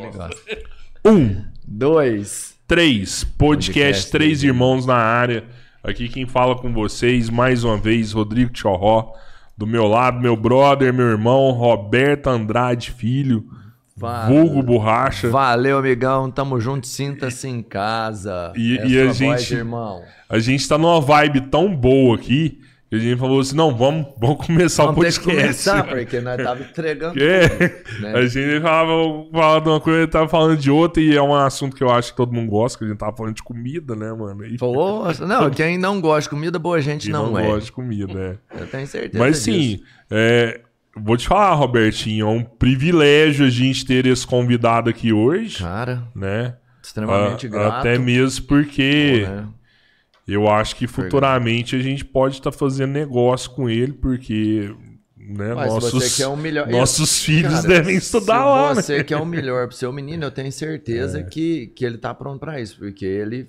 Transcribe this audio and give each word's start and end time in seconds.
Um, 1.04 1.44
Dois. 1.66 2.54
três. 2.66 3.22
Podcast, 3.22 3.36
Podcast, 3.38 4.10
Três 4.10 4.42
Irmãos 4.42 4.84
na 4.86 4.96
área. 4.96 5.44
Aqui 5.84 6.08
quem 6.08 6.26
fala 6.26 6.56
com 6.56 6.72
vocês, 6.72 7.30
mais 7.30 7.62
uma 7.62 7.76
vez, 7.76 8.12
Rodrigo 8.12 8.52
Tchorró. 8.52 9.12
Do 9.56 9.66
meu 9.66 9.86
lado, 9.86 10.20
meu 10.20 10.36
brother, 10.36 10.92
meu 10.92 11.06
irmão, 11.06 11.50
Roberto 11.52 12.26
Andrade 12.28 12.90
Filho. 12.90 13.44
Vulgo 13.96 14.62
Borracha. 14.62 15.30
Valeu, 15.30 15.78
amigão. 15.78 16.30
Tamo 16.30 16.60
junto. 16.60 16.86
Sinta-se 16.86 17.48
em 17.48 17.62
casa. 17.62 18.52
E- 18.56 18.76
É 18.78 18.86
e 18.86 19.00
a 19.00 19.04
voz, 19.06 19.16
gente- 19.16 19.54
irmão. 19.54 20.02
A 20.28 20.38
gente 20.38 20.68
tá 20.68 20.76
numa 20.76 21.00
vibe 21.00 21.42
tão 21.42 21.74
boa 21.74 22.16
aqui 22.16 22.60
que 22.88 22.94
a 22.94 22.98
gente 22.98 23.18
falou 23.18 23.40
assim: 23.40 23.56
não, 23.56 23.74
vamos, 23.74 24.06
vamos 24.18 24.46
começar 24.46 24.84
Vamos 24.84 24.98
o 24.98 25.02
podcast. 25.02 25.24
começar, 25.24 25.84
porque 25.88 26.20
nós 26.20 26.42
tava 26.42 26.62
entregando. 26.62 27.16
É, 27.20 27.48
né? 28.00 28.12
a 28.14 28.26
gente 28.26 28.60
falava, 28.60 28.92
falava 29.32 29.60
de 29.60 29.68
uma 29.70 29.80
coisa, 29.80 29.98
ele 30.00 30.06
tava 30.10 30.28
falando 30.28 30.56
de 30.56 30.70
outra, 30.70 31.02
e 31.02 31.16
é 31.16 31.22
um 31.22 31.34
assunto 31.34 31.74
que 31.74 31.82
eu 31.82 31.90
acho 31.90 32.10
que 32.12 32.16
todo 32.16 32.32
mundo 32.32 32.50
gosta, 32.50 32.78
que 32.78 32.84
a 32.84 32.88
gente 32.88 32.98
tava 32.98 33.16
falando 33.16 33.34
de 33.34 33.42
comida, 33.42 33.96
né, 33.96 34.12
mano? 34.12 34.44
E 34.46 34.56
Poxa, 34.56 35.26
não, 35.26 35.50
quem 35.50 35.76
não 35.78 36.00
gosta 36.00 36.22
de 36.22 36.28
comida, 36.30 36.58
boa 36.58 36.80
gente 36.80 37.04
quem 37.04 37.12
não, 37.12 37.32
não, 37.32 37.38
é. 37.38 37.46
gosta 37.46 37.64
de 37.64 37.72
comida, 37.72 38.12
é. 38.12 38.36
Eu 38.60 38.66
tenho 38.68 38.86
certeza 38.86 39.18
Mas 39.18 39.38
sim, 39.38 39.80
é, 40.10 40.60
vou 40.96 41.16
te 41.16 41.26
falar, 41.26 41.54
Robertinho, 41.54 42.26
é 42.26 42.30
um 42.30 42.42
privilégio 42.44 43.46
a 43.46 43.50
gente 43.50 43.84
ter 43.84 44.06
esse 44.06 44.26
convidado 44.26 44.88
aqui 44.88 45.12
hoje, 45.12 45.58
Cara, 45.58 46.04
né? 46.14 46.54
extremamente 46.82 47.46
A- 47.46 47.50
grato. 47.50 47.78
Até 47.78 47.98
mesmo 47.98 48.46
porque 48.46 49.26
né? 49.28 49.46
Eu 50.26 50.48
acho 50.48 50.74
que 50.76 50.86
futuramente 50.86 51.76
a 51.76 51.80
gente 51.80 52.04
pode 52.04 52.36
estar 52.36 52.52
fazendo 52.52 52.92
negócio 52.92 53.50
com 53.50 53.68
ele, 53.70 53.92
porque 53.92 54.74
né, 55.16 55.54
Mas 55.54 55.72
nossos, 55.72 56.16
quer 56.16 56.26
o 56.28 56.36
melhor. 56.36 56.68
nossos 56.68 57.22
filhos 57.24 57.52
Cara, 57.54 57.68
devem 57.68 57.96
estudar 57.96 58.44
lá, 58.44 58.74
né? 58.74 58.82
você 58.82 59.02
quer 59.04 59.16
o 59.16 59.24
melhor 59.26 59.66
pro 59.68 59.76
seu 59.76 59.92
menino, 59.92 60.24
eu 60.24 60.30
tenho 60.30 60.50
certeza 60.52 61.22
que, 61.22 61.68
que 61.68 61.84
ele 61.84 61.98
tá 61.98 62.14
pronto 62.14 62.38
pra 62.40 62.60
isso, 62.60 62.78
porque 62.78 63.04
ele 63.04 63.46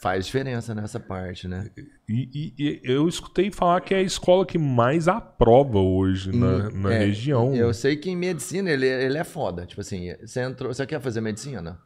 faz 0.00 0.26
diferença 0.26 0.74
nessa 0.74 0.98
parte, 0.98 1.46
né? 1.46 1.70
E, 2.08 2.28
e- 2.34 2.54
e 2.58 2.80
eu 2.82 3.06
escutei 3.08 3.52
falar 3.52 3.80
que 3.82 3.94
é 3.94 3.98
a 3.98 4.02
escola 4.02 4.44
que 4.44 4.58
mais 4.58 5.06
aprova 5.06 5.78
hoje 5.78 6.36
na, 6.36 6.68
na 6.70 6.92
É, 6.92 6.98
região. 7.06 7.54
Eu 7.54 7.72
sei 7.72 7.94
que 7.96 8.10
em 8.10 8.16
medicina 8.16 8.68
ele, 8.68 8.86
ele 8.88 9.16
é 9.16 9.22
foda. 9.22 9.64
Tipo 9.64 9.80
assim, 9.80 10.12
você 10.20 10.40
entrou. 10.40 10.74
Você 10.74 10.84
quer 10.86 11.00
fazer 11.00 11.20
medicina? 11.20 11.78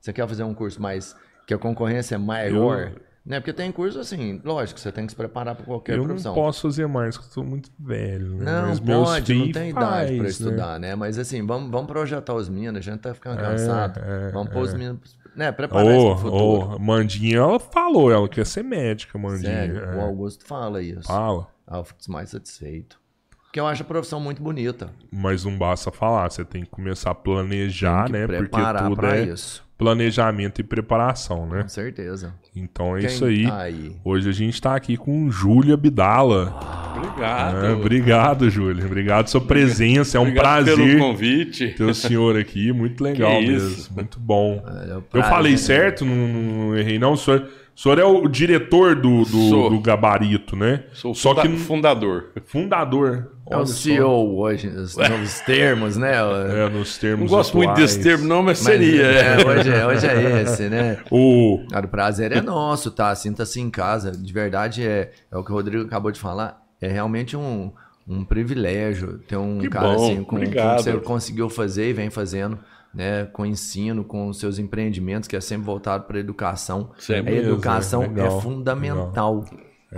Você 0.00 0.12
quer 0.12 0.28
fazer 0.28 0.44
um 0.44 0.54
curso 0.54 0.80
mais. 0.80 1.16
que 1.44 1.52
a 1.52 1.58
concorrência 1.58 2.14
é 2.14 2.18
maior? 2.18 2.92
Né? 3.24 3.38
Porque 3.38 3.52
tem 3.52 3.70
curso 3.70 3.98
assim, 4.00 4.40
lógico, 4.42 4.80
você 4.80 4.90
tem 4.90 5.04
que 5.04 5.12
se 5.12 5.16
preparar 5.16 5.54
pra 5.54 5.64
qualquer 5.64 5.94
eu 5.94 5.98
não 5.98 6.06
profissão. 6.06 6.34
posso 6.34 6.62
fazer 6.62 6.86
mais, 6.88 7.16
porque 7.16 7.28
eu 7.28 7.32
sou 7.34 7.44
muito 7.44 7.70
velho. 7.78 8.36
Né? 8.36 8.44
Não, 8.44 8.68
Mas 8.68 8.80
pode, 8.80 9.34
não 9.34 9.52
tem 9.52 9.70
idade 9.70 9.86
faz, 9.86 10.10
pra 10.10 10.22
né? 10.22 10.28
estudar, 10.28 10.80
né? 10.80 10.94
Mas 10.96 11.18
assim, 11.18 11.46
vamos, 11.46 11.70
vamos 11.70 11.86
projetar 11.86 12.34
os 12.34 12.48
meninos, 12.48 12.78
a 12.78 12.80
gente 12.80 13.00
tá 13.00 13.12
ficando 13.12 13.38
cansado. 13.38 14.00
é, 14.02 14.30
vamos 14.32 14.50
pôr 14.52 14.62
os 14.62 14.72
meninos, 14.72 15.18
né? 15.36 15.52
Preparar 15.52 15.86
Ô, 15.86 16.16
pro 16.16 16.18
futuro. 16.30 16.76
ô, 16.76 16.78
Mandinha, 16.78 17.36
ela 17.38 17.60
falou, 17.60 18.10
ela 18.10 18.28
quer 18.28 18.46
ser 18.46 18.64
médica, 18.64 19.18
Mandinha. 19.18 19.52
Sério, 19.52 19.78
é. 19.84 19.96
o 19.96 20.00
Augusto 20.00 20.46
fala 20.46 20.82
isso. 20.82 21.06
Fala. 21.06 21.46
Ah, 21.66 21.76
eu 21.78 21.84
fico 21.84 22.00
mais 22.08 22.30
satisfeito. 22.30 22.98
Porque 23.44 23.60
eu 23.60 23.66
acho 23.66 23.82
a 23.82 23.86
profissão 23.86 24.18
muito 24.20 24.40
bonita. 24.42 24.90
Mas 25.12 25.44
não 25.44 25.58
basta 25.58 25.90
falar, 25.90 26.30
você 26.30 26.44
tem 26.44 26.62
que 26.62 26.70
começar 26.70 27.10
a 27.10 27.14
planejar, 27.14 28.04
Tem 28.04 28.12
que 28.12 28.18
né? 28.18 28.26
Porque 28.26 28.38
preparar 28.38 28.84
tudo 28.84 28.96
pra 28.96 29.16
é 29.18 29.24
isso. 29.24 29.62
Planejamento 29.80 30.60
e 30.60 30.62
preparação, 30.64 31.46
né? 31.48 31.62
Com 31.62 31.68
certeza. 31.68 32.34
Então 32.54 32.94
é 32.96 33.00
Quem 33.00 33.08
isso 33.08 33.24
aí. 33.24 33.46
tá 33.46 33.62
aí? 33.62 33.96
Hoje 34.04 34.28
a 34.28 34.32
gente 34.32 34.60
tá 34.60 34.74
aqui 34.76 34.96
com 34.98 35.30
Júlia 35.30 35.72
Abdala. 35.74 36.54
Obrigado. 36.96 37.64
É, 37.64 37.72
obrigado, 37.72 38.50
Júlia. 38.50 38.84
Obrigado 38.84 39.16
pela 39.24 39.26
sua 39.28 39.40
presença. 39.40 40.18
É 40.18 40.20
um 40.20 40.24
Obrigado 40.24 40.64
pelo 40.66 40.76
prazer 40.76 40.98
convite. 40.98 41.68
ter 41.68 41.84
o 41.84 41.94
senhor 41.94 42.36
aqui. 42.38 42.70
Muito 42.72 43.02
legal 43.02 43.38
Que 43.40 43.46
mesmo. 43.48 43.68
isso. 43.70 43.92
Muito 43.94 44.20
bom. 44.20 44.62
É, 44.66 44.90
é 44.90 44.94
Eu 44.96 45.02
prazer, 45.02 45.30
falei 45.30 45.52
né? 45.52 45.58
certo? 45.58 46.04
Não, 46.04 46.14
não 46.14 46.76
errei, 46.76 46.98
não? 46.98 47.12
O 47.12 47.16
senhor, 47.16 47.48
o 47.74 47.80
senhor 47.80 47.98
é 47.98 48.04
o 48.04 48.28
diretor 48.28 48.94
do, 48.94 49.24
do, 49.24 49.70
do 49.70 49.80
gabarito, 49.80 50.54
né? 50.56 50.84
Sou 50.92 51.14
Só 51.14 51.30
funda- 51.34 51.42
que 51.42 51.56
fundador. 51.56 52.30
fundador. 52.46 53.32
É 53.50 53.56
o 53.56 53.66
só. 53.66 53.72
CEO 53.74 54.38
hoje, 54.38 54.68
os 54.68 54.94
novos 54.98 55.40
termos, 55.40 55.96
né? 55.96 56.12
É, 56.14 56.68
nos 56.68 56.94
Não 56.94 57.00
termos 57.00 57.30
gosto 57.30 57.56
muito 57.56 57.70
atuais. 57.70 57.94
desse 57.96 58.02
termo, 58.02 58.24
não, 58.24 58.42
mas, 58.42 58.62
Mas, 58.62 58.72
seria. 58.76 59.02
é, 59.06 59.46
hoje, 59.46 59.70
é, 59.72 59.86
hoje 59.86 60.06
é 60.06 60.42
esse, 60.42 60.68
né? 60.68 60.98
O, 61.10 61.64
Cara, 61.70 61.86
o 61.86 61.88
prazer 61.88 62.30
é 62.32 62.40
nosso, 62.40 62.90
tá? 62.92 63.12
Sinta-se 63.14 63.60
em 63.60 63.68
casa. 63.70 64.12
De 64.12 64.32
verdade, 64.32 64.86
é, 64.86 65.10
é 65.32 65.36
o 65.36 65.42
que 65.42 65.50
o 65.50 65.54
Rodrigo 65.54 65.84
acabou 65.84 66.12
de 66.12 66.20
falar. 66.20 66.60
É 66.80 66.86
realmente 66.88 67.36
um, 67.36 67.72
um 68.06 68.24
privilégio 68.24 69.18
ter 69.26 69.36
um 69.36 69.58
Que 69.58 69.68
cara 69.68 69.88
bom, 69.88 69.94
assim, 70.04 70.16
com 70.22 70.36
com 70.36 70.36
o 70.36 70.40
que 70.48 70.60
você 70.60 70.92
conseguiu 70.98 71.50
fazer 71.50 71.90
e 71.90 71.92
vem 71.92 72.08
fazendo, 72.08 72.56
né? 72.94 73.26
Com 73.26 73.44
ensino, 73.46 74.04
com 74.04 74.28
os 74.28 74.38
seus 74.38 74.58
empreendimentos, 74.58 75.28
que 75.28 75.36
é 75.36 75.40
sempre 75.40 75.66
voltado 75.66 76.04
para 76.04 76.16
a 76.16 76.20
educação. 76.20 76.90
Sempre 76.98 77.32
a 77.32 77.36
mesmo, 77.36 77.52
educação 77.52 78.02
é 78.02 78.08
legal, 78.08 78.38
é 78.38 78.40
fundamental. 78.40 79.44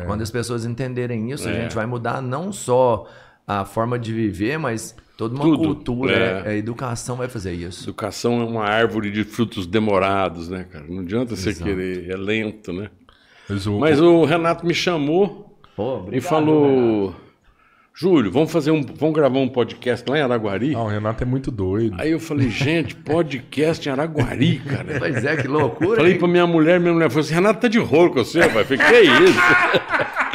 Quando 0.07 0.23
as 0.23 0.31
pessoas 0.31 0.65
entenderem 0.65 1.31
isso, 1.31 1.49
a 1.49 1.53
gente 1.53 1.75
vai 1.75 1.85
mudar 1.85 2.23
não 2.23 2.51
só 2.53 3.07
a 3.47 3.65
forma 3.65 3.99
de 3.99 4.13
viver, 4.13 4.59
mas 4.59 4.97
toda 5.17 5.35
uma 5.35 5.45
Tudo, 5.45 5.59
cultura. 5.65 6.13
é. 6.15 6.49
A 6.49 6.55
educação 6.55 7.17
vai 7.17 7.29
fazer 7.29 7.53
isso. 7.53 7.85
Educação 7.85 8.41
é 8.41 8.45
uma 8.45 8.65
árvore 8.65 9.11
de 9.11 9.23
frutos 9.25 9.67
demorados, 9.67 10.49
né, 10.49 10.65
cara? 10.65 10.87
Não 10.89 11.01
adianta 11.01 11.37
você 11.37 11.53
querer, 11.55 12.11
é 12.11 12.17
lento, 12.17 12.73
né? 12.73 12.91
mas 13.49 13.67
o, 13.67 13.79
Mas 13.79 14.01
o 14.01 14.25
Renato 14.25 14.65
me 14.65 14.73
chamou 14.73 15.59
Pô, 15.77 15.97
e 15.97 16.01
obrigado, 16.01 16.31
falou: 16.31 17.15
Júlio, 17.95 18.33
vamos 18.33 18.51
fazer 18.51 18.71
um. 18.71 18.81
Vamos 18.99 19.15
gravar 19.15 19.39
um 19.39 19.49
podcast 19.49 20.09
lá 20.09 20.17
em 20.19 20.23
Araguari? 20.23 20.75
ah, 20.75 20.81
o 20.81 20.89
Renato 20.89 21.23
é 21.23 21.27
muito 21.27 21.51
doido. 21.51 21.95
Aí 22.01 22.11
eu 22.11 22.19
falei, 22.19 22.49
gente, 22.49 22.95
podcast 22.95 23.87
em 23.87 23.93
Araguari, 23.93 24.61
cara. 24.61 24.97
Pois 24.99 25.23
é, 25.25 25.37
que 25.37 25.47
loucura. 25.47 25.97
Falei 25.97 26.13
hein? 26.13 26.19
pra 26.19 26.27
minha 26.27 26.47
mulher, 26.47 26.81
minha 26.81 26.95
mulher 26.95 27.11
falou 27.11 27.23
assim: 27.25 27.35
Renato 27.35 27.61
tá 27.61 27.69
de 27.69 27.79
rolo 27.79 28.09
com 28.11 28.25
você, 28.25 28.41
pai. 28.49 28.65
Falei, 28.65 28.79
que 28.79 29.01
isso? 29.01 29.39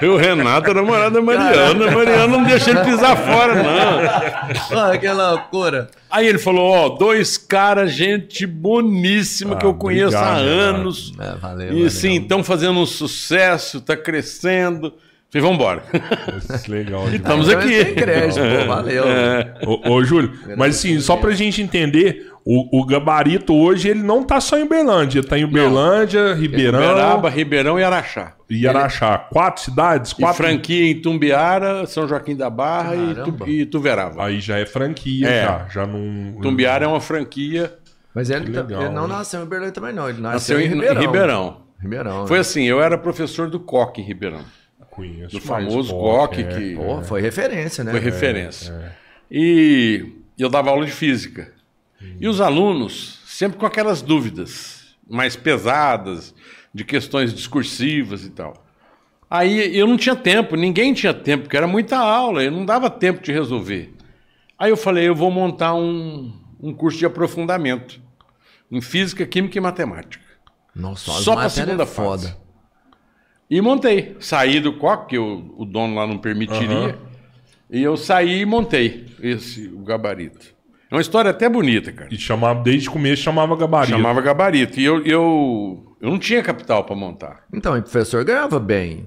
E 0.00 0.06
o 0.06 0.16
Renato 0.16 0.70
é 0.70 0.74
namorado 0.74 1.14
da 1.16 1.20
Mariana. 1.20 1.88
A 1.88 1.90
Mariana 1.90 2.26
não 2.28 2.44
deixa 2.44 2.70
ele 2.70 2.78
pisar 2.84 3.16
fora, 3.16 3.54
não. 3.60 4.78
Ah, 4.78 4.94
que 4.96 5.08
loucura. 5.08 5.88
Aí 6.08 6.28
ele 6.28 6.38
falou: 6.38 6.70
Ó, 6.70 6.88
dois 6.90 7.36
caras, 7.36 7.90
gente 7.92 8.46
boníssima 8.46 9.56
que 9.56 9.66
Ah, 9.66 9.68
eu 9.68 9.74
conheço 9.74 10.16
há 10.16 10.20
obrigado, 10.34 10.44
Renato. 10.44 10.78
anos. 10.78 11.12
É, 11.18 11.34
valeu, 11.34 11.66
E 11.66 11.70
valeu. 11.74 11.90
sim, 11.90 12.20
estão 12.20 12.44
fazendo 12.44 12.78
um 12.78 12.86
sucesso, 12.86 13.80
tá 13.80 13.96
crescendo. 13.96 14.92
Falei, 15.30 15.46
vambora. 15.50 15.82
É 15.92 16.70
legal 16.70 17.00
demais. 17.02 17.14
Estamos 17.16 17.48
Então, 17.48 17.60
aqui. 17.60 17.84
Tem 17.84 17.94
crédito, 17.94 18.40
pô, 18.40 18.66
valeu. 18.66 19.04
Ô, 19.66 19.90
ô, 19.92 20.04
Júlio, 20.04 20.32
mas 20.56 20.76
assim, 20.76 20.98
só 21.00 21.16
pra 21.18 21.32
gente 21.32 21.60
entender, 21.60 22.32
o, 22.46 22.80
o 22.80 22.86
gabarito 22.86 23.54
hoje, 23.54 23.90
ele 23.90 24.02
não 24.02 24.22
tá 24.24 24.40
só 24.40 24.56
em 24.58 24.62
Uberlândia. 24.62 25.22
Tá 25.22 25.38
em 25.38 25.44
Uberlândia, 25.44 26.32
Ribeirão 26.34 26.78
Uberaba, 26.78 27.28
Ribeirão 27.28 27.78
e 27.78 27.84
Araxá. 27.84 28.32
e 28.48 28.66
Araxá. 28.66 29.18
Quatro 29.18 29.62
cidades? 29.64 30.12
E 30.12 30.16
Quatro... 30.16 30.36
franquia 30.42 30.90
em 30.90 30.98
Tumbiara, 31.02 31.84
São 31.86 32.08
Joaquim 32.08 32.34
da 32.34 32.48
Barra 32.48 32.96
e, 32.96 33.14
Caramba. 33.14 33.48
E 33.50 33.66
Tuverava. 33.66 34.24
Aí 34.24 34.40
já 34.40 34.58
é 34.58 34.64
franquia, 34.64 35.28
É. 35.28 35.42
já. 35.44 35.66
Já 35.70 35.86
não... 35.86 36.40
Tumbiara 36.40 36.86
é 36.86 36.88
uma 36.88 37.02
franquia, 37.02 37.70
Mas 38.14 38.30
ele, 38.30 38.50
tá- 38.50 38.62
legal, 38.62 38.80
ele 38.82 38.94
não 38.94 39.06
né? 39.06 39.14
nasceu 39.16 39.40
em 39.40 39.42
Uberlândia 39.42 39.72
também, 39.74 39.92
não. 39.92 40.08
Ele 40.08 40.22
nasceu, 40.22 40.56
nasceu 40.56 40.60
em 40.60 40.68
Ribeirão. 40.68 41.00
Ribeirão. 41.02 41.56
Ribeirão. 41.82 42.26
Foi 42.26 42.38
né? 42.38 42.40
assim, 42.40 42.64
eu 42.64 42.80
era 42.82 42.96
professor 42.96 43.50
do 43.50 43.60
Coque 43.60 44.00
em 44.00 44.04
Ribeirão. 44.04 44.40
Conheço 44.98 45.36
Do 45.36 45.40
famoso 45.40 45.94
Coque, 45.94 46.42
Coque, 46.42 46.54
é. 46.56 46.58
que 46.58 46.74
Pô, 46.74 47.02
foi 47.02 47.20
referência, 47.20 47.84
né? 47.84 47.92
foi 47.92 48.00
referência. 48.00 48.92
E 49.30 50.12
eu 50.36 50.48
dava 50.48 50.70
aula 50.70 50.84
de 50.84 50.90
física. 50.90 51.52
E 52.20 52.26
os 52.26 52.40
alunos, 52.40 53.20
sempre 53.26 53.58
com 53.58 53.64
aquelas 53.66 54.02
dúvidas 54.02 54.96
mais 55.08 55.36
pesadas, 55.36 56.34
de 56.74 56.84
questões 56.84 57.32
discursivas 57.32 58.24
e 58.24 58.30
tal. 58.30 58.66
Aí 59.30 59.76
eu 59.76 59.86
não 59.86 59.96
tinha 59.96 60.16
tempo, 60.16 60.56
ninguém 60.56 60.92
tinha 60.92 61.14
tempo, 61.14 61.44
porque 61.44 61.56
era 61.56 61.66
muita 61.68 61.96
aula, 61.96 62.42
eu 62.42 62.50
não 62.50 62.66
dava 62.66 62.90
tempo 62.90 63.22
de 63.22 63.30
resolver. 63.30 63.94
Aí 64.58 64.70
eu 64.70 64.76
falei, 64.76 65.06
eu 65.06 65.14
vou 65.14 65.30
montar 65.30 65.74
um, 65.74 66.32
um 66.60 66.72
curso 66.74 66.98
de 66.98 67.06
aprofundamento 67.06 68.00
em 68.70 68.80
física, 68.80 69.24
química 69.24 69.56
e 69.56 69.60
matemática. 69.60 70.24
Nossa, 70.74 71.12
Só 71.12 71.36
pra 71.36 71.48
segunda 71.48 71.86
foda. 71.86 72.22
fase. 72.28 72.47
E 73.50 73.60
montei. 73.60 74.16
Saí 74.20 74.60
do 74.60 74.72
coque, 74.74 75.10
que 75.10 75.18
o, 75.18 75.54
o 75.56 75.64
dono 75.64 75.94
lá 75.94 76.06
não 76.06 76.18
permitiria. 76.18 76.98
E 77.70 77.82
eu 77.82 77.96
saí 77.96 78.40
e 78.40 78.46
montei 78.46 79.06
esse 79.22 79.68
o 79.68 79.78
gabarito. 79.80 80.56
É 80.90 80.94
uma 80.94 81.00
história 81.02 81.30
até 81.30 81.48
bonita, 81.48 81.92
cara. 81.92 82.08
E 82.10 82.16
chamava, 82.16 82.62
desde 82.62 82.88
o 82.88 82.92
começo 82.92 83.22
chamava 83.22 83.54
gabarito. 83.56 83.92
Chamava 83.96 84.20
gabarito. 84.22 84.80
E 84.80 84.84
eu, 84.84 85.04
eu, 85.04 85.94
eu 86.00 86.10
não 86.10 86.18
tinha 86.18 86.42
capital 86.42 86.84
para 86.84 86.96
montar. 86.96 87.44
Então, 87.52 87.76
e 87.76 87.80
o 87.80 87.82
professor 87.82 88.24
ganhava 88.24 88.58
bem. 88.58 89.06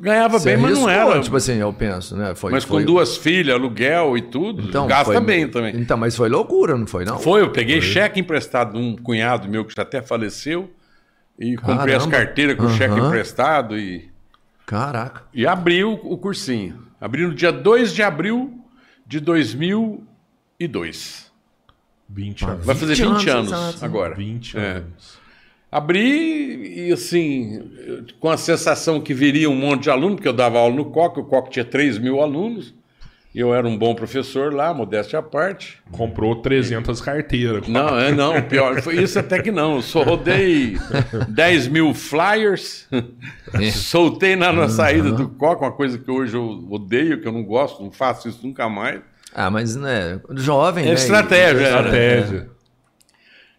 Ganhava 0.00 0.38
Você 0.38 0.50
bem, 0.54 0.56
mas 0.62 0.78
não 0.78 0.88
era. 0.88 1.20
Tipo 1.20 1.36
assim, 1.36 1.56
eu 1.56 1.72
penso, 1.72 2.16
né? 2.16 2.34
Foi, 2.34 2.52
mas 2.52 2.64
foi- 2.64 2.80
com 2.82 2.86
duas 2.86 3.16
filhas, 3.16 3.56
aluguel 3.56 4.16
e 4.16 4.22
tudo, 4.22 4.62
Então, 4.68 4.86
gasta 4.86 5.12
foi- 5.12 5.20
bem 5.20 5.48
também. 5.48 5.76
Então, 5.76 5.98
mas 5.98 6.14
foi 6.16 6.28
loucura, 6.28 6.76
não 6.78 6.86
foi, 6.86 7.04
não? 7.04 7.18
Foi, 7.18 7.42
eu 7.42 7.50
peguei 7.50 7.80
cheque 7.82 8.20
emprestado 8.20 8.72
de 8.72 8.78
um 8.78 8.96
cunhado 8.96 9.48
meu 9.48 9.64
que 9.64 9.74
já 9.74 9.82
até 9.82 10.00
faleceu. 10.00 10.70
E 11.38 11.56
comprei 11.56 11.94
as 11.94 12.04
Caramba. 12.04 12.26
carteiras 12.26 12.56
com 12.56 12.68
cheque 12.70 12.94
Aham. 12.94 13.06
emprestado 13.08 13.78
e. 13.78 14.08
Caraca. 14.66 15.22
E 15.32 15.46
abri 15.46 15.84
o, 15.84 15.92
o 15.92 16.18
cursinho. 16.18 16.86
Abri 17.00 17.26
no 17.26 17.34
dia 17.34 17.52
2 17.52 17.94
de 17.94 18.02
abril 18.02 18.58
de 19.06 19.20
2002. 19.20 21.28
20 22.08 22.44
anos. 22.44 22.66
Vai 22.66 22.74
fazer 22.74 22.94
20, 22.94 23.06
20 23.18 23.30
anos, 23.30 23.52
anos, 23.52 23.82
agora. 23.82 24.14
20 24.14 24.56
É. 24.58 24.70
anos. 24.78 25.18
Abri 25.70 26.86
e 26.88 26.92
assim, 26.92 27.70
com 28.18 28.30
a 28.30 28.38
sensação 28.38 29.00
que 29.00 29.12
viria 29.12 29.50
um 29.50 29.54
monte 29.54 29.84
de 29.84 29.90
aluno, 29.90 30.14
porque 30.16 30.28
eu 30.28 30.32
dava 30.32 30.58
aula 30.58 30.74
no 30.74 30.86
COC, 30.86 31.20
o 31.20 31.24
COC 31.24 31.50
tinha 31.50 31.64
3 31.64 31.98
mil 31.98 32.22
alunos, 32.22 32.74
eu 33.34 33.54
era 33.54 33.66
um 33.66 33.76
bom 33.76 33.94
professor 33.94 34.52
lá, 34.52 34.72
modéstia 34.74 35.18
à 35.18 35.22
parte. 35.22 35.78
Comprou 35.92 36.36
300 36.36 37.00
carteiras. 37.00 37.68
Não, 37.68 37.98
é 37.98 38.10
não, 38.10 38.40
pior, 38.42 38.80
foi 38.82 39.02
isso 39.02 39.18
até 39.18 39.40
que 39.40 39.50
não. 39.50 39.76
Eu 39.76 39.82
só 39.82 40.02
rodei 40.02 40.76
10 41.28 41.68
mil 41.68 41.94
flyers, 41.94 42.88
soltei 43.72 44.34
na, 44.34 44.52
na 44.52 44.68
saída 44.68 45.12
do 45.12 45.28
COC, 45.28 45.62
uma 45.62 45.72
coisa 45.72 45.98
que 45.98 46.10
hoje 46.10 46.34
eu 46.36 46.66
odeio, 46.70 47.20
que 47.20 47.28
eu 47.28 47.32
não 47.32 47.44
gosto, 47.44 47.82
não 47.82 47.90
faço 47.90 48.28
isso 48.28 48.40
nunca 48.46 48.68
mais. 48.68 49.00
Ah, 49.34 49.50
mas, 49.50 49.76
né, 49.76 50.20
jovem, 50.34 50.84
É 50.84 50.88
né? 50.88 50.94
estratégia, 50.94 51.66
era. 51.66 51.76
Estratégia. 51.78 52.50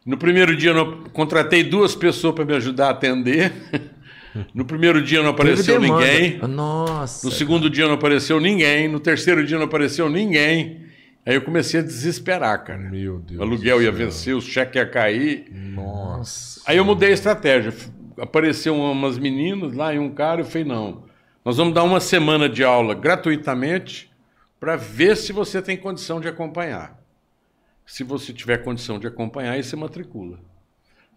No 0.06 0.18
primeiro 0.18 0.56
dia 0.56 0.72
eu 0.72 1.04
contratei 1.14 1.64
duas 1.64 1.94
pessoas 1.94 2.34
para 2.34 2.44
me 2.44 2.56
ajudar 2.56 2.88
a 2.88 2.92
atender. 2.92 3.54
No 4.54 4.66
primeiro 4.66 5.02
dia 5.02 5.22
não 5.22 5.30
apareceu 5.30 5.80
ninguém. 5.80 6.38
Nossa. 6.40 7.26
No 7.26 7.32
segundo 7.32 7.70
dia 7.70 7.88
não 7.88 7.96
apareceu 7.96 8.40
ninguém. 8.40 8.88
No 8.88 9.00
terceiro 9.00 9.46
dia 9.46 9.58
não 9.58 9.66
apareceu 9.66 10.10
ninguém. 10.10 10.86
Aí 11.26 11.36
eu 11.36 11.42
comecei 11.42 11.80
a 11.80 11.84
desesperar, 11.84 12.64
cara. 12.64 12.80
Meu 12.80 13.20
Deus. 13.20 13.40
O 13.40 13.44
aluguel 13.44 13.82
ia 13.82 13.92
vencer, 13.92 14.36
o 14.36 14.42
cheque 14.42 14.78
ia 14.78 14.86
cair. 14.86 15.46
Nossa. 15.52 16.62
Aí 16.66 16.78
eu 16.78 16.86
mudei 16.86 17.10
a 17.10 17.14
estratégia. 17.14 17.74
Apareceu 18.18 18.76
umas 18.76 19.18
meninas 19.18 19.74
lá 19.74 19.94
e 19.94 20.00
um 20.00 20.10
cara. 20.10 20.42
Eu 20.42 20.46
falei: 20.46 20.66
não, 20.66 21.04
nós 21.44 21.58
vamos 21.58 21.74
dar 21.74 21.84
uma 21.84 22.00
semana 22.00 22.48
de 22.48 22.64
aula 22.64 22.94
gratuitamente 22.94 24.10
para 24.60 24.76
ver 24.76 25.16
se 25.18 25.32
você 25.32 25.62
tem 25.62 25.78
condição 25.78 26.20
de 26.20 26.28
acompanhar. 26.28 27.00
Se 27.86 28.04
você 28.04 28.32
tiver 28.32 28.60
condição 28.60 29.00
de 29.00 29.08
acompanhar, 29.08 29.54
aí 29.54 29.64
você 29.64 29.76
matricula. 29.76 30.40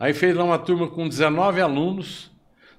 Aí 0.00 0.12
fez 0.12 0.35
lá 0.35 0.43
uma 0.43 0.59
turma 0.59 0.88
com 0.88 1.09
19 1.09 1.61
alunos. 1.61 2.32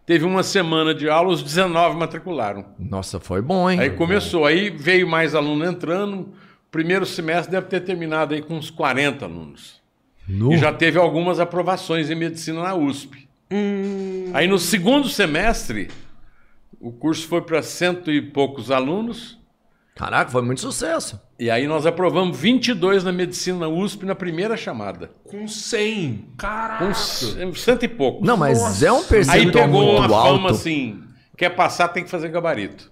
Teve 0.05 0.25
uma 0.25 0.43
semana 0.43 0.93
de 0.93 1.10
aula, 1.10 1.29
os 1.31 1.41
19 1.41 1.98
matricularam. 1.98 2.65
Nossa, 2.77 3.19
foi 3.19 3.41
bom, 3.41 3.69
hein? 3.69 3.79
Aí 3.79 3.91
começou, 3.91 4.45
aí 4.45 4.69
veio 4.69 5.07
mais 5.07 5.33
aluno 5.33 5.63
entrando. 5.65 6.33
Primeiro 6.69 7.05
semestre 7.05 7.51
deve 7.51 7.67
ter 7.67 7.81
terminado 7.81 8.33
aí 8.33 8.41
com 8.41 8.55
uns 8.55 8.69
40 8.69 9.24
alunos. 9.24 9.81
Nu. 10.27 10.53
E 10.53 10.57
já 10.57 10.74
teve 10.74 10.98
algumas 10.98 11.39
aprovações 11.39 12.10
em 12.10 12.15
medicina 12.15 12.63
na 12.63 12.75
USP. 12.75 13.29
Aí 14.33 14.48
no 14.48 14.57
segundo 14.57 15.07
semestre, 15.07 15.89
o 16.79 16.91
curso 16.91 17.27
foi 17.27 17.41
para 17.41 17.62
cento 17.62 18.12
e 18.12 18.22
poucos 18.22 18.72
alunos. 18.72 19.39
Caraca, 19.95 20.31
foi 20.31 20.41
muito 20.41 20.59
sucesso. 20.59 21.21
E 21.38 21.51
aí 21.51 21.67
nós 21.67 21.85
aprovamos 21.85 22.38
22 22.39 23.03
na 23.03 23.12
medicina 23.12 23.59
na 23.59 23.67
USP 23.67 24.05
na 24.05 24.15
primeira 24.15 24.57
chamada. 24.57 25.12
Com 25.23 25.47
100. 25.47 26.29
Caraca. 26.38 26.85
Com 26.88 27.53
cento 27.53 27.83
e 27.83 27.88
poucos. 27.88 28.25
Não, 28.27 28.35
mas 28.35 28.59
Nossa. 28.59 28.88
é 28.88 28.91
um 28.91 28.97
Aí 28.97 29.03
percentual 29.03 29.65
pegou 29.65 29.83
muito 29.85 30.07
uma 30.07 30.17
alto. 30.17 30.35
fama 30.35 30.50
assim: 30.51 31.03
quer 31.38 31.50
passar, 31.51 31.89
tem 31.89 32.03
que 32.03 32.09
fazer 32.09 32.29
gabarito. 32.29 32.91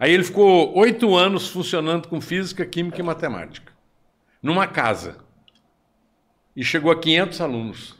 Aí 0.00 0.12
ele 0.12 0.24
ficou 0.24 0.74
oito 0.78 1.14
anos 1.14 1.48
funcionando 1.48 2.08
com 2.08 2.20
física, 2.20 2.64
química 2.64 2.98
e 3.00 3.02
matemática. 3.04 3.72
Numa 4.42 4.66
casa. 4.66 5.16
E 6.54 6.64
chegou 6.64 6.90
a 6.90 6.96
500 6.98 7.40
alunos. 7.42 7.94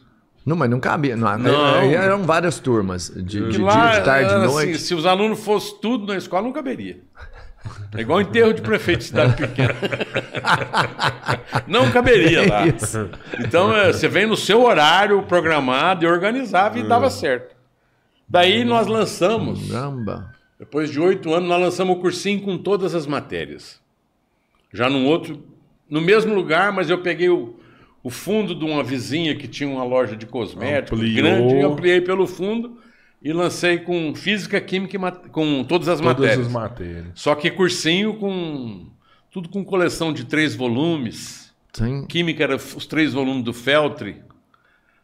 Não, 0.44 0.56
mas 0.56 0.70
não 0.70 0.78
cabia. 0.80 1.16
Não, 1.16 1.36
Não. 1.38 1.74
aí 1.74 1.92
Eram 1.94 2.22
várias 2.22 2.58
turmas. 2.58 3.10
De, 3.10 3.22
de, 3.22 3.38
E 3.42 3.48
dia, 3.50 3.64
lá, 3.64 3.98
de 3.98 4.04
tarde, 4.04 4.28
de 4.28 4.34
era 4.36 4.46
noite. 4.46 4.70
assim, 4.72 4.78
se 4.84 4.94
os 4.94 5.04
alunos 5.04 5.42
fossem 5.44 5.76
tudo 5.82 6.06
na 6.06 6.16
escola, 6.16 6.42
não 6.42 6.52
caberia. 6.52 7.00
É 7.96 8.00
igual 8.00 8.20
enterro 8.20 8.52
de 8.52 8.62
prefeito 8.62 8.98
de 8.98 9.04
cidade 9.04 9.36
pequena. 9.36 9.74
Não 11.66 11.90
caberia 11.90 12.46
lá. 12.48 12.66
Isso. 12.66 13.08
Então, 13.38 13.74
é, 13.74 13.92
você 13.92 14.08
vem 14.08 14.26
no 14.26 14.36
seu 14.36 14.62
horário 14.62 15.22
programado 15.22 16.04
e 16.04 16.08
organizava 16.08 16.78
e 16.78 16.82
dava 16.82 17.08
certo. 17.10 17.54
Daí 18.28 18.64
nós 18.64 18.86
lançamos, 18.86 19.70
Caramba. 19.70 20.34
depois 20.58 20.90
de 20.90 21.00
oito 21.00 21.32
anos, 21.32 21.48
nós 21.48 21.60
lançamos 21.60 21.96
o 21.96 22.00
cursinho 22.00 22.40
com 22.42 22.58
todas 22.58 22.94
as 22.94 23.06
matérias. 23.06 23.80
Já 24.72 24.90
num 24.90 25.06
outro, 25.06 25.42
no 25.88 26.00
mesmo 26.00 26.34
lugar, 26.34 26.72
mas 26.72 26.90
eu 26.90 26.98
peguei 26.98 27.28
o, 27.28 27.54
o 28.02 28.10
fundo 28.10 28.54
de 28.54 28.64
uma 28.64 28.82
vizinha 28.82 29.34
que 29.36 29.46
tinha 29.46 29.68
uma 29.68 29.84
loja 29.84 30.16
de 30.16 30.26
cosméticos 30.26 30.98
Ampliou. 30.98 31.16
grande, 31.16 31.54
e 31.54 31.62
ampliei 31.62 32.00
pelo 32.00 32.26
fundo 32.26 32.78
e 33.28 33.32
lancei 33.32 33.78
com 33.78 34.14
física, 34.14 34.60
química 34.60 34.94
e 34.94 34.98
mat- 34.98 35.28
com 35.32 35.64
todas 35.64 35.88
as 35.88 36.00
Todas 36.00 36.16
matérias. 36.16 36.46
as 36.46 36.52
matérias. 36.52 37.06
Só 37.14 37.34
que 37.34 37.50
cursinho 37.50 38.14
com 38.14 38.86
tudo 39.32 39.48
com 39.48 39.64
coleção 39.64 40.12
de 40.12 40.24
três 40.24 40.54
volumes. 40.54 41.52
Sim. 41.72 42.06
Química 42.06 42.44
era 42.44 42.56
os 42.56 42.86
três 42.86 43.12
volumes 43.12 43.42
do 43.44 43.52
Feltri. 43.52 44.22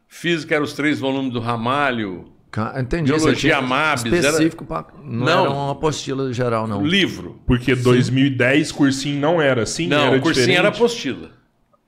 Física 0.06 0.54
era 0.54 0.62
os 0.64 0.72
três 0.74 1.00
volumes 1.00 1.32
do 1.32 1.40
Ramalho. 1.40 2.30
Entendi. 2.78 3.10
Biologia 3.10 3.56
Amabis, 3.56 4.04
era- 4.12 4.16
Específico 4.28 4.64
pra... 4.66 4.84
Não, 5.02 5.24
Não. 5.24 5.40
era 5.46 5.50
uma 5.50 5.72
apostila 5.72 6.30
geral, 6.34 6.66
não. 6.68 6.84
Livro. 6.84 7.40
Porque 7.46 7.74
2010 7.74 8.70
cursinho 8.72 9.18
não 9.18 9.40
era 9.40 9.62
assim, 9.62 9.86
Não, 9.88 9.96
era 10.08 10.16
o 10.18 10.20
cursinho 10.20 10.46
diferente. 10.48 10.58
era 10.58 10.68
apostila. 10.68 11.30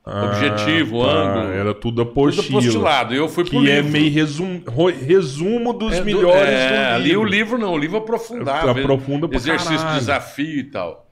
Ah, 0.07 0.25
objetivo, 0.25 1.03
tá, 1.03 1.11
ângulo. 1.11 1.53
Era 1.53 1.73
tudo 1.73 1.81
Tudo 1.81 2.01
apostila. 2.03 2.59
apostilado. 2.59 3.13
Eu 3.15 3.27
fui 3.27 3.43
Que 3.43 3.57
é 3.57 3.77
livro. 3.81 3.91
meio 3.91 4.11
resum, 4.13 4.61
resumo 5.05 5.73
dos 5.73 5.93
É 5.93 5.99
do- 5.99 6.05
melhores 6.05 6.47
é, 6.49 6.89
do 6.91 6.95
ali 6.95 7.03
livro. 7.09 7.21
o 7.21 7.25
livro 7.25 7.57
não, 7.57 7.73
o 7.73 7.77
livro 7.77 7.97
aprofundava. 7.97 8.71
Aprofunda 8.71 9.27
pra 9.27 9.37
Exercício 9.37 9.75
caralho. 9.77 9.93
de 9.93 9.99
desafio 9.99 10.59
e 10.59 10.63
tal. 10.65 11.09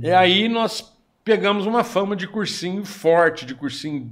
E 0.00 0.10
aí 0.10 0.48
nós 0.48 0.92
pegamos 1.24 1.66
uma 1.66 1.82
fama 1.82 2.14
de 2.14 2.28
cursinho 2.28 2.84
forte, 2.84 3.44
de 3.44 3.54
cursinho 3.56 4.10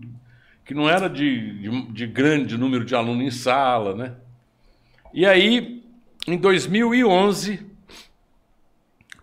que 0.65 0.75
não 0.75 0.89
era 0.91 1.09
de, 1.09 1.61
de, 1.61 1.83
de 1.93 2.07
grande 2.07 2.57
número 2.59 2.85
de 2.85 2.95
alunos 2.97 3.25
em 3.25 3.31
sala, 3.31 3.95
né? 3.95 4.13
E 5.15 5.25
aí, 5.27 5.83
em 6.27 6.37
2011, 6.37 7.61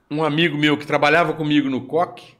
um 0.09 0.23
amigo 0.23 0.57
meu 0.57 0.77
que 0.77 0.85
trabalhava 0.87 1.33
comigo 1.33 1.69
no 1.69 1.81
COC, 1.81 2.36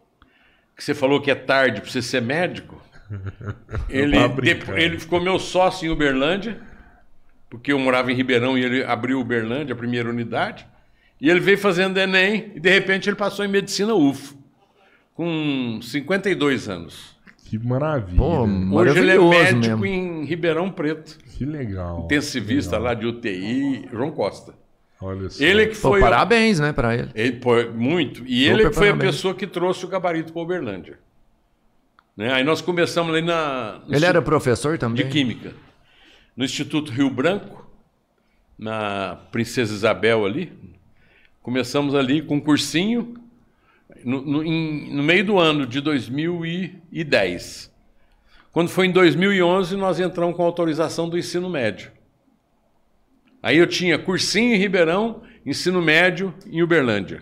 que 0.78 0.84
você 0.84 0.94
falou 0.94 1.20
que 1.20 1.32
é 1.32 1.36
tarde 1.36 1.82
para 1.82 1.90
você 1.90 2.02
ser 2.02 2.22
médico, 2.22 2.80
ele, 3.90 4.14
tava 4.16 4.28
brincando. 4.30 4.66
depo- 4.66 4.78
ele 4.78 5.00
ficou 5.00 5.20
meu 5.20 5.40
sócio 5.40 5.86
em 5.88 5.90
Uberlândia, 5.90 6.60
porque 7.50 7.72
eu 7.74 7.80
morava 7.80 8.12
em 8.12 8.16
Ribeirão 8.16 8.58
e 8.58 8.64
ele 8.64 8.84
abriu 8.84 9.20
Uberlândia, 9.20 9.74
a 9.74 9.78
primeira 9.78 10.10
unidade, 10.10 10.68
e 11.20 11.30
ele 11.30 11.40
veio 11.40 11.58
fazendo 11.58 11.98
Enem 11.98 12.52
e 12.56 12.60
de 12.60 12.70
repente 12.70 13.10
ele 13.10 13.16
passou 13.16 13.44
em 13.44 13.48
medicina 13.48 13.94
UFO, 13.96 14.38
com 15.14 15.80
52 15.82 16.70
anos. 16.70 17.18
Que 17.46 17.58
maravilha. 17.58 18.18
Pô, 18.18 18.42
Hoje 18.44 19.00
ele 19.00 19.12
é 19.12 19.18
Maravilhoso 19.18 19.30
médico 19.30 19.78
mesmo. 19.80 19.86
em 19.86 20.26
Ribeirão 20.26 20.70
Preto, 20.70 21.18
que 21.38 21.46
legal. 21.46 22.04
intensivista 22.04 22.76
legal. 22.78 22.94
lá 22.94 22.94
de 22.94 23.06
UTI, 23.08 23.88
João 23.92 24.12
Costa. 24.12 24.54
Olha 25.00 25.30
só. 25.30 25.44
Ele 25.44 25.68
que 25.68 25.76
Pô, 25.76 25.90
foi. 25.90 26.00
parabéns, 26.00 26.60
né, 26.60 26.74
pra 26.74 26.96
ele. 26.96 27.10
Ele, 27.14 27.34
pô, 27.34 27.54
muito. 27.72 28.24
E 28.26 28.46
Super 28.46 28.60
ele 28.60 28.70
que 28.70 28.76
foi 28.76 28.88
a 28.90 28.92
parabéns. 28.92 29.16
pessoa 29.16 29.36
que 29.36 29.46
trouxe 29.46 29.86
o 29.86 29.88
gabarito 29.88 30.34
para 30.34 30.42
Uberlândia. 30.42 30.98
Né? 32.16 32.34
Aí 32.34 32.44
nós 32.44 32.62
começamos 32.62 33.14
ali 33.14 33.24
na. 33.26 33.80
Ele 33.90 34.06
era 34.06 34.22
professor 34.22 34.74
de 34.74 34.80
também? 34.80 35.08
Química. 35.08 35.54
No 36.36 36.44
Instituto 36.44 36.92
Rio 36.92 37.10
Branco, 37.12 37.68
na 38.58 39.18
Princesa 39.32 39.74
Isabel 39.74 40.26
ali. 40.26 40.52
Começamos 41.44 41.94
ali 41.96 42.22
com 42.24 42.36
um 42.38 42.42
cursinho 42.42 43.16
no, 44.04 44.22
no- 44.22 44.44
em- 44.44 44.94
no 44.96 45.04
meio 45.04 45.24
do 45.24 45.38
ano 45.40 45.66
de 45.66 45.80
2010. 45.80 47.72
Quando 48.52 48.70
foi 48.70 48.88
em 48.88 48.92
2011, 48.92 49.76
nós 49.78 50.00
entramos 50.00 50.36
com 50.36 50.44
autorização 50.44 51.08
do 51.08 51.18
ensino 51.18 51.50
médio. 51.50 51.92
Aí 53.48 53.58
eu 53.60 53.66
tinha 53.66 53.98
cursinho 53.98 54.54
em 54.56 54.58
Ribeirão, 54.58 55.22
ensino 55.46 55.82
médio 55.82 56.34
em 56.52 56.62
Uberlândia. 56.62 57.22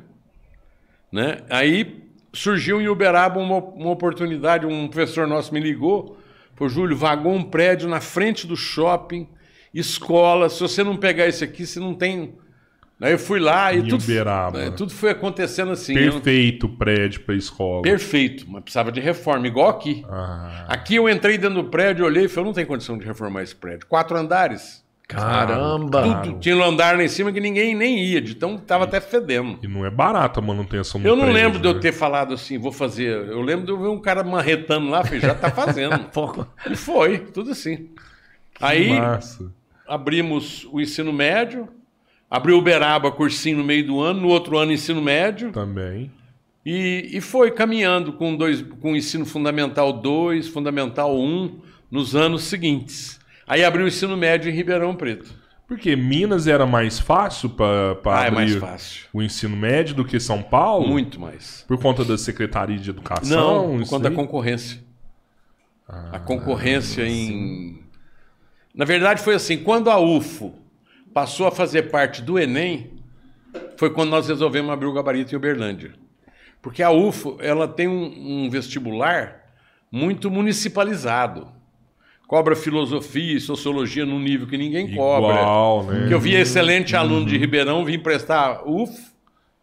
Né? 1.11 1.37
Aí 1.51 2.03
surgiu 2.33 2.81
em 2.81 2.87
Uberaba 2.87 3.39
uma, 3.39 3.57
uma 3.59 3.91
oportunidade, 3.91 4.65
um 4.65 4.87
professor 4.87 5.27
nosso 5.27 5.53
me 5.53 5.59
ligou, 5.59 6.17
falou, 6.55 6.73
Júlio, 6.73 6.97
vagou 6.97 7.31
um 7.31 7.43
prédio 7.43 7.87
na 7.87 8.01
frente 8.01 8.47
do 8.47 8.55
shopping, 8.57 9.27
escola, 9.71 10.49
se 10.49 10.59
você 10.59 10.83
não 10.83 10.97
pegar 10.97 11.27
esse 11.27 11.43
aqui, 11.43 11.63
você 11.63 11.79
não 11.79 11.93
tem... 11.93 12.33
Aí 12.99 13.11
eu 13.11 13.19
fui 13.19 13.39
lá 13.39 13.71
e 13.71 13.79
Em 13.81 13.87
tudo, 13.87 14.01
Uberaba. 14.03 14.57
né, 14.57 14.71
tudo 14.71 14.91
foi 14.93 15.11
acontecendo 15.11 15.71
assim. 15.73 15.93
não- 15.93 16.13
Perfeito 16.13 16.67
prédio 16.67 17.21
pra 17.21 17.35
escola. 17.35 17.83
Perfeito, 17.83 18.45
mas 18.49 18.63
precisava 18.63 18.91
de 18.91 18.99
reforma, 18.99 19.45
igual 19.45 19.69
aqui. 19.69 20.03
Ah, 20.09 20.65
Aqui 20.69 20.95
eu 20.95 21.07
entrei 21.07 21.37
dentro 21.37 21.61
do 21.61 21.69
prédio, 21.69 22.03
olhei 22.03 22.25
e 22.25 22.27
falei, 22.27 22.45
não 22.47 22.53
tem 22.53 22.65
condição 22.65 22.97
de 22.97 23.05
reformar 23.05 23.43
esse 23.43 23.55
prédio. 23.55 23.85
Quatro 23.85 24.17
andares. 24.17 24.83
Caramba! 25.07 26.21
Tudo, 26.23 26.39
tinha 26.39 26.57
um 26.57 26.63
andar 26.63 26.97
lá 26.97 27.03
em 27.03 27.07
cima 27.07 27.31
que 27.31 27.39
ninguém 27.39 27.75
nem 27.75 28.03
ia, 28.03 28.19
de 28.19 28.33
tão 28.33 28.57
tava 28.57 28.85
até 28.85 28.99
fedendo. 28.99 29.59
e 29.61 29.67
não 29.67 29.85
é 29.85 29.89
barata 29.89 30.39
a 30.39 30.43
manutenção 30.43 30.99
do 30.99 31.07
Eu 31.07 31.15
não 31.15 31.25
prédio, 31.25 31.43
lembro 31.43 31.59
de 31.59 31.67
eu 31.67 31.73
né? 31.75 31.79
ter 31.79 31.91
falado 31.91 32.33
assim, 32.33 32.57
vou 32.57 32.71
fazer. 32.71 33.11
Eu 33.27 33.41
lembro 33.41 33.65
de 33.65 33.71
eu 33.71 33.79
ver 33.79 33.87
um 33.87 33.99
cara 33.99 34.23
marretando 34.23 34.89
lá, 34.89 35.03
falei, 35.03 35.19
já 35.19 35.35
tá 35.35 35.51
fazendo. 35.51 35.95
E 36.69 36.75
foi, 36.75 37.19
tudo 37.19 37.51
assim. 37.51 37.89
Aí 38.59 38.89
Massa. 38.89 39.51
abrimos 39.87 40.67
o 40.71 40.81
ensino 40.81 41.13
médio, 41.13 41.67
abriu 42.29 42.57
Uberaba 42.57 43.11
cursinho 43.11 43.57
no 43.57 43.63
meio 43.63 43.85
do 43.85 44.01
ano, 44.01 44.21
no 44.21 44.27
outro 44.29 44.57
ano 44.57 44.71
ensino 44.71 45.01
médio. 45.01 45.51
Também. 45.51 46.11
E, 46.65 47.09
e 47.13 47.21
foi 47.21 47.51
caminhando 47.51 48.13
com, 48.13 48.35
dois, 48.35 48.63
com 48.81 48.93
o 48.93 48.95
ensino 48.95 49.25
fundamental 49.25 49.93
2, 49.93 50.47
fundamental 50.47 51.15
1, 51.15 51.23
um, 51.23 51.59
nos 51.91 52.15
anos 52.15 52.43
seguintes. 52.43 53.19
Aí 53.47 53.63
abriu 53.63 53.85
o 53.85 53.87
ensino 53.87 54.15
médio 54.17 54.49
em 54.51 54.53
Ribeirão 54.55 54.95
Preto. 54.95 55.33
Porque 55.67 55.95
Minas 55.95 56.45
era 56.47 56.65
mais 56.65 56.99
fácil 56.99 57.49
para 57.49 57.97
Ah, 58.05 58.23
é 58.25 58.27
abrir 58.27 58.31
mais 58.35 58.55
fácil. 58.55 59.05
o 59.11 59.21
ensino 59.21 59.55
médio 59.57 59.95
do 59.95 60.05
que 60.05 60.19
São 60.19 60.41
Paulo? 60.43 60.87
Muito 60.87 61.19
mais. 61.19 61.63
Por 61.67 61.79
conta 61.79 62.05
da 62.05 62.17
Secretaria 62.17 62.77
de 62.77 62.89
Educação? 62.91 63.67
Não, 63.69 63.79
por 63.79 63.89
conta 63.89 64.03
da 64.03 64.09
aí? 64.09 64.15
concorrência. 64.15 64.83
a 65.87 66.19
concorrência 66.19 67.03
em. 67.07 67.83
Na 68.75 68.85
verdade, 68.85 69.21
foi 69.23 69.33
assim: 69.35 69.57
quando 69.57 69.89
a 69.89 69.99
UFO 69.99 70.53
passou 71.13 71.47
a 71.47 71.51
fazer 71.51 71.83
parte 71.83 72.21
do 72.21 72.37
Enem, 72.37 72.91
foi 73.77 73.89
quando 73.89 74.09
nós 74.09 74.27
resolvemos 74.27 74.71
abrir 74.71 74.85
o 74.87 74.93
gabarito 74.93 75.33
em 75.33 75.37
Uberlândia. 75.37 75.93
Porque 76.61 76.83
a 76.83 76.91
UFO 76.91 77.37
ela 77.39 77.67
tem 77.67 77.87
um, 77.87 78.45
um 78.45 78.49
vestibular 78.49 79.41
muito 79.91 80.29
municipalizado. 80.29 81.47
Cobra 82.27 82.55
filosofia 82.55 83.37
e 83.37 83.39
sociologia 83.39 84.05
num 84.05 84.19
nível 84.19 84.47
que 84.47 84.57
ninguém 84.57 84.95
cobra. 84.95 85.35
Igual, 85.35 85.83
né? 85.83 86.07
Que 86.07 86.13
eu 86.13 86.19
via 86.19 86.39
excelente 86.39 86.95
aluno 86.95 87.25
de 87.25 87.37
Ribeirão 87.37 87.85
vir 87.85 88.01
prestar 88.01 88.67
UFO 88.67 88.99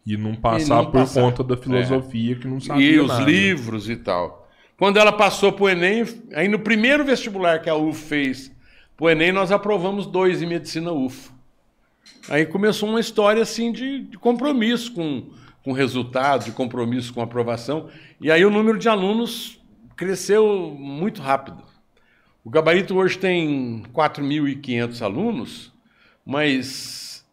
E 0.07 0.17
não 0.17 0.35
passar 0.35 0.77
não 0.77 0.85
por 0.85 0.93
passar. 0.93 1.21
É. 1.21 1.23
conta 1.25 1.43
da 1.43 1.57
filosofia 1.57 2.37
que 2.37 2.47
não 2.47 2.61
sabia 2.61 2.93
e 2.93 3.01
os 3.01 3.09
nada. 3.09 3.25
livros 3.25 3.91
e 3.91 3.97
tal. 3.97 4.49
Quando 4.79 4.97
ela 4.99 5.13
passou 5.13 5.53
para 5.53 5.65
o 5.65 5.69
Enem, 5.69 6.05
aí 6.35 6.49
no 6.49 6.59
primeiro 6.59 7.05
vestibular 7.05 7.61
que 7.61 7.69
a 7.69 7.75
UF 7.75 8.01
fez 8.01 8.53
para 8.97 9.07
o 9.07 9.11
Enem, 9.11 9.33
nós 9.33 9.51
aprovamos 9.51 10.07
dois 10.07 10.41
em 10.41 10.47
medicina 10.47 10.93
UF. 10.93 11.31
Aí 12.29 12.47
começou 12.47 12.89
uma 12.89 13.01
história 13.01 13.43
assim 13.43 13.73
de, 13.73 14.05
de 14.05 14.19
compromisso 14.19 14.93
com, 14.93 15.25
com 15.65 15.73
resultado, 15.73 16.45
de 16.45 16.53
compromisso 16.53 17.13
com 17.13 17.21
aprovação. 17.21 17.89
E 18.21 18.31
aí 18.31 18.45
o 18.45 18.51
número 18.51 18.79
de 18.79 18.89
alunos 18.89 19.61
cresceu 19.97 20.77
muito 20.79 21.21
rápido. 21.21 21.72
O 22.45 22.51
gabarito 22.51 22.97
hoje 22.97 23.19
tem 23.19 23.83
4.500 23.95 25.01
alunos, 25.03 25.73
mas 26.27 27.25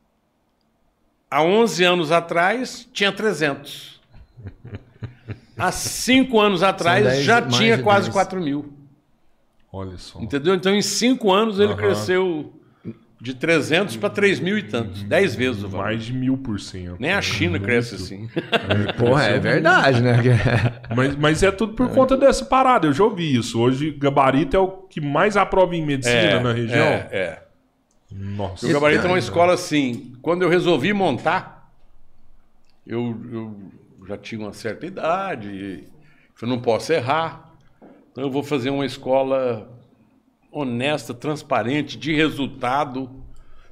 há 1.30 1.42
11 1.42 1.84
anos 1.84 2.12
atrás 2.12 2.88
tinha 2.94 3.12
300. 3.12 4.00
Há 5.62 5.74
5 5.74 6.40
anos 6.40 6.64
atrás 6.64 7.04
dez- 7.04 7.26
já 7.26 7.42
mais 7.42 7.54
tinha 7.54 7.78
quase 7.84 8.04
10. 8.06 8.14
4 8.14 8.40
mil. 8.42 8.72
Olha 9.74 9.98
só. 9.98 10.18
Entendeu? 10.22 10.56
Então 10.56 10.74
em 10.74 10.82
5 10.82 11.30
anos 11.30 11.60
ele 11.60 11.74
Aham. 11.74 11.76
cresceu 11.82 12.54
de 13.22 13.34
300 13.34 13.98
para 13.98 14.10
3 14.10 14.40
mil 14.40 14.58
e 14.58 14.64
tantos. 14.64 15.04
10 15.04 15.36
vezes 15.36 15.64
o 15.64 15.68
valor. 15.68 15.88
Mais 15.88 16.06
de 16.06 16.14
mil 16.14 16.38
por 16.38 16.60
cento. 16.60 16.96
Nem 17.00 17.12
a 17.12 17.22
China 17.22 17.52
Muito. 17.52 17.64
cresce 17.64 17.96
assim. 17.96 18.30
Porra, 18.98 19.26
é 19.26 19.40
verdade, 19.40 20.02
né? 20.02 20.18
Mas, 20.96 21.16
mas 21.16 21.44
é 21.44 21.52
tudo 21.52 21.74
por 21.74 21.90
conta 21.90 22.18
dessa 22.18 22.46
parada. 22.46 22.88
Eu 22.88 22.94
já 22.94 23.04
ouvi 23.04 23.36
isso. 23.36 23.60
Hoje, 23.60 23.92
gabarito 23.92 24.56
é 24.56 24.60
o 24.60 24.68
que 24.68 25.00
mais 25.00 25.38
aprova 25.38 25.76
em 25.76 25.86
medicina 25.86 26.40
na 26.40 26.52
região. 26.52 26.86
É, 26.86 27.08
é. 27.12 27.44
Nossa. 28.12 28.66
O 28.66 28.74
gabarito 28.74 29.06
é 29.06 29.08
uma 29.08 29.20
escola 29.20 29.54
assim. 29.54 30.14
Quando 30.22 30.42
eu 30.42 30.50
resolvi 30.50 30.94
montar, 30.94 31.72
eu, 32.88 33.16
eu 33.32 33.72
já 34.08 34.18
tinha 34.18 34.42
uma 34.42 34.54
certa 34.54 34.86
idade, 34.88 35.50
e 35.50 35.84
eu 36.42 36.48
não 36.48 36.60
posso 36.60 36.92
errar. 36.92 37.52
Então 38.12 38.24
eu 38.24 38.32
vou 38.32 38.44
fazer 38.44 38.72
uma 38.72 38.86
escola 38.86 39.70
honesta, 40.52 41.14
transparente, 41.14 41.98
de 41.98 42.14
resultado. 42.14 43.10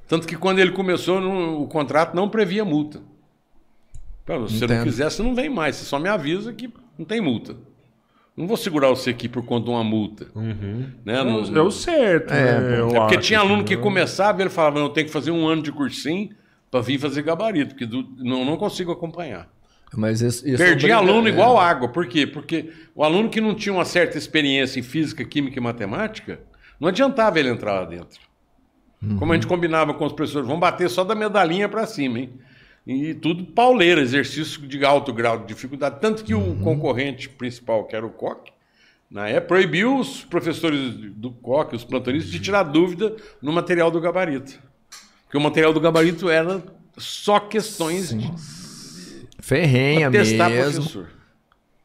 Tanto 0.06 0.26
que 0.26 0.36
quando 0.36 0.58
ele 0.58 0.70
começou, 0.72 1.20
não- 1.20 1.60
o 1.62 1.66
contrato 1.66 2.14
não 2.14 2.28
previa 2.28 2.64
multa. 2.64 3.00
Se 4.26 4.58
você 4.58 4.66
não 4.66 4.84
quiser, 4.84 5.10
você 5.10 5.22
não 5.22 5.34
vem 5.34 5.48
mais. 5.48 5.76
Você 5.76 5.84
só 5.86 5.98
me 5.98 6.08
avisa 6.08 6.52
que 6.52 6.70
não 6.98 7.04
tem 7.06 7.20
multa. 7.20 7.56
Não 8.36 8.46
vou 8.46 8.56
segurar 8.56 8.88
você 8.90 9.10
aqui 9.10 9.28
por 9.28 9.42
conta 9.44 9.64
de 9.64 9.70
uma 9.70 9.82
multa. 9.82 10.26
Né? 11.04 11.24
Não- 11.24 11.56
É 11.56 11.60
o 11.62 11.70
certo, 11.70 12.32
É, 12.32 12.60
né? 12.60 12.78
é 12.96 13.00
porque 13.00 13.18
tinha 13.18 13.40
aluno 13.40 13.64
que 13.64 13.74
né? 13.74 13.82
começava 13.82 14.40
e 14.40 14.42
ele 14.42 14.50
falava, 14.50 14.78
eu 14.78 14.88
tenho 14.90 15.06
que 15.06 15.12
fazer 15.12 15.30
um 15.30 15.46
ano 15.46 15.62
de 15.62 15.72
cursinho 15.72 16.30
para 16.70 16.80
vir 16.80 16.98
fazer 17.00 17.22
gabarito, 17.22 17.70
porque 17.74 17.86
do- 17.86 18.06
não, 18.18 18.44
não 18.44 18.56
consigo 18.56 18.92
acompanhar. 18.92 19.48
Mas 19.94 20.20
isso, 20.20 20.46
isso 20.46 20.58
Perdi 20.58 20.84
obriga- 20.84 20.96
aluno 20.98 21.26
é. 21.26 21.30
igual 21.30 21.58
água. 21.58 21.88
Por 21.88 22.06
quê? 22.06 22.26
Porque 22.26 22.70
o 22.94 23.02
aluno 23.02 23.30
que 23.30 23.40
não 23.40 23.54
tinha 23.54 23.72
uma 23.72 23.86
certa 23.86 24.18
experiência 24.18 24.78
em 24.78 24.82
física, 24.82 25.24
química 25.24 25.58
e 25.58 25.62
matemática, 25.62 26.38
não 26.80 26.88
adiantava 26.88 27.38
ele 27.38 27.48
entrar 27.48 27.80
lá 27.80 27.84
dentro. 27.84 28.20
Como 29.18 29.32
a 29.32 29.36
gente 29.36 29.46
combinava 29.46 29.94
com 29.94 30.04
os 30.04 30.12
professores, 30.12 30.46
vamos 30.46 30.60
bater 30.60 30.90
só 30.90 31.04
da 31.04 31.14
medalhinha 31.14 31.68
para 31.68 31.86
cima, 31.86 32.18
hein? 32.18 32.32
E 32.86 33.14
tudo 33.14 33.44
pauleira, 33.44 34.00
exercício 34.00 34.66
de 34.66 34.84
alto 34.84 35.12
grau 35.12 35.38
de 35.38 35.46
dificuldade. 35.46 36.00
Tanto 36.00 36.24
que 36.24 36.34
o 36.34 36.56
concorrente 36.56 37.28
principal, 37.28 37.84
que 37.84 37.94
era 37.94 38.04
o 38.04 38.10
COC, 38.10 38.50
na 39.10 39.28
época, 39.28 39.48
proibiu 39.48 39.98
os 39.98 40.24
professores 40.24 40.94
do 41.14 41.30
COC, 41.30 41.76
os 41.76 41.84
plantonistas, 41.84 42.30
de 42.30 42.40
tirar 42.40 42.62
dúvida 42.62 43.14
no 43.40 43.52
material 43.52 43.90
do 43.90 44.00
gabarito. 44.00 44.58
Porque 45.24 45.36
o 45.36 45.40
material 45.40 45.72
do 45.72 45.80
gabarito 45.80 46.28
era 46.28 46.62
só 46.96 47.38
questões 47.38 48.08
de 48.08 48.32
Ferrenha 49.38 50.10
testar 50.10 50.48
mesmo. 50.48 50.82
professor. 50.82 51.17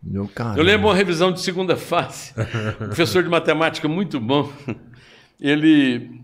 Meu 0.04 0.28
cara. 0.28 0.60
Eu 0.60 0.64
lembro 0.64 0.88
uma 0.88 0.96
revisão 0.96 1.32
de 1.32 1.40
segunda 1.40 1.78
fase. 1.78 2.34
Um 2.82 2.86
professor 2.88 3.24
de 3.24 3.30
matemática 3.30 3.88
muito 3.88 4.20
bom. 4.20 4.52
Ele 5.40 6.22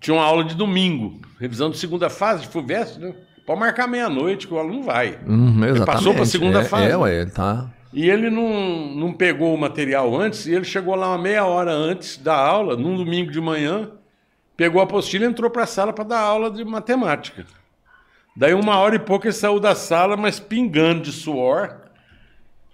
tinha 0.00 0.14
uma 0.14 0.24
aula 0.24 0.44
de 0.44 0.54
domingo. 0.54 1.20
Revisão 1.38 1.70
de 1.70 1.78
segunda 1.78 2.08
fase, 2.08 2.42
de 2.42 2.48
FUVEST, 2.48 2.98
né? 2.98 3.14
Pode 3.46 3.60
marcar 3.60 3.86
meia-noite 3.86 4.46
que 4.46 4.52
o 4.52 4.58
aluno 4.58 4.82
vai. 4.82 5.18
Uhum, 5.26 5.64
exatamente. 5.64 5.86
passou 5.86 6.14
pra 6.14 6.26
segunda 6.26 6.60
é, 6.60 6.64
fase. 6.64 6.90
É, 6.90 6.96
ué, 6.96 7.20
ele 7.22 7.30
tá. 7.30 7.70
E 7.92 8.08
ele 8.08 8.28
não, 8.28 8.94
não 8.94 9.12
pegou 9.12 9.54
o 9.54 9.58
material 9.58 10.14
antes, 10.14 10.46
e 10.46 10.54
ele 10.54 10.64
chegou 10.64 10.94
lá 10.94 11.08
uma 11.08 11.18
meia 11.18 11.46
hora 11.46 11.72
antes 11.72 12.18
da 12.18 12.36
aula, 12.36 12.76
num 12.76 12.96
domingo 12.96 13.30
de 13.30 13.40
manhã, 13.40 13.90
pegou 14.56 14.80
a 14.80 14.84
apostila 14.84 15.24
e 15.24 15.28
entrou 15.28 15.50
para 15.50 15.62
a 15.62 15.66
sala 15.66 15.94
para 15.94 16.04
dar 16.04 16.20
aula 16.20 16.50
de 16.50 16.62
matemática. 16.64 17.46
Daí, 18.36 18.52
uma 18.52 18.76
hora 18.76 18.96
e 18.96 18.98
pouco, 18.98 19.26
ele 19.26 19.32
saiu 19.32 19.58
da 19.58 19.74
sala, 19.74 20.16
mas 20.16 20.38
pingando 20.38 21.02
de 21.02 21.12
suor. 21.12 21.87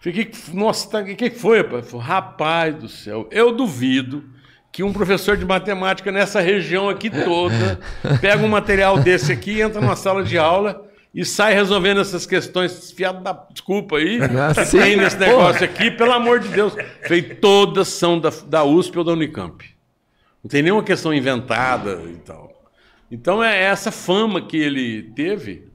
Fiquei, 0.05 0.31
nossa, 0.53 0.91
tá- 0.91 1.01
o 1.01 1.05
que, 1.17 1.31
que 1.31 1.39
foi? 1.39 1.63
rapaz? 1.63 1.91
Falei, 1.91 2.07
Rapaz 2.07 2.75
do 2.75 2.89
céu, 2.91 3.27
eu 3.33 3.51
duvido 3.53 4.23
que 4.71 4.83
um 4.83 4.93
professor 4.93 5.35
de 5.35 5.47
matemática 5.47 6.13
nessa 6.13 6.41
região 6.43 6.91
aqui 6.91 7.09
toda 7.09 7.81
pega 8.21 8.45
um 8.45 8.49
material 8.49 8.99
desse 8.99 9.33
aqui, 9.33 9.63
entra 9.63 9.81
numa 9.81 9.97
sala 9.97 10.23
de 10.23 10.37
aula 10.37 10.87
e 11.15 11.25
sai 11.25 11.55
resolvendo 11.55 12.03
essas 12.03 12.27
questões, 12.27 12.91
fiado 12.91 13.23
da 13.23 13.33
desculpa 13.51 13.97
aí, 13.97 14.19
Ah, 14.21 14.53
que 14.53 14.71
tem 14.77 14.95
nesse 14.97 15.17
porra. 15.17 15.29
negócio 15.31 15.65
aqui, 15.65 15.91
pelo 15.91 16.13
amor 16.13 16.39
de 16.39 16.49
Deus. 16.49 16.75
Falei, 17.05 17.23
todas 17.23 17.89
são 17.89 18.19
da, 18.21 18.31
da 18.47 18.63
USP 18.63 18.99
ou 18.99 19.05
da 19.05 19.13
Unicamp. 19.13 19.65
Não 20.43 20.51
tem 20.51 20.61
nenhuma 20.63 20.83
questão 20.83 21.15
inventada 21.15 22.03
e 22.13 22.17
tal. 22.17 22.53
Então 23.11 23.43
é 23.43 23.63
essa 23.63 23.91
fama 23.91 24.43
que 24.43 24.59
ele 24.59 25.05
teve 25.15 25.69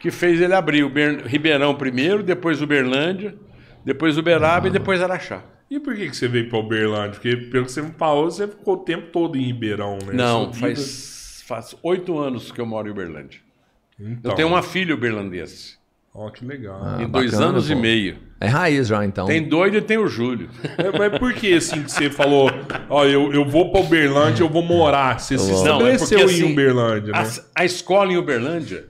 que 0.00 0.10
fez 0.10 0.40
ele 0.40 0.54
abrir 0.54 0.82
o 0.82 0.88
Ber- 0.88 1.26
Ribeirão 1.26 1.74
primeiro, 1.74 2.22
depois 2.22 2.62
Uberlândia, 2.62 3.34
depois 3.84 4.16
Uberaba 4.18 4.68
e 4.68 4.70
depois 4.70 5.00
Araxá. 5.02 5.42
E 5.70 5.78
por 5.78 5.94
que, 5.94 6.08
que 6.10 6.16
você 6.16 6.26
veio 6.26 6.48
pra 6.48 6.58
Uberlândia? 6.58 7.12
Porque, 7.12 7.36
pelo 7.36 7.64
que 7.66 7.72
você 7.72 7.80
me 7.82 7.92
falou, 7.92 8.28
você 8.30 8.48
ficou 8.48 8.74
o 8.74 8.78
tempo 8.78 9.06
todo 9.12 9.36
em 9.38 9.42
Ribeirão, 9.42 9.98
né? 10.04 10.12
Não, 10.14 10.52
faz 10.52 11.44
faz 11.46 11.76
oito 11.82 12.16
anos 12.18 12.52
que 12.52 12.60
eu 12.60 12.66
moro 12.66 12.86
em 12.88 12.90
Uberlândia. 12.92 13.40
Então, 13.98 14.30
Eu 14.32 14.36
tenho 14.36 14.48
uma 14.48 14.62
filha 14.62 14.94
uberlandense. 14.94 15.78
Ó, 16.14 16.28
que 16.30 16.44
legal. 16.44 16.80
Ah, 16.82 16.96
Tem 16.98 17.08
dois 17.08 17.30
bacana, 17.30 17.50
anos 17.50 17.70
e 17.70 17.74
pô. 17.74 17.80
meio. 17.80 18.16
É 18.40 18.46
raiz 18.46 18.88
já, 18.88 19.04
então. 19.04 19.26
Tem 19.26 19.46
doido 19.48 19.76
e 19.76 19.80
tem 19.80 19.98
o 19.98 20.08
Júlio. 20.08 20.48
É, 20.78 20.96
mas 20.96 21.18
por 21.18 21.32
que 21.34 21.54
assim 21.54 21.82
que 21.82 21.90
você 21.92 22.10
falou, 22.10 22.50
ó, 22.88 23.04
eu, 23.04 23.32
eu 23.32 23.44
vou 23.44 23.70
pra 23.70 23.80
Uberlândia, 23.80 24.42
eu 24.42 24.48
vou 24.48 24.62
morar? 24.62 25.20
Você 25.20 25.38
se 25.38 25.50
Não, 25.50 25.52
é 25.52 25.94
estabeleceu 25.94 26.18
porque, 26.18 26.32
em 26.32 26.36
assim, 26.42 26.52
Uberlândia, 26.52 27.12
né? 27.12 27.18
A, 27.18 27.62
a 27.62 27.64
escola 27.64 28.12
em 28.12 28.16
Uberlândia 28.16 28.89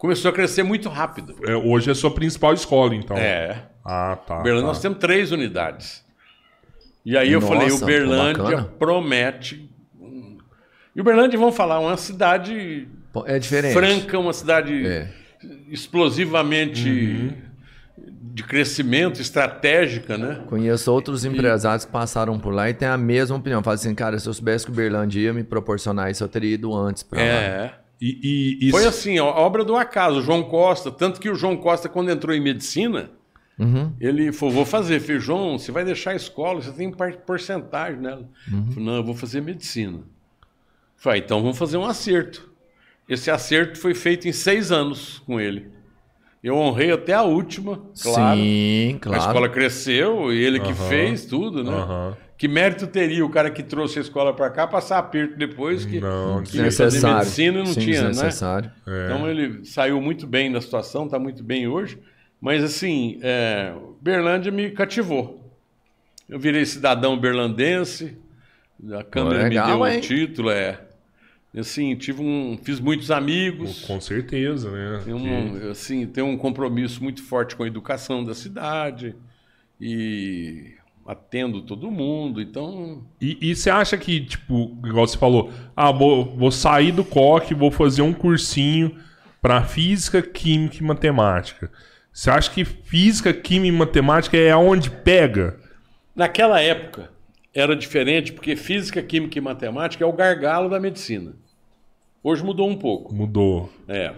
começou 0.00 0.30
a 0.30 0.32
crescer 0.34 0.62
muito 0.62 0.88
rápido. 0.88 1.36
É, 1.46 1.54
hoje 1.54 1.90
é 1.90 1.92
a 1.92 1.94
sua 1.94 2.10
principal 2.10 2.54
escola, 2.54 2.94
então. 2.94 3.16
É. 3.16 3.66
Ah, 3.84 4.16
tá. 4.26 4.40
Uberlândia, 4.40 4.66
tá. 4.66 4.72
nós 4.72 4.80
temos 4.80 4.98
três 4.98 5.30
unidades. 5.30 6.02
E 7.04 7.16
aí 7.16 7.30
eu 7.32 7.40
Nossa, 7.40 7.52
falei, 7.54 7.68
pô, 7.68 7.76
Uberlândia 7.76 8.42
bacana. 8.42 8.64
promete. 8.78 9.70
E 10.96 11.00
Uberlândia, 11.00 11.38
vamos 11.38 11.54
falar, 11.56 11.78
uma 11.80 11.96
cidade 11.96 12.88
É 13.26 13.38
diferente. 13.38 13.74
franca, 13.74 14.18
uma 14.18 14.32
cidade 14.32 14.86
É. 14.86 15.08
explosivamente 15.68 17.34
de 18.32 18.42
crescimento, 18.44 19.20
estratégica, 19.20 20.16
né? 20.16 20.42
Conheço 20.46 20.90
outros 20.92 21.24
empresários 21.24 21.84
que 21.84 21.92
passaram 21.92 22.38
por 22.38 22.54
lá 22.54 22.70
e 22.70 22.74
têm 22.74 22.88
a 22.88 22.96
mesma 22.96 23.36
opinião. 23.36 23.62
Fala 23.62 23.74
assim, 23.74 23.94
cara, 23.94 24.18
se 24.18 24.26
eu 24.28 24.32
soubesse 24.32 24.64
que 24.64 24.70
o 24.70 24.74
Berlândia 24.74 25.20
ia 25.20 25.32
me 25.32 25.42
proporcionar 25.44 26.10
isso, 26.10 26.22
eu 26.24 26.28
teria 26.28 26.54
ido 26.54 26.74
antes 26.74 27.02
pra 27.02 27.18
lá. 27.18 27.24
É. 27.24 27.74
E, 28.00 28.58
e, 28.62 28.68
e 28.68 28.70
Foi 28.70 28.86
assim, 28.86 29.18
ó, 29.18 29.26
obra 29.28 29.64
do 29.64 29.76
acaso. 29.76 30.18
O 30.18 30.22
João 30.22 30.42
Costa, 30.42 30.90
tanto 30.90 31.20
que 31.20 31.28
o 31.28 31.34
João 31.34 31.56
Costa, 31.56 31.88
quando 31.88 32.10
entrou 32.10 32.34
em 32.34 32.40
medicina, 32.40 33.10
Uhum. 33.58 33.92
ele 34.00 34.32
falou: 34.32 34.54
vou 34.54 34.64
fazer. 34.64 35.00
Falei, 35.00 35.20
João, 35.20 35.58
você 35.58 35.70
vai 35.70 35.84
deixar 35.84 36.12
a 36.12 36.16
escola, 36.16 36.62
você 36.62 36.72
tem 36.72 36.90
porcentagem 37.26 38.00
nela. 38.00 38.26
Uhum. 38.50 38.70
Falei, 38.70 38.84
não, 38.86 38.94
eu 38.96 39.04
vou 39.04 39.14
fazer 39.14 39.42
medicina. 39.42 40.00
Falei, 40.96 41.20
então 41.20 41.42
vamos 41.42 41.58
fazer 41.58 41.76
um 41.76 41.84
acerto. 41.84 42.50
Esse 43.06 43.30
acerto 43.30 43.78
foi 43.78 43.92
feito 43.94 44.26
em 44.26 44.32
seis 44.32 44.72
anos 44.72 45.18
com 45.26 45.38
ele. 45.38 45.68
Eu 46.42 46.56
honrei 46.56 46.90
até 46.90 47.12
a 47.12 47.22
última, 47.22 47.82
claro. 48.02 48.38
Sim, 48.40 48.94
A 48.96 48.98
claro. 49.00 49.18
escola 49.22 49.48
cresceu 49.50 50.32
e 50.32 50.42
ele 50.42 50.58
que 50.58 50.72
Aham. 50.72 50.88
fez 50.88 51.26
tudo, 51.26 51.62
né? 51.62 51.70
Aham. 51.70 52.16
Que 52.40 52.48
mérito 52.48 52.86
teria 52.86 53.22
o 53.22 53.28
cara 53.28 53.50
que 53.50 53.62
trouxe 53.62 53.98
a 53.98 54.00
escola 54.00 54.32
para 54.32 54.48
cá 54.48 54.66
passar 54.66 54.96
aperto 54.96 55.36
depois 55.36 55.84
que 55.84 56.00
Não, 56.00 56.42
que 56.42 56.56
ia 56.56 56.72
fazer 56.72 56.84
Desnecessário. 56.84 57.18
medicina 57.18 57.58
e 57.58 57.62
não 57.62 57.66
Sim, 57.66 57.80
tinha, 57.80 58.02
né? 58.02 58.08
desnecessário. 58.08 58.70
É. 58.86 59.04
Então 59.04 59.28
ele 59.28 59.62
saiu 59.66 60.00
muito 60.00 60.26
bem 60.26 60.50
da 60.50 60.58
situação, 60.58 61.04
está 61.04 61.18
muito 61.18 61.44
bem 61.44 61.68
hoje. 61.68 61.98
Mas 62.40 62.64
assim, 62.64 63.20
é, 63.22 63.74
Berlândia 64.00 64.50
me 64.50 64.70
cativou. 64.70 65.52
Eu 66.26 66.40
virei 66.40 66.64
cidadão 66.64 67.20
berlandense, 67.20 68.16
a 68.90 69.04
Câmara 69.04 69.42
legal, 69.42 69.66
me 69.66 69.74
deu 69.74 69.86
hein? 69.86 69.98
o 69.98 70.00
título, 70.00 70.50
é. 70.50 70.80
Assim, 71.54 71.94
tive 71.94 72.22
um, 72.22 72.58
fiz 72.62 72.80
muitos 72.80 73.10
amigos. 73.10 73.84
Com 73.84 74.00
certeza, 74.00 74.70
né? 74.70 75.02
Tenho 75.04 75.18
um, 75.18 75.70
assim, 75.72 76.06
tenho 76.06 76.28
um 76.28 76.38
compromisso 76.38 77.04
muito 77.04 77.22
forte 77.22 77.54
com 77.54 77.64
a 77.64 77.66
educação 77.66 78.24
da 78.24 78.32
cidade 78.34 79.14
e 79.78 80.79
atendo 81.06 81.62
todo 81.62 81.90
mundo. 81.90 82.40
Então, 82.40 83.02
E, 83.20 83.38
e 83.40 83.54
você 83.54 83.70
acha 83.70 83.96
que, 83.96 84.20
tipo, 84.20 84.76
igual 84.84 85.06
você 85.06 85.18
falou, 85.18 85.50
ah, 85.76 85.90
vou, 85.90 86.24
vou 86.36 86.50
sair 86.50 86.92
do 86.92 87.04
coque, 87.04 87.54
vou 87.54 87.70
fazer 87.70 88.02
um 88.02 88.12
cursinho 88.12 88.96
para 89.40 89.62
física, 89.62 90.22
química 90.22 90.76
e 90.78 90.82
matemática. 90.82 91.70
Você 92.12 92.30
acha 92.30 92.50
que 92.50 92.64
física, 92.64 93.32
química 93.32 93.74
e 93.74 93.78
matemática 93.78 94.36
é 94.36 94.50
aonde 94.50 94.90
pega? 94.90 95.58
naquela 96.14 96.60
época 96.60 97.10
era 97.54 97.74
diferente 97.74 98.32
porque 98.32 98.54
física, 98.54 99.02
química 99.02 99.38
e 99.38 99.40
matemática 99.40 100.04
é 100.04 100.06
o 100.06 100.12
gargalo 100.12 100.68
da 100.68 100.78
medicina. 100.78 101.32
Hoje 102.22 102.44
mudou 102.44 102.68
um 102.68 102.76
pouco. 102.76 103.14
Mudou. 103.14 103.72
É. 103.88 104.12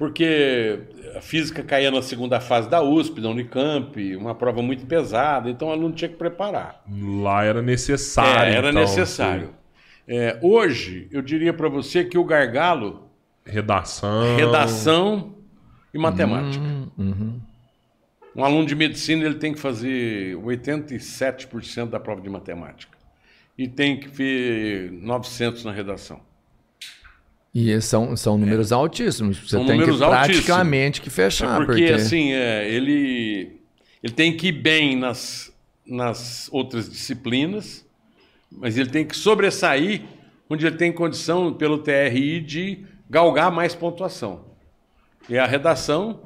Porque 0.00 0.80
a 1.14 1.20
física 1.20 1.62
caía 1.62 1.90
na 1.90 2.00
segunda 2.00 2.40
fase 2.40 2.70
da 2.70 2.80
USP, 2.80 3.20
da 3.20 3.28
Unicamp, 3.28 4.16
uma 4.16 4.34
prova 4.34 4.62
muito 4.62 4.86
pesada, 4.86 5.50
então 5.50 5.68
o 5.68 5.72
aluno 5.72 5.94
tinha 5.94 6.08
que 6.08 6.16
preparar. 6.16 6.82
Lá 7.22 7.44
era 7.44 7.60
necessário. 7.60 8.50
É, 8.50 8.56
era 8.56 8.70
então, 8.70 8.80
necessário. 8.80 9.50
É, 10.08 10.38
hoje, 10.40 11.06
eu 11.12 11.20
diria 11.20 11.52
para 11.52 11.68
você 11.68 12.02
que 12.02 12.16
o 12.16 12.24
gargalo, 12.24 13.10
Redação. 13.44 14.36
redação 14.36 15.34
e 15.92 15.98
matemática. 15.98 16.64
Uhum. 16.96 17.38
Um 18.34 18.42
aluno 18.42 18.64
de 18.64 18.74
medicina 18.74 19.22
ele 19.26 19.34
tem 19.34 19.52
que 19.52 19.60
fazer 19.60 20.34
87% 20.38 21.90
da 21.90 22.00
prova 22.00 22.22
de 22.22 22.30
matemática. 22.30 22.96
E 23.58 23.68
tem 23.68 24.00
que 24.00 24.08
ter 24.08 24.90
900 24.92 25.62
na 25.66 25.72
redação. 25.72 26.22
E 27.54 27.80
são, 27.80 28.16
são 28.16 28.38
números 28.38 28.70
altíssimos. 28.70 29.38
Você 29.38 29.56
São 29.56 29.66
tem 29.66 29.76
números 29.78 29.98
que 29.98 30.04
altíssimos. 30.04 30.44
praticamente 30.46 31.00
que 31.00 31.10
fechar. 31.10 31.62
É 31.62 31.64
porque, 31.64 31.84
assim, 31.84 32.32
é, 32.32 32.68
ele, 32.70 33.60
ele 34.02 34.12
tem 34.12 34.36
que 34.36 34.48
ir 34.48 34.52
bem 34.52 34.96
nas, 34.96 35.52
nas 35.84 36.48
outras 36.52 36.88
disciplinas, 36.88 37.84
mas 38.50 38.78
ele 38.78 38.88
tem 38.88 39.04
que 39.04 39.16
sobressair 39.16 40.02
onde 40.48 40.66
ele 40.66 40.76
tem 40.76 40.92
condição, 40.92 41.52
pelo 41.52 41.78
TRI, 41.78 42.40
de 42.40 42.84
galgar 43.08 43.50
mais 43.50 43.74
pontuação. 43.74 44.44
E 45.28 45.38
a 45.38 45.46
redação 45.46 46.20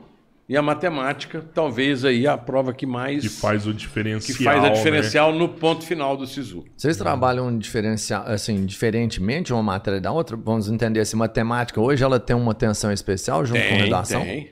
e 0.48 0.56
a 0.56 0.60
matemática, 0.62 1.42
talvez 1.54 2.04
aí 2.04 2.26
a 2.26 2.36
prova 2.36 2.72
que 2.74 2.84
mais 2.86 3.22
Que 3.22 3.28
faz 3.30 3.66
o 3.66 3.72
diferencial. 3.72 4.36
que 4.36 4.44
faz 4.44 4.58
a 4.62 4.68
né? 4.68 4.70
diferencial 4.70 5.32
no 5.32 5.48
ponto 5.48 5.84
final 5.84 6.16
do 6.16 6.26
SISU. 6.26 6.64
Vocês 6.76 6.96
trabalham 6.96 7.56
diferencial, 7.58 8.24
assim, 8.26 8.66
diferentemente 8.66 9.52
uma 9.52 9.62
matéria 9.62 10.00
da 10.00 10.12
outra? 10.12 10.36
Vamos 10.36 10.68
entender 10.70 11.04
se 11.06 11.16
matemática 11.16 11.80
hoje 11.80 12.04
ela 12.04 12.20
tem 12.20 12.36
uma 12.36 12.52
atenção 12.52 12.92
especial 12.92 13.44
junto 13.46 13.60
com 13.60 13.74
redação? 13.76 14.20
Tem. 14.22 14.50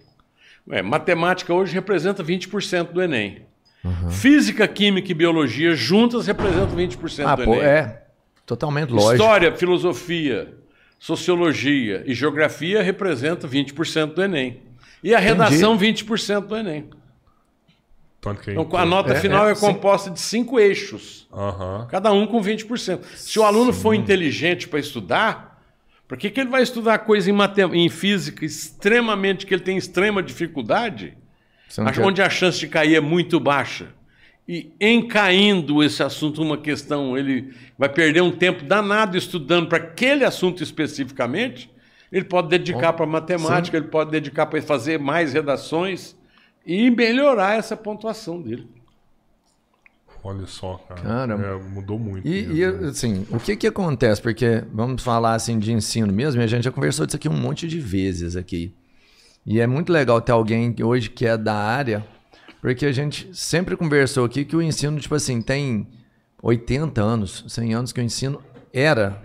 É, 0.71 0.81
matemática 0.81 1.53
hoje 1.53 1.75
representa 1.75 2.23
20% 2.25 2.93
do 2.93 3.03
Enem. 3.03 3.43
Física, 4.11 4.67
química 4.69 5.11
e 5.11 5.15
biologia 5.15 5.75
juntas 5.75 6.27
representam 6.29 6.77
20% 6.77 7.25
Ah, 7.27 7.35
do 7.35 7.45
pô, 7.45 7.55
Enem. 7.57 7.65
é. 7.67 8.03
Totalmente 8.47 8.91
lógico. 8.91 9.13
História, 9.15 9.53
filosofia, 9.57 10.55
sociologia 10.99 12.03
e 12.07 12.15
geografia 12.15 12.81
representam 12.83 13.51
20% 13.51 14.15
do 14.15 14.23
Enem. 14.23 14.61
E 15.03 15.15
a 15.15 15.19
redação, 15.19 15.77
20% 15.79 16.47
do 16.47 16.57
Enem. 16.57 16.89
Que 18.45 18.53
Então, 18.53 18.77
a 18.79 18.85
nota 18.85 19.15
É, 19.15 19.21
final 19.21 19.49
é, 19.49 19.53
é, 19.53 19.55
composta 19.57 20.09
de 20.09 20.21
cinco 20.21 20.61
eixos, 20.61 21.27
Aham. 21.33 21.89
cada 21.91 22.13
um 22.13 22.25
com 22.25 22.41
20%. 22.41 23.01
Se 23.17 23.37
o 23.41 23.43
aluno 23.43 23.73
for 23.73 23.95
inteligente 23.95 24.69
para 24.69 24.79
estudar, 24.79 25.61
por 26.07 26.17
que, 26.17 26.31
que 26.31 26.39
ele 26.41 26.49
vai 26.51 26.63
estudar 26.63 26.99
coisa 27.01 27.29
em, 27.29 27.33
matem 27.33 27.65
em 27.85 27.89
física 27.89 28.45
extremamente, 28.45 29.45
que 29.45 29.53
ele 29.53 29.63
tem 29.65 29.77
extrema 29.77 30.23
dificuldade, 30.23 31.15
Acho- 31.69 32.01
quer- 32.01 32.07
onde 32.07 32.23
a 32.23 32.31
chance 32.31 32.61
de 32.61 32.69
cair 32.69 32.95
é 32.95 33.01
muito 33.01 33.41
baixa. 33.41 33.89
E 34.47 34.71
em 34.79 35.05
caindo 35.09 35.83
esse 35.83 36.01
assunto 36.01 36.41
uma 36.43 36.59
questão, 36.59 37.19
ele 37.19 37.53
vai 37.77 37.89
perder 37.89 38.21
um 38.23 38.31
tempo 38.31 38.63
danado 38.63 39.17
estudando 39.17 39.67
para 39.69 39.79
aquele 39.79 40.25
assunto 40.25 40.63
especificamente. 40.63 41.69
Ele 42.13 42.27
pode 42.27 42.49
dedicar 42.49 42.93
para 42.93 43.07
matemática, 43.07 43.77
ele 43.77 43.89
pode 43.89 44.11
dedicar 44.11 44.45
para 44.45 44.61
fazer 44.61 44.99
mais 44.99 45.33
redações 45.33 46.15
e 46.65 46.91
melhorar 46.91 47.59
essa 47.59 47.75
pontuação 47.75 48.41
dele. 48.41 48.69
Olha 50.23 50.47
só, 50.47 50.77
cara. 50.89 51.35
É, 51.35 51.55
mudou 51.57 51.99
muito. 51.99 52.29
E, 52.29 52.47
mesmo, 52.47 52.55
e, 52.55 52.83
né? 52.83 52.89
assim, 52.91 53.27
o 53.31 53.41
que 53.41 53.57
que 53.57 53.67
acontece? 53.67 54.23
Porque 54.23 54.63
vamos 54.73 55.03
falar 55.03 55.35
assim 55.35 55.59
de 55.59 55.73
ensino 55.73 56.13
mesmo, 56.13 56.41
e 56.41 56.45
a 56.45 56.47
gente 56.47 56.65
já 56.65 56.71
conversou 56.71 57.07
disso 57.07 57.17
aqui 57.17 57.29
um 57.29 57.37
monte 57.37 57.67
de 57.67 57.81
vezes 57.81 58.37
aqui. 58.37 58.75
E 59.45 59.59
é 59.59 59.67
muito 59.67 59.93
legal 59.93 60.21
ter 60.21 60.31
alguém 60.31 60.75
hoje 60.81 61.11
que 61.11 61.27
é 61.27 61.37
da 61.37 61.55
área, 61.55 62.07
porque 62.61 62.87
a 62.87 62.93
gente 62.93 63.29
sempre 63.33 63.77
conversou 63.77 64.25
aqui 64.25 64.45
que 64.45 64.55
o 64.55 64.63
ensino, 64.63 65.01
tipo 65.01 65.15
assim, 65.15 65.43
tem 65.43 65.89
80 66.41 67.03
anos, 67.03 67.45
100 67.49 67.75
anos 67.75 67.93
que 67.93 68.01
o 68.01 68.05
ensino 68.05 68.41
era, 68.73 69.21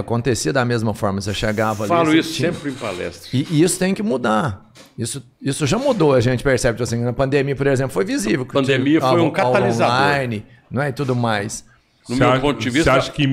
acontecia 0.00 0.52
da 0.52 0.64
mesma 0.64 0.94
forma. 0.94 1.20
Você 1.20 1.32
chegava 1.34 1.84
ali... 1.84 1.88
Falo 1.88 2.14
isso 2.14 2.34
tinha- 2.34 2.52
sempre 2.52 2.70
em 2.70 2.74
palestras. 2.74 3.32
E, 3.32 3.46
e 3.50 3.62
isso 3.62 3.78
tem 3.78 3.94
que 3.94 4.02
mudar. 4.02 4.70
Isso, 4.98 5.22
isso 5.42 5.66
já 5.66 5.78
mudou, 5.78 6.14
a 6.14 6.20
gente 6.20 6.42
percebe. 6.42 6.74
Tipo 6.76 6.84
assim, 6.84 7.02
na 7.02 7.12
pandemia, 7.12 7.56
por 7.56 7.66
exemplo, 7.66 7.92
foi 7.92 8.04
visível. 8.04 8.46
que 8.46 8.52
Pandemia 8.52 8.98
tinha 9.00 9.10
foi 9.10 9.20
um 9.20 9.30
catalisador. 9.30 9.94
Online, 9.96 10.44
não 10.70 10.82
é? 10.82 10.88
E 10.90 10.92
tudo 10.92 11.14
mais. 11.16 11.64
No 12.08 12.14
Você 12.14 12.20
meu 12.20 12.30
acha- 12.30 12.40
ponto 12.40 12.60
de 12.60 12.70
vista, 12.70 12.92
Você 12.92 12.98
acha 12.98 13.10
que 13.12 13.26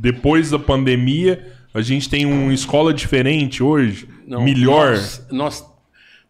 depois 0.00 0.50
da 0.50 0.58
pandemia 0.58 1.52
a 1.74 1.80
gente 1.82 2.08
tem 2.08 2.24
uma 2.24 2.52
escola 2.54 2.94
diferente 2.94 3.62
hoje? 3.62 4.08
Não, 4.26 4.42
melhor? 4.42 4.92
Nós, 4.92 5.26
nós- 5.30 5.64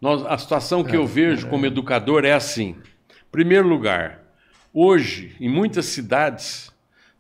nós- 0.00 0.26
a 0.26 0.36
situação 0.38 0.82
que 0.82 0.96
eu 0.96 1.06
vejo 1.06 1.46
como 1.46 1.64
educador 1.66 2.24
é 2.24 2.32
assim. 2.32 2.74
Primeiro 3.30 3.68
lugar, 3.68 4.20
hoje, 4.72 5.34
em 5.40 5.48
muitas 5.48 5.86
cidades, 5.86 6.70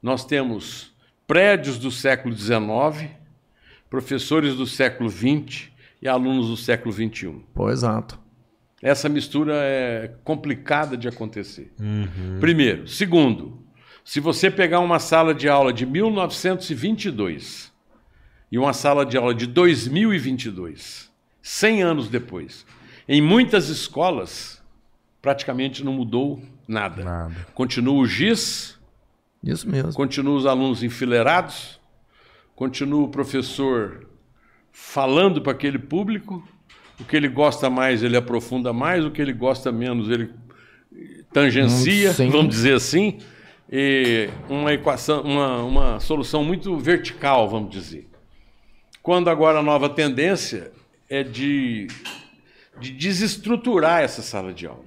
nós 0.02 0.24
temos 0.24 0.92
prédios 1.26 1.78
do 1.78 1.90
século 1.90 2.34
XIX, 2.34 3.10
professores 3.88 4.54
do 4.54 4.66
século 4.66 5.08
XX 5.10 5.68
e 6.00 6.08
alunos 6.08 6.48
do 6.48 6.56
século 6.56 6.92
XXI. 6.92 7.42
Pô, 7.54 7.70
exato. 7.70 8.18
Essa 8.82 9.08
mistura 9.08 9.54
é 9.56 10.14
complicada 10.24 10.96
de 10.96 11.08
acontecer. 11.08 11.72
Primeiro. 12.38 12.86
Segundo, 12.86 13.64
se 14.04 14.20
você 14.20 14.50
pegar 14.50 14.80
uma 14.80 14.98
sala 14.98 15.34
de 15.34 15.48
aula 15.48 15.72
de 15.72 15.86
1922 15.86 17.72
e 18.52 18.58
uma 18.58 18.74
sala 18.74 19.06
de 19.06 19.16
aula 19.16 19.34
de 19.34 19.46
2022, 19.46 21.10
100 21.40 21.82
anos 21.82 22.08
depois, 22.08 22.66
em 23.08 23.22
muitas 23.22 23.70
escolas 23.70 24.62
praticamente 25.22 25.82
não 25.82 25.94
mudou 25.94 26.42
nada. 26.68 27.02
Nada. 27.02 27.46
Continua 27.54 27.94
o 27.94 28.06
giz, 28.06 28.73
Isso 29.44 29.68
mesmo. 29.68 29.92
continua 29.92 30.36
os 30.36 30.46
alunos 30.46 30.82
enfileirados, 30.82 31.78
continua 32.56 33.02
o 33.04 33.08
professor 33.08 34.06
falando 34.72 35.40
para 35.42 35.52
aquele 35.52 35.78
público, 35.78 36.46
o 37.00 37.04
que 37.04 37.16
ele 37.16 37.28
gosta 37.28 37.68
mais 37.68 38.02
ele 38.02 38.16
aprofunda 38.16 38.72
mais, 38.72 39.04
o 39.04 39.10
que 39.10 39.20
ele 39.20 39.32
gosta 39.32 39.70
menos 39.70 40.08
ele 40.08 40.30
tangencia, 41.32 42.10
Hum, 42.10 42.14
sim. 42.14 42.30
vamos 42.30 42.54
dizer 42.54 42.74
assim, 42.74 43.18
e 43.70 44.28
uma 44.48 44.72
equação, 44.72 45.22
uma, 45.22 45.62
uma 45.62 46.00
solução 46.00 46.44
muito 46.44 46.76
vertical, 46.78 47.48
vamos 47.48 47.70
dizer. 47.70 48.08
Quando 49.02 49.28
agora 49.28 49.58
a 49.58 49.62
nova 49.62 49.88
tendência 49.88 50.72
é 51.08 51.22
de, 51.22 51.88
de 52.80 52.90
desestruturar 52.92 54.02
essa 54.02 54.22
sala 54.22 54.52
de 54.52 54.66
aula 54.66 54.84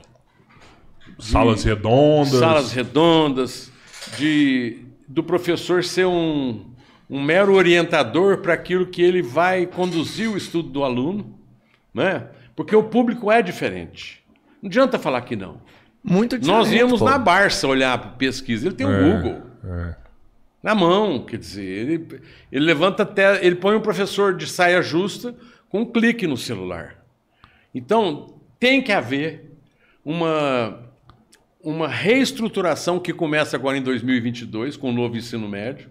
Salas 1.19 1.63
redondas. 1.63 2.29
salas 2.39 2.71
redondas, 2.71 3.71
de, 4.17 4.85
do 5.07 5.23
professor 5.23 5.83
ser 5.83 6.05
um, 6.05 6.65
um 7.09 7.21
mero 7.21 7.53
orientador 7.53 8.37
para 8.37 8.53
aquilo 8.53 8.87
que 8.87 9.01
ele 9.01 9.21
vai 9.21 9.65
conduzir 9.65 10.29
o 10.29 10.37
estudo 10.37 10.69
do 10.69 10.83
aluno, 10.83 11.37
né? 11.93 12.27
porque 12.55 12.75
o 12.75 12.83
público 12.83 13.31
é 13.31 13.41
diferente. 13.41 14.23
Não 14.61 14.67
adianta 14.67 14.97
falar 14.97 15.21
que 15.21 15.35
não. 15.35 15.61
Muito 16.03 16.37
diferente. 16.37 16.57
Nós 16.57 16.71
íamos 16.71 16.99
pô. 16.99 17.05
na 17.05 17.17
Barça 17.17 17.67
olhar 17.67 17.97
para 17.97 18.11
pesquisa, 18.11 18.67
ele 18.67 18.75
tem 18.75 18.87
o 18.87 18.91
É, 18.91 18.99
Google 19.01 19.41
é. 19.63 19.95
na 20.63 20.73
mão, 20.73 21.23
quer 21.25 21.37
dizer, 21.37 21.63
ele, 21.63 22.21
ele 22.51 22.65
levanta 22.65 23.03
até, 23.03 23.45
ele 23.45 23.55
põe 23.55 23.75
um 23.75 23.81
professor 23.81 24.35
de 24.35 24.47
saia 24.47 24.81
justa 24.81 25.35
com 25.69 25.81
um 25.81 25.85
clique 25.85 26.25
no 26.25 26.37
celular. 26.37 27.03
Então, 27.75 28.35
tem 28.59 28.81
que 28.81 28.91
haver 28.91 29.51
uma, 30.03 30.79
uma 31.67 31.89
reestruturação 31.89 32.97
que 32.97 33.11
começa 33.11 33.57
agora 33.57 33.77
em 33.77 33.81
2022 33.81 34.77
com 34.77 34.89
o 34.89 34.93
novo 34.93 35.17
ensino 35.17 35.49
médio. 35.49 35.89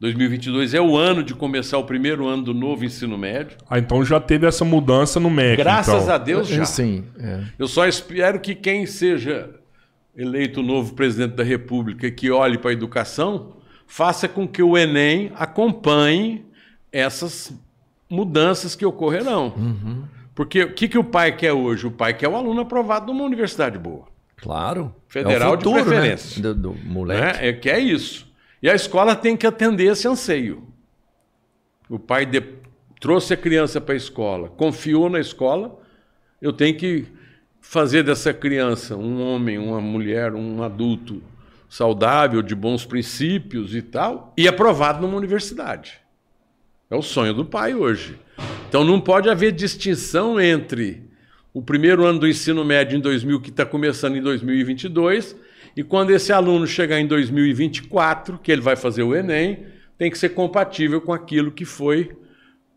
2022 0.00 0.74
é 0.74 0.80
o 0.80 0.96
ano 0.96 1.22
de 1.22 1.32
começar 1.32 1.78
o 1.78 1.84
primeiro 1.84 2.26
ano 2.26 2.42
do 2.42 2.52
novo 2.52 2.84
ensino 2.84 3.16
médio. 3.16 3.56
Ah, 3.70 3.78
então 3.78 4.04
já 4.04 4.18
teve 4.18 4.48
essa 4.48 4.64
mudança 4.64 5.20
no 5.20 5.30
MEC. 5.30 5.58
Graças 5.58 6.02
então. 6.02 6.14
a 6.14 6.18
Deus 6.18 6.48
já. 6.48 6.64
Sim. 6.64 7.04
é. 7.20 7.44
Eu 7.56 7.68
só 7.68 7.86
espero 7.86 8.40
que 8.40 8.52
quem 8.52 8.84
seja 8.84 9.48
eleito 10.16 10.58
o 10.58 10.62
novo 10.64 10.92
presidente 10.94 11.36
da 11.36 11.44
República 11.44 12.10
que 12.10 12.28
olhe 12.32 12.58
para 12.58 12.70
a 12.70 12.74
educação 12.74 13.52
faça 13.86 14.26
com 14.26 14.46
que 14.46 14.60
o 14.60 14.76
Enem 14.76 15.30
acompanhe 15.36 16.44
essas 16.90 17.56
mudanças 18.10 18.74
que 18.74 18.84
ocorrerão. 18.84 19.54
Porque 20.34 20.64
o 20.64 20.74
que, 20.74 20.88
que 20.88 20.98
o 20.98 21.04
pai 21.04 21.36
quer 21.36 21.52
hoje? 21.52 21.86
O 21.86 21.92
pai 21.92 22.12
quer 22.12 22.28
o 22.28 22.34
aluno 22.34 22.62
aprovado 22.62 23.12
numa 23.12 23.24
universidade 23.24 23.78
boa. 23.78 24.15
Claro. 24.36 24.94
Federal 25.08 25.50
é 25.50 25.54
o 25.54 25.56
de 25.56 25.64
futuro, 25.64 25.84
preferência. 25.84 26.36
Né? 26.36 26.42
Do, 26.42 26.54
do 26.54 26.74
moleque. 26.74 27.38
Né? 27.40 27.48
É 27.48 27.52
que 27.52 27.70
é 27.70 27.78
isso. 27.78 28.30
E 28.62 28.68
a 28.68 28.74
escola 28.74 29.14
tem 29.16 29.36
que 29.36 29.46
atender 29.46 29.84
esse 29.92 30.06
anseio. 30.06 30.66
O 31.88 31.98
pai 31.98 32.26
de- 32.26 32.42
trouxe 33.00 33.34
a 33.34 33.36
criança 33.36 33.80
para 33.80 33.94
a 33.94 33.96
escola, 33.96 34.48
confiou 34.48 35.08
na 35.08 35.20
escola, 35.20 35.78
eu 36.40 36.52
tenho 36.52 36.76
que 36.76 37.06
fazer 37.60 38.02
dessa 38.02 38.32
criança 38.32 38.96
um 38.96 39.20
homem, 39.22 39.58
uma 39.58 39.80
mulher, 39.80 40.34
um 40.34 40.62
adulto 40.62 41.22
saudável, 41.68 42.42
de 42.42 42.54
bons 42.54 42.84
princípios 42.84 43.74
e 43.74 43.82
tal, 43.82 44.32
e 44.36 44.46
aprovado 44.48 45.00
numa 45.00 45.16
universidade. 45.16 46.00
É 46.90 46.94
o 46.96 47.02
sonho 47.02 47.34
do 47.34 47.44
pai 47.44 47.74
hoje. 47.74 48.18
Então 48.68 48.84
não 48.84 49.00
pode 49.00 49.28
haver 49.28 49.52
distinção 49.52 50.40
entre 50.40 51.05
o 51.58 51.62
primeiro 51.62 52.04
ano 52.04 52.18
do 52.18 52.28
ensino 52.28 52.62
médio 52.62 52.98
em 52.98 53.00
2000, 53.00 53.40
que 53.40 53.48
está 53.48 53.64
começando 53.64 54.14
em 54.14 54.20
2022, 54.20 55.34
e 55.74 55.82
quando 55.82 56.10
esse 56.10 56.30
aluno 56.30 56.66
chegar 56.66 57.00
em 57.00 57.06
2024, 57.06 58.38
que 58.42 58.52
ele 58.52 58.60
vai 58.60 58.76
fazer 58.76 59.02
o 59.02 59.14
Enem, 59.16 59.64
tem 59.96 60.10
que 60.10 60.18
ser 60.18 60.30
compatível 60.30 61.00
com 61.00 61.14
aquilo 61.14 61.50
que 61.50 61.64
foi 61.64 62.10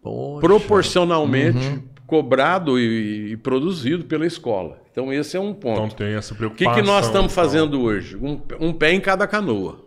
Poxa. 0.01 0.39
proporcionalmente 0.47 1.83
cobrado 2.07 2.79
e, 2.79 3.33
e 3.33 3.37
produzido 3.37 4.05
pela 4.05 4.25
escola. 4.25 4.81
Então 4.89 5.11
esse 5.11 5.35
é 5.35 5.39
um 5.41 5.49
Então 5.49 5.75
ponto. 5.75 5.95
tem 5.97 6.13
essa 6.13 6.33
O 6.33 6.37
que, 6.37 6.37
preocupação. 6.37 6.73
que 6.75 6.81
nós 6.81 7.05
estamos 7.07 7.33
então. 7.33 7.43
fazendo 7.43 7.81
hoje? 7.81 8.15
Um, 8.15 8.41
um 8.61 8.71
pé 8.71 8.93
em 8.93 9.01
cada 9.01 9.27
canoa. 9.27 9.85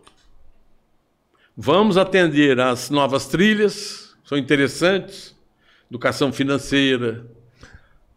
Vamos 1.57 1.97
atender 1.97 2.61
às 2.61 2.91
novas 2.91 3.27
trilhas, 3.27 4.15
são 4.23 4.37
interessantes. 4.37 5.35
Educação 5.91 6.31
financeira. 6.31 7.25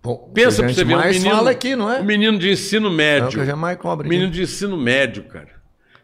Bom, 0.05 0.29
Pensa 0.33 0.61
pra 0.63 0.71
você 0.71 0.83
ver 0.83 0.95
um 0.95 1.01
menino, 1.01 1.35
fala 1.35 1.49
aqui, 1.51 1.75
não 1.75 1.91
é? 1.91 1.99
um 1.99 2.03
menino 2.03 2.37
de 2.37 2.51
ensino 2.51 2.85
É 2.85 2.89
o 2.89 2.91
que 2.91 2.95
médio. 2.97 3.39
um 3.83 3.89
aqui. 3.91 4.07
menino 4.07 4.29
de 4.31 4.43
ensino 4.43 4.77
médio, 4.77 5.23
cara. 5.23 5.55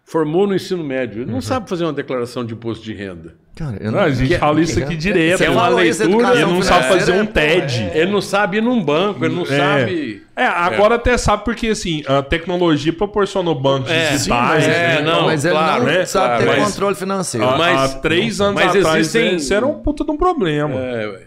Formou 0.04 0.46
no 0.48 0.56
ensino 0.56 0.84
médio. 0.84 1.20
Ele 1.22 1.26
Uhum. 1.30 1.36
não 1.36 1.42
sabe 1.42 1.70
fazer 1.70 1.86
uma 1.86 1.94
declaração 1.94 2.44
de 2.44 2.54
imposto 2.54 2.84
de 2.84 2.94
renda. 2.94 3.36
Cara, 3.56 3.78
eu 3.80 3.92
Não, 3.92 4.00
a 4.00 4.10
gente 4.10 4.28
que- 4.28 4.38
fala 4.40 4.60
isso 4.60 4.76
que- 4.76 4.84
aqui 4.84 4.96
direto. 4.98 5.38
Você 5.38 5.46
É 5.46 5.50
uma 5.52 5.70
leitura, 5.70 6.34
Ele 6.34 6.46
não 6.46 6.62
sabe 6.64 6.88
fazer 6.88 7.12
um 7.14 7.26
TED. 7.26 7.92
Ele 7.94 8.12
não 8.12 8.22
sabe 8.22 8.58
ir 8.58 8.62
num 8.62 8.84
banco, 8.84 9.24
ele 9.24 9.36
não 9.36 9.46
sabe. 9.46 10.24
É, 10.36 10.44
agora 10.46 10.96
até 10.96 11.16
sabe 11.18 11.46
porque 11.46 11.68
assim, 11.68 12.04
a 12.08 12.22
tecnologia 12.24 12.92
proporcionou 12.92 13.54
bancos 13.54 13.92
É, 13.92 14.12
digitais. 14.12 14.22
Sim, 14.24 14.30
mas, 14.30 14.68
É, 14.68 14.96
é, 14.98 15.02
não, 15.04 15.26
mas 15.26 15.46
ele 15.46 15.54
claro, 15.54 15.84
não 15.84 15.92
né? 15.92 16.06
sabe 16.06 16.26
Claro, 16.28 16.44
ter 16.44 16.60
mas- 16.60 16.72
controle 16.74 16.96
financeiro. 16.96 17.48
Há- 17.48 17.58
Mas- 17.58 17.80
há 17.96 18.00
três 18.00 18.42
anos 18.42 18.56
mas 18.56 18.76
atrás 18.76 18.98
existem- 19.00 19.36
isso 19.36 19.54
era 19.54 19.66
um 19.68 19.76
puta 19.76 20.04
de 20.04 20.12
um 20.12 20.18
problema. 20.18 20.76
É, 20.76 21.20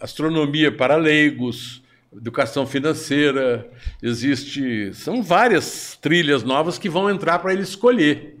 astronomia 0.00 0.72
para 0.72 0.96
leigos, 0.96 1.81
educação 2.16 2.66
financeira, 2.66 3.70
existe, 4.02 4.92
são 4.94 5.22
várias 5.22 5.98
trilhas 6.00 6.42
novas 6.42 6.78
que 6.78 6.88
vão 6.88 7.10
entrar 7.10 7.38
para 7.38 7.52
ele 7.52 7.62
escolher. 7.62 8.38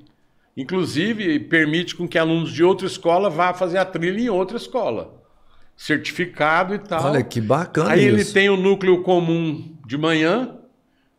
Inclusive 0.56 1.40
permite 1.40 1.96
com 1.96 2.06
que 2.06 2.18
alunos 2.18 2.52
de 2.52 2.62
outra 2.62 2.86
escola 2.86 3.30
vá 3.30 3.54
fazer 3.54 3.78
a 3.78 3.84
trilha 3.84 4.20
em 4.20 4.28
outra 4.28 4.56
escola, 4.56 5.22
certificado 5.76 6.74
e 6.74 6.78
tal. 6.78 7.04
Olha 7.04 7.22
que 7.22 7.40
bacana 7.40 7.92
Aí 7.92 8.04
ele 8.04 8.20
isso. 8.20 8.34
tem 8.34 8.50
o 8.50 8.56
núcleo 8.56 9.02
comum 9.02 9.74
de 9.86 9.96
manhã, 9.96 10.58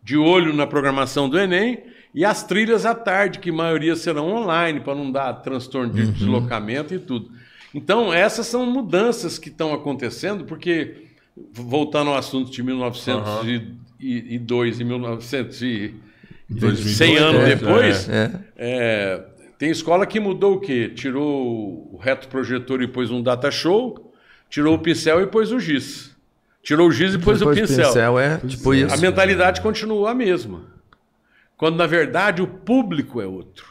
de 0.04 0.18
olho 0.18 0.54
na 0.54 0.68
programação 0.68 1.28
do 1.28 1.40
Enem, 1.40 1.84
e 2.14 2.24
as 2.24 2.44
trilhas 2.44 2.86
à 2.86 2.94
tarde, 2.94 3.40
que 3.40 3.50
a 3.50 3.54
maioria 3.54 3.96
serão 3.96 4.32
online, 4.32 4.80
para 4.80 4.94
não 4.94 5.12
dar 5.12 5.34
transtorno 5.42 5.92
de 5.92 6.12
deslocamento 6.12 6.94
e 6.94 7.00
tudo. 7.00 7.32
Então, 7.74 8.14
essas 8.14 8.46
são 8.46 8.68
mudanças 8.68 9.40
que 9.40 9.50
estão 9.50 9.74
acontecendo, 9.74 10.46
porque, 10.46 11.08
voltando 11.36 12.10
ao 12.12 12.18
assunto 12.18 12.52
de 12.52 12.62
1902 12.64 14.80
e 14.80 14.84
1900 14.84 15.62
e 15.62 15.96
100 16.96 17.18
anos 17.18 17.42
é, 17.42 17.56
depois, 17.56 18.10
É. 18.10 18.32
é, 18.56 19.26
tem 19.58 19.72
escola 19.72 20.06
que 20.06 20.20
mudou 20.20 20.56
o 20.56 20.60
quê? 20.60 20.92
Tirou 20.94 21.90
o 21.94 21.98
reto 21.98 22.28
projetor 22.28 22.82
e 22.82 22.88
pôs 22.88 23.10
um 23.10 23.22
data 23.22 23.50
show, 23.50 24.14
tirou 24.50 24.76
o 24.76 24.80
pincel 24.80 25.22
e 25.22 25.28
pôs 25.28 25.52
o 25.52 25.60
giz. 25.60 26.14
Tirou 26.62 26.88
o 26.88 26.92
giz 26.92 27.14
e 27.14 27.20
pôs 27.20 27.42
o 27.42 27.50
Depois 27.50 27.76
pincel. 27.76 28.20
é 28.20 28.38
tipo 28.38 28.74
isso. 28.74 28.94
A 28.94 28.98
mentalidade 28.98 29.62
continuou 29.62 30.08
a 30.08 30.14
mesma. 30.14 30.72
Quando, 31.58 31.78
na 31.78 31.88
verdade, 31.88 32.42
o 32.42 32.48
público 32.48 33.22
é 33.22 33.26
outro. 33.26 33.66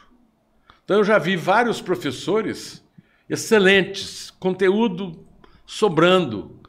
Então, 0.83 0.97
eu 0.97 1.03
já 1.03 1.17
vi 1.17 1.35
vários 1.35 1.81
professores 1.81 2.83
excelentes, 3.29 4.31
conteúdo 4.39 5.25
sobrando. 5.65 6.59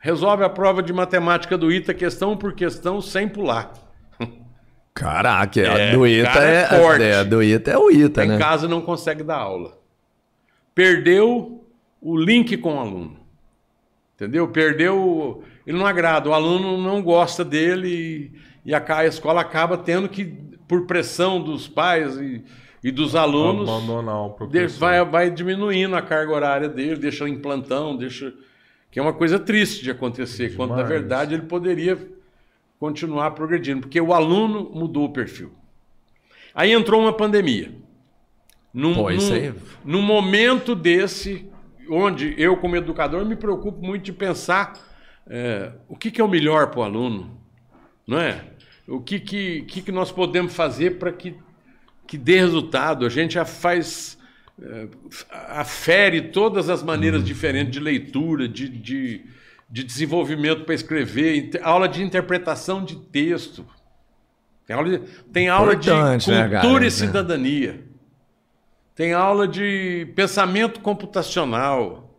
Resolve 0.00 0.42
a 0.44 0.48
prova 0.48 0.82
de 0.82 0.92
matemática 0.92 1.56
do 1.58 1.70
ITA 1.70 1.92
questão 1.94 2.36
por 2.36 2.54
questão 2.54 3.00
sem 3.00 3.28
pular. 3.28 3.72
Caraca, 4.94 5.60
É, 5.60 5.90
a 5.92 5.94
do 5.94 6.06
ITA 6.06 6.32
cara, 6.32 6.44
é 6.50 6.56
é, 6.62 6.66
forte. 6.66 7.02
é, 7.04 7.14
a 7.16 7.22
do 7.22 7.42
ITA 7.42 7.70
é 7.70 7.78
o 7.78 7.90
ITA, 7.90 8.24
Em 8.24 8.28
né? 8.28 8.38
casa 8.38 8.66
não 8.66 8.80
consegue 8.80 9.22
dar 9.22 9.36
aula. 9.38 9.78
Perdeu 10.74 11.64
o 12.00 12.16
link 12.16 12.56
com 12.56 12.76
o 12.76 12.80
aluno. 12.80 13.16
Entendeu? 14.16 14.48
Perdeu. 14.48 15.42
Ele 15.66 15.78
não 15.78 15.86
agrada, 15.86 16.28
o 16.28 16.34
aluno 16.34 16.76
não 16.78 17.02
gosta 17.02 17.44
dele 17.44 18.32
e, 18.64 18.70
e 18.70 18.74
a, 18.74 18.82
a 18.98 19.06
escola 19.06 19.40
acaba 19.40 19.78
tendo 19.78 20.08
que, 20.08 20.24
por 20.66 20.86
pressão 20.86 21.40
dos 21.42 21.68
pais 21.68 22.16
e, 22.16 22.42
e 22.82 22.90
dos 22.90 23.14
alunos, 23.14 23.68
Abandonar 23.68 24.26
o 24.26 24.30
professor. 24.30 24.78
vai, 24.78 25.04
vai 25.04 25.30
diminuindo 25.30 25.94
a 25.96 26.02
carga 26.02 26.32
horária 26.32 26.68
dele, 26.68 26.96
deixa 26.96 27.28
em 27.28 27.38
plantão, 27.38 27.96
deixa. 27.96 28.32
Que 28.90 28.98
é 28.98 29.02
uma 29.02 29.12
coisa 29.12 29.38
triste 29.38 29.82
de 29.82 29.90
acontecer, 29.90 30.56
quando 30.56 30.70
na 30.70 30.82
verdade 30.88 31.34
ele 31.34 31.44
poderia 31.44 31.96
continuar 32.78 33.30
progredindo, 33.32 33.82
porque 33.82 34.00
o 34.00 34.12
aluno 34.12 34.70
mudou 34.74 35.04
o 35.04 35.12
perfil. 35.12 35.52
Aí 36.54 36.72
entrou 36.72 37.00
uma 37.00 37.12
pandemia. 37.12 37.72
Num, 38.72 38.94
Pô, 38.94 39.02
num- 39.02 39.32
aí- 39.34 39.54
num 39.84 40.02
momento 40.02 40.74
desse, 40.74 41.48
onde 41.88 42.34
eu, 42.38 42.56
como 42.56 42.76
educador, 42.76 43.24
me 43.24 43.36
preocupo 43.36 43.84
muito 43.84 44.04
de 44.04 44.12
pensar 44.12 44.72
é, 45.32 45.72
o 45.88 45.96
que, 45.96 46.10
que 46.10 46.20
é 46.20 46.24
o 46.24 46.28
melhor 46.28 46.70
para 46.70 46.80
o 46.80 46.82
aluno, 46.82 47.38
não 48.06 48.18
é? 48.18 48.44
O 48.88 49.00
que, 49.00 49.20
que, 49.20 49.62
que, 49.62 49.82
que 49.82 49.92
nós 49.92 50.10
podemos 50.10 50.52
fazer 50.52 50.98
para 50.98 51.12
que, 51.12 51.36
que 52.06 52.18
dê 52.18 52.40
resultado? 52.40 53.06
A 53.06 53.08
gente 53.08 53.34
já 53.34 53.44
faz, 53.44 54.18
é, 54.18 54.19
afere 55.30 56.20
todas 56.22 56.68
as 56.68 56.82
maneiras 56.82 57.24
diferentes 57.24 57.72
de 57.72 57.80
leitura, 57.80 58.48
de, 58.48 58.68
de, 58.68 59.24
de 59.70 59.84
desenvolvimento 59.84 60.64
para 60.64 60.74
escrever, 60.74 61.50
aula 61.62 61.88
de 61.88 62.02
interpretação 62.02 62.84
de 62.84 62.96
texto. 62.96 63.64
Tem 64.66 64.76
aula 64.76 64.88
de, 64.90 64.98
tem 65.32 65.48
aula 65.48 65.74
de 65.76 65.90
né, 65.90 66.18
cultura 66.18 66.60
cara? 66.74 66.86
e 66.86 66.90
cidadania. 66.90 67.84
Tem 68.94 69.12
aula 69.12 69.48
de 69.48 70.06
pensamento 70.14 70.80
computacional. 70.80 72.14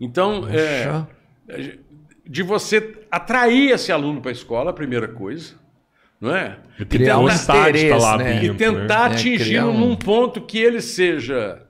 Então, 0.00 0.48
é, 0.48 1.04
Poxa. 1.46 1.78
de 2.26 2.42
você 2.42 2.98
atrair 3.10 3.70
esse 3.72 3.92
aluno 3.92 4.20
para 4.20 4.30
a 4.30 4.32
escola, 4.32 4.70
a 4.70 4.74
primeira 4.74 5.06
coisa, 5.06 5.54
não 6.20 6.34
é? 6.34 6.58
E 6.78 6.84
Criar 6.84 7.18
um 7.18 7.28
vontade 7.28 7.78
de 7.78 7.88
tá 7.90 7.96
lá 7.96 8.14
interesse, 8.14 8.38
né? 8.40 8.44
E 8.46 8.54
tentar 8.56 9.10
É, 9.10 9.14
atingir 9.14 9.44
criar 9.44 9.66
um- 9.66 9.78
num 9.78 9.94
ponto 9.96 10.40
que 10.40 10.58
ele 10.58 10.80
seja. 10.80 11.62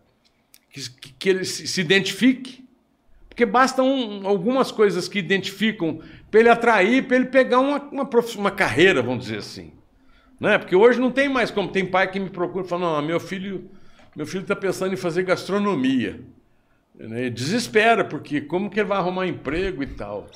Que, 0.73 1.13
que 1.13 1.29
ele 1.29 1.45
se, 1.45 1.81
identifique. 1.81 2.65
Porque 3.29 3.47
bastam 3.47 3.87
um- 3.87 4.27
algumas 4.27 4.73
coisas 4.73 5.09
que 5.09 5.19
identificam 5.19 6.01
para 6.31 6.41
ele 6.41 6.49
atrair, 6.49 7.07
para 7.07 7.17
ele 7.17 7.27
pegar 7.27 7.61
uma, 7.61 7.81
uma, 7.85 8.09
uma 8.37 8.51
carreira, 8.51 9.03
vamos 9.03 9.25
dizer 9.25 9.39
assim. 9.39 9.73
Né? 10.41 10.59
Porque 10.59 10.75
hoje 10.75 10.99
não 10.99 11.11
tem 11.11 11.29
mais 11.29 11.51
como. 11.51 11.69
Tem 11.69 11.87
pai 11.87 12.11
que 12.11 12.19
me 12.19 12.31
procura 12.31 12.65
e 12.65 12.69
fala: 12.69 12.97
não, 12.97 13.07
meu 13.07 13.21
filho 13.21 13.71
meu 14.15 14.27
filho 14.27 14.43
está 14.43 14.55
pensando 14.55 14.93
em 14.93 14.97
fazer 14.97 15.23
gastronomia. 15.23 16.21
Né? 16.95 17.31
Desespera, 17.31 18.05
porque 18.05 18.43
como 18.43 18.69
que 18.69 18.79
ele 18.79 18.89
vai 18.89 18.99
arrumar 18.99 19.27
emprego 19.27 19.83
e 19.83 19.87
tal? 19.87 20.29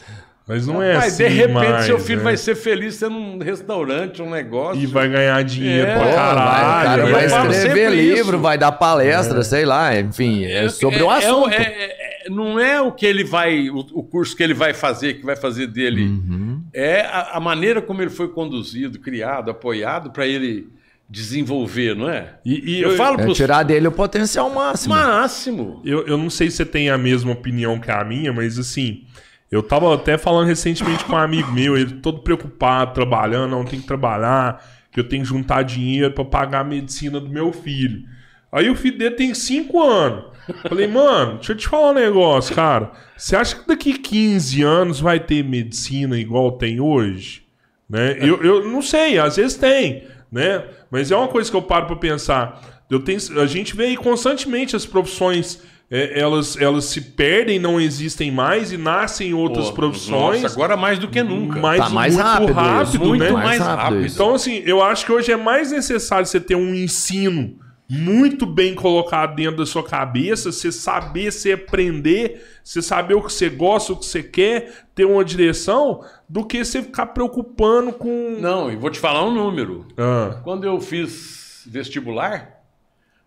Mas 0.49 0.65
não 0.65 0.81
é 0.81 0.93
Rapaz, 0.93 1.15
assim 1.15 1.25
de 1.25 1.29
repente 1.31 1.53
mais, 1.55 1.85
seu 1.87 1.99
filho 1.99 2.19
né? 2.19 2.25
vai 2.25 2.37
ser 2.37 2.55
feliz 2.55 2.97
tendo 2.99 3.17
um 3.17 3.39
restaurante, 3.39 4.23
um 4.23 4.31
negócio. 4.31 4.81
E 4.81 4.87
vai 4.87 5.09
ganhar 5.09 5.43
dinheiro 5.43 5.89
É, 5.89 5.95
pra 5.97 6.05
vai- 6.05 6.15
caralho. 6.15 6.79
o 6.79 6.85
cara 6.85 7.03
eu 7.03 7.13
vai 7.13 7.25
escrever 7.51 7.91
livro, 7.91 8.21
isso. 8.37 8.39
vai 8.39 8.57
dar 8.57 8.71
palestra, 8.73 9.43
sei 9.43 9.65
lá, 9.65 9.99
enfim, 9.99 10.45
é 10.45 10.69
sobre 10.69 11.03
o 11.03 11.11
é- 11.11 11.17
assunto. 11.19 11.49
é- 11.53 11.63
é- 11.63 12.07
não 12.31 12.61
é 12.61 12.81
o 12.81 12.93
que 12.93 13.05
ele 13.07 13.25
vai, 13.25 13.69
o, 13.71 13.79
o 13.79 14.03
curso 14.05 14.37
que 14.37 14.43
ele 14.43 14.55
vai 14.55 14.73
fazer, 14.73 15.15
que 15.15 15.25
vai 15.27 15.35
fazer 15.37 15.67
dele 15.67 16.03
Uhum. 16.05 16.63
é 16.73 17.01
a, 17.01 17.37
a 17.39 17.41
maneira 17.41 17.83
como 17.83 18.01
ele 18.03 18.11
foi 18.11 18.29
conduzido, 18.29 19.01
criado, 19.01 19.51
apoiado 19.51 20.11
para 20.13 20.27
ele 20.29 20.69
desenvolver, 21.09 21.95
não 21.97 22.09
é? 22.09 22.35
E, 22.45 22.79
e 22.79 22.83
Eu, 22.83 22.97
falo 22.97 23.19
É 23.21 23.23
pros 23.25 23.37
tirar 23.37 23.63
dele 23.65 23.87
o 23.89 23.93
potencial 23.93 24.49
máximo. 24.51 24.95
máximo. 24.95 25.83
Eu, 25.85 26.07
eu 26.07 26.17
não 26.19 26.31
sei 26.31 26.51
se 26.51 26.59
você 26.59 26.65
tem 26.67 26.89
a 26.91 26.99
mesma 26.99 27.33
opinião 27.33 27.79
que 27.81 27.91
a 27.91 28.05
minha, 28.05 28.33
mas 28.33 28.59
assim, 28.59 29.03
eu 29.51 29.63
tava 29.63 29.95
até 29.95 30.19
falando 30.19 30.47
recentemente 30.47 31.05
com 31.05 31.13
um 31.13 31.19
amigo 31.19 31.53
meu, 31.53 31.77
ele 31.77 31.95
todo 31.95 32.21
preocupado, 32.21 32.95
trabalhando, 32.95 33.51
não 33.51 33.65
tem 33.65 33.81
que 33.81 33.87
trabalhar, 33.87 34.65
que 34.91 34.99
eu 34.99 35.09
tenho 35.09 35.23
que 35.23 35.29
juntar 35.29 35.63
dinheiro 35.63 36.13
pra 36.13 36.25
pagar 36.25 36.61
a 36.61 36.65
medicina 36.65 37.21
do 37.21 37.29
meu 37.29 37.53
filho. 37.53 38.05
Aí 38.51 38.71
o 38.71 38.75
filho 38.75 38.99
dele 38.99 39.15
tem 39.15 39.35
5 39.35 39.83
anos. 39.83 40.25
Falei, 40.69 40.87
mano, 40.87 41.35
deixa 41.35 41.53
eu 41.53 41.57
te 41.57 41.69
falar 41.69 41.91
um 41.91 41.95
negócio, 41.95 42.55
cara. 42.55 42.93
Você 43.17 43.37
acha 43.37 43.57
que 43.57 43.67
daqui 43.67 43.99
15 43.99 44.63
anos 44.63 45.01
vai 45.01 45.19
ter 45.21 45.45
medicina 45.45 46.19
igual 46.19 46.53
tem 46.53 46.81
hoje? 46.81 47.43
Né? 47.89 48.17
Eu, 48.21 48.43
eu 48.43 48.69
não 48.69 48.83
sei, 48.83 49.19
às 49.19 49.37
vezes 49.37 49.57
tem, 49.57 50.05
né? 50.31 50.65
Mas 50.91 51.11
é 51.11 51.17
uma 51.17 51.29
coisa 51.29 51.51
que 51.51 51.57
eu 51.57 51.63
paro 51.63 51.87
pra 51.87 51.97
pensar. 51.97 52.85
Eu 52.89 53.01
tenho, 53.01 53.19
a 53.41 53.47
gente 53.47 53.77
vê 53.77 53.87
aí 53.87 53.97
constantemente 53.97 54.77
as 54.77 54.87
profissões, 54.87 55.63
é, 55.91 56.19
elas, 56.21 56.57
elas 56.61 56.87
se 56.87 57.01
perdem, 57.01 57.59
não 57.59 57.81
existem 57.81 58.31
mais 58.31 58.73
e 58.73 58.77
nascem 58.77 59.33
outras 59.35 59.67
Pô, 59.69 59.75
profissões. 59.77 60.43
Nossa, 60.43 60.55
agora 60.55 60.77
mais 60.77 60.99
do 60.99 61.09
que 61.09 61.23
nunca. 61.23 61.61
mais, 61.61 61.81
Tá 61.81 61.89
mais 61.91 62.15
muito 62.15 62.27
rápido 62.27 62.53
rápido, 62.53 63.05
muito 63.05 63.25
né? 63.25 63.31
mais 63.31 63.61
rápido. 63.61 64.05
isso. 64.05 64.15
Então, 64.17 64.35
assim, 64.35 64.63
eu 64.67 64.83
acho 64.83 65.07
que 65.07 65.13
hoje 65.13 65.31
é 65.31 65.37
mais 65.37 65.71
necessário 65.71 66.27
você 66.27 66.41
ter 66.41 66.57
um 66.57 66.75
ensino 66.75 67.57
muito 67.89 68.45
bem 68.47 68.75
colocado 68.75 69.37
dentro 69.37 69.59
da 69.59 69.67
sua 69.67 69.85
cabeça, 69.85 70.51
você 70.51 70.73
saber, 70.73 71.31
você 71.31 71.53
aprender, 71.53 72.45
você 72.65 72.83
saber 72.83 73.15
o 73.15 73.23
que 73.23 73.33
você 73.33 73.49
gosta, 73.49 73.93
o 73.93 73.97
que 73.97 74.07
você 74.07 74.25
quer, 74.25 74.73
ter 74.93 75.05
uma 75.05 75.25
direção, 75.25 76.01
do 76.29 76.45
que 76.45 76.65
você 76.65 76.83
ficar 76.83 77.07
preocupando 77.07 77.93
com. 77.93 78.39
Não, 78.41 78.73
e 78.73 78.75
vou 78.75 78.91
te 78.91 78.99
falar 78.99 79.25
um 79.25 79.33
número. 79.33 79.87
Ah, 79.97 80.41
Quando 80.43 80.65
eu 80.65 80.81
fiz 80.81 81.63
vestibular, 81.65 82.56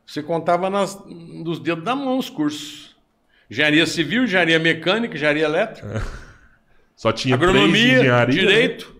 você 0.09 0.23
contava 0.23 0.71
nas, 0.71 0.99
nos 1.05 1.59
dedos 1.59 1.83
da 1.83 1.95
mão 1.95 2.17
os 2.17 2.31
cursos. 2.31 2.95
Engenharia 3.49 3.85
civil, 3.85 4.23
engenharia 4.23 4.57
mecânica, 4.57 5.15
engenharia 5.15 5.45
elétrica, 5.45 6.03
só 6.97 7.11
tinha 7.11 7.37
três 7.37 7.51
agronomia, 7.51 7.99
engenharia, 7.99 8.35
né? 8.35 8.41
direito, 8.41 8.95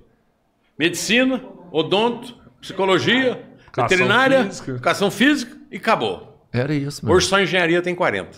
medicina, 0.78 1.44
odonto, 1.72 2.38
psicologia, 2.62 3.44
Educação 3.64 3.88
veterinária, 3.88 4.46
física. 4.46 4.72
educação 4.72 5.10
física 5.12 5.58
e 5.72 5.78
acabou. 5.78 6.48
Era 6.54 6.76
isso, 6.76 7.04
mano. 7.04 7.18
Hoje 7.18 7.26
só 7.26 7.42
engenharia 7.42 7.82
tem 7.82 7.96
40. 7.96 8.38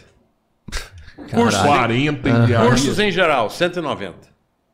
Curso 1.30 1.58
Caralho. 1.58 1.68
40 1.68 2.30
engenharia. 2.30 2.70
Cursos 2.70 3.00
em 3.00 3.12
geral, 3.12 3.50
190. 3.50 4.16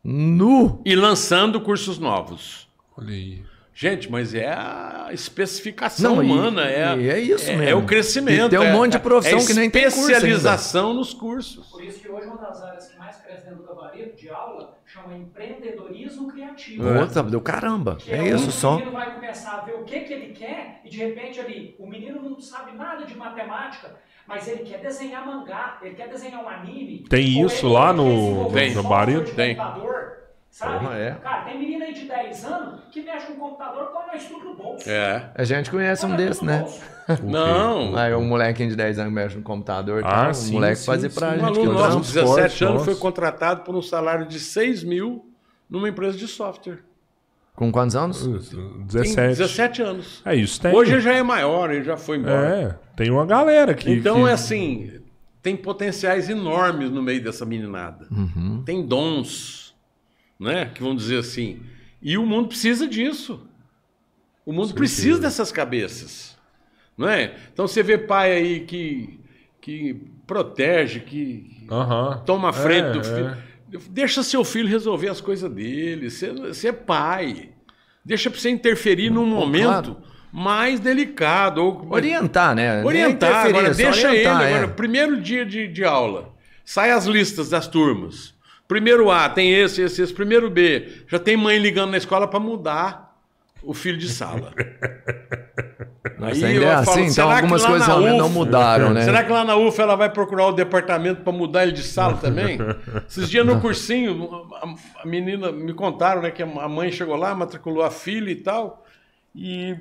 Nu! 0.03 0.83
E 0.85 0.95
lançando 0.95 1.59
cursos 1.61 1.97
novos. 1.97 2.67
Olha 2.95 3.13
aí. 3.13 3.43
Gente, 3.79 4.09
mas 4.11 4.33
é 4.33 4.47
a 4.49 5.09
especificação 5.11 6.15
Não, 6.15 6.23
e- 6.23 6.25
humana, 6.31 6.67
é, 6.67 6.97
e 6.97 7.09
é 7.11 7.19
isso 7.19 7.47
é, 7.51 7.55
mesmo. 7.55 7.69
é 7.71 7.75
o 7.75 7.85
crescimento. 7.85 8.47
E 8.47 8.49
tem 8.49 8.57
um 8.57 8.63
é- 8.63 8.73
monte 8.73 8.93
de 8.93 8.99
profissão 8.99 9.37
é 9.37 9.45
que 9.45 9.53
nem 9.53 9.69
tem 9.69 9.83
curso 9.83 9.99
especialização 9.99 10.95
nos 10.95 11.13
cursos. 11.13 11.67
Por 11.69 11.83
isso 11.83 11.99
que 12.01 12.09
hoje 12.09 12.27
uma 12.27 12.41
das 12.41 12.59
áreas 12.63 12.87
que 12.87 12.97
mais 12.97 13.15
cresce 13.17 13.45
dentro 13.45 13.59
do 13.61 13.67
gabarito 13.67 14.15
de 14.17 14.29
aula 14.29 14.79
chama 14.83 15.15
empreendedorismo 15.15 16.27
criativo. 16.27 16.81
Puta, 16.81 17.21
do 17.21 17.39
caramba. 17.39 17.97
Que 17.97 18.11
É 18.15 18.17
onde 18.23 18.29
isso 18.33 18.49
O 18.49 18.51
só. 18.51 18.77
menino 18.77 18.93
vai 18.95 19.13
começar 19.13 19.59
a 19.59 19.65
ver 19.65 19.75
o 19.75 19.83
que, 19.83 19.99
que 19.99 20.11
ele 20.11 20.33
quer 20.33 20.81
e 20.83 20.89
de 20.89 20.97
repente 20.97 21.39
ali, 21.39 21.75
o 21.77 21.85
menino 21.87 22.19
não 22.19 22.39
sabe 22.39 22.75
nada 22.75 23.05
de 23.05 23.13
matemática, 23.15 23.95
mas 24.27 24.47
ele 24.47 24.63
quer 24.63 24.79
desenhar 24.81 25.23
mangá, 25.23 25.77
ele 25.83 25.93
quer 25.93 26.09
desenhar 26.09 26.43
um 26.43 26.49
anime. 26.49 27.05
Tem 27.07 27.43
isso 27.45 27.67
lá 27.67 27.93
no- 27.93 28.41
software 28.45 28.73
gabarito? 28.73 29.29
de 29.29 29.35
Tem. 29.35 29.55
computador, 29.55 30.16
Sabe? 30.57 30.79
Porra, 30.85 30.95
é. 30.97 31.11
Cara, 31.11 31.43
tem 31.43 31.59
menina 31.59 31.85
aí 31.85 31.93
de 31.93 32.07
10 32.07 32.45
anos 32.45 32.79
que 32.91 33.03
mexe 33.03 33.27
com 33.27 33.33
o 33.33 33.37
computador 33.37 33.91
põe 33.93 34.07
nós 34.07 34.25
tudo 34.27 34.43
no 34.43 34.55
bolso. 34.55 34.89
É. 34.89 35.29
A 35.35 35.43
gente 35.43 35.69
conhece 35.69 36.01
Põe 36.01 36.11
um 36.11 36.17
desses, 36.17 36.41
né? 36.41 36.65
Não. 37.21 37.95
Aí 37.95 38.11
um 38.15 38.25
molequinho 38.25 38.69
de 38.71 38.75
10 38.75 38.97
anos 38.97 39.13
mexe 39.13 39.37
no 39.37 39.43
computador. 39.43 40.01
Ah, 40.03 40.23
tal, 40.25 40.33
sim, 40.33 40.49
o 40.49 40.53
moleque 40.53 40.77
sim, 40.77 40.85
fazia 40.87 41.11
sim. 41.11 41.19
pra 41.19 41.27
Um 41.27 41.31
gente 41.33 41.51
que 41.53 41.59
aluno 41.59 41.73
nosso 41.73 42.01
de 42.01 42.11
transporte, 42.11 42.41
17 42.41 42.63
anos 42.63 42.73
nossa. 42.73 42.85
foi 42.85 42.95
contratado 42.95 43.61
por 43.61 43.75
um 43.75 43.83
salário 43.83 44.25
de 44.25 44.39
6 44.39 44.83
mil 44.83 45.29
numa 45.69 45.89
empresa 45.89 46.17
de 46.17 46.27
software. 46.27 46.79
Com 47.55 47.71
quantos 47.71 47.95
anos? 47.95 48.23
Tem 48.23 48.83
17. 48.87 49.27
17 49.37 49.81
anos. 49.83 50.21
É 50.25 50.33
isso, 50.33 50.59
tem. 50.59 50.73
Hoje 50.73 50.93
ele 50.93 51.01
já 51.01 51.13
é 51.13 51.21
maior, 51.21 51.69
ele 51.69 51.83
já 51.83 51.97
foi 51.97 52.17
embora. 52.17 52.47
É, 52.47 52.75
tem 52.95 53.11
uma 53.11 53.27
galera 53.27 53.75
que. 53.75 53.91
Então 53.91 54.23
que- 54.23 54.29
é 54.29 54.33
assim, 54.33 54.91
tem 55.43 55.55
potenciais 55.55 56.27
enormes 56.31 56.89
no 56.89 57.03
meio 57.03 57.23
dessa 57.23 57.45
meninada. 57.45 58.07
Uhum. 58.09 58.63
Tem 58.65 58.83
dons, 58.83 59.67
né? 60.39 60.71
Que 60.73 60.81
vão 60.81 60.95
dizer 60.95 61.19
assim. 61.19 61.61
E 62.01 62.17
o 62.17 62.25
mundo 62.25 62.47
precisa 62.49 62.87
disso. 62.87 63.47
O 64.45 64.53
mundo 64.53 64.73
precisa 64.73 65.19
dessas 65.19 65.51
cabeças, 65.51 66.37
não 66.97 67.09
é? 67.09 67.35
Então 67.51 67.67
você 67.67 67.83
vê 67.83 67.97
pai 67.97 68.31
aí 68.31 68.59
que 68.61 69.19
que 69.59 69.95
protege, 70.25 71.01
que 71.01 71.67
toma 72.25 72.49
a 72.49 72.53
frente 72.53 72.87
É, 72.87 72.91
do 72.91 72.99
é. 72.99 73.03
filho. 73.03 73.37
Deixa 73.89 74.23
seu 74.23 74.45
filho 74.45 74.67
resolver 74.69 75.09
as 75.09 75.19
coisas 75.19 75.51
dele. 75.51 76.09
Você, 76.09 76.31
você 76.31 76.69
é 76.69 76.71
pai. 76.71 77.49
Deixa 78.05 78.29
para 78.29 78.39
você 78.39 78.49
interferir 78.49 79.09
num 79.09 79.25
momento 79.25 79.65
claro. 79.95 79.97
mais 80.31 80.79
delicado. 80.79 81.57
Ou, 81.61 81.85
Orientar, 81.91 82.55
né? 82.55 82.81
Orientar, 82.85 83.47
agora 83.47 83.73
deixa 83.73 84.07
orientar, 84.07 84.41
ele. 84.43 84.51
é. 84.51 84.55
Agora, 84.55 84.67
primeiro 84.69 85.19
dia 85.19 85.45
de, 85.45 85.67
de 85.67 85.83
aula, 85.83 86.33
sai 86.63 86.91
as 86.91 87.05
listas 87.05 87.49
das 87.49 87.67
turmas. 87.67 88.33
Primeiro 88.67 89.09
A 89.09 89.29
tem 89.29 89.53
esse, 89.53 89.81
esse, 89.81 90.01
esse. 90.01 90.13
Primeiro 90.13 90.49
B, 90.49 91.03
já 91.07 91.17
tem 91.17 91.37
mãe 91.37 91.57
ligando 91.57 91.91
na 91.91 91.97
escola 91.97 92.27
para 92.27 92.39
mudar 92.39 93.15
o 93.63 93.73
filho 93.73 93.97
de 93.97 94.09
sala. 94.09 94.53
Nossa, 96.17 96.47
ainda 96.47 96.65
é 96.65 96.73
assim, 96.73 96.85
falo, 96.85 97.05
então 97.05 97.31
algumas 97.31 97.65
coisas 97.65 97.87
não 97.87 98.29
mudaram, 98.29 98.91
né? 98.91 99.03
Será 99.03 99.23
que 99.23 99.31
lá 99.31 99.45
na 99.45 99.55
UF 99.55 99.79
ela 99.79 99.95
vai 99.95 100.09
procurar 100.09 100.47
o 100.47 100.51
departamento 100.51 101.21
para 101.21 101.31
mudar 101.31 101.63
ele 101.63 101.73
de 101.73 101.83
sala 101.83 102.17
também? 102.17 102.57
Esses 103.07 103.29
dias 103.29 103.45
no 103.45 103.61
cursinho, 103.61 104.47
a, 104.55 105.03
a 105.03 105.05
menina 105.05 105.51
me 105.51 105.73
contaram 105.73 106.21
né, 106.21 106.31
que 106.31 106.41
a 106.41 106.67
mãe 106.67 106.91
chegou 106.91 107.15
lá, 107.15 107.35
matriculou 107.35 107.83
a 107.83 107.91
filha 107.91 108.31
e 108.31 108.35
tal, 108.35 108.83
e 109.35 109.77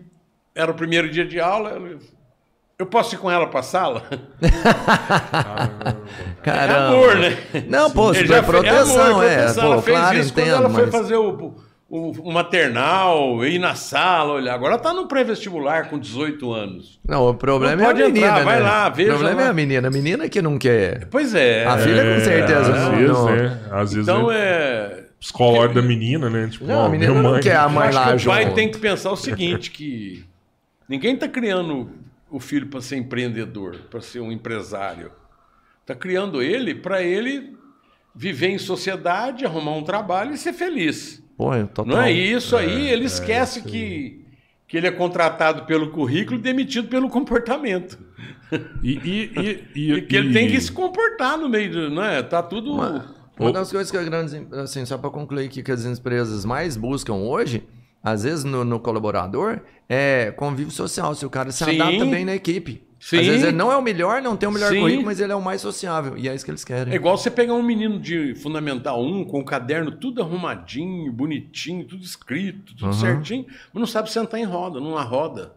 era 0.55 0.71
o 0.71 0.75
primeiro 0.75 1.09
dia 1.09 1.25
de 1.25 1.41
aula. 1.41 1.81
Ela- 2.79 2.87
Eu 2.87 2.87
posso 2.87 3.15
ir 3.15 3.19
com 3.19 3.31
ela 3.31 3.47
para 3.47 3.61
a 3.61 3.63
sala? 3.63 4.03
Caramba. 5.33 5.97
É 6.47 6.71
amor, 6.89 7.17
né? 7.17 7.37
Não, 7.69 7.91
pô, 7.91 8.11
Ele 8.15 8.25
isso 8.25 8.33
é 8.33 8.37
já 8.37 8.43
proteção, 8.43 9.07
amor, 9.13 9.25
é. 9.25 9.37
proteção. 9.37 9.63
Pô, 9.65 9.73
ela 9.73 9.83
fez 9.83 9.99
claro, 9.99 10.19
isso 10.19 10.33
quando 10.33 10.43
entendo, 10.47 10.57
ela 10.57 10.71
foi 10.71 10.83
mas... 10.83 10.91
fazer 10.95 11.17
o, 11.17 11.55
o, 11.89 12.11
o 12.29 12.33
maternal, 12.33 13.45
ir 13.45 13.59
na 13.59 13.75
sala, 13.75 14.35
olhar. 14.35 14.55
Agora 14.55 14.79
tá 14.79 14.93
no 14.93 15.09
pré-vestibular 15.09 15.89
com 15.91 15.99
18 15.99 16.53
anos. 16.53 17.01
Não, 17.07 17.29
o 17.29 17.35
problema 17.35 17.75
Não 17.77 17.85
é 17.85 17.91
a 17.91 17.95
menina, 17.95 18.27
entrar, 18.27 18.45
vai 18.45 18.57
né? 18.57 18.63
lá, 18.63 18.89
veja 18.91 19.11
O 19.13 19.15
problema 19.17 19.41
lá. 19.41 19.47
é 19.47 19.51
a 19.51 19.53
menina. 19.53 19.89
A 19.89 19.91
menina 19.91 20.29
que 20.29 20.41
não 20.43 20.57
quer. 20.59 21.07
Pois 21.11 21.35
é. 21.35 21.65
A 21.67 21.79
filha 21.79 22.15
com 22.15 22.21
certeza 22.25 22.61
às 22.61 22.69
não- 22.85 22.91
vezes, 22.93 23.09
não- 23.11 23.27
né? 23.37 23.61
Às 23.73 23.93
vezes 23.93 24.09
Então 24.09 24.31
é 24.31 24.37
é. 24.39 25.05
psicológico 25.19 25.75
da 25.75 25.83
menina, 25.83 26.31
né? 26.31 26.49
Tipo, 26.51 26.65
Não, 26.67 26.83
a 26.83 26.85
ó, 26.85 26.89
menina 26.89 27.11
minha 27.11 27.23
não 27.25 27.31
mãe- 27.33 27.41
quer 27.43 27.57
a 27.57 27.65
Eu 27.65 27.71
mãe 27.71 27.89
acho 27.89 27.99
lá 27.99 28.17
que 28.17 28.23
o 28.23 28.27
pai 28.31 28.43
junto. 28.45 28.55
tem 28.55 28.71
que 28.71 28.79
pensar 28.79 29.11
o 29.11 29.17
seguinte, 29.17 29.71
que 29.73 30.25
ninguém 30.89 31.17
tá 31.17 31.27
criando 31.27 31.91
o 32.31 32.41
filho 32.41 32.67
para 32.67 32.81
ser 32.81 32.97
empreendedor, 32.97 33.83
para 33.91 34.01
ser 34.01 34.21
um 34.21 34.33
empresário. 34.33 35.13
Tá 35.85 35.95
criando 35.95 36.43
ele 36.43 36.75
para 36.75 37.03
ele 37.03 37.57
viver 38.15 38.49
em 38.49 38.59
sociedade, 38.59 39.45
arrumar 39.45 39.73
um 39.73 39.85
trabalho 39.85 40.33
e 40.33 40.39
ser 40.39 40.53
feliz. 40.53 41.23
Pô, 41.37 41.53
é 41.53 41.65
total. 41.65 41.87
Não 41.87 42.03
é 42.03 42.11
isso 42.11 42.57
aí, 42.57 42.89
ele 42.89 43.05
esquece 43.05 43.63
que, 43.63 44.25
que 44.67 44.77
ele 44.77 44.87
é 44.87 44.91
contratado 44.91 45.67
pelo 45.67 45.91
currículo 45.91 46.39
e 46.39 46.43
demitido 46.43 46.89
pelo 46.89 47.11
comportamento. 47.11 47.99
E, 48.83 48.93
e, 48.93 49.33
e, 49.37 49.65
e, 49.75 49.93
E 49.99 50.03
que 50.03 50.17
ele 50.17 50.33
tem 50.33 50.49
que 50.49 50.61
se 50.61 50.73
comportar 50.73 51.37
no 51.37 51.49
meio 51.49 51.71
do. 51.71 51.91
Não 51.91 52.03
é? 52.03 52.23
Tá 52.23 52.43
tudo. 52.43 52.73
Uma, 52.73 53.15
uma 53.39 53.53
das 53.53 53.71
coisas 53.71 53.91
que 53.91 53.97
as 53.97 54.09
grandes, 54.09 54.35
assim, 54.53 54.85
só 54.87 54.97
para 54.97 55.11
concluir 55.11 55.47
aqui, 55.47 55.63
que 55.63 55.71
as 55.71 55.85
empresas 55.85 56.45
mais 56.45 56.77
buscam 56.77 57.15
hoje, 57.15 57.63
às 58.07 58.23
vezes 58.23 58.45
no, 58.45 58.65
no 58.65 58.79
colaborador, 58.79 59.59
é 59.89 60.31
convívio 60.37 60.71
social. 60.73 61.13
Se 61.17 61.27
o 61.27 61.31
cara 61.31 61.51
se 61.51 61.65
Sim. 61.65 61.81
adapta 61.81 62.05
bem 62.07 62.25
na 62.25 62.37
equipe. 62.37 62.87
Sim. 63.01 63.19
Às 63.19 63.27
vezes 63.27 63.43
ele 63.43 63.57
não 63.57 63.71
é 63.71 63.77
o 63.77 63.83
melhor, 63.83 64.23
não 64.23 64.37
tem 64.37 64.49
o 64.49 64.53
melhor 64.53 64.71
Sim. 64.73 64.81
currículo, 64.81 65.05
mas 65.07 65.21
ele 65.21 65.33
é 65.33 65.35
o 65.35 65.43
mais 65.43 65.61
sociável. 65.61 66.17
E 66.17 66.29
é 66.29 66.35
isso 66.35 66.45
que 66.45 66.51
eles 66.53 66.65
querem. 66.65 66.93
É 66.93 66.97
igual 66.97 67.19
você 67.19 67.31
pegar 67.31 67.55
um 67.55 67.63
menino 67.63 67.99
de 67.99 68.35
Fundamental 68.37 69.05
1 69.05 69.25
com 69.25 69.41
o 69.41 69.45
caderno 69.45 69.91
tudo 69.91 70.23
arrumadinho, 70.23 71.13
bonitinho, 71.13 71.85
tudo 71.85 72.05
escrito, 72.05 72.75
tudo 72.77 72.87
Uhum. 72.87 72.93
certinho, 72.93 73.45
mas 73.73 73.81
não 73.81 73.87
sabe 73.87 74.11
sentar 74.11 74.39
em 74.39 74.45
roda, 74.45 74.79
numa 74.81 75.03
roda. 75.03 75.53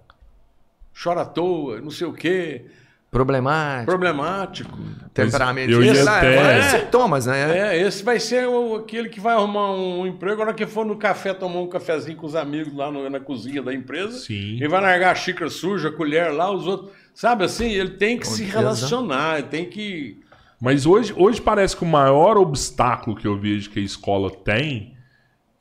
Chora 1.02 1.22
à 1.22 1.26
toa, 1.26 1.80
não 1.80 1.92
sei 1.92 2.08
o 2.08 2.14
quê, 2.14 2.66
Problemático, 3.12 3.86
problemático. 3.86 4.78
temperamento. 5.14 5.72
eu 5.72 5.82
Esse- 5.84 6.08
até- 6.08 6.58
é, 6.60 6.62
sintomas, 6.80 7.26
né? 7.26 7.76
É, 7.76 7.82
esse 7.82 8.04
vai 8.04 8.20
ser 8.20 8.48
o- 8.48 8.76
aquele 8.76 9.10
que 9.10 9.20
vai 9.20 9.34
arrumar 9.34 9.72
um 9.74 10.06
emprego, 10.06 10.34
agora 10.42 10.54
que 10.54 10.68
for 10.68 10.86
no 10.86 10.96
café 10.96 11.34
tomar 11.34 11.60
um 11.60 11.68
cafezinho 11.68 12.16
com 12.16 12.28
os 12.28 12.36
amigos 12.36 12.72
lá 12.76 12.92
no- 12.92 13.10
na 13.10 13.20
cozinha 13.20 13.64
da 13.64 13.74
empresa. 13.74 14.20
Sim. 14.20 14.58
Ele 14.58 14.68
vai 14.68 14.80
largar 14.80 15.12
a 15.12 15.16
xícara 15.16 15.50
suja, 15.50 15.90
a 15.90 15.92
colher 15.92 16.32
lá, 16.32 16.52
os 16.52 16.68
outros. 16.68 16.92
Sabe 17.14 17.44
assim, 17.46 17.70
ele 17.72 17.92
tem 17.92 18.18
que 18.20 18.28
se 18.28 18.38
certeza. 18.38 18.60
relacionar, 18.60 19.40
ele 19.40 19.48
tem 19.48 19.66
que. 19.66 20.20
Mas 20.62 20.86
hoje, 20.86 21.12
hoje 21.18 21.42
parece 21.42 21.76
que 21.76 21.84
o 21.84 21.88
maior 21.88 22.38
obstáculo 22.38 23.16
que 23.16 23.26
eu 23.28 23.38
vejo 23.40 23.72
que 23.72 23.80
a 23.80 23.84
escola 23.84 24.30
tem 24.30 24.94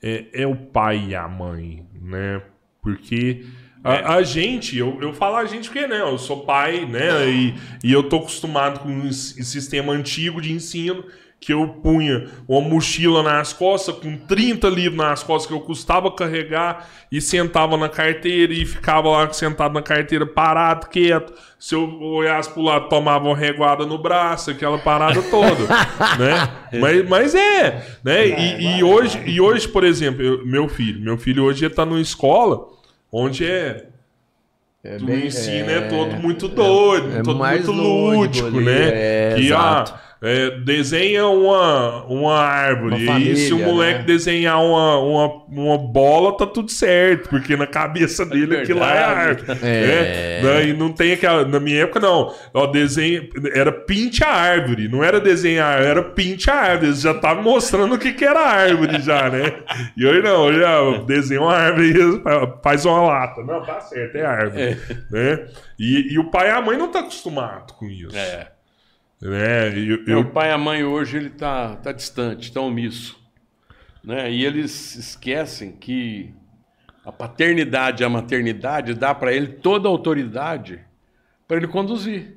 é, 0.02 0.26
é 0.42 0.46
o 0.46 0.54
pai 0.54 1.06
e 1.08 1.14
a 1.14 1.26
mãe, 1.26 1.84
né? 2.00 2.42
Porque 2.82 3.44
a, 3.84 4.14
a 4.14 4.22
gente, 4.22 4.76
eu, 4.76 4.98
eu 5.00 5.12
falo 5.12 5.36
a 5.36 5.44
gente 5.46 5.68
porque, 5.70 5.86
né, 5.86 6.00
eu 6.00 6.18
sou 6.18 6.44
pai, 6.44 6.84
né, 6.84 7.28
e, 7.28 7.54
e 7.84 7.92
eu 7.92 8.02
tô 8.02 8.16
acostumado 8.16 8.80
com 8.80 9.06
esse 9.06 9.42
sistema 9.44 9.92
antigo 9.92 10.40
de 10.40 10.52
ensino 10.52 11.04
que 11.40 11.52
eu 11.52 11.68
punha 11.68 12.26
uma 12.48 12.60
mochila 12.60 13.22
nas 13.22 13.52
costas, 13.52 13.94
com 13.94 14.16
30 14.16 14.68
livros 14.68 14.96
nas 14.96 15.22
costas 15.22 15.46
que 15.46 15.52
eu 15.52 15.60
custava 15.60 16.10
carregar, 16.10 16.88
e 17.12 17.20
sentava 17.20 17.76
na 17.76 17.88
carteira 17.88 18.52
e 18.52 18.66
ficava 18.66 19.08
lá 19.08 19.32
sentado 19.32 19.72
na 19.72 19.80
carteira, 19.80 20.26
parado, 20.26 20.88
quieto. 20.88 21.32
Se 21.56 21.76
eu 21.76 21.88
olhasse 22.02 22.50
pro 22.50 22.60
lado, 22.62 22.88
tomava 22.88 23.24
uma 23.28 23.36
reguada 23.36 23.86
no 23.86 23.96
braço, 23.98 24.50
aquela 24.50 24.78
parada 24.78 25.22
toda, 25.22 25.64
né? 26.18 26.50
Mas, 26.80 27.08
mas 27.08 27.34
é, 27.36 27.86
né? 28.02 28.26
E, 28.26 28.78
e 28.78 28.82
hoje, 28.82 29.22
e 29.24 29.40
hoje, 29.40 29.68
por 29.68 29.84
exemplo, 29.84 30.20
eu- 30.20 30.44
meu 30.44 30.68
filho, 30.68 31.00
meu 31.00 31.16
filho 31.16 31.44
hoje 31.44 31.64
ele 31.64 31.72
tá 31.74 31.86
numa 31.86 32.00
escola 32.00 32.66
onde 33.12 33.44
é 33.44 33.86
É 34.84 34.96
o 34.96 35.10
ensino 35.10 35.70
é, 35.70 35.74
é- 35.78 35.88
todo 35.88 36.12
muito 36.16 36.48
doido, 36.48 37.18
é 37.18 37.22
todo 37.22 37.38
muito 37.38 37.72
lúdico 37.72 38.46
ali, 38.46 38.64
né? 38.64 38.88
é, 38.92 39.34
que 39.36 39.46
exato. 39.46 39.94
ah, 39.94 40.00
é, 40.20 40.50
desenha 40.50 41.26
uma, 41.26 42.04
uma 42.06 42.36
árvore. 42.36 43.04
Uma 43.06 43.20
e 43.20 43.36
se 43.36 43.46
o 43.46 43.50
família, 43.50 43.72
moleque 43.72 43.98
né? 44.00 44.04
desenhar 44.04 44.64
uma, 44.64 44.98
uma, 44.98 45.44
uma 45.48 45.78
bola, 45.78 46.36
tá 46.36 46.44
tudo 46.44 46.70
certo, 46.70 47.28
porque 47.28 47.56
na 47.56 47.66
cabeça 47.66 48.26
dele 48.26 48.56
aquilo 48.56 48.80
lá 48.80 48.94
é 48.94 49.04
árvore. 49.04 49.58
É. 49.62 50.40
né? 50.42 50.68
E 50.68 50.72
não 50.72 50.92
tem 50.92 51.12
aquela. 51.12 51.44
Na 51.44 51.60
minha 51.60 51.82
época, 51.82 52.00
não. 52.00 52.34
Ó, 52.52 52.66
desenho, 52.66 53.28
era 53.54 53.70
pinte 53.70 54.24
a 54.24 54.28
árvore, 54.28 54.88
não 54.88 55.04
era 55.04 55.20
desenhar, 55.20 55.80
era 55.80 56.02
pinte 56.02 56.50
a 56.50 56.54
árvore. 56.54 56.88
Eles 56.88 57.00
já 57.00 57.12
estavam 57.12 57.42
mostrando 57.42 57.94
o 57.94 57.98
que, 57.98 58.12
que 58.12 58.24
era 58.24 58.40
árvore 58.40 59.00
já, 59.00 59.30
né? 59.30 59.54
E 59.96 60.04
hoje 60.04 60.22
não, 60.22 60.42
hoje 60.42 60.64
ah, 60.64 61.02
desenha 61.06 61.40
uma 61.40 61.54
árvore 61.54 61.92
e 61.92 62.62
faz 62.62 62.84
uma 62.84 63.00
lata. 63.02 63.42
Não, 63.44 63.62
tá 63.62 63.80
certo, 63.80 64.16
é 64.16 64.26
árvore. 64.26 64.76
Né? 65.10 65.46
E, 65.78 66.14
e 66.14 66.18
o 66.18 66.30
pai 66.30 66.48
e 66.48 66.50
a 66.50 66.60
mãe 66.60 66.76
não 66.76 66.90
tá 66.90 67.00
acostumado 67.00 67.74
com 67.74 67.86
isso. 67.86 68.16
É. 68.16 68.57
E 69.20 69.90
eu, 69.90 70.04
Meu 70.06 70.18
eu- 70.20 70.30
pai 70.30 70.50
e 70.50 70.52
a 70.52 70.58
mãe 70.58 70.84
hoje 70.84 71.16
ele 71.16 71.30
tá, 71.30 71.76
tá 71.76 71.92
distante, 71.92 72.52
tá 72.52 72.60
omisso. 72.60 73.18
Né? 74.04 74.30
E 74.30 74.44
eles 74.44 74.94
esquecem 74.96 75.72
que 75.72 76.32
a 77.04 77.10
paternidade 77.10 78.02
e 78.02 78.06
a 78.06 78.08
maternidade 78.08 78.94
dá 78.94 79.14
para 79.14 79.32
ele 79.32 79.48
toda 79.48 79.88
a 79.88 79.90
autoridade 79.90 80.80
para 81.46 81.56
ele 81.56 81.66
conduzir. 81.66 82.36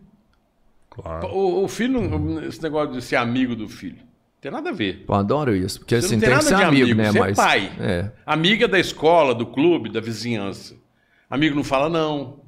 Claro. 0.89 1.27
O, 1.27 1.63
o 1.63 1.67
filho, 1.67 2.45
esse 2.47 2.61
negócio 2.61 2.93
de 2.93 3.01
ser 3.01 3.15
amigo 3.17 3.55
do 3.55 3.69
filho, 3.69 3.99
tem 4.41 4.51
nada 4.51 4.69
a 4.69 4.73
ver. 4.73 5.05
Eu 5.07 5.13
adoro 5.13 5.55
isso. 5.55 5.79
Porque 5.79 5.99
Você 6.01 6.07
assim, 6.07 6.15
não 6.15 6.21
tem 6.21 6.29
tem 6.29 6.37
que 6.39 6.43
ser 6.45 6.55
de 6.55 6.63
amigo, 6.63 6.83
amigo, 6.85 6.97
né? 7.01 7.11
você 7.11 7.17
é 7.17 7.21
Mas. 7.21 7.37
pai. 7.37 7.71
É. 7.79 8.11
Amiga 8.25 8.67
da 8.67 8.79
escola, 8.79 9.35
do 9.35 9.45
clube, 9.45 9.89
da 9.89 10.01
vizinhança. 10.01 10.75
Amigo 11.29 11.55
não 11.55 11.63
fala 11.63 11.89
não. 11.89 12.39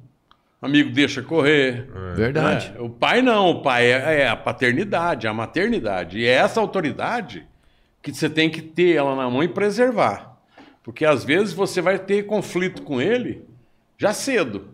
Amigo 0.64 0.90
deixa 0.90 1.20
correr. 1.20 1.86
Verdade. 2.16 2.72
É, 2.74 2.80
o 2.80 2.88
pai 2.88 3.20
não, 3.20 3.50
o 3.50 3.62
pai 3.62 3.92
é, 3.92 4.22
é 4.22 4.28
a 4.28 4.34
paternidade, 4.34 5.28
a 5.28 5.34
maternidade. 5.34 6.18
E 6.18 6.24
é 6.24 6.32
essa 6.32 6.58
autoridade 6.58 7.46
que 8.02 8.14
você 8.14 8.30
tem 8.30 8.48
que 8.48 8.62
ter 8.62 8.96
ela 8.96 9.14
na 9.14 9.28
mão 9.28 9.44
e 9.44 9.48
preservar. 9.48 10.38
Porque 10.82 11.04
às 11.04 11.22
vezes 11.22 11.52
você 11.52 11.82
vai 11.82 11.98
ter 11.98 12.24
conflito 12.24 12.80
com 12.80 12.98
ele 12.98 13.44
já 13.98 14.14
cedo. 14.14 14.70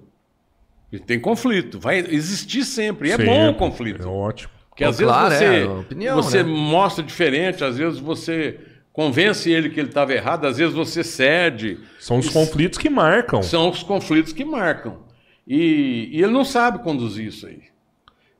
E 0.93 0.99
tem 1.01 1.19
conflito, 1.19 1.81
vai 1.81 1.99
existir 1.99 2.65
sempre. 2.65 3.09
E 3.09 3.13
é 3.13 3.19
bom 3.19 3.51
o 3.51 3.55
conflito. 3.55 4.05
É 4.05 4.07
ótimo. 4.07 4.53
Porque 4.69 4.85
às 4.85 4.97
vezes 4.97 5.13
claro, 5.13 5.35
você, 5.35 5.45
é, 5.45 5.69
opinião, 5.69 6.23
você 6.23 6.43
né? 6.45 6.53
mostra 6.53 7.03
diferente, 7.03 7.65
às 7.65 7.77
vezes 7.77 7.99
você 7.99 8.61
convence 8.93 9.51
ele 9.51 9.71
que 9.71 9.81
ele 9.81 9.89
estava 9.89 10.13
errado, 10.13 10.47
às 10.47 10.57
vezes 10.57 10.73
você 10.73 11.03
cede. 11.03 11.81
São 11.99 12.19
os 12.19 12.29
conflitos 12.29 12.79
que 12.79 12.89
marcam. 12.89 13.43
São 13.43 13.69
os 13.69 13.83
conflitos 13.83 14.33
que 14.33 14.45
marcam. 14.45 15.10
E, 15.53 16.09
e 16.13 16.23
ele 16.23 16.31
não 16.33 16.45
sabe 16.45 16.79
conduzir 16.79 17.27
isso 17.27 17.45
aí. 17.45 17.61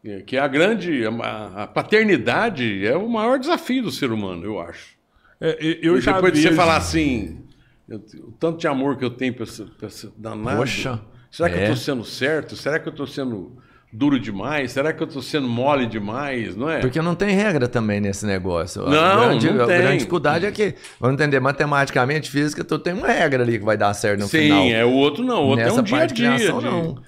É, 0.05 0.23
Que 0.23 0.37
a 0.37 0.47
grande. 0.47 1.05
A, 1.05 1.65
a 1.65 1.67
paternidade 1.67 2.87
é 2.87 2.97
o 2.97 3.09
maior 3.09 3.37
desafio 3.39 3.83
do 3.83 3.91
ser 3.91 4.13
humano, 4.13 4.45
eu 4.45 4.61
acho. 4.61 4.97
É, 5.41 5.57
eu 5.83 5.99
E 5.99 6.01
já 6.01 6.13
depois 6.13 6.33
de 6.35 6.41
você 6.43 6.53
falar 6.53 6.77
assim, 6.77 7.43
eu- 7.89 7.99
o 8.29 8.33
tanto 8.33 8.59
de 8.59 8.69
amor 8.69 8.97
que 8.97 9.05
eu 9.05 9.11
tenho 9.11 9.35
para 9.35 9.43
essa, 9.43 9.65
pra 9.79 9.89
danada. 10.17 10.57
Poxa, 10.59 11.01
será 11.31 11.49
que 11.51 11.57
eu 11.57 11.61
é. 11.61 11.63
estou 11.65 11.77
sendo 11.77 12.05
certo? 12.05 12.55
Será 12.55 12.79
que 12.79 12.87
eu 12.89 12.93
estou 12.93 13.07
sendo 13.07 13.61
duro 13.93 14.19
demais? 14.21 14.73
Será 14.73 14.93
que 14.93 15.03
eu 15.03 15.07
estou 15.07 15.23
sendo 15.23 15.49
mole 15.49 15.87
demais? 15.87 16.55
Não 16.57 16.71
é? 16.71 16.79
Porque 16.79 17.01
não 17.03 17.15
tem 17.15 17.35
regra 17.35 17.67
também 17.69 18.01
nesse 18.01 18.25
negócio. 18.27 18.83
Não, 18.89 18.99
a 19.05 19.27
grande, 19.27 19.51
não 19.51 19.65
a 19.65 19.67
tem. 19.67 19.79
grande 19.79 19.97
dificuldade 19.99 20.47
é 20.47 20.51
que, 20.53 20.75
vamos 21.01 21.15
entender, 21.15 21.41
matematicamente, 21.41 22.31
física, 22.31 22.63
tu 22.65 22.79
tem 22.79 22.93
uma 22.95 23.09
regra 23.09 23.43
ali 23.43 23.59
que 23.59 23.65
vai 23.65 23.77
dar 23.77 23.93
certo 23.95 24.21
no 24.21 24.29
Sim, 24.29 24.39
final. 24.43 24.65
é 24.67 24.85
o 24.85 24.93
outro 24.93 25.25
não. 25.25 25.43
O 25.45 25.47
outro 25.49 25.65
Nessa 25.65 25.79
é 25.79 25.81
um 25.81 25.85
dia 25.85 25.99
a 25.99 26.07
dia. 26.07 26.37
criação, 26.37 26.59
de- 26.59 26.65
não. 26.65 26.99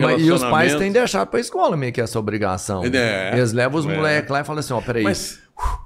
Mas- 0.00 0.22
e 0.22 0.30
os 0.30 0.44
pais 0.44 0.74
têm 0.76 0.92
deixado 0.92 1.28
pra 1.28 1.40
escola 1.40 1.74
meio 1.74 1.90
que 1.92 2.00
essa 2.00 2.18
obrigação. 2.18 2.84
É. 2.84 3.32
Eles 3.34 3.52
levam 3.52 3.80
os 3.80 3.86
É. 3.86 3.96
moleques 3.96 4.30
lá 4.30 4.40
e 4.40 4.44
falam 4.44 4.60
assim, 4.60 4.74
ó, 4.74 4.80
peraí, 4.82 5.02
Mas 5.02 5.40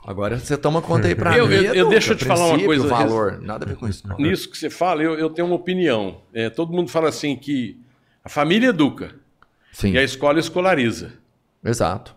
agora 0.04 0.38
você 0.40 0.56
toma 0.56 0.82
conta 0.82 1.06
aí 1.06 1.14
Eu- 1.38 1.46
mim. 1.46 1.54
eu- 1.54 1.62
eu 1.62 1.74
educa, 1.74 1.90
deixa 1.90 2.12
eu 2.12 2.16
te 2.16 2.24
falar 2.24 2.46
uma 2.48 2.58
coisa, 2.58 2.86
valor, 2.88 3.38
nada 3.40 3.64
a 3.64 3.68
ver 3.68 3.76
com 3.76 3.86
isso. 3.88 4.06
não. 4.08 4.16
nisso 4.16 4.50
que 4.50 4.58
você 4.58 4.68
fala, 4.68 5.02
eu, 5.04 5.14
eu 5.14 5.30
tenho 5.30 5.46
uma 5.46 5.54
opinião. 5.54 6.16
É, 6.34 6.50
todo 6.50 6.72
mundo 6.72 6.90
fala 6.90 7.08
assim 7.10 7.36
que 7.36 7.78
a 8.24 8.28
família 8.28 8.70
educa 8.70 9.14
Sim, 9.72 9.92
e 9.92 9.98
a 9.98 10.02
escola 10.02 10.38
escolariza. 10.38 11.14
exato. 11.64 12.14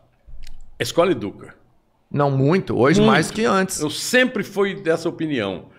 A 0.78 0.84
escola 0.84 1.12
educa. 1.12 1.56
Não 2.12 2.30
muito, 2.30 2.78
hoje 2.78 3.00
Muito. 3.00 3.12
mais 3.12 3.32
que 3.32 3.46
antes. 3.46 3.80
Eu 3.80 3.90
sempre 3.90 4.44
fui 4.44 4.76
dessa 4.76 5.08
opinião. 5.10 5.70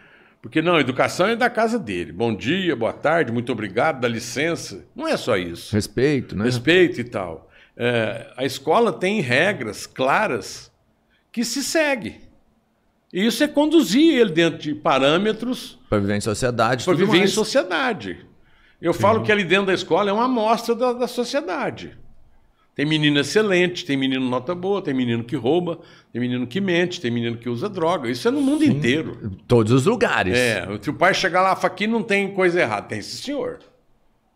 Porque 0.42 0.60
não, 0.62 0.76
a 0.76 0.80
educação 0.80 1.26
é 1.28 1.36
da 1.36 1.48
casa 1.50 1.78
dele. 1.78 2.12
Bom 2.12 2.34
dia, 2.34 2.74
boa 2.74 2.92
tarde, 2.92 3.30
muito 3.32 3.52
obrigado, 3.52 4.00
dá 4.00 4.08
licença. 4.08 4.84
Não 4.94 5.06
é 5.06 5.16
só 5.16 5.36
isso. 5.36 5.74
Respeito, 5.74 6.36
né? 6.36 6.44
Respeito 6.44 7.00
e 7.00 7.04
tal. 7.04 7.50
É, 7.76 8.32
a 8.36 8.44
escola 8.44 8.92
tem 8.92 9.20
regras 9.20 9.86
claras 9.86 10.70
que 11.30 11.44
se 11.44 11.62
segue. 11.62 12.20
E 13.12 13.24
isso 13.26 13.42
é 13.44 13.48
conduzir 13.48 14.18
ele 14.18 14.30
dentro 14.32 14.58
de 14.58 14.74
parâmetros 14.74 15.78
Pra 15.88 15.98
viver 15.98 16.16
em 16.16 16.20
sociedade, 16.20 16.84
para 16.84 16.94
viver 16.94 17.16
em 17.16 17.20
mais. 17.20 17.32
sociedade. 17.32 18.26
Eu 18.80 18.92
falo 18.92 19.22
que 19.22 19.32
ali 19.32 19.44
dentro 19.44 19.66
da 19.66 19.74
escola 19.74 20.10
é 20.10 20.12
uma 20.12 20.24
amostra 20.24 20.74
da, 20.74 20.92
da 20.92 21.06
sociedade. 21.08 21.96
Tem 22.74 22.84
menino 22.84 23.18
excelente, 23.18 23.86
tem 23.86 23.96
menino 23.96 24.28
nota 24.28 24.54
boa, 24.54 24.82
tem 24.82 24.92
menino 24.92 25.24
que 25.24 25.34
rouba, 25.34 25.78
tem 26.12 26.20
menino 26.20 26.46
que 26.46 26.60
mente, 26.60 27.00
tem 27.00 27.10
menino 27.10 27.38
que 27.38 27.48
usa 27.48 27.70
droga. 27.70 28.10
Isso 28.10 28.28
é 28.28 28.30
no 28.30 28.42
mundo 28.42 28.62
inteiro. 28.64 29.32
Todos 29.48 29.72
os 29.72 29.86
lugares. 29.86 30.36
É, 30.36 30.68
se 30.82 30.90
o 30.90 30.94
pai 30.94 31.14
chegar 31.14 31.40
lá 31.40 31.52
e 31.52 31.56
falar 31.56 31.68
aqui 31.68 31.86
não 31.86 32.02
tem 32.02 32.34
coisa 32.34 32.60
errada, 32.60 32.86
tem 32.86 33.00
sim, 33.00 33.16
senhor. 33.16 33.60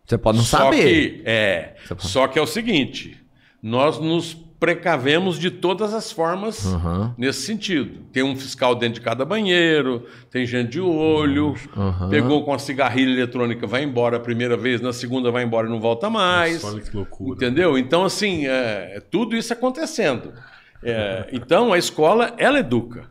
Você 0.07 0.17
pode 0.17 0.39
não 0.39 0.45
só 0.45 0.57
saber. 0.57 0.83
Que, 0.83 1.23
é, 1.27 1.75
pode- 1.87 2.07
só 2.09 2.27
que 2.27 2.39
é 2.39 2.43
o 2.43 2.47
seguinte, 2.47 3.21
nós 3.63 3.99
nos 3.99 4.39
precavemos 4.61 5.39
de 5.39 5.51
todas 5.51 5.95
as 5.95 6.13
formas 6.13 6.67
Aham. 6.67 7.15
nesse 7.17 7.41
sentido. 7.43 8.01
Tem 8.13 8.23
um 8.23 8.37
fiscal 8.37 8.75
dentro 8.75 8.97
de 8.97 9.01
cada 9.01 9.25
banheiro, 9.25 10.07
tem 10.31 10.45
gente 10.45 10.73
de 10.73 10.81
olho, 10.81 11.55
Aham. 11.75 12.11
pegou 12.11 12.45
com 12.45 12.53
a 12.53 12.59
cigarrilha 12.59 13.11
eletrônica, 13.11 13.67
vai 13.67 13.83
embora 13.83 14.19
a 14.19 14.21
primeira 14.21 14.59
vez, 14.59 14.83
na 14.83 14.93
segunda 14.93 15.31
vai 15.31 15.45
embora 15.45 15.67
e 15.67 15.71
não 15.71 15.81
volta 15.81 16.11
mais. 16.11 16.63
Olha 16.63 16.83
que 16.83 16.95
loucura. 16.95 17.35
Entendeu? 17.35 17.79
Então, 17.79 18.05
assim, 18.05 18.47
é, 18.47 18.97
é 18.97 19.01
tudo 19.01 19.35
isso 19.35 19.51
acontecendo. 19.51 20.35
É, 20.83 21.29
então, 21.33 21.73
a 21.73 21.79
escola, 21.79 22.35
ela 22.37 22.59
educa. 22.59 23.09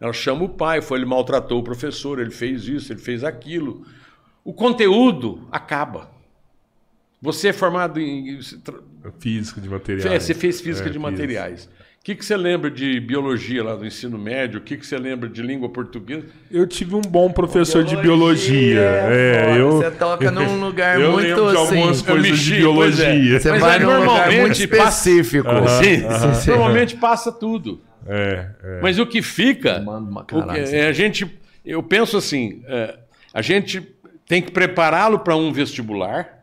Ela 0.00 0.12
chama 0.12 0.44
o 0.44 0.48
pai, 0.48 0.80
foi, 0.80 0.98
ele 0.98 1.06
maltratou 1.06 1.60
o 1.60 1.62
professor, 1.62 2.18
ele 2.18 2.30
fez 2.30 2.66
isso, 2.66 2.92
ele 2.92 3.00
fez 3.00 3.22
aquilo. 3.22 3.84
O 4.44 4.52
conteúdo 4.52 5.46
acaba. 5.52 6.17
Você 7.20 7.48
é 7.48 7.52
formado 7.52 8.00
em. 8.00 8.38
Física 9.18 9.60
de 9.60 9.68
materiais. 9.68 10.06
É, 10.06 10.18
você 10.20 10.34
fez 10.34 10.60
física 10.60 10.88
É, 10.88 10.92
de 10.92 10.98
materiais. 10.98 11.68
O 12.00 12.04
que, 12.08 12.14
que 12.14 12.24
você 12.24 12.36
lembra 12.36 12.70
de 12.70 13.00
biologia 13.00 13.62
lá 13.62 13.74
do 13.74 13.84
ensino 13.84 14.16
médio? 14.16 14.60
O 14.60 14.62
que, 14.62 14.76
que 14.78 14.86
você 14.86 14.96
lembra 14.96 15.28
de 15.28 15.42
língua 15.42 15.68
portuguesa? 15.68 16.24
Eu 16.50 16.66
tive 16.66 16.94
um 16.94 17.02
bom 17.02 17.30
professor 17.30 17.82
de 17.84 17.96
biologia. 17.96 18.80
É, 18.80 19.44
foda, 19.44 19.58
eu, 19.58 19.70
Você 19.72 19.90
toca 19.90 20.30
num 20.30 20.60
lugar 20.64 20.98
eu 20.98 21.12
muito 21.12 21.26
lembro 21.26 21.50
de 21.50 21.56
algumas 21.56 21.96
assim. 21.98 22.04
coisas 22.06 22.30
mexi, 22.30 22.44
de 22.44 22.54
é. 22.54 22.56
biologia. 22.58 23.40
Você 23.40 23.50
Mas 23.50 23.60
vai 23.60 23.76
é, 23.76 23.78
num 23.80 23.86
lugar 23.86 23.98
muito 23.98 24.06
normalmente 24.06 24.66
passa- 24.68 25.10
específico. 25.10 25.48
Sim, 25.82 26.34
sim. 26.40 26.50
Normalmente 26.50 26.96
passa 26.96 27.32
tudo. 27.32 27.82
É, 28.06 28.48
é. 28.62 28.80
Mas 28.80 28.98
o 28.98 29.04
que 29.04 29.20
fica. 29.20 29.80
Manda 29.80 30.08
uma 30.10 30.22
o 30.22 30.24
caralho, 30.24 30.64
que- 30.64 30.74
é, 30.74 30.86
a 30.86 30.92
gente. 30.92 31.26
Eu 31.66 31.82
penso 31.82 32.16
assim: 32.16 32.62
é, 32.68 32.96
a 33.34 33.42
gente 33.42 33.82
tem 34.26 34.40
que 34.40 34.50
prepará-lo 34.52 35.18
para 35.18 35.36
um 35.36 35.52
vestibular 35.52 36.37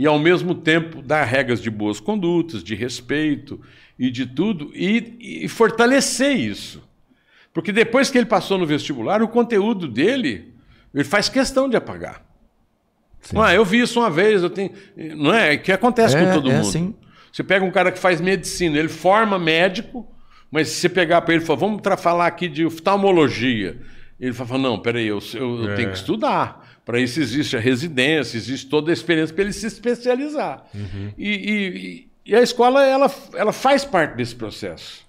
e, 0.00 0.06
ao 0.06 0.18
mesmo 0.18 0.54
tempo, 0.54 1.02
dar 1.02 1.24
regras 1.24 1.60
de 1.60 1.70
boas 1.70 2.00
condutas, 2.00 2.64
de 2.64 2.74
respeito 2.74 3.60
e 3.98 4.10
de 4.10 4.24
tudo, 4.24 4.70
e, 4.74 5.42
e 5.44 5.48
fortalecer 5.48 6.34
isso. 6.34 6.82
Porque 7.52 7.70
depois 7.70 8.10
que 8.10 8.16
ele 8.16 8.24
passou 8.26 8.56
no 8.56 8.64
vestibular, 8.64 9.22
o 9.22 9.28
conteúdo 9.28 9.86
dele, 9.86 10.54
ele 10.94 11.04
faz 11.04 11.28
questão 11.28 11.68
de 11.68 11.76
apagar. 11.76 12.22
Ah, 13.36 13.52
eu 13.54 13.62
vi 13.62 13.80
isso 13.80 14.00
uma 14.00 14.08
vez, 14.08 14.42
eu 14.42 14.48
tenho. 14.48 14.70
Não 15.16 15.34
é? 15.34 15.58
Que 15.58 15.70
acontece 15.70 16.16
É, 16.16 16.24
com 16.24 16.32
todo 16.32 16.50
é 16.50 16.54
mundo. 16.54 16.66
assim. 16.66 16.94
Você 17.30 17.44
pega 17.44 17.62
um 17.62 17.70
cara 17.70 17.92
que 17.92 17.98
faz 17.98 18.22
medicina, 18.22 18.78
ele 18.78 18.88
forma 18.88 19.38
médico, 19.38 20.08
mas 20.50 20.68
se 20.68 20.76
você 20.80 20.88
pegar 20.88 21.20
para 21.20 21.34
ele 21.34 21.42
e 21.42 21.46
falar, 21.46 21.58
vamos 21.60 21.82
falar 21.98 22.26
aqui 22.26 22.48
de 22.48 22.64
oftalmologia, 22.64 23.78
Ele 24.18 24.32
fala, 24.32 24.58
não, 24.58 24.78
peraí, 24.78 25.06
eu, 25.06 25.18
eu, 25.34 25.64
eu 25.64 25.70
É. 25.72 25.76
tenho 25.76 25.90
que 25.90 25.96
estudar. 25.96 26.69
Para 26.90 27.00
isso 27.00 27.20
existe 27.20 27.56
a 27.56 27.60
residência, 27.60 28.36
existe 28.36 28.68
toda 28.68 28.90
a 28.90 28.92
experiência 28.92 29.32
para 29.34 29.44
ele 29.44 29.52
se 29.52 29.66
especializar. 29.66 30.64
Uhum. 30.74 31.12
E, 31.16 31.28
e- 31.28 32.08
e 32.26 32.34
a 32.34 32.42
escola, 32.42 32.84
ela, 32.84 33.10
ela 33.34 33.52
faz 33.52 33.84
parte 33.84 34.16
desse 34.16 34.34
processo. 34.34 35.06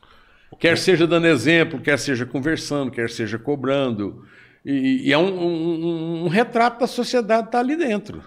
Quer 0.59 0.77
seja 0.77 1.07
dando 1.07 1.25
exemplo, 1.27 1.79
quer 1.81 1.97
seja 1.97 2.25
conversando, 2.25 2.91
quer 2.91 3.09
seja 3.09 3.39
cobrando. 3.39 4.23
E, 4.63 5.07
e 5.07 5.13
é 5.13 5.17
um, 5.17 5.39
um- 5.41 6.25
um 6.25 6.27
retrato 6.27 6.79
da 6.81 6.87
sociedade 6.87 7.43
que 7.43 7.47
está 7.49 7.59
ali 7.59 7.75
dentro. 7.75 8.21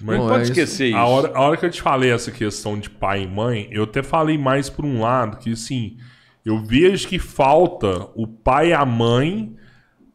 Mas 0.00 0.18
não 0.18 0.26
pode 0.26 0.40
é 0.40 0.42
isso. 0.42 0.52
esquecer 0.52 0.86
isso. 0.88 0.96
A 0.96 1.06
hora, 1.06 1.32
a 1.36 1.40
hora 1.40 1.56
que 1.56 1.64
eu 1.64 1.70
te 1.70 1.80
falei 1.80 2.10
essa 2.10 2.32
questão 2.32 2.76
de 2.78 2.90
pai 2.90 3.22
e 3.22 3.26
mãe, 3.28 3.68
eu 3.70 3.84
até 3.84 4.02
falei 4.02 4.36
mais 4.36 4.68
por 4.68 4.84
um 4.84 5.00
lado, 5.02 5.36
que 5.38 5.52
assim, 5.52 5.96
eu 6.44 6.58
vejo 6.64 7.06
que 7.06 7.18
falta 7.20 8.08
o 8.16 8.26
pai 8.26 8.70
e 8.70 8.72
a 8.72 8.84
mãe 8.84 9.54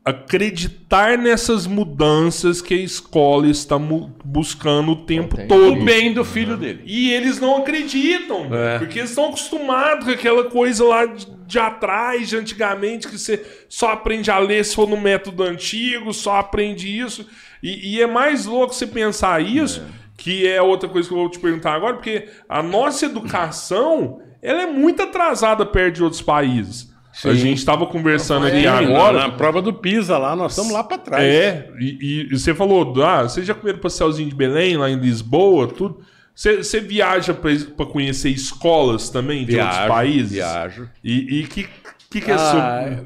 acreditar 0.08 1.18
nessas 1.18 1.68
mudanças 1.68 2.62
que 2.62 2.74
a 2.74 2.78
escola 2.78 3.48
está 3.48 3.78
buscando 4.24 4.92
o 4.92 4.96
tempo 4.96 5.36
Entendi. 5.36 5.48
todo. 5.50 5.82
O 5.82 5.84
bem 5.84 6.14
do 6.14 6.24
filho 6.24 6.56
dele. 6.56 6.82
E 6.86 7.12
eles 7.12 7.40
não 7.40 7.58
acreditam, 7.58 8.48
É. 8.54 8.78
porque 8.80 9.00
eles 9.00 9.10
estão 9.10 9.26
acostumados 9.28 10.06
com 10.06 10.12
aquela 10.12 10.46
coisa 10.46 10.84
lá 10.86 11.06
de, 11.06 11.28
de 11.46 11.60
atrás, 11.60 12.30
de 12.30 12.38
antigamente, 12.38 13.08
que 13.08 13.18
você 13.18 13.44
só 13.68 13.92
aprende 13.92 14.32
a 14.32 14.38
ler 14.40 14.64
se 14.64 14.76
for 14.76 14.88
no 14.88 14.96
método 14.98 15.44
antigo, 15.44 16.14
só 16.14 16.38
aprende 16.38 16.88
isso. 16.88 17.28
E, 17.62 17.96
e 17.96 18.02
é 18.02 18.08
mais 18.08 18.46
louco 18.46 18.74
você 18.74 18.88
pensar 18.88 19.42
isso, 19.44 19.84
que 20.16 20.48
é 20.48 20.62
outra 20.62 20.88
coisa 20.88 21.08
que 21.08 21.14
eu 21.14 21.20
vou 21.20 21.30
te 21.30 21.40
perguntar 21.40 21.74
agora, 21.74 21.96
porque 21.96 22.30
a 22.48 22.64
nossa 22.64 23.06
educação 23.06 24.22
ela 24.42 24.62
é 24.62 24.68
muito 24.68 25.02
atrasada 25.02 25.66
perto 25.66 25.96
de 25.96 26.04
outros 26.04 26.22
países. 26.22 26.96
A 27.26 27.34
gente 27.34 27.58
estava 27.58 27.86
conversando 27.88 28.46
aqui 28.46 28.62
Sim, 28.62 28.68
agora. 28.68 29.20
na, 29.20 29.28
na 29.30 29.34
prova 29.34 29.62
do 29.62 29.74
PISA 29.74 30.18
lá, 30.18 30.36
nós 30.36 30.52
estamos 30.52 30.72
lá 30.72 30.84
para 30.84 30.98
trás. 30.98 31.24
É, 31.24 31.70
e, 31.80 32.28
e- 32.32 32.38
você 32.38 32.54
falou, 32.54 32.94
ah, 33.04 33.24
vocês 33.24 33.46
já 33.46 33.54
comeram 33.56 33.80
pastelzinho 33.80 34.30
de 34.30 34.36
Belém, 34.36 34.78
lá 34.78 34.90
em 34.90 35.00
Lisboa, 35.00 35.68
tudo. 35.68 36.02
Você, 36.36 36.58
você 36.58 36.80
viaja 36.80 37.34
para 37.34 37.86
conhecer 37.88 38.30
escolas 38.30 39.10
também 39.10 39.46
de 39.46 39.56
outros 39.58 39.76
Viajo, 39.76 39.90
países? 39.92 40.32
viajo. 40.34 40.90
E 41.04 41.44
o 41.44 41.48
que, 41.48 41.68
que, 42.12 42.22
que 42.22 42.30
é 42.32 42.36
Ah, 42.36 42.38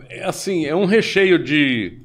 seu... 0.10 0.18
é 0.18 0.24
assim, 0.26 0.66
é 0.66 0.76
um 0.76 0.86
recheio 0.86 1.42
de 1.42 2.00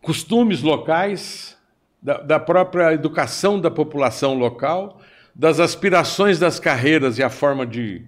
costumes 0.00 0.62
locais, 0.62 1.56
da, 2.02 2.18
da 2.18 2.38
própria 2.40 2.92
educação 2.92 3.60
da 3.60 3.70
população 3.70 4.34
local, 4.34 5.00
das 5.34 5.58
aspirações 5.60 6.38
das 6.38 6.58
carreiras 6.60 7.18
e 7.18 7.22
a 7.22 7.30
forma 7.30 7.66
de. 7.66 8.02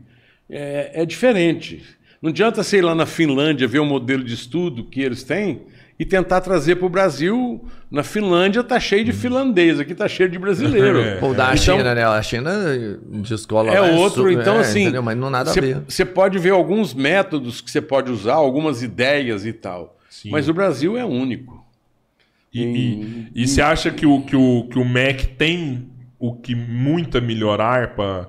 É, 0.48 1.02
é 1.02 1.06
diferente. 1.06 1.82
Não 2.22 2.30
adianta 2.30 2.62
você 2.62 2.78
ir 2.78 2.82
lá 2.82 2.94
na 2.94 3.06
Finlândia 3.06 3.68
ver 3.68 3.78
o 3.78 3.84
modelo 3.84 4.24
de 4.24 4.34
estudo 4.34 4.84
que 4.84 5.00
eles 5.00 5.22
têm 5.22 5.62
e 5.98 6.04
tentar 6.04 6.40
trazer 6.40 6.76
para 6.76 6.86
o 6.86 6.90
Brasil. 6.90 7.64
Na 7.90 8.02
Finlândia 8.02 8.60
está 8.60 8.78
cheio 8.80 9.04
de 9.04 9.12
finlandês, 9.12 9.78
aqui 9.78 9.92
está 9.92 10.08
cheio 10.08 10.28
de 10.28 10.38
brasileiro. 10.38 11.00
É. 11.02 11.18
Ou 11.22 11.32
da 11.34 11.54
Então- 11.54 11.56
China, 11.78 11.94
né? 11.94 12.04
A 12.04 12.22
China 12.22 12.52
de 13.22 13.32
escola 13.34 13.72
É 13.72 13.80
lá 13.80 13.88
outro, 13.90 14.22
su- 14.24 14.30
então 14.30 14.56
é, 14.56 14.60
assim. 14.60 14.82
entendeu? 14.82 15.02
Mas 15.02 15.16
não 15.16 15.30
nada 15.30 15.50
a 15.50 15.54
ver. 15.54 15.82
Você 15.88 16.04
pode 16.04 16.38
ver 16.38 16.50
alguns 16.50 16.92
métodos 16.94 17.60
que 17.60 17.70
você 17.70 17.80
pode 17.80 18.10
usar, 18.10 18.34
algumas 18.34 18.82
ideias 18.82 19.46
e 19.46 19.52
tal. 19.52 19.96
Sim. 20.10 20.30
Mas 20.30 20.48
o 20.48 20.54
Brasil 20.54 20.96
é 20.98 21.04
único. 21.04 21.64
E, 22.52 22.62
e, 22.62 23.28
e 23.42 23.46
você 23.46 23.60
acha 23.60 23.90
que 23.90 24.06
o, 24.06 24.22
que, 24.22 24.34
o, 24.34 24.66
que 24.70 24.78
o 24.78 24.84
Mac 24.84 25.20
tem 25.36 25.88
o 26.18 26.34
que 26.34 26.54
muito 26.54 27.18
a 27.18 27.20
melhorar 27.20 27.94
para 27.94 28.26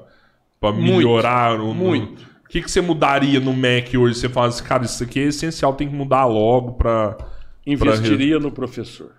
Muito, 0.73 0.97
melhorar 0.97 1.53
o. 1.59 1.67
no- 1.67 1.73
muito. 1.73 2.27
O 2.47 2.49
que, 2.49 2.61
que 2.61 2.71
você 2.71 2.79
mudaria 2.79 3.41
no 3.41 3.53
Mac 3.53 3.93
hoje? 3.93 4.15
Você 4.15 4.29
fala 4.29 4.47
assim, 4.47 4.63
cara, 4.63 4.85
isso 4.85 5.03
aqui 5.03 5.19
é 5.19 5.23
essencial, 5.23 5.73
tem 5.73 5.89
que 5.89 5.93
mudar 5.93 6.25
logo 6.25 6.73
para. 6.73 7.17
Investiria 7.65 8.39
no 8.39 8.49
professor. 8.49 9.11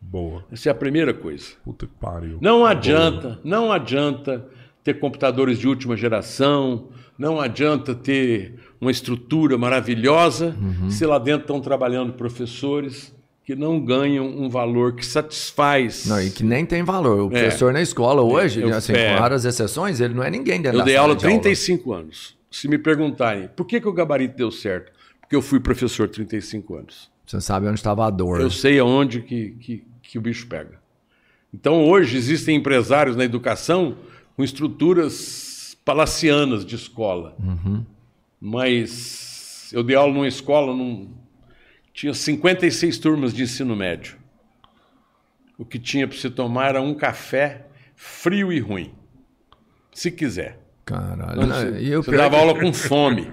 Boa. 0.00 0.44
Essa 0.52 0.68
é 0.68 0.72
a 0.72 0.74
primeira 0.74 1.12
coisa. 1.12 1.46
Puta 1.64 1.86
que 1.86 1.92
pariu. 2.00 2.38
Não 2.40 2.64
adianta, 2.64 3.40
não 3.42 3.72
adianta 3.72 4.46
ter 4.84 4.94
computadores 5.00 5.58
de 5.58 5.66
última 5.66 5.96
geração, 5.96 6.88
não 7.18 7.40
adianta 7.40 7.94
ter 7.94 8.60
uma 8.80 8.90
estrutura 8.90 9.56
maravilhosa 9.56 10.54
se 10.90 11.06
lá 11.06 11.18
dentro 11.18 11.42
estão 11.42 11.60
trabalhando 11.60 12.12
professores 12.12 13.13
que 13.44 13.54
não 13.54 13.78
ganham 13.84 14.26
um 14.26 14.48
valor 14.48 14.94
que 14.94 15.04
satisfaz. 15.04 16.06
Não, 16.06 16.20
e 16.20 16.30
que 16.30 16.42
nem 16.42 16.64
tem 16.64 16.82
valor. 16.82 17.18
O 17.30 17.36
É. 17.36 17.40
professor 17.42 17.72
na 17.72 17.82
escola 17.82 18.22
hoje, 18.22 18.62
Eu- 18.62 18.74
assim, 18.74 18.92
é. 18.94 19.14
com 19.14 19.20
raras 19.20 19.44
exceções, 19.44 20.00
ele 20.00 20.14
não 20.14 20.22
é 20.22 20.30
ninguém 20.30 20.60
dentro 20.62 20.78
Eu 20.80 20.84
dei 20.84 20.96
aula 20.96 21.12
há 21.12 21.16
de 21.16 21.26
aula. 21.26 21.40
35 21.40 21.92
anos. 21.92 22.36
Se 22.50 22.68
me 22.68 22.78
perguntarem 22.78 23.48
por 23.54 23.66
que, 23.66 23.80
que 23.80 23.88
o 23.88 23.92
gabarito 23.92 24.36
deu 24.36 24.50
certo, 24.50 24.92
porque 25.20 25.36
eu 25.36 25.42
fui 25.42 25.60
professor 25.60 26.08
35 26.08 26.74
anos. 26.76 27.10
Você 27.26 27.40
sabe 27.40 27.66
onde 27.66 27.78
estava 27.78 28.06
a 28.06 28.10
dor. 28.10 28.40
Eu 28.40 28.50
sei 28.50 28.78
aonde 28.78 29.20
que, 29.20 29.50
que, 29.60 29.84
que 30.02 30.18
o 30.18 30.20
bicho 30.20 30.46
pega. 30.46 30.78
Então, 31.52 31.84
hoje, 31.88 32.16
existem 32.16 32.56
empresários 32.56 33.16
na 33.16 33.24
educação 33.24 33.96
com 34.36 34.42
estruturas 34.44 35.76
palacianas 35.84 36.64
de 36.64 36.74
escola. 36.76 37.36
Mas 38.40 39.70
eu 39.72 39.82
dei 39.82 39.96
aula 39.96 40.12
numa 40.12 40.28
escola, 40.28 40.74
num... 40.74 41.08
tinha 41.94 42.12
56 42.12 42.98
turmas 42.98 43.32
de 43.32 43.44
ensino 43.44 43.74
médio. 43.76 44.16
O 45.56 45.64
que 45.64 45.78
tinha 45.78 46.06
para 46.08 46.18
se 46.18 46.28
tomar 46.28 46.70
era 46.70 46.82
um 46.82 46.92
café 46.94 47.66
frio 47.94 48.52
e 48.52 48.58
ruim. 48.58 48.92
Se 49.92 50.10
quiser. 50.10 50.58
Caralho. 50.84 51.46
Não, 51.46 51.46
você 51.48 51.68
eu 51.88 52.02
você 52.02 52.16
dava 52.16 52.36
aula 52.36 52.58
com 52.58 52.72
fome. 52.72 53.28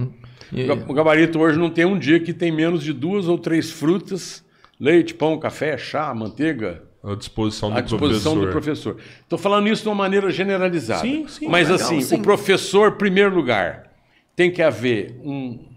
e- 0.52 0.70
O 0.70 0.94
gabarito 0.94 1.40
hoje 1.40 1.58
não 1.58 1.68
tem 1.68 1.84
um 1.84 1.98
dia 1.98 2.20
que 2.20 2.32
tem 2.32 2.52
menos 2.52 2.82
de 2.84 2.92
duas 2.92 3.26
ou 3.26 3.36
três 3.36 3.70
frutas, 3.70 4.44
leite, 4.78 5.12
pão, 5.12 5.36
café, 5.38 5.76
chá, 5.76 6.14
manteiga, 6.14 6.82
À 7.02 7.14
disposição 7.16 7.70
do 7.72 7.76
à 7.76 7.80
disposição 7.80 8.34
professor. 8.34 8.46
do 8.46 8.52
professor. 8.52 8.96
Estou 9.22 9.38
falando 9.38 9.68
isso 9.68 9.82
de 9.82 9.88
uma 9.88 9.94
maneira 9.96 10.30
generalizada. 10.30 11.00
Sim, 11.02 11.26
sim, 11.26 11.48
Mas 11.48 11.68
legal, 11.68 11.84
assim, 11.84 12.00
sim. 12.00 12.14
o 12.14 12.22
professor, 12.22 12.92
em 12.92 12.96
primeiro 12.96 13.34
lugar, 13.34 13.90
tem 14.36 14.50
que 14.52 14.62
haver 14.62 15.20
um- 15.24 15.68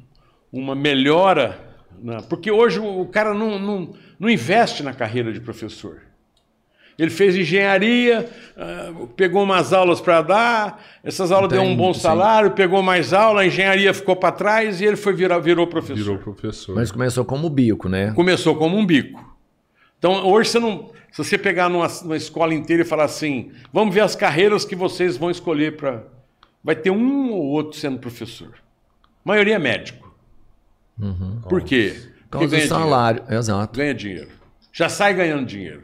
uma 0.54 0.76
melhora, 0.76 1.67
na- 2.02 2.22
porque 2.22 2.52
hoje 2.52 2.80
o, 2.80 3.06
cara 3.06 3.34
não, 3.34 3.60
não, 3.60 3.94
não 4.20 4.30
investe 4.30 4.84
na 4.84 4.94
carreira 4.94 5.32
de 5.32 5.40
professor. 5.40 6.02
Ele 6.98 7.12
fez 7.12 7.36
engenharia, 7.36 8.28
ah, 8.58 8.92
pegou 9.16 9.44
umas 9.44 9.72
aulas 9.72 10.02
para 10.02 10.22
dar, 10.24 10.84
essas 11.04 11.32
aulas 11.32 11.50
deu 11.50 11.62
um 11.62 11.76
bom 11.76 11.94
sim. 11.94 12.00
salário, 12.00 12.52
pegou 12.52 12.82
mais 12.82 13.14
aula, 13.14 13.42
a 13.42 13.46
engenharia 13.46 13.94
ficou 13.94 14.16
para 14.16 14.32
trás 14.32 14.82
e 14.82 14.86
ele 14.86 14.96
foi 14.96 15.14
virar, 15.14 15.38
virou 15.38 15.68
professor. 15.68 15.96
Virou 15.96 16.18
professor. 16.18 16.74
Mas 16.76 16.92
começou 16.92 17.24
como 17.24 17.50
bico, 17.52 17.88
né? 17.88 18.14
Começou 18.16 18.56
como 18.56 18.76
um 18.76 18.84
bico. 18.86 19.38
Então, 20.00 20.28
hoje 20.28 20.50
você 20.50 20.60
não. 20.60 20.92
Se 21.12 21.24
você 21.24 21.38
pegar 21.38 21.70
numa, 21.70 21.88
numa 22.04 22.18
escola 22.18 22.54
inteira 22.54 22.84
e 22.84 22.86
falar 22.86 23.06
assim, 23.06 23.52
vamos 23.72 23.94
ver 23.94 24.02
as 24.02 24.16
carreiras 24.16 24.66
que 24.66 24.76
vocês 24.76 25.18
vão 25.18 25.30
escolher 25.32 25.76
para. 25.78 26.04
Vai 26.64 26.76
ter 26.76 26.90
um 26.90 27.32
ou 27.32 27.44
outro 27.46 27.80
sendo 27.80 27.98
professor. 28.00 28.50
A 29.24 29.30
maioria 29.30 29.56
é 29.56 29.60
médico. 29.60 30.07
Por 31.48 31.62
quê? 31.64 31.96
Por 32.30 32.40
Porque 32.40 32.48
causa 32.48 32.58
do 32.58 32.68
salário. 32.68 33.24
Exato. 33.30 33.78
Ganha 33.78 33.94
dinheiro. 33.94 34.30
Já 34.74 34.90
sai 34.90 35.14
ganhando 35.14 35.46
dinheiro. 35.46 35.84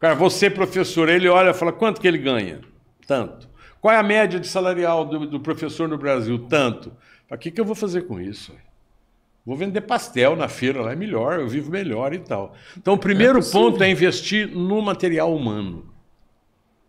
Cara, 0.00 0.14
você, 0.14 0.50
professor, 0.50 1.08
ele 1.08 1.28
olha 1.28 1.50
e 1.50 1.54
fala: 1.54 1.72
quanto 1.72 2.00
que 2.00 2.08
ele 2.08 2.18
ganha? 2.18 2.60
Tanto. 3.06 3.48
Qual 3.80 3.94
é 3.94 3.98
a 3.98 4.02
média 4.02 4.38
de 4.38 4.46
salarial 4.46 5.04
do, 5.04 5.26
do 5.26 5.40
professor 5.40 5.88
no 5.88 5.98
Brasil? 5.98 6.38
Tanto. 6.48 6.92
O 7.30 7.36
que, 7.38 7.50
que 7.50 7.60
eu 7.60 7.64
vou 7.64 7.74
fazer 7.74 8.02
com 8.02 8.20
isso? 8.20 8.54
Vou 9.44 9.56
vender 9.56 9.80
pastel 9.80 10.36
na 10.36 10.46
feira, 10.48 10.82
lá 10.82 10.92
é 10.92 10.96
melhor, 10.96 11.40
eu 11.40 11.48
vivo 11.48 11.70
melhor 11.70 12.14
e 12.14 12.18
tal. 12.20 12.54
Então, 12.76 12.94
o 12.94 12.98
primeiro 12.98 13.40
ponto 13.50 13.82
é 13.82 13.90
investir 13.90 14.46
no 14.48 14.80
material 14.80 15.34
humano. 15.34 15.92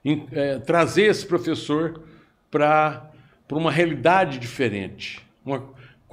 Em- 0.06 0.28
é, 0.32 0.60
trazer 0.60 1.04
esse 1.06 1.26
professor 1.26 2.04
para 2.52 3.10
uma 3.52 3.72
realidade 3.72 4.38
diferente, 4.38 5.26
uma- 5.44 5.64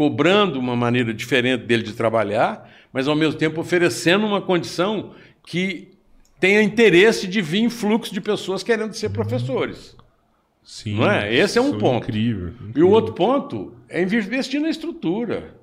cobrando 0.00 0.58
uma 0.58 0.74
maneira 0.74 1.12
diferente 1.12 1.64
dele 1.66 1.82
de 1.82 1.92
trabalhar, 1.92 2.66
mas 2.90 3.06
ao 3.06 3.14
mesmo 3.14 3.34
tempo 3.38 3.60
oferecendo 3.60 4.24
uma 4.26 4.40
condição 4.40 5.10
que 5.46 5.88
tenha 6.40 6.62
interesse 6.62 7.26
de 7.26 7.42
vir 7.42 7.68
fluxo 7.68 8.10
de 8.10 8.18
pessoas 8.18 8.62
querendo 8.62 8.94
ser 8.94 9.10
professores. 9.10 9.94
Sim, 10.64 10.96
Não 10.96 11.10
é? 11.10 11.34
Esse 11.34 11.58
é 11.58 11.60
um 11.60 11.68
isso 11.72 11.78
ponto. 11.78 12.04
Incrível. 12.08 12.48
E 12.48 12.68
incrível. 12.70 12.88
o 12.88 12.92
outro 12.92 13.12
ponto 13.12 13.74
é 13.90 14.00
investir 14.02 14.58
na 14.58 14.70
estrutura. 14.70 15.54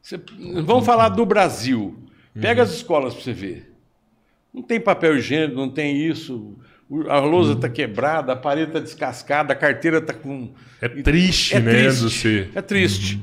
Você- 0.00 0.18
vamos 0.64 0.86
falar 0.86 1.10
do 1.10 1.26
Brasil. 1.26 1.98
Pega 2.40 2.62
as 2.62 2.72
escolas 2.72 3.12
para 3.12 3.22
você 3.24 3.32
ver. 3.34 3.74
Não 4.54 4.62
tem 4.62 4.80
papel 4.80 5.18
higiênico, 5.18 5.54
não 5.60 5.68
tem 5.68 6.00
isso. 6.06 6.56
A 7.10 7.18
lousa 7.18 7.52
está 7.52 7.68
quebrada, 7.68 8.32
a 8.32 8.36
parede 8.36 8.68
está 8.70 8.80
descascada, 8.80 9.52
a 9.52 9.56
carteira 9.56 9.98
está 9.98 10.14
com. 10.14 10.50
É 10.80 10.88
triste, 10.88 11.56
É 11.56 11.60
né, 11.60 11.72
triste. 11.72 12.48
É 12.54 12.62
triste. 12.62 13.20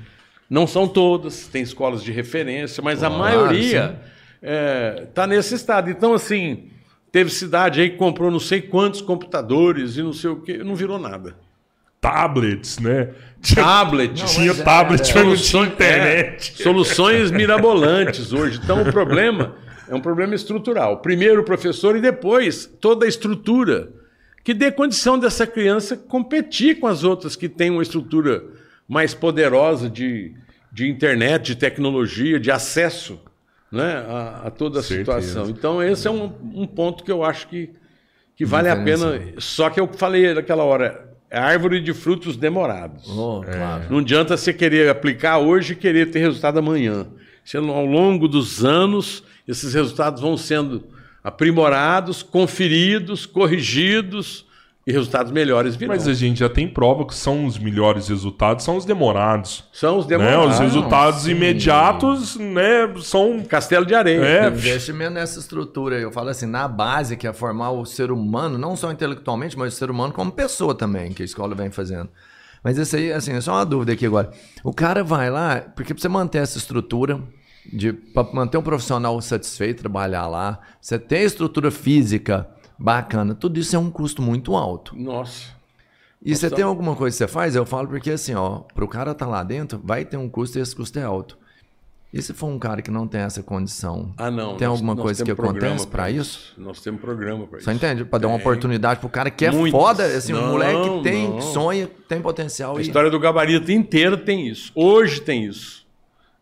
Não 0.49 0.65
são 0.65 0.87
todas, 0.87 1.47
tem 1.47 1.61
escolas 1.61 2.03
de 2.03 2.11
referência, 2.11 2.81
mas 2.81 3.03
a 3.03 3.07
Claro, 3.09 3.21
maioria 3.21 3.99
está 5.07 5.27
nesse 5.27 5.55
estado. 5.55 5.89
Então, 5.89 6.13
assim, 6.13 6.69
teve 7.11 7.29
cidade 7.29 7.81
aí 7.81 7.89
que 7.89 7.97
comprou 7.97 8.31
não 8.31 8.39
sei 8.39 8.61
quantos 8.61 9.01
computadores 9.01 9.97
e 9.97 10.03
não 10.03 10.13
sei 10.13 10.29
o 10.29 10.37
quê, 10.41 10.59
não 10.59 10.75
virou 10.75 10.97
nada. 10.99 11.35
tablets, 11.99 12.77
né? 12.79 13.09
Tinha, 13.41 13.63
Tablet. 13.63 14.19
Não, 14.21 14.27
tinha 14.27 14.51
é, 14.51 14.63
tablet, 14.63 15.01
é. 15.11 15.13
mas 15.15 15.25
não 15.25 15.35
tinha 15.35 15.35
Soluções- 15.35 15.71
internet. 15.73 16.53
é, 16.59 16.63
soluções 16.63 17.31
mirabolantes 17.31 18.31
hoje. 18.31 18.59
Então, 18.63 18.81
o 18.83 18.91
problema 18.91 19.55
é 19.89 19.95
um 19.95 19.99
problema 19.99 20.33
estrutural. 20.35 20.97
Primeiro 21.01 21.41
o 21.41 21.43
professor 21.43 21.95
e 21.97 22.01
depois 22.01 22.65
toda 22.79 23.05
a 23.05 23.09
estrutura 23.09 23.89
que 24.43 24.53
dê 24.53 24.71
condição 24.71 25.19
dessa 25.19 25.45
criança 25.45 25.97
competir 25.97 26.79
com 26.79 26.87
as 26.87 27.03
outras 27.03 27.35
que 27.35 27.49
têm 27.49 27.69
uma 27.71 27.81
estrutura 27.83 28.43
mais 28.87 29.13
poderosa 29.13 29.89
de, 29.89 30.33
de 30.71 30.87
internet, 30.89 31.47
de 31.47 31.55
tecnologia, 31.55 32.39
de 32.39 32.49
acesso 32.49 33.19
né, 33.71 34.05
a, 34.07 34.43
a 34.45 34.51
toda 34.51 34.79
a 34.79 34.83
Certeza. 34.83 35.21
situação. 35.21 35.49
Então, 35.49 35.83
esse 35.83 36.07
é 36.07 36.11
um, 36.11 36.31
um 36.53 36.65
ponto 36.65 37.03
que 37.03 37.11
eu 37.11 37.23
acho 37.23 37.47
que, 37.47 37.69
que 38.35 38.45
vale 38.45 38.69
a 38.69 38.75
pena. 38.75 39.19
Só 39.37 39.69
que 39.69 39.79
eu 39.79 39.87
falei 39.93 40.33
naquela 40.33 40.63
hora, 40.63 41.09
é 41.29 41.37
árvore 41.37 41.81
de 41.81 41.93
frutos 41.93 42.37
demorados. 42.37 43.09
Oh, 43.09 43.41
claro. 43.43 43.83
Não 43.89 43.99
adianta 43.99 44.37
você 44.37 44.53
querer 44.53 44.89
aplicar 44.89 45.39
hoje 45.39 45.73
e 45.73 45.75
querer 45.75 46.09
ter 46.11 46.19
resultado 46.19 46.59
amanhã. 46.59 47.07
Se 47.43 47.57
ao 47.57 47.85
longo 47.85 48.27
dos 48.27 48.63
anos, 48.63 49.23
esses 49.47 49.73
resultados 49.73 50.21
vão 50.21 50.37
sendo 50.37 50.85
aprimorados, 51.23 52.23
conferidos, 52.23 53.25
corrigidos 53.25 54.46
e 54.87 54.91
resultados 54.93 55.33
melhores 55.33 55.75
virão. 55.75 55.93
Mas 55.93 56.07
a 56.07 56.13
gente 56.13 56.39
já 56.39 56.47
tem 56.47 56.65
prova 56.65 57.05
que 57.05 57.13
são 57.13 57.45
os 57.45 57.59
melhores 57.59 58.07
resultados, 58.07 58.63
são 58.63 58.77
os 58.77 58.85
demorados. 58.85 59.65
São 59.73 59.97
os 59.97 60.07
Né? 60.07 60.17
demorados. 60.17 60.53
Os 60.53 60.59
resultados 60.61 61.23
sim. 61.23 61.31
imediatos, 61.31 62.37
né, 62.37 62.93
são... 63.01 63.43
Castelo 63.43 63.85
de 63.85 63.93
areia. 63.93 64.23
É, 64.23 64.47
Investimento 64.47 65.11
nessa 65.11 65.39
estrutura. 65.39 65.99
Eu 65.99 66.09
falo 66.09 66.29
assim, 66.29 66.45
na 66.45 66.69
base, 66.69 67.17
que 67.17 67.27
é 67.27 67.33
formar 67.33 67.71
o 67.71 67.85
ser 67.85 68.11
humano, 68.11 68.57
não 68.57 68.77
só 68.77 68.89
intelectualmente, 68.89 69.57
mas 69.57 69.73
o 69.73 69.77
ser 69.77 69.91
humano 69.91 70.13
como 70.13 70.31
pessoa 70.31 70.73
também, 70.73 71.11
que 71.11 71.21
a 71.21 71.25
escola 71.25 71.53
vem 71.53 71.69
fazendo. 71.69 72.07
Mas 72.63 72.77
isso 72.77 72.95
aí, 72.95 73.11
assim, 73.11 73.33
é 73.33 73.41
só 73.41 73.55
uma 73.55 73.65
dúvida 73.65 73.91
aqui 73.91 74.05
agora. 74.05 74.31
O 74.63 74.73
cara 74.73 75.03
vai 75.03 75.29
lá, 75.29 75.65
porque 75.75 75.93
pra 75.93 76.01
você 76.01 76.07
manter 76.07 76.37
essa 76.37 76.57
estrutura, 76.57 77.21
de, 77.71 77.91
pra 77.91 78.25
manter 78.31 78.57
um 78.57 78.61
profissional 78.61 79.19
satisfeito, 79.21 79.79
trabalhar 79.81 80.27
lá, 80.27 80.59
você 80.79 80.97
tem 80.97 81.19
a 81.19 81.25
estrutura 81.25 81.71
física 81.71 82.47
bacana, 82.77 83.33
tudo 83.35 83.59
isso 83.59 83.75
é 83.75 83.79
um 83.79 83.89
custo 83.89 84.21
muito 84.21 84.55
alto. 84.55 84.95
Nossa. 84.95 85.55
E 86.23 86.35
você 86.35 86.49
tem 86.49 86.63
alguma 86.63 86.95
coisa 86.95 87.13
que 87.13 87.17
você 87.19 87.27
faz? 87.27 87.55
Eu 87.55 87.65
falo 87.65 87.87
porque 87.87 88.11
assim, 88.11 88.33
ó, 88.33 88.59
pro 88.73 88.87
cara 88.87 89.11
estar 89.11 89.27
lá 89.27 89.43
dentro, 89.43 89.79
vai 89.83 90.03
ter 90.03 90.17
um 90.17 90.27
custo 90.27 90.57
e 90.57 90.61
esse 90.61 90.75
custo 90.75 90.97
é 90.99 91.03
alto. 91.03 91.37
E 92.11 92.21
se 92.21 92.33
for 92.33 92.47
um 92.47 92.57
cara 92.57 92.81
que 92.81 92.89
não 92.89 93.05
tem 93.05 93.21
essa 93.21 93.43
condição? 93.43 94.13
Ah, 94.17 94.31
não. 94.31 94.55
Tem 94.55 94.67
nós- 94.67 94.77
alguma 94.77 94.95
nós 94.95 95.03
coisa 95.03 95.23
que 95.25 95.29
acontece 95.31 95.85
pra 95.85 96.09
isso? 96.09 96.53
Nós 96.57 96.79
temos 96.81 97.01
programa 97.01 97.45
para 97.45 97.57
isso. 97.59 97.65
Você 97.69 97.73
entende? 97.75 98.05
Pra 98.05 98.17
dar 98.17 98.29
uma 98.29 98.37
oportunidade 98.37 98.99
pro 99.01 99.09
cara 99.09 99.29
que 99.29 99.45
é 99.45 99.51
Muitas. 99.51 99.79
foda, 99.79 100.05
assim, 100.05 100.33
um 100.33 100.41
Não, 100.41 100.47
moleque 100.53 100.89
que 100.89 101.03
tem, 101.03 101.29
não. 101.29 101.41
sonha, 101.41 101.87
tem 102.07 102.21
potencial 102.21 102.77
A 102.77 102.79
e... 102.79 102.83
história 102.83 103.11
do 103.11 103.19
gabarito 103.19 103.71
inteiro 103.71 104.17
tem 104.17 104.47
isso. 104.47 104.71
Hoje 104.73 105.19
tem 105.21 105.45
isso. 105.45 105.85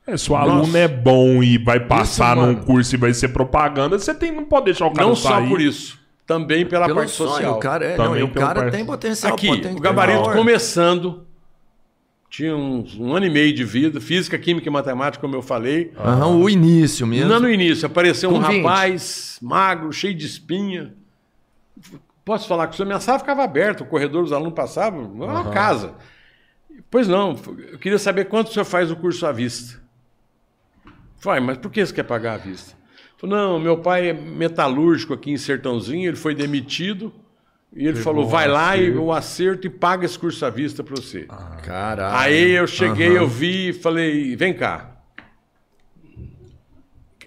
É, 0.08 0.16
se 0.16 0.32
o 0.32 0.36
aluno 0.36 0.78
é 0.78 0.88
bom 0.88 1.42
e 1.42 1.58
vai 1.58 1.80
passar 1.80 2.36
mano. 2.36 2.54
num 2.54 2.64
curso 2.64 2.94
e 2.94 2.98
vai 2.98 3.12
ser 3.12 3.30
propaganda, 3.30 3.98
você 3.98 4.14
tem, 4.14 4.32
não 4.32 4.46
pode 4.46 4.66
deixar 4.66 4.86
o 4.86 4.94
cara 4.94 5.08
Não 5.08 5.16
sair. 5.16 5.44
só 5.44 5.50
por 5.50 5.60
isso. 5.60 6.00
Também 6.26 6.66
pela 6.66 6.86
Pelo 6.88 7.00
parte 7.00 7.12
sonho, 7.12 7.30
social. 7.30 7.56
o 7.58 7.60
cara, 7.60 7.86
é, 7.86 7.96
Também 7.96 8.12
não, 8.12 8.18
e 8.20 8.24
o 8.24 8.34
cara 8.34 8.62
par- 8.64 8.72
tem 8.72 8.84
potencial. 8.86 9.34
Aqui, 9.34 9.62
tem 9.62 9.76
o 9.76 9.80
gabarito 9.80 10.32
começando, 10.32 11.26
tinha 12.30 12.56
uns, 12.56 12.96
um 13.00 13.14
ano 13.16 13.28
e 13.28 13.30
meio 13.30 13.54
de 13.54 13.64
vida, 13.64 14.02
física, 14.02 14.38
química 14.40 14.68
e 14.68 14.72
matemática, 14.72 15.22
como 15.22 15.36
eu 15.36 15.44
falei. 15.44 15.94
Aham, 15.98 16.38
o 16.38 16.50
início 16.50 17.06
mesmo. 17.06 17.30
Lá 17.30 17.40
no 17.40 17.48
início, 17.50 17.86
apareceu 17.86 18.32
um 18.32 18.42
Com 18.42 18.48
20. 18.48 18.64
rapaz 18.64 19.38
magro, 19.42 19.92
cheio 19.94 20.16
de 20.16 20.26
espinha. 20.26 20.94
Posso 22.26 22.48
falar 22.48 22.66
que 22.68 22.74
o 22.74 22.76
senhor, 22.76 22.88
minha 22.88 23.00
sala 23.00 23.20
ficava 23.20 23.44
aberta, 23.44 23.84
o 23.84 23.86
corredor 23.86 24.24
dos 24.24 24.34
alunos 24.34 24.56
passavam, 24.56 25.04
é 25.22 25.26
uma 25.26 25.52
casa. 25.52 25.94
Pois 26.90 27.08
não, 27.08 27.38
eu 27.72 27.78
queria 27.78 28.00
saber 28.00 28.26
quanto 28.26 28.48
o 28.50 28.52
senhor 28.52 28.66
faz 28.66 28.90
o 28.90 28.96
curso 28.96 29.28
à 29.28 29.32
vista. 29.32 29.80
Falei, 31.20 31.40
mas 31.42 31.58
por 31.60 31.70
que 31.72 31.86
você 31.86 31.94
quer 31.94 32.04
pagar 32.04 32.34
à 32.34 32.38
vista? 32.38 32.74
Falei, 33.26 33.30
não, 33.30 33.60
meu 33.60 33.78
pai 33.78 34.10
é 34.10 34.14
metalúrgico 34.14 35.14
aqui 35.14 35.32
em 35.32 35.38
Sertãozinho, 35.38 36.08
ele 36.08 36.16
foi 36.16 36.36
demitido, 36.36 37.12
e 37.76 37.88
ele 37.88 37.98
falou, 37.98 38.26
um 38.26 38.28
vai 38.28 38.48
lá 38.48 38.78
e 38.78 38.82
acerto. 38.82 38.98
eu 38.98 39.12
acerto 39.12 39.68
e 39.68 39.70
paga 39.70 40.06
esse 40.06 40.18
curso 40.18 40.46
à 40.46 40.50
vista 40.50 40.84
para 40.84 40.96
você. 40.96 41.26
Caralho. 41.64 42.16
Aí 42.18 42.52
eu 42.52 42.68
cheguei, 42.68 43.10
Aham. 43.10 43.18
eu 43.18 43.28
vi 43.28 43.70
e 43.70 43.74
falei, 43.74 44.36
vem 44.36 44.54
cá. 44.54 44.92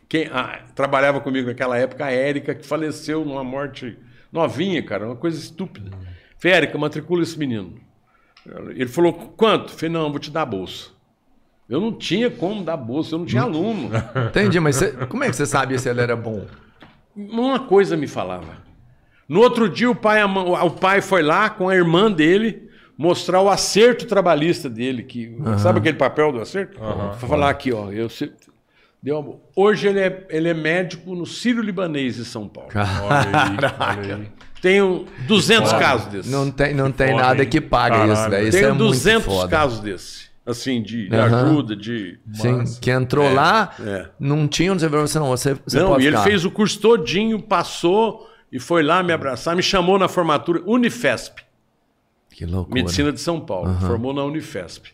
Quem 0.08 0.26
ah, 0.32 0.62
trabalhava 0.74 1.20
comigo 1.20 1.48
naquela 1.48 1.76
época, 1.76 2.06
a 2.06 2.10
Érica, 2.10 2.54
que 2.54 2.64
faleceu 2.64 3.24
numa 3.24 3.44
morte 3.44 3.98
novinha, 4.32 4.82
cara, 4.82 5.06
uma 5.06 5.16
coisa 5.16 5.38
estúpida. 5.38 5.90
Falei, 6.38 6.56
Érica, 6.56 6.78
matricula 6.78 7.22
esse 7.22 7.38
menino. 7.38 7.78
Ele 8.70 8.86
falou, 8.86 9.12
quanto? 9.12 9.72
Falei, 9.72 9.90
não, 9.90 10.10
vou 10.10 10.18
te 10.18 10.30
dar 10.30 10.42
a 10.42 10.46
bolsa. 10.46 10.97
Eu 11.68 11.80
não 11.80 11.92
tinha 11.92 12.30
como 12.30 12.62
dar 12.64 12.76
bolsa, 12.76 13.14
eu 13.14 13.18
não 13.18 13.26
tinha 13.26 13.42
aluno. 13.42 13.90
Entendi, 14.30 14.58
mas 14.58 14.76
você- 14.76 14.92
como 15.06 15.22
é 15.24 15.28
que 15.30 15.36
você 15.36 15.44
sabia 15.46 15.78
se 15.78 15.88
ele 15.88 16.00
era 16.00 16.16
bom? 16.16 16.46
Uma 17.14 17.58
coisa 17.60 17.96
me 17.96 18.06
falava. 18.06 18.66
No 19.28 19.40
outro 19.40 19.68
dia, 19.68 19.90
o 19.90 19.94
pai, 19.94 20.22
o 20.24 20.70
pai 20.70 21.02
foi 21.02 21.22
lá 21.22 21.50
com 21.50 21.68
a 21.68 21.74
irmã 21.74 22.10
dele 22.10 22.68
mostrar 22.96 23.42
o 23.42 23.48
acerto 23.50 24.06
trabalhista 24.06 24.68
dele. 24.70 25.02
Que, 25.02 25.36
Sabe 25.58 25.80
aquele 25.80 25.96
papel 25.98 26.32
do 26.32 26.40
acerto? 26.40 26.78
Foi 27.18 27.28
falar 27.28 27.50
aqui, 27.50 27.70
ó. 27.72 27.90
Eu, 27.92 28.08
se- 28.08 28.32
deu 29.02 29.18
uma- 29.20 29.36
Hoje 29.54 29.88
ele 29.88 30.00
é, 30.00 30.26
ele 30.30 30.48
é 30.48 30.54
médico 30.54 31.14
no 31.14 31.26
Sírio-Libanês 31.26 32.18
em 32.18 32.24
São 32.24 32.48
Paulo. 32.48 32.70
Olha 32.74 33.18
aí, 33.18 33.98
olha 34.00 34.16
aí. 34.16 34.28
Tenho 34.62 35.04
200 35.26 35.72
casos 35.74 36.06
desses. 36.06 36.32
Não 36.32 36.50
tem, 36.50 36.72
não 36.74 36.90
tem 36.90 37.10
foda, 37.10 37.22
nada 37.22 37.42
hein? 37.42 37.48
que 37.48 37.60
pague 37.60 37.96
Caralho. 37.96 38.12
isso, 38.14 38.30
velho. 38.30 38.48
Isso 38.48 38.56
Tenho 38.58 38.64
é 38.70 38.72
muito 38.72 38.84
200 38.86 39.24
foda. 39.26 39.48
casos 39.48 39.80
desses. 39.80 40.27
Assim, 40.48 40.82
de, 40.82 41.08
Aham. 41.12 41.46
ajuda, 41.46 41.76
de... 41.76 42.18
Sim, 42.32 42.64
que 42.80 42.90
entrou 42.90 43.30
lá, 43.30 43.74
é. 43.78 44.08
não 44.18 44.48
tinha 44.48 44.74
falou 44.78 45.04
assim, 45.04 45.18
não, 45.18 45.28
você, 45.28 45.52
você 45.52 45.78
Não, 45.78 46.00
e 46.00 46.06
ele 46.06 46.16
fez 46.18 46.42
o 46.46 46.50
curso 46.50 46.80
todinho, 46.80 47.42
passou 47.42 48.26
e 48.50 48.58
foi 48.58 48.82
lá 48.82 49.02
me 49.02 49.12
abraçar, 49.12 49.54
me 49.54 49.62
chamou 49.62 49.98
na 49.98 50.08
formatura 50.08 50.62
Unifesp. 50.64 51.42
Que 52.30 52.46
loucura. 52.46 52.74
Medicina 52.74 53.12
de 53.12 53.20
São 53.20 53.38
Paulo. 53.40 53.74
Formou 53.80 54.14
na 54.14 54.24
Unifesp. 54.24 54.90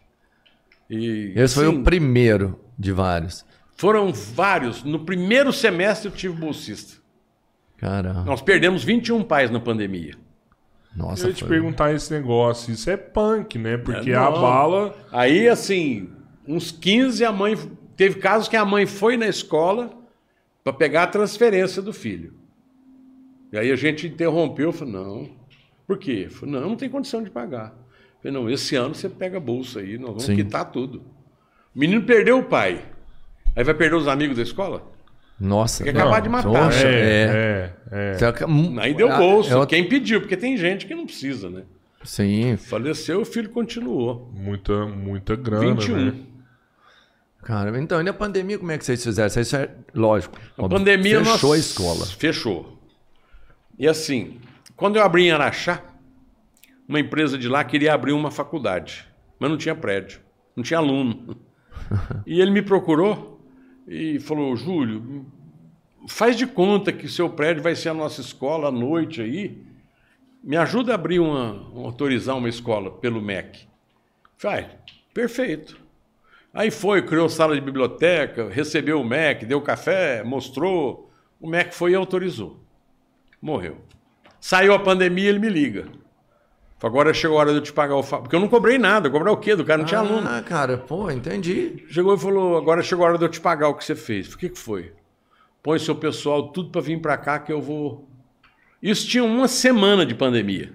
E, 0.90 1.32
Esse 1.36 1.54
foi 1.54 1.68
o 1.68 1.84
primeiro 1.84 2.58
de 2.76 2.90
vários. 2.90 3.44
Foram 3.76 4.12
vários. 4.12 4.82
No 4.82 5.04
primeiro 5.04 5.52
semestre 5.52 6.08
eu 6.08 6.12
tive 6.12 6.34
bolsista. 6.34 7.00
Caramba. 7.76 8.24
Nós 8.24 8.42
perdemos 8.42 8.82
21 8.82 9.22
pais 9.22 9.50
na 9.50 9.60
pandemia. 9.60 10.14
Nossa, 10.96 11.24
Eu 11.24 11.28
ia 11.30 11.34
te 11.34 11.44
perguntar 11.44 11.92
esse 11.92 12.12
negócio. 12.12 12.72
Isso 12.72 12.88
é 12.88 12.96
punk, 12.96 13.58
né? 13.58 13.76
Porque 13.76 14.10
É, 14.10 14.14
a 14.14 14.30
bala. 14.30 14.94
Aí, 15.10 15.48
assim, 15.48 16.08
uns 16.46 16.70
15 16.70 17.24
a 17.24 17.32
mãe. 17.32 17.56
Teve 17.96 18.18
casos 18.18 18.48
que 18.48 18.56
a 18.56 18.64
mãe 18.64 18.86
foi 18.86 19.16
na 19.16 19.26
escola 19.26 19.90
para 20.62 20.72
pegar 20.72 21.04
a 21.04 21.06
transferência 21.06 21.82
do 21.82 21.92
filho. 21.92 22.34
E 23.52 23.58
aí 23.58 23.70
a 23.70 23.76
gente 23.76 24.06
interrompeu, 24.06 24.72
falou, 24.72 24.92
não. 24.92 25.30
Por 25.86 25.98
quê? 25.98 26.28
Falei, 26.30 26.54
não, 26.54 26.70
não 26.70 26.76
tem 26.76 26.88
condição 26.88 27.22
de 27.22 27.30
pagar. 27.30 27.74
Falei, 28.22 28.36
não, 28.36 28.48
esse 28.50 28.74
ano 28.74 28.94
você 28.94 29.08
pega 29.08 29.36
a 29.36 29.40
bolsa 29.40 29.80
aí, 29.80 29.98
nós 29.98 30.08
vamos 30.08 30.24
Sim. 30.24 30.36
quitar 30.36 30.70
tudo. 30.72 31.02
O 31.74 31.78
menino 31.78 32.02
perdeu 32.02 32.38
o 32.38 32.44
pai. 32.44 32.84
Aí 33.54 33.62
vai 33.62 33.74
perder 33.74 33.96
os 33.96 34.08
amigos 34.08 34.36
da 34.36 34.42
escola? 34.42 34.93
Nossa. 35.38 35.82
Tem 35.84 35.92
que 35.92 35.98
acabar 35.98 36.20
de 36.20 36.28
matar. 36.28 36.48
Poxa, 36.48 36.86
É, 36.86 37.72
é. 37.90 37.90
é, 37.90 38.16
é. 38.20 38.80
Aí 38.80 38.94
deu 38.94 39.08
bolsa. 39.08 39.50
eu- 39.54 39.66
Quem 39.66 39.88
pediu? 39.88 40.20
Porque 40.20 40.36
tem 40.36 40.56
gente 40.56 40.86
que 40.86 40.94
não 40.94 41.04
precisa, 41.06 41.50
né? 41.50 41.62
Sim, 42.04 42.56
Faleceu, 42.56 43.22
o 43.22 43.24
filho 43.24 43.48
continuou. 43.50 44.30
Muita, 44.34 44.86
muita 44.86 45.34
grana. 45.36 45.74
21. 45.74 45.96
Né? 46.06 46.14
cara. 47.42 47.78
Então, 47.78 48.00
e 48.00 48.04
na 48.04 48.12
pandemia, 48.12 48.58
como 48.58 48.70
é 48.72 48.78
que 48.78 48.84
vocês 48.84 49.02
fizeram? 49.02 49.26
Isso 49.40 49.56
é 49.56 49.70
lógico. 49.94 50.38
A 50.56 50.68
pandemia 50.68 51.18
Fechou 51.24 51.50
nós- 51.50 51.52
a 51.52 51.58
escola. 51.58 52.06
Fechou. 52.06 52.78
E 53.78 53.86
assim, 53.88 54.38
quando 54.76 54.96
eu 54.96 55.02
abri 55.02 55.24
em 55.26 55.30
Araxá, 55.30 55.82
uma 56.88 57.00
empresa 57.00 57.36
de 57.36 57.48
lá 57.48 57.62
queria 57.64 57.92
abrir 57.94 58.12
uma 58.12 58.30
faculdade, 58.30 59.04
mas 59.38 59.50
não 59.50 59.56
tinha 59.58 59.74
prédio, 59.74 60.20
não 60.56 60.62
tinha 60.62 60.78
aluno. 60.78 61.36
E 62.26 62.40
ele 62.40 62.50
me 62.50 62.62
procurou 62.62 63.33
e 63.86 64.18
falou: 64.18 64.56
Júlio, 64.56 65.26
faz 66.08 66.36
de 66.36 66.46
conta 66.46 66.92
que 66.92 67.08
seu 67.08 67.28
prédio 67.30 67.62
vai 67.62 67.74
ser 67.74 67.90
a 67.90 67.94
nossa 67.94 68.20
escola 68.20 68.68
à 68.68 68.72
noite 68.72 69.20
aí. 69.20 69.62
Me 70.42 70.56
ajuda 70.56 70.92
a 70.92 70.94
abrir 70.94 71.20
uma, 71.20 71.70
autorizar 71.74 72.36
uma 72.36 72.48
escola 72.48 72.90
pelo 72.90 73.20
MEC. 73.22 73.66
Falei, 74.36 74.66
"Ah, 74.66 74.76
perfeito. 75.12 75.78
Aí 76.52 76.70
foi, 76.70 77.02
criou 77.02 77.28
sala 77.28 77.54
de 77.54 77.60
biblioteca, 77.60 78.48
recebeu 78.48 79.00
o 79.00 79.04
MEC, 79.04 79.44
deu 79.44 79.60
café, 79.60 80.22
mostrou. 80.22 81.10
O 81.40 81.48
MEC 81.48 81.74
foi 81.74 81.92
e 81.92 81.94
autorizou. 81.94 82.60
Morreu. 83.40 83.78
Saiu 84.40 84.72
a 84.72 84.78
pandemia, 84.78 85.30
ele 85.30 85.38
me 85.38 85.48
liga. 85.48 85.88
Agora 86.84 87.14
chegou 87.14 87.38
a 87.38 87.40
hora 87.40 87.50
de 87.50 87.56
eu 87.56 87.62
te 87.62 87.72
pagar 87.72 87.96
o... 87.96 88.02
Fa... 88.02 88.18
Porque 88.18 88.36
eu 88.36 88.40
não 88.40 88.46
cobrei 88.46 88.76
nada, 88.76 89.08
cobrar 89.08 89.32
o 89.32 89.38
quê? 89.38 89.56
Do 89.56 89.64
cara 89.64 89.78
não 89.78 89.86
tinha 89.86 90.00
aluno. 90.00 90.28
Ah, 90.28 90.42
cara, 90.42 90.76
pô, 90.76 91.10
entendi. 91.10 91.82
Chegou 91.88 92.14
e 92.14 92.18
falou, 92.18 92.58
agora 92.58 92.82
chegou 92.82 93.06
a 93.06 93.08
hora 93.08 93.16
de 93.16 93.24
eu 93.24 93.28
te 93.30 93.40
pagar 93.40 93.68
o 93.68 93.74
que 93.74 93.82
você 93.82 93.94
fez. 93.94 94.34
O 94.34 94.36
que, 94.36 94.50
que 94.50 94.58
foi? 94.58 94.92
Põe 95.62 95.78
seu 95.78 95.94
pessoal 95.94 96.48
tudo 96.48 96.68
para 96.68 96.82
vir 96.82 97.00
para 97.00 97.16
cá 97.16 97.38
que 97.38 97.50
eu 97.50 97.62
vou... 97.62 98.06
Isso 98.82 99.08
tinha 99.08 99.24
uma 99.24 99.48
semana 99.48 100.04
de 100.04 100.14
pandemia. 100.14 100.74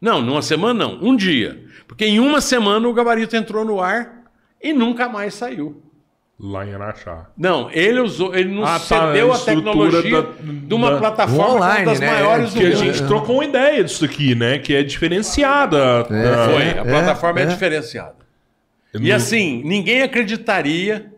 Não, 0.00 0.22
numa 0.22 0.40
semana 0.40 0.86
não, 0.86 0.98
um 1.02 1.14
dia. 1.14 1.62
Porque 1.86 2.06
em 2.06 2.18
uma 2.18 2.40
semana 2.40 2.88
o 2.88 2.94
gabarito 2.94 3.36
entrou 3.36 3.66
no 3.66 3.82
ar 3.82 4.30
e 4.62 4.72
nunca 4.72 5.10
mais 5.10 5.34
saiu. 5.34 5.82
Lá 6.40 6.64
em 6.64 6.72
Araxá. 6.72 7.26
Não, 7.36 7.68
ele 7.72 7.98
usou, 7.98 8.32
ele 8.32 8.54
não 8.54 8.62
Ah, 8.64 8.78
tá, 8.78 9.06
cedeu 9.08 9.32
a 9.32 9.36
a 9.36 9.38
tecnologia 9.40 10.22
da- 10.22 10.28
de 10.40 10.72
uma 10.74 10.92
da- 10.92 10.98
plataforma 10.98 11.54
Online, 11.54 11.78
é 11.78 11.82
uma 11.82 11.90
das 11.90 12.00
né? 12.00 12.06
maiores 12.12 12.54
do 12.54 12.60
Que 12.60 12.66
a 12.66 12.68
mundo. 12.70 12.78
gente 12.78 13.06
trocou 13.08 13.34
uma 13.36 13.44
ideia 13.44 13.82
disso 13.82 14.04
aqui, 14.04 14.34
né? 14.36 14.58
Que 14.60 14.76
é 14.76 14.82
diferenciada. 14.84 16.04
da- 16.04 16.04
Foi, 16.04 16.62
É, 16.62 16.78
a 16.78 16.84
plataforma 16.84 17.40
é, 17.40 17.42
é. 17.42 17.46
diferenciada. 17.46 18.14
E 19.00 19.12
assim, 19.12 19.62
ninguém 19.64 20.02
acreditaria 20.02 21.12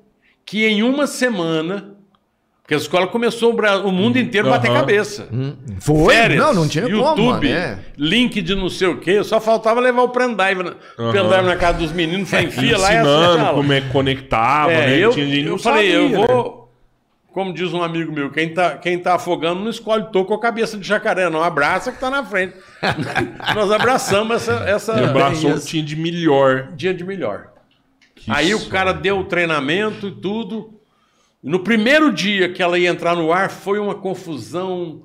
que 0.46 0.66
em 0.66 0.82
uma 0.82 1.06
semana, 1.06 1.89
porque 2.70 2.74
a 2.76 2.78
escola 2.78 3.08
começou 3.08 3.52
o, 3.84 3.90
mundo 3.90 4.16
inteiro 4.16 4.46
a 4.46 4.52
bater 4.52 4.72
cabeça. 4.72 5.28
Foi? 5.80 6.14
Férias, 6.14 6.40
não, 6.40 6.54
não 6.54 6.68
tinha 6.68 6.84
como, 6.84 6.96
YouTube, 6.98 7.48
né? 7.48 7.80
link 7.98 8.40
de 8.40 8.54
não 8.54 8.68
sei 8.68 8.86
o 8.86 9.00
quê, 9.00 9.24
só 9.24 9.40
faltava 9.40 9.80
levar 9.80 10.02
o 10.02 10.08
pendrive, 10.10 10.76
pendrive 10.96 11.42
na 11.46 11.56
casa 11.56 11.78
dos 11.78 11.90
meninos, 11.90 12.30
foi 12.30 12.42
enfia 12.44 12.78
lá 12.78 12.92
e 12.94 12.96
ensinando 12.98 13.54
como 13.54 13.72
é 13.72 13.80
que 13.80 13.88
conectava, 13.88 14.70
É, 14.70 14.86
né? 14.86 14.98
eu, 14.98 15.10
Tinha 15.10 15.26
gente 15.26 15.48
eu 15.48 15.58
falei, 15.58 15.90
sabia, 15.92 16.14
eu 16.14 16.20
né? 16.20 16.26
vou. 16.28 16.72
Como 17.32 17.52
diz 17.52 17.72
um 17.72 17.82
amigo 17.82 18.12
meu, 18.12 18.30
quem 18.30 18.54
tá, 18.54 18.76
quem 18.76 18.98
tá 19.00 19.14
afogando 19.14 19.60
não 19.60 19.70
escolhe 19.70 20.04
toco 20.12 20.32
ou 20.32 20.38
cabeça 20.38 20.76
de 20.76 20.86
jacaré, 20.86 21.28
não. 21.28 21.42
Abraça 21.42 21.90
que 21.90 21.98
tá 21.98 22.08
na 22.08 22.24
frente. 22.24 22.54
Nós 23.54 23.70
abraçamos 23.72 24.36
essa, 24.36 24.64
essa 24.64 24.92
E 25.00 25.04
abraçou 25.04 25.50
o 25.50 25.60
que 25.60 25.66
tinha 25.66 25.82
de 25.82 25.96
melhor. 25.96 26.68
dia 26.76 26.94
de 26.94 27.02
melhor. 27.04 27.48
Que 28.14 28.30
Aí 28.30 28.50
isso. 28.50 28.66
o 28.66 28.70
cara 28.70 28.92
deu 28.92 29.18
o 29.18 29.24
treinamento 29.24 30.06
e 30.08 30.12
tudo. 30.12 30.80
No 31.43 31.61
primeiro 31.61 32.12
dia 32.12 32.53
que 32.53 32.62
ela 32.62 32.78
ia 32.78 32.91
entrar 32.91 33.16
no 33.16 33.32
ar, 33.32 33.51
foi 33.51 33.78
uma 33.78 33.95
confusão. 33.95 35.03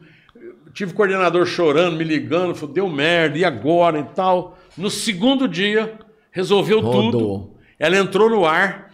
Tive 0.74 0.94
coordenador 0.94 1.46
chorando, 1.46 1.96
me 1.96 2.04
ligando, 2.04 2.54
falou, 2.54 2.74
deu 2.74 2.90
merda, 2.90 3.38
e 3.38 3.46
agora 3.46 4.00
e 4.00 4.04
tal. 4.04 4.58
No 4.78 4.90
segundo 4.90 5.48
dia, 5.48 5.98
resolveu 6.32 6.82
Rodou. 6.82 7.12
tudo. 7.12 7.56
Ela 7.80 7.98
entrou 7.98 8.30
no 8.30 8.46
ar, 8.46 8.92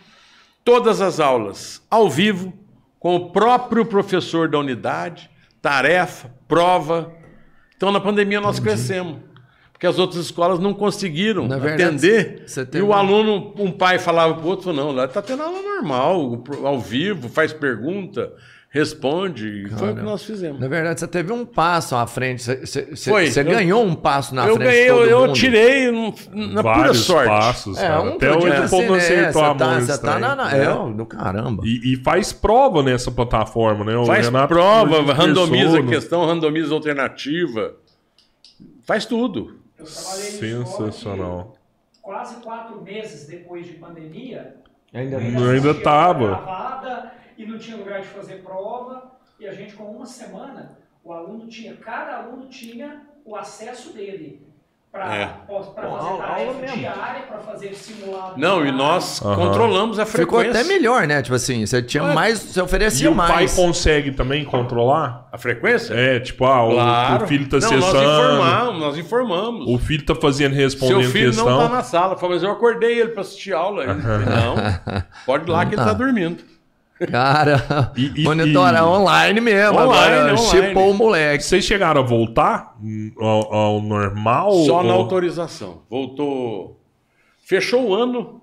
todas 0.64 1.02
as 1.02 1.20
aulas, 1.20 1.82
ao 1.90 2.08
vivo, 2.08 2.54
com 3.00 3.16
o 3.16 3.32
próprio 3.32 3.84
professor 3.86 4.48
da 4.48 4.60
unidade, 4.60 5.28
tarefa, 5.60 6.32
prova. 6.48 7.12
Então, 7.76 7.92
na 7.92 8.00
pandemia, 8.00 8.40
nós 8.40 8.60
crescemos. 8.60 9.31
Porque 9.82 9.88
as 9.88 9.98
outras 9.98 10.24
escolas 10.24 10.60
não 10.60 10.76
conseguiram 10.76 11.48
Na 11.48 11.58
verdade, 11.58 11.82
atender. 11.86 12.44
você 12.46 12.68
E 12.76 12.82
o 12.84 12.90
um- 12.90 12.94
aluno, 12.94 13.52
um 13.58 13.72
pai 13.72 13.98
falava 13.98 14.36
para 14.36 14.46
o 14.46 14.48
outro, 14.48 14.72
não, 14.72 14.92
lá 14.92 15.06
está 15.06 15.24
tendo 15.24 15.42
aula 15.42 15.60
normal, 15.60 16.44
ao 16.64 16.80
vivo, 16.80 17.28
faz 17.28 17.52
pergunta, 17.52 18.32
responde. 18.70 19.66
Foi 19.76 19.92
o 19.92 19.96
que 19.96 20.04
nós 20.04 20.24
fizemos. 20.24 20.60
Na 20.62 20.68
verdade, 20.68 21.00
você 21.00 21.08
teve 21.08 21.34
um 21.34 21.44
passo 21.44 21.96
à 21.96 22.06
frente. 22.06 22.44
Você, 22.44 22.58
você- 22.58 22.86
você- 22.96 23.10
Foi. 23.10 23.32
você 23.32 23.40
Eu- 23.40 23.46
ganhou 23.46 23.84
um 23.84 23.96
passo 23.96 24.36
na 24.36 24.46
eu 24.48 24.54
frente 24.56 24.68
ganhei, 24.70 24.88
eu, 24.88 25.04
eu 25.04 25.20
mundo. 25.22 25.34
tirei 25.34 25.90
num- 25.92 26.14
na 26.32 26.62
pura 26.62 26.76
Vários 26.76 26.98
sorte. 27.00 27.28
passos, 27.30 27.78
É, 27.80 27.88
cara. 27.88 28.02
um 28.04 28.10
Até 28.14 28.32
hoje 28.38 28.48
o 28.50 28.70
povo 28.70 28.94
assim, 28.94 29.14
né, 29.14 29.22
acertou 29.26 29.44
a 29.44 29.48
você 29.54 29.58
tá- 29.58 29.66
mão 29.66 29.82
Você 29.82 29.98
tá 29.98 30.20
na, 30.20 30.36
na, 30.36 30.56
É. 30.58 30.64
é, 30.64 30.94
do 30.94 31.06
caramba. 31.08 31.64
E, 31.66 31.94
e 31.94 31.96
faz 32.04 32.32
prova 32.32 32.84
nessa 32.84 33.10
plataforma, 33.10 33.84
né? 33.84 33.98
O 33.98 34.06
Faz 34.06 34.28
Renato 34.28 34.48
prova, 34.54 35.12
randomiza 35.12 35.80
a 35.80 35.84
questão, 35.84 36.24
randomiza 36.24 36.72
a 36.72 36.76
alternativa. 36.76 37.74
Faz 38.86 39.06
tudo. 39.08 39.60
Eu 39.82 39.86
trabalhei 39.88 40.32
Sensacional. 40.32 41.56
Quase 42.02 42.36
quatro 42.38 42.82
meses 42.82 43.28
depois 43.28 43.66
de 43.66 43.74
pandemia, 43.74 44.58
Ainda 44.94 45.18
ainda 45.18 45.40
Não, 45.40 45.50
ainda 45.50 45.70
assistia 45.72 45.84
tava. 45.84 46.28
gravada 46.28 47.14
e 47.38 47.46
não 47.46 47.58
tinha 47.58 47.78
lugar 47.78 48.02
de 48.02 48.08
fazer 48.08 48.44
prova. 48.44 49.12
E 49.40 49.48
a 49.48 49.54
gente, 49.54 49.74
com 49.74 49.86
uma 49.86 50.06
semana, 50.06 50.78
o 51.04 51.14
aluno 51.14 51.48
tinha, 51.48 51.76
cada 51.78 52.18
aluno 52.18 52.48
tinha 52.50 53.02
o 53.24 53.36
acesso 53.36 53.94
dele 53.94 54.46
para 54.92 55.16
É. 55.16 55.26
fazer 55.26 55.38
Bom, 55.48 55.96
aula- 55.96 56.18
tarefa 56.24 56.42
aula 56.42 56.54
mesmo. 56.60 56.78
diária, 56.78 57.22
para 57.28 57.38
fazer 57.40 57.74
simulado. 57.74 58.34
Não, 58.38 58.66
e 58.66 58.72
nós 58.74 59.22
Aham. 59.22 59.36
controlamos 59.36 59.98
a 60.00 60.06
Ficou 60.06 60.40
frequência. 60.40 60.62
até 60.62 60.64
melhor, 60.68 61.08
né? 61.08 61.22
Tipo 61.22 61.36
assim, 61.36 61.66
você 61.66 61.82
tinha 61.82 62.04
Ué. 62.04 62.14
mais, 62.14 62.40
você 62.40 62.60
E 62.60 62.64
oferecia 62.64 63.10
o 63.10 63.16
pai 63.16 63.30
mais. 63.30 63.56
consegue 63.56 64.12
também 64.12 64.44
controlar? 64.44 65.30
A 65.32 65.38
frequência? 65.38 65.94
É, 65.94 66.20
tipo, 66.20 66.44
ah, 66.46 66.66
o- 66.68 66.72
Claro. 66.74 67.24
o, 67.24 67.28
filho 67.28 67.48
tá 67.48 67.58
não, 67.60 67.72
nós 67.72 67.84
acessando, 67.86 68.04
informamos, 68.34 68.80
nós 68.82 68.98
informamos. 68.98 69.66
o 69.70 69.78
filho 69.80 70.06
tá 70.06 70.14
fazendo, 70.14 70.54
respondendo 70.54 71.04
Seu 71.04 71.12
filho 71.12 71.28
questão. 71.28 71.50
não 71.50 71.58
tá 71.58 71.70
na 71.70 71.84
sala. 71.84 72.18
Falei, 72.18 72.36
mas 72.36 72.44
eu 72.44 72.52
acordei 72.52 73.00
ele 73.00 73.10
para 73.12 73.22
assistir 73.22 73.54
aula. 73.54 73.84
Ele 73.86 74.02
falou, 74.02 74.20
não, 74.20 74.56
pode 75.26 75.46
ir 75.48 75.52
lá 75.52 75.66
que 75.66 75.76
ele 75.76 75.84
tá 75.84 75.94
dormindo. 75.94 76.51
Cara, 77.10 77.92
E- 77.98 78.12
e- 78.18 78.24
monitora 78.24 78.80
e- 78.80 78.82
online 78.82 79.42
mesmo. 79.42 79.80
Online, 79.80 80.16
agora 80.16 80.34
online. 80.34 80.38
chipou 80.68 80.92
o 80.92 80.94
moleque. 80.94 81.44
Vocês 81.44 81.64
chegaram 81.66 82.02
a 82.02 82.04
voltar 82.04 82.76
ao, 83.20 83.54
ao 83.54 83.82
normal? 83.82 84.52
Só 84.66 84.84
na 84.84 84.94
ou- 84.94 85.02
autorização. 85.02 85.82
Voltou. 85.90 86.80
Fechou 87.44 87.90
o 87.90 87.96
ano 87.96 88.42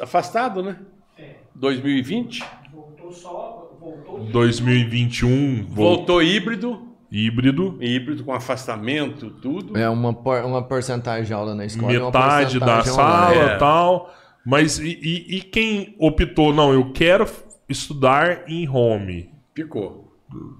afastado, 0.00 0.62
né? 0.62 0.76
É, 1.18 1.34
2020. 1.54 2.44
voltou 2.72 3.12
só, 3.12 3.70
voltou 3.80 4.18
2021, 4.30 5.64
vol- 5.68 5.96
Voltou 5.96 6.22
híbrido. 6.22 6.86
híbrido. 7.10 7.76
Híbrido 7.80 8.22
com 8.24 8.32
afastamento, 8.32 9.30
tudo. 9.30 9.76
É 9.76 9.88
uma, 9.88 10.12
por- 10.12 10.44
uma 10.44 10.62
porcentagem 10.62 11.24
de 11.24 11.32
aula 11.32 11.54
na 11.54 11.64
escola. 11.64 11.92
e 11.92 11.96
uma 11.98 12.06
metade 12.06 12.58
da 12.60 12.84
sala 12.84 13.30
online. 13.30 13.40
É. 13.52 13.56
tal. 13.56 14.14
Mas 14.46 14.78
e, 14.78 14.98
e- 15.02 15.36
e 15.36 15.40
quem 15.42 15.94
optou, 15.98 16.52
não, 16.54 16.72
eu 16.72 16.92
quero 16.92 17.26
estudar 17.70 18.44
em 18.48 18.68
home? 18.68 19.30
Ficou. 19.54 20.08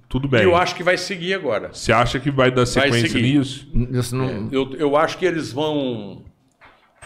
Tudo 0.09 0.27
E 0.27 0.31
bem. 0.31 0.43
eu 0.43 0.57
acho 0.57 0.75
que 0.75 0.83
vai 0.83 0.97
seguir 0.97 1.35
agora. 1.35 1.71
Você 1.73 1.93
acha 1.93 2.19
que 2.19 2.31
vai 2.31 2.51
dar 2.51 2.65
Vai 2.65 2.67
sequência 2.67 3.09
seguir. 3.09 3.39
nisso? 3.39 3.71
Isso 3.93 4.17
não... 4.17 4.49
Eu, 4.51 4.75
eu 4.75 4.97
acho 4.97 5.17
que 5.19 5.25
eles 5.25 5.53
vão. 5.53 6.25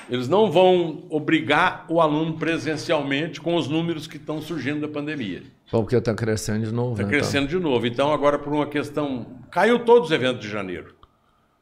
Eles 0.09 0.29
não 0.29 0.51
vão 0.51 1.05
obrigar 1.11 1.85
o 1.89 2.01
aluno 2.01 2.35
presencialmente 2.35 3.41
com 3.41 3.55
os 3.55 3.69
números 3.69 4.07
que 4.07 4.17
estão 4.17 4.41
surgindo 4.41 4.81
da 4.81 4.89
pandemia. 4.89 5.43
Porque 5.71 5.99
tá 6.01 6.15
crescendo 6.15 6.65
de 6.67 6.73
novo. 6.73 6.93
Está 6.93 7.05
né? 7.05 7.09
crescendo 7.09 7.49
de 7.49 7.59
novo. 7.59 7.87
Então, 7.87 8.13
agora, 8.13 8.39
por 8.39 8.53
uma 8.53 8.67
questão. 8.67 9.27
Caiu 9.51 9.79
todos 9.81 10.09
os 10.09 10.15
eventos 10.15 10.41
de 10.43 10.51
janeiro. 10.51 10.95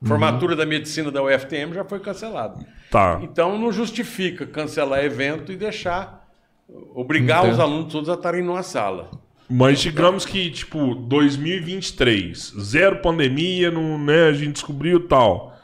Formatura 0.05 0.57
da 0.57 0.67
medicina 0.67 1.11
da 1.13 1.23
UFTM 1.23 1.73
já 1.73 1.85
foi 1.85 2.01
cancelada. 2.01 2.65
Tá. 2.91 3.21
Então, 3.23 3.57
não 3.57 3.71
justifica 3.73 4.45
cancelar 4.45 5.05
evento 5.05 5.53
e 5.53 5.57
deixar. 5.57 6.22
Obrigar 6.95 7.41
Então. 7.41 7.53
os 7.53 7.61
alunos 7.61 7.93
todos 7.93 8.09
a 8.09 8.15
estarem 8.15 8.43
numa 8.43 8.63
sala. 8.63 9.11
Mas 9.49 9.81
digamos 9.81 10.25
que, 10.25 10.51
tipo, 10.51 10.95
2023, 10.95 12.55
zero 12.61 12.97
pandemia, 13.03 13.71
não, 13.71 13.99
né, 13.99 14.25
a 14.29 14.33
gente 14.33 14.53
descobriu 14.55 15.07
tal. 15.07 15.55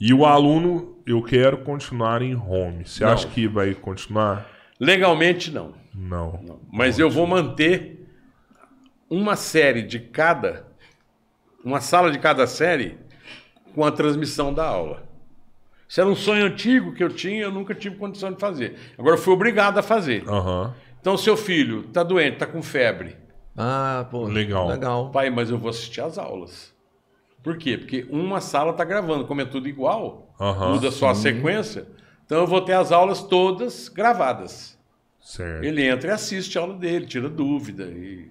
E 0.00 0.12
o 0.14 0.24
aluno, 0.24 0.96
eu 1.06 1.22
quero 1.22 1.58
continuar 1.58 2.22
em 2.22 2.34
home. 2.34 2.84
Você 2.84 3.04
Não. 3.04 3.12
acha 3.12 3.26
que 3.28 3.46
vai 3.48 3.74
continuar? 3.74 4.48
Legalmente, 4.80 5.50
não. 5.50 5.74
Não. 5.94 6.60
Mas 6.72 6.98
eu 6.98 7.10
vou 7.10 7.26
manter 7.26 8.06
uma 9.10 9.34
série 9.36 9.82
de 9.82 9.98
cada, 9.98 10.66
uma 11.64 11.80
sala 11.80 12.10
de 12.12 12.18
cada 12.18 12.46
série 12.46 12.98
com 13.74 13.84
a 13.84 13.90
transmissão 13.90 14.52
da 14.54 14.64
aula. 14.66 15.07
Isso 15.88 16.00
era 16.00 16.08
um 16.08 16.14
sonho 16.14 16.44
antigo 16.44 16.92
que 16.92 17.02
eu 17.02 17.08
tinha, 17.08 17.42
eu 17.42 17.50
nunca 17.50 17.74
tive 17.74 17.96
condição 17.96 18.30
de 18.30 18.38
fazer. 18.38 18.76
Agora 18.98 19.16
eu 19.16 19.20
fui 19.20 19.32
obrigado 19.32 19.78
a 19.78 19.82
fazer. 19.82 20.22
Aham. 20.28 20.74
Então, 21.00 21.16
seu 21.16 21.36
filho 21.36 21.86
está 21.86 22.02
doente, 22.02 22.34
está 22.34 22.46
com 22.46 22.62
febre. 22.62 23.16
Ah, 23.56 24.06
pô. 24.10 24.24
Legal. 24.24 24.68
Legal. 24.68 25.10
Pai, 25.10 25.30
mas 25.30 25.50
eu 25.50 25.58
vou 25.58 25.70
assistir 25.70 26.00
às 26.00 26.18
aulas. 26.18 26.74
Por 27.42 27.56
quê? 27.56 27.78
Porque 27.78 28.06
uma 28.10 28.40
sala 28.40 28.72
está 28.72 28.84
gravando, 28.84 29.24
como 29.24 29.40
é 29.40 29.44
tudo 29.44 29.68
igual, 29.68 30.34
Aham, 30.38 30.74
muda 30.74 30.90
só 30.90 31.08
a 31.08 31.14
sequência. 31.14 31.86
Então 32.26 32.40
eu 32.40 32.46
vou 32.46 32.60
ter 32.60 32.74
as 32.74 32.92
aulas 32.92 33.22
todas 33.22 33.88
gravadas. 33.88 34.78
Certo. 35.20 35.64
Ele 35.64 35.82
entra 35.82 36.10
e 36.10 36.12
assiste 36.12 36.58
a 36.58 36.60
aula 36.60 36.74
dele, 36.74 37.06
tira 37.06 37.28
dúvida. 37.28 37.84
E... 37.84 38.28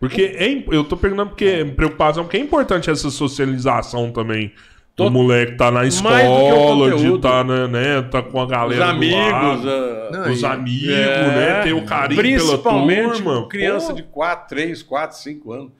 Porque 0.00 0.22
é, 0.22 0.64
eu 0.74 0.84
tô 0.84 0.96
perguntando 0.96 1.30
porque 1.30 1.44
é 1.44 1.64
preocupação, 1.64 2.24
porque 2.24 2.36
é 2.36 2.40
importante 2.40 2.90
essa 2.90 3.10
socialização 3.10 4.10
também. 4.10 4.52
O 4.98 5.10
moleque 5.10 5.56
tá 5.56 5.70
na 5.70 5.84
escola, 5.84 6.96
de 6.96 7.18
tá, 7.20 7.44
né, 7.44 7.66
né, 7.68 8.02
tá 8.02 8.22
com 8.22 8.40
a 8.40 8.44
Os 8.44 8.50
galera 8.50 8.84
do 8.86 8.90
amigos, 8.92 9.20
lado, 9.20 9.70
a- 9.70 10.10
Não, 10.10 10.32
os 10.32 10.40
e- 10.40 10.46
amigos, 10.46 10.88
É, 10.88 11.26
né, 11.28 11.62
ter 11.64 11.72
o 11.74 11.84
carinho 11.84 12.22
pela 12.22 12.22
Principalmente 12.22 13.22
turma. 13.22 13.48
criança 13.48 13.88
Pô, 13.88 13.92
de 13.92 14.02
4, 14.04 14.48
3, 14.48 14.82
4, 14.82 15.18
5 15.18 15.52
anos. 15.52 15.72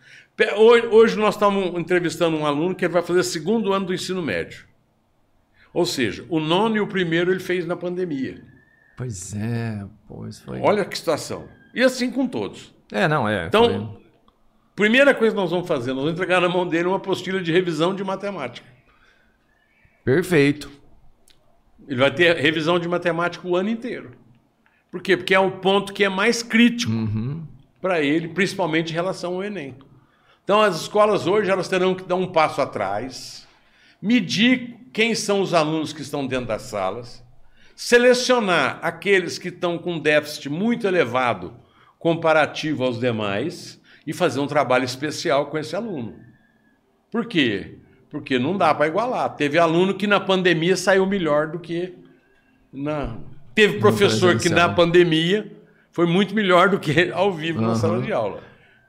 Hoje, 0.59 0.87
hoje 0.89 1.17
nós 1.19 1.35
estamos 1.35 1.64
entrevistando 1.81 2.37
um 2.37 2.45
aluno 2.45 2.75
que 2.75 2.85
ele 2.85 2.93
vai 2.93 3.01
fazer 3.01 3.23
segundo 3.23 3.73
ano 3.73 3.87
do 3.87 3.95
ensino 3.95 4.21
médio. 4.21 4.67
Ou 5.73 5.87
seja, 5.87 6.25
o 6.29 6.39
nono 6.39 6.77
e 6.77 6.81
o 6.81 6.87
primeiro 6.87 7.31
ele 7.31 7.41
fez 7.41 7.64
na 7.67 7.75
pandemia. 7.75 8.43
Pois 8.99 9.35
é, 9.35 9.83
pô, 10.07 10.27
isso 10.27 10.45
foi. 10.45 10.61
Olha 10.61 10.85
que 10.85 10.97
situação. 10.97 11.45
E 11.75 11.83
assim 11.83 12.11
com 12.11 12.27
todos. 12.27 12.75
É, 12.93 13.09
não, 13.09 13.27
é. 13.27 13.47
Então, 13.47 13.64
foi- 13.64 14.03
primeira 14.75 15.14
coisa 15.14 15.35
que 15.35 15.41
nós 15.41 15.51
vamos 15.51 15.67
fazer, 15.67 15.93
nós 15.95 16.01
vamos 16.05 16.12
entregar 16.12 16.41
na 16.43 16.49
mão 16.51 16.67
dele 16.67 16.87
uma 16.89 16.99
apostila 16.99 17.41
de 17.43 17.51
revisão 17.51 17.95
de 17.95 18.05
matemática. 18.05 18.76
Perfeito. 20.07 20.71
Ele 21.89 21.99
vai 21.99 22.15
ter 22.15 22.37
revisão 22.37 22.79
de 22.79 22.87
matemática 22.87 23.47
o 23.47 23.57
ano 23.57 23.69
inteiro. 23.69 24.13
Por 24.89 25.03
quê? 25.03 25.17
Porque 25.17 25.35
é 25.35 25.41
um 25.41 25.51
ponto 25.51 25.93
que 25.93 26.05
é 26.05 26.09
mais 26.09 26.45
crítico 26.45 26.93
para 27.83 28.01
ele, 28.01 28.29
principalmente 28.29 28.91
em 28.91 28.95
relação 28.95 29.35
ao 29.35 29.43
Enem. 29.43 29.75
Então, 30.45 30.63
as 30.63 30.81
escolas 30.83 31.27
hoje 31.27 31.51
elas 31.51 31.67
terão 31.67 31.93
que 31.93 32.05
dar 32.05 32.15
um 32.15 32.31
passo 32.31 32.63
atrás, 32.63 33.49
medir 34.01 34.77
quem 34.93 35.13
são 35.13 35.41
os 35.41 35.53
alunos 35.53 35.93
que 35.93 36.03
estão 36.03 36.25
dentro 36.25 36.47
das 36.47 36.63
salas, 36.63 37.25
selecionar 37.75 38.79
aqueles 38.83 39.39
que 39.39 39.49
estão 39.49 39.77
com 39.77 39.99
déficit 39.99 40.49
muito 40.49 40.87
elevado 40.87 41.53
comparativo 41.99 42.85
aos 42.85 43.01
demais 43.01 43.83
e 44.07 44.13
fazer 44.13 44.39
um 44.39 44.47
trabalho 44.47 44.85
especial 44.85 45.47
com 45.47 45.59
esse 45.59 45.75
aluno. 45.75 46.15
Por 47.11 47.27
quê? 47.27 47.81
Porque 48.17 48.39
não 48.39 48.57
dá 48.57 48.75
para 48.75 48.87
igualar. 48.87 49.29
Teve 49.37 49.59
aluno 49.59 49.95
que 49.95 50.07
na 50.07 50.19
pandemia 50.19 50.77
saiu 50.77 51.05
melhor 51.07 51.49
do 51.49 51.59
que 51.59 51.95
na. 52.73 53.17
Teve 53.55 53.79
professor 53.79 54.39
que 54.39 54.49
na 54.49 54.69
pandemia 54.69 55.53
foi 55.93 56.07
muito 56.07 56.35
melhor 56.35 56.69
do 56.71 56.79
que 56.79 57.11
ao 57.14 57.33
vivo 57.33 57.61
na 57.61 57.75
sala 57.75 58.01
de 58.01 58.12
aula. 58.12 58.41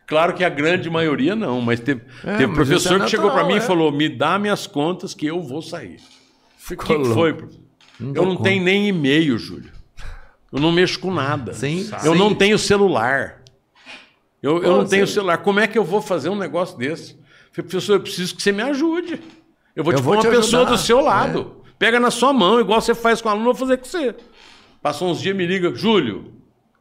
Claro 0.06 0.34
que 0.34 0.44
a 0.44 0.50
grande 0.50 0.90
maioria 0.90 1.36
não, 1.36 1.60
mas 1.60 1.82
teve, 1.82 2.02
É, 2.24 2.38
teve 2.38 2.48
mas 2.48 2.56
professor 2.56 3.02
é 3.02 3.04
que 3.04 3.10
chegou 3.10 3.30
para 3.30 3.44
natural, 3.44 3.48
mim 3.48 3.62
e 3.62 3.64
é. 3.64 3.68
falou: 3.68 3.92
me 3.92 4.08
dá 4.08 4.40
minhas 4.40 4.66
contas 4.66 5.14
que 5.14 5.26
eu 5.26 5.42
vou 5.42 5.62
sair. 5.62 5.98
O 6.72 6.78
que, 6.78 7.06
foi? 7.14 7.34
Não 8.00 8.14
eu 8.16 8.26
não 8.26 8.36
conta. 8.38 8.50
tenho 8.50 8.64
nem 8.64 8.88
e-mail, 8.88 9.38
Júlio. 9.38 9.72
Eu 10.52 10.60
não 10.62 10.72
mexo 10.72 10.98
com 11.00 11.14
nada. 11.14 11.54
Sim, 11.54 11.90
Eu 12.06 12.14
sim. 12.14 12.18
não 12.18 12.34
tenho 12.34 12.58
celular. 12.58 13.42
Eu, 14.42 14.58
eu 14.58 14.62
Pô, 14.62 14.78
não 14.78 14.86
tenho 14.86 15.06
celular. 15.06 15.40
Como 15.40 15.60
é 15.60 15.68
que 15.68 15.78
eu 15.78 15.84
vou 15.84 16.02
fazer 16.02 16.30
um 16.30 16.36
negócio 16.38 16.78
desse? 16.78 17.17
Eu 17.58 17.64
falei, 17.64 17.70
professor, 17.70 17.94
eu 17.94 18.00
preciso 18.02 18.36
que 18.36 18.42
você 18.44 18.52
me 18.52 18.62
ajude. 18.62 19.20
Eu 19.76 19.84
vou 19.84 19.94
Eu 19.94 19.98
te 20.00 20.04
vou 20.04 20.16
pôr 20.16 20.26
uma 20.26 20.32
pessoa 20.32 20.62
ajudar, 20.64 20.76
do 20.76 20.78
seu 20.78 21.00
é. 21.00 21.04
lado. 21.04 21.58
Pega 21.80 22.00
na 22.00 22.12
sua 22.12 22.34
mão, 22.34 22.60
igual 22.60 22.82
você 22.82 22.94
faz 22.96 23.22
com 23.22 23.30
o 23.30 23.32
aluno, 23.32 23.50
eu 23.50 23.54
vou 23.54 23.68
fazer 23.68 23.78
com 23.78 23.86
você. 23.86 24.16
Passou 24.82 25.10
uns 25.10 25.20
dias, 25.22 25.36
me 25.36 25.46
liga, 25.46 25.74
Júlio, 25.76 26.34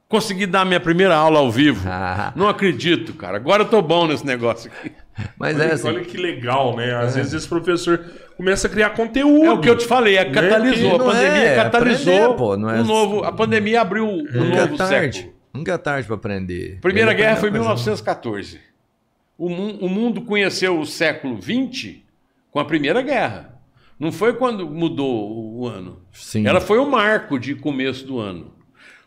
consegui 0.08 0.46
dar 0.46 0.64
minha 0.64 0.80
primeira 0.80 1.14
aula 1.14 1.38
ao 1.38 1.50
vivo. 1.50 1.86
Ah. 1.88 2.32
Não 2.36 2.48
acredito, 2.48 3.12
cara. 3.14 3.36
Agora 3.36 3.62
eu 3.62 3.68
tô 3.68 3.82
bom 3.82 4.06
nesse 4.06 4.24
negócio 4.24 4.70
aqui. 4.70 4.92
Mas 5.38 5.58
é 5.58 5.64
Olha, 5.64 5.74
assim. 5.74 5.88
olha 5.88 6.00
que 6.04 6.16
legal, 6.16 6.76
né? 6.76 6.94
Às 6.94 7.14
vezes 7.16 7.32
esse 7.32 7.48
professor 7.48 7.98
começa 8.36 8.66
a 8.66 8.70
criar 8.70 8.90
conteúdo. 8.90 9.46
É 9.46 9.52
o 9.52 9.60
que 9.60 9.68
eu 9.68 9.76
te 9.76 9.86
falei, 9.86 10.18
a 10.18 10.30
catalisou. 10.30 10.90
que 10.90 10.96
A 10.96 11.04
pandemia 11.04 11.42
é, 11.42 11.56
catalisou 11.56 12.14
aprender, 12.14 12.36
pô, 12.36 12.56
não 12.56 12.70
é 12.70 12.80
um 12.80 12.84
novo. 12.84 13.24
A 13.24 13.32
pandemia 13.32 13.80
abriu 13.80 14.06
um 14.06 14.18
Nunca 14.24 14.56
é 14.56 14.60
novo 14.66 14.76
tarde. 14.76 15.16
século. 15.18 15.34
Nunca 15.54 15.72
é 15.72 15.78
tarde 15.78 16.06
para 16.06 16.16
aprender. 16.16 16.78
Primeira 16.82 17.12
Ele 17.12 17.18
Guerra 17.18 17.36
foi 17.36 17.48
em 17.48 17.52
aprendeu 17.52 17.68
coisa. 17.68 17.84
1914. 17.90 18.60
O, 19.38 19.48
mu- 19.48 19.78
o 19.80 19.88
mundo 19.88 20.22
conheceu 20.22 20.78
o 20.80 20.86
século 20.86 21.40
XX 21.40 21.96
com 22.50 22.58
a 22.58 22.64
Primeira 22.64 23.02
Guerra. 23.02 23.54
Não 23.98 24.12
foi 24.12 24.34
quando 24.34 24.68
mudou 24.68 25.30
o, 25.30 25.60
o 25.60 25.66
ano. 25.68 25.98
Sim. 26.12 26.46
Ela 26.46 26.60
foi 26.60 26.78
o 26.78 26.86
marco 26.90 27.38
de 27.38 27.54
começo 27.54 28.06
do 28.06 28.18
ano. 28.18 28.52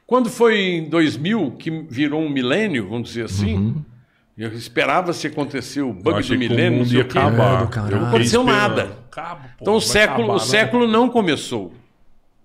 Quando 0.05 0.29
foi 0.29 0.59
em 0.59 0.89
2000 0.89 1.51
que 1.51 1.69
virou 1.69 2.21
um 2.21 2.29
milênio, 2.29 2.89
vamos 2.89 3.09
dizer 3.09 3.25
assim, 3.25 3.55
Uhum. 3.55 3.75
eu 4.37 4.51
esperava 4.53 5.13
se 5.13 5.27
acontecer 5.27 5.81
o 5.81 5.93
bug 5.93 6.23
do 6.27 6.33
o 6.33 6.37
milênio, 6.37 6.83
não 6.85 6.97
o 6.97 7.01
acabar. 7.01 7.69
É, 7.87 7.91
Não 7.95 8.07
aconteceu 8.07 8.43
nada. 8.43 8.97
Pô, 9.13 9.21
Então 9.61 9.75
o 9.75 9.81
século, 9.81 10.23
acabar, 10.23 10.33
o 10.33 10.39
né? 10.39 10.43
século 10.45 10.87
não 10.87 11.09
começou. 11.09 11.71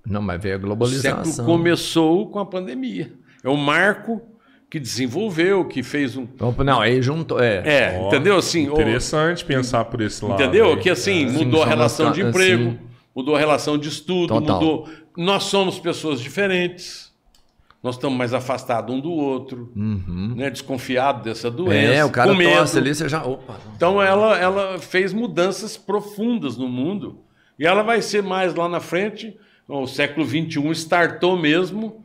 Não, 0.07 0.21
mas 0.21 0.43
veio 0.43 0.57
a 0.57 0.59
O 0.59 0.61
globalização. 0.61 1.25
século 1.25 1.47
começou 1.47 2.29
com 2.29 2.39
a 2.39 2.45
pandemia. 2.45 3.11
É 3.43 3.49
o 3.49 3.57
marco 3.57 4.21
que 4.75 4.81
desenvolveu, 4.81 5.65
que 5.67 5.85
fez 5.85 6.17
um. 6.17 6.27
Não, 6.65 6.81
aí 6.81 7.01
juntou. 7.01 7.39
É. 7.41 7.63
É, 7.65 7.97
Ó, 8.01 8.09
entendeu? 8.09 8.37
Assim, 8.37 8.65
Interessante 8.65 9.45
pensar 9.45 9.85
por 9.85 10.01
esse 10.01 10.25
lado. 10.25 10.43
entendeu? 10.43 10.71
aí. 10.73 10.81
Que 10.81 10.91
assim, 10.91 11.29
Sim, 11.29 11.45
mudou 11.45 11.63
a 11.63 11.67
relação 11.67 12.11
de 12.11 12.23
emprego, 12.23 12.73
sim. 12.73 12.79
mudou 13.15 13.37
a 13.37 13.39
relação 13.39 13.79
de 13.79 13.89
estudo, 13.89 14.35
Total. 14.35 14.61
mudou. 14.61 14.89
Nós 15.17 15.45
somos 15.45 15.79
pessoas 15.79 16.21
diferentes. 16.21 17.13
Nós 17.81 17.95
estamos 17.95 18.19
mais 18.19 18.35
afastados 18.35 18.93
um 18.93 18.99
do 18.99 19.13
outro, 19.13 19.71
né? 19.77 20.51
desconfiado 20.51 21.23
dessa 21.23 21.49
doença. 21.53 21.93
Uhum. 21.93 21.97
É, 21.99 22.05
o 22.05 22.11
cara 22.11 22.33
com 22.33 22.37
medo. 22.37 22.57
tosse 22.59 22.77
ali, 22.77 22.93
você 22.93 23.09
já. 23.09 23.23
Opa. 23.25 23.55
Então 23.77 24.03
ela, 24.03 24.37
ela 24.37 24.79
fez 24.81 25.13
mudanças 25.13 25.77
profundas 25.77 26.57
no 26.57 26.67
mundo 26.67 27.21
e 27.57 27.65
ela 27.65 27.85
vai 27.85 28.03
ser 28.03 28.25
mais 28.25 28.53
lá 28.57 28.69
na 28.69 28.81
frente. 28.81 29.37
O 29.69 29.87
século 29.87 30.27
XXI 30.27 30.69
startou 30.73 31.39
mesmo 31.39 32.04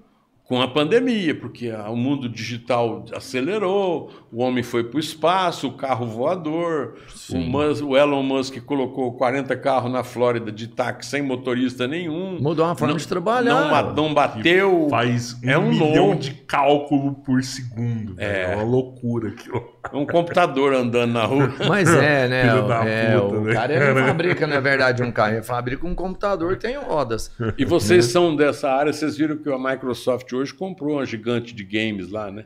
com 0.50 0.60
a 0.60 0.68
pandemia, 0.68 1.36
porque 1.36 1.72
o 1.72 1.96
mundo 1.96 2.28
digital 2.28 3.06
acelerou, 3.16 4.10
o 4.32 4.42
homem 4.42 4.64
foi 4.64 4.84
para 4.84 4.98
o 4.98 5.00
espaço, 5.00 5.68
o 5.68 5.74
carro 5.74 6.08
voador, 6.08 6.96
o, 7.32 7.38
Mus- 7.38 7.82
o 7.82 7.96
Elon 7.96 8.24
Musk 8.24 8.58
colocou 8.66 9.14
40 9.14 9.56
carros 9.58 9.92
na 9.92 10.04
Flórida 10.04 10.52
de 10.52 10.68
táxi 10.68 11.12
sem 11.12 11.22
motorista 11.22 11.88
nenhum. 11.88 12.40
Mudou 12.42 12.66
a 12.66 12.74
forma 12.74 12.94
Não- 12.94 12.98
de 13.00 13.08
trabalhar. 13.08 13.54
Não, 13.54 13.94
não 14.08 14.14
bateu. 14.14 14.88
Faz 14.90 15.36
um, 15.44 15.50
É 15.50 15.56
um 15.58 15.70
milhão 15.70 16.08
louco. 16.08 16.20
de 16.22 16.32
cálculo 16.34 17.14
por 17.24 17.44
segundo. 17.44 18.16
É, 18.18 18.52
é 18.52 18.56
uma 18.56 18.64
loucura 18.64 19.30
aquilo. 19.30 19.64
É 19.94 19.96
um 19.96 20.06
computador 20.06 20.74
andando 20.74 21.14
na 21.14 21.26
rua. 21.26 21.54
Mas 21.70 21.88
é, 21.94 22.28
né? 22.28 22.50
Filho 22.52 22.68
da 22.68 22.86
é, 22.86 23.20
puta, 23.20 23.36
o 23.38 23.42
né, 23.42 23.54
cara 23.54 23.74
ele 23.74 24.02
fabrica, 24.08 24.48
na 24.48 24.60
verdade, 24.60 25.04
um 25.04 25.12
carro. 25.12 25.34
Ele 25.36 25.44
fabrica 25.44 25.86
um 25.86 25.94
computador 25.94 26.56
que 26.58 26.62
tem 26.68 26.76
rodas. 26.76 27.32
E 27.56 27.64
vocês 27.66 28.06
são 28.06 28.36
dessa 28.36 28.68
área, 28.72 28.92
vocês 28.92 29.16
viram 29.16 29.38
que 29.38 29.48
a 29.52 29.58
Microsoft 29.60 30.32
hoje 30.34 30.39
comprou 30.52 30.96
uma 30.98 31.06
gigante 31.06 31.54
de 31.54 31.64
games 31.64 32.10
lá, 32.10 32.32
né? 32.32 32.46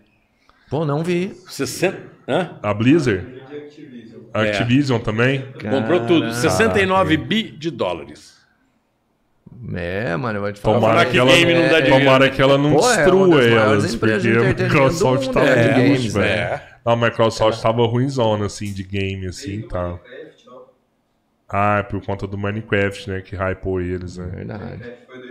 Pô, 0.70 0.86
não 0.86 1.04
vi. 1.04 1.36
60. 1.48 1.98
Hã? 2.28 2.58
A 2.64 2.74
Blizzard? 2.74 3.26
Activision 4.34 5.00
também? 5.00 5.46
Comprou 5.70 6.00
tudo. 6.08 6.22
Caramba. 6.22 6.34
69 6.34 7.18
bi 7.18 7.44
de 7.52 7.70
dólares. 7.70 8.34
É, 9.76 10.16
mano, 10.18 10.38
eu 10.38 10.41
vou 10.41 10.52
te 10.52 10.60
falar. 10.60 10.80
Tomara 10.80 11.06
que 11.06 11.18
ela, 11.18 11.32
game 11.32 11.54
não 11.54 11.70
dá 11.70 11.80
dinheiro. 11.80 12.04
tomara 12.06 12.30
que 12.30 12.41
ela 12.41 12.58
não 12.58 12.72
Pô, 12.72 12.80
é 12.80 12.82
uma 12.82 12.96
destrua 12.96 13.28
maiores 13.28 13.84
elas, 13.84 13.96
porque 13.96 14.14
a 14.14 14.66
Microsoft 14.66 15.32
tá 15.32 15.41
é, 15.41 15.74
games, 15.74 16.14
velho. 16.14 16.26
é. 16.26 16.70
A 16.84 16.96
Microsoft 16.96 17.62
tava 17.62 17.86
ruimzona, 17.86 18.48
assim, 18.48 18.74
de 18.74 18.84
game, 18.84 19.28
assim, 19.28 19.62
tá. 19.62 19.98
Ah, 21.48 21.78
é 21.80 21.84
por 21.84 22.04
conta 22.04 22.26
do 22.26 22.38
Minecraft, 22.38 23.10
né, 23.10 23.22
que 23.22 23.36
hypou 23.36 23.80
eles, 23.80 24.18
né. 24.18 24.26
Verdade. 24.26 24.64
Minecraft 24.64 25.06
foi 25.06 25.18
2.5 25.20 25.24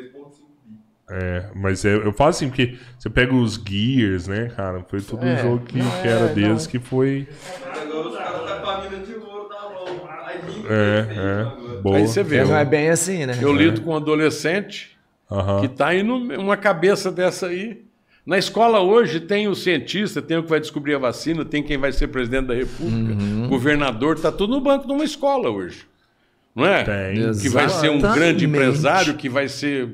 bi. 0.64 0.78
É, 1.14 1.44
mas 1.54 1.84
é- 1.84 1.94
eu 1.94 2.12
falo 2.12 2.30
assim, 2.30 2.48
porque 2.48 2.78
você 2.98 3.10
pega 3.10 3.34
os 3.34 3.54
Gears, 3.56 4.28
né, 4.28 4.50
cara, 4.56 4.82
foi 4.88 5.00
tudo 5.00 5.24
um 5.24 5.28
É, 5.28 5.42
jogo 5.42 5.58
que, 5.66 5.74
que 5.78 6.08
era 6.08 6.26
é, 6.26 6.32
deles 6.32 6.64
não. 6.64 6.70
que 6.70 6.78
foi... 6.78 7.28
Agora 7.66 8.08
os 8.08 8.16
caras 8.16 8.42
tá 8.48 8.56
com 8.60 8.70
a 8.70 8.80
mina 8.82 9.04
de 9.04 9.14
ouro 9.14 9.48
na 9.48 9.62
mão. 9.68 10.08
Aí 10.26 10.40
lindo 10.48 10.68
É, 10.72 11.76
é, 11.78 11.80
boa. 11.82 11.96
Aí 11.98 12.06
você 12.08 12.22
vê. 12.22 12.42
Não 12.44 12.56
é 12.56 12.62
Eu, 12.62 12.66
bem 12.66 12.88
assim, 12.88 13.26
né? 13.26 13.36
eu 13.40 13.52
lido 13.54 13.82
com 13.82 13.90
um 13.92 13.96
adolescente 13.96 14.96
Aham. 15.30 15.60
que 15.60 15.68
tá 15.68 15.94
indo 15.94 16.14
uma 16.14 16.56
cabeça 16.56 17.10
dessa 17.12 17.48
aí. 17.48 17.82
Na 18.24 18.38
escola 18.38 18.80
hoje 18.80 19.18
tem 19.20 19.48
o 19.48 19.54
cientista, 19.54 20.22
tem 20.22 20.38
o 20.38 20.44
que 20.44 20.48
vai 20.48 20.60
descobrir 20.60 20.94
a 20.94 20.98
vacina, 20.98 21.44
tem 21.44 21.62
quem 21.62 21.76
vai 21.76 21.92
ser 21.92 22.06
presidente 22.06 22.46
da 22.46 22.54
república, 22.54 23.12
Uhum. 23.12 23.48
governador, 23.48 24.18
tá 24.18 24.30
tudo 24.32 24.54
no 24.54 24.60
banco 24.60 24.86
de 24.86 24.92
uma 24.92 25.04
escola 25.04 25.50
hoje. 25.50 25.84
Não 26.54 26.64
é? 26.64 26.84
Tem. 26.84 27.32
Que 27.38 27.48
vai 27.48 27.68
ser 27.68 27.90
um 27.90 28.00
grande 28.00 28.44
empresário, 28.46 29.14
que 29.14 29.28
vai 29.28 29.48
ser 29.48 29.88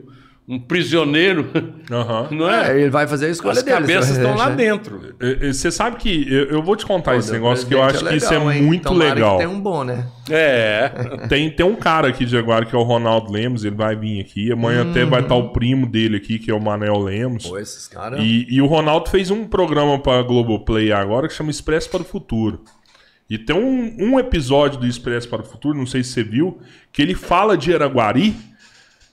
um 0.49 0.59
prisioneiro, 0.59 1.47
Aham. 1.91 2.29
não 2.33 2.51
é? 2.51 2.73
É, 2.73 2.81
ele 2.81 2.91
vai 2.91 3.07
fazer 3.07 3.27
a 3.27 3.29
escolha 3.29 3.59
As 3.59 3.63
dele. 3.63 3.77
cabeças 3.81 4.17
estão 4.17 4.35
lá 4.35 4.49
dentro. 4.49 5.15
Você 5.43 5.71
sabe 5.71 5.97
que 5.99 6.27
eu, 6.27 6.45
eu 6.47 6.63
vou 6.63 6.75
te 6.75 6.87
contar 6.87 7.13
Pô, 7.13 7.19
esse 7.19 7.31
negócio 7.31 7.67
que 7.69 7.75
eu 7.75 7.81
presidente 7.81 8.07
acho 8.07 8.19
que 8.19 8.25
isso 8.25 8.33
é 8.33 8.39
legal, 8.39 8.53
hein? 8.53 8.63
muito 8.63 8.83
Tomara 8.85 9.15
legal. 9.15 9.37
Que 9.37 9.45
tem 9.45 9.55
um 9.55 9.61
bom, 9.61 9.85
né? 9.85 10.07
É. 10.31 10.91
Tem, 11.29 11.51
tem 11.51 11.65
um 11.67 11.77
cara 11.77 12.09
aqui 12.09 12.25
de 12.25 12.37
agora 12.37 12.65
que 12.65 12.75
é 12.75 12.79
o 12.79 12.83
Ronaldo 12.83 13.31
Lemos, 13.31 13.65
ele 13.65 13.77
vai 13.77 13.95
vir 13.95 14.21
aqui. 14.21 14.51
Amanhã 14.51 14.91
até 14.91 15.05
vai 15.05 15.21
estar 15.21 15.35
o 15.35 15.53
primo 15.53 15.87
dele 15.87 16.17
aqui, 16.17 16.39
que 16.39 16.51
é 16.51 16.55
o 16.55 16.61
Manel 16.61 16.99
Lemos. 16.99 17.47
Pô, 17.47 17.59
esses 17.59 17.87
caras. 17.87 18.21
E, 18.23 18.47
e 18.49 18.63
o 18.63 18.67
Ronaldo 18.67 19.11
fez 19.11 19.31
um 19.31 19.47
programa 19.47 19.99
para 19.99 20.23
Globoplay 20.23 20.93
agora 20.93 21.29
que 21.29 21.35
chama 21.35 21.51
Expresso 21.51 21.91
para 21.91 22.03
o 22.03 22.05
Futuro. 22.05 22.63
E 23.29 23.37
tem 23.37 23.55
um, 23.55 23.97
um 24.13 24.19
episódio 24.19 24.81
do 24.81 24.87
Expresso 24.87 25.29
para 25.29 25.43
o 25.43 25.45
Futuro, 25.45 25.77
não 25.77 25.87
sei 25.87 26.03
se 26.03 26.13
você 26.13 26.25
viu, 26.25 26.59
que 26.91 27.03
ele 27.03 27.15
fala 27.15 27.57
de 27.57 27.75
Araguari. 27.75 28.35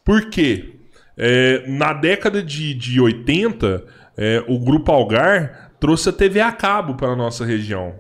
Por 0.03 0.29
quê? 0.29 0.75
É, 1.17 1.63
na 1.67 1.93
década 1.93 2.43
de, 2.43 2.73
de 2.73 2.99
80, 2.99 3.83
é, 4.17 4.43
o 4.47 4.59
Grupo 4.59 4.91
Algar 4.91 5.71
trouxe 5.79 6.09
a 6.09 6.13
TV 6.13 6.41
a 6.41 6.51
cabo 6.51 6.95
para 6.95 7.09
a 7.09 7.15
nossa 7.15 7.45
região. 7.45 7.95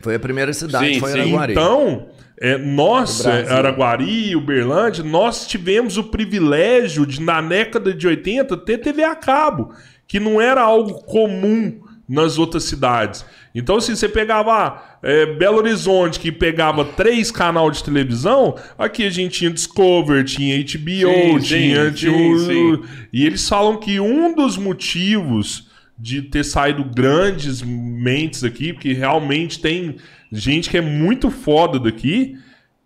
Foi 0.00 0.14
a 0.14 0.18
primeira 0.18 0.52
cidade, 0.52 0.94
Sim, 0.94 1.00
foi 1.00 1.12
sim. 1.12 1.20
Araguari. 1.20 1.52
Então, 1.52 2.08
é, 2.40 2.56
nós, 2.56 3.24
é, 3.24 3.50
Araguari, 3.52 4.36
Uberlândia, 4.36 5.02
nós 5.02 5.46
tivemos 5.46 5.96
o 5.96 6.04
privilégio 6.04 7.04
de, 7.04 7.20
na 7.20 7.40
década 7.40 7.92
de 7.92 8.06
80, 8.06 8.56
ter 8.58 8.78
TV 8.78 9.02
a 9.02 9.16
cabo, 9.16 9.72
que 10.06 10.20
não 10.20 10.40
era 10.40 10.60
algo 10.60 11.02
comum 11.04 11.80
nas 12.08 12.38
outras 12.38 12.64
cidades. 12.64 13.24
Então, 13.54 13.76
assim, 13.76 13.94
você 13.94 14.08
pegava 14.08 14.82
é, 15.02 15.26
Belo 15.26 15.58
Horizonte, 15.58 16.18
que 16.18 16.32
pegava 16.32 16.84
três 16.84 17.30
canais 17.30 17.76
de 17.78 17.84
televisão, 17.84 18.54
aqui 18.78 19.04
a 19.06 19.10
gente 19.10 19.38
tinha 19.40 19.50
Discover, 19.50 20.24
tinha 20.24 20.56
HBO, 20.58 20.66
Sim, 20.66 21.38
tinha... 21.40 21.88
sim, 21.90 21.94
tinha 21.94 22.38
sim. 22.38 22.82
E 23.12 23.26
eles 23.26 23.46
falam 23.48 23.76
que 23.76 24.00
um 24.00 24.34
dos 24.34 24.56
motivos 24.56 25.68
de 25.98 26.22
ter 26.22 26.44
saído 26.44 26.84
grandes 26.84 27.60
mentes 27.62 28.44
aqui, 28.44 28.72
porque 28.72 28.92
realmente 28.92 29.60
tem 29.60 29.96
gente 30.32 30.70
que 30.70 30.78
é 30.78 30.80
muito 30.80 31.30
foda 31.30 31.78
daqui, 31.78 32.36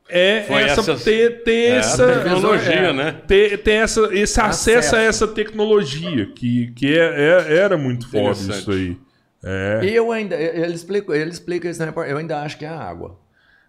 é 0.09 0.45
Foi 0.47 0.62
essa, 0.62 0.81
essas- 0.81 1.05
ter, 1.05 1.43
ter 1.43 1.53
é, 1.53 1.77
essa 1.77 2.07
tecnologia, 2.07 2.73
é, 2.73 2.93
né? 2.93 3.14
Ter, 3.27 3.59
ter 3.59 3.73
essa, 3.73 4.01
esse 4.12 4.41
acesso. 4.41 4.79
Acesso. 4.79 4.97
a 4.97 5.01
essa 5.01 5.29
tecnologia, 5.29 6.27
que, 6.35 6.73
que 6.75 6.87
é- 6.99 7.47
é- 7.49 7.57
era 7.57 7.79
muito 7.79 8.09
foda 8.11 8.33
isso 8.33 8.70
aí. 8.70 8.97
É. 9.45 9.80
E 9.84 9.95
eu 9.95 10.12
ainda, 10.12 10.36
ele 10.36 10.72
explica, 10.74 11.12
ele 11.16 11.30
explica 11.30 11.68
isso 11.68 11.80
na 11.80 11.86
report- 11.86 12.09
eu 12.09 12.16
ainda 12.18 12.40
acho 12.43 12.57
que 12.59 12.64
é 12.64 12.68
a 12.68 12.78
água. 12.78 13.18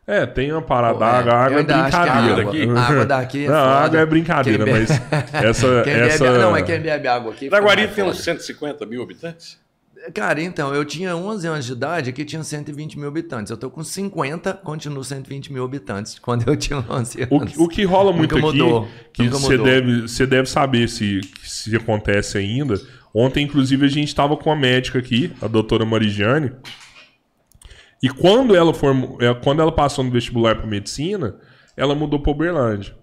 É, 0.05 0.25
tem 0.25 0.51
uma 0.51 0.61
parada. 0.61 0.97
Pô, 0.97 1.03
a 1.03 1.07
água, 1.07 1.33
água 1.33 1.57
é 1.57 1.61
a 1.61 1.63
brincadeira. 1.63 2.11
água 2.11 2.43
daqui- 2.43 2.69
a 2.69 2.81
água 2.81 3.05
daqui 3.05 3.45
é 3.45 3.47
Não, 3.47 3.53
foda. 3.55 3.69
água 3.69 3.99
é 3.99 4.05
brincadeira, 4.05 4.63
Quem 4.65 4.73
mas 4.73 4.89
bebe- 4.99 5.47
essa. 5.47 5.81
Quem 5.83 5.93
essa... 5.93 6.23
bebe, 6.25 6.37
não, 6.39 6.57
é 6.57 6.61
quem 6.61 6.79
bebe 6.81 7.07
água 7.07 7.31
aqui. 7.31 7.49
mais 7.49 7.95
tem 7.95 8.03
uns 8.03 8.19
150 8.21 8.85
mil 8.85 9.01
habitantes? 9.01 9.57
Cara, 10.13 10.41
então, 10.41 10.75
eu 10.75 10.83
tinha 10.83 11.15
11 11.15 11.47
anos 11.47 11.65
de 11.65 11.71
idade, 11.71 12.09
aqui 12.09 12.25
tinha 12.25 12.43
120 12.43 12.99
mil 12.99 13.07
habitantes. 13.07 13.49
Eu 13.49 13.55
tô 13.55 13.69
com 13.69 13.81
50, 13.81 14.51
continuo 14.55 15.01
120 15.01 15.53
mil 15.53 15.63
habitantes, 15.63 16.19
quando 16.19 16.45
eu 16.49 16.57
tinha 16.57 16.83
11 16.89 17.25
O, 17.31 17.37
anos. 17.37 17.53
que- 17.53 17.61
o 17.61 17.67
que 17.69 17.83
rola 17.85 18.11
muito 18.11 18.35
Nunca 18.35 18.49
aqui, 18.49 18.57
mudou, 18.61 18.87
que 19.13 19.29
você 19.29 19.57
deve, 19.57 20.01
você 20.01 20.25
deve 20.27 20.49
saber 20.49 20.89
se, 20.89 21.21
se 21.41 21.73
acontece 21.77 22.37
ainda. 22.37 22.75
Ontem, 23.13 23.43
inclusive, 23.43 23.85
a 23.85 23.89
gente 23.89 24.07
estava 24.07 24.35
com 24.35 24.51
a 24.51 24.55
médica 24.55 24.97
aqui, 24.99 25.31
a 25.41 25.47
doutora 25.47 25.85
Marigiane. 25.85 26.51
E 28.01 28.09
quando 28.09 28.55
ela, 28.55 28.73
form... 28.73 29.17
é, 29.21 29.33
quando 29.33 29.61
ela 29.61 29.71
passou 29.71 30.03
no 30.03 30.11
vestibular 30.11 30.55
para 30.55 30.65
medicina, 30.65 31.35
ela 31.77 31.93
mudou 31.95 32.19
para 32.19 32.31
Uberlândia. 32.31 32.95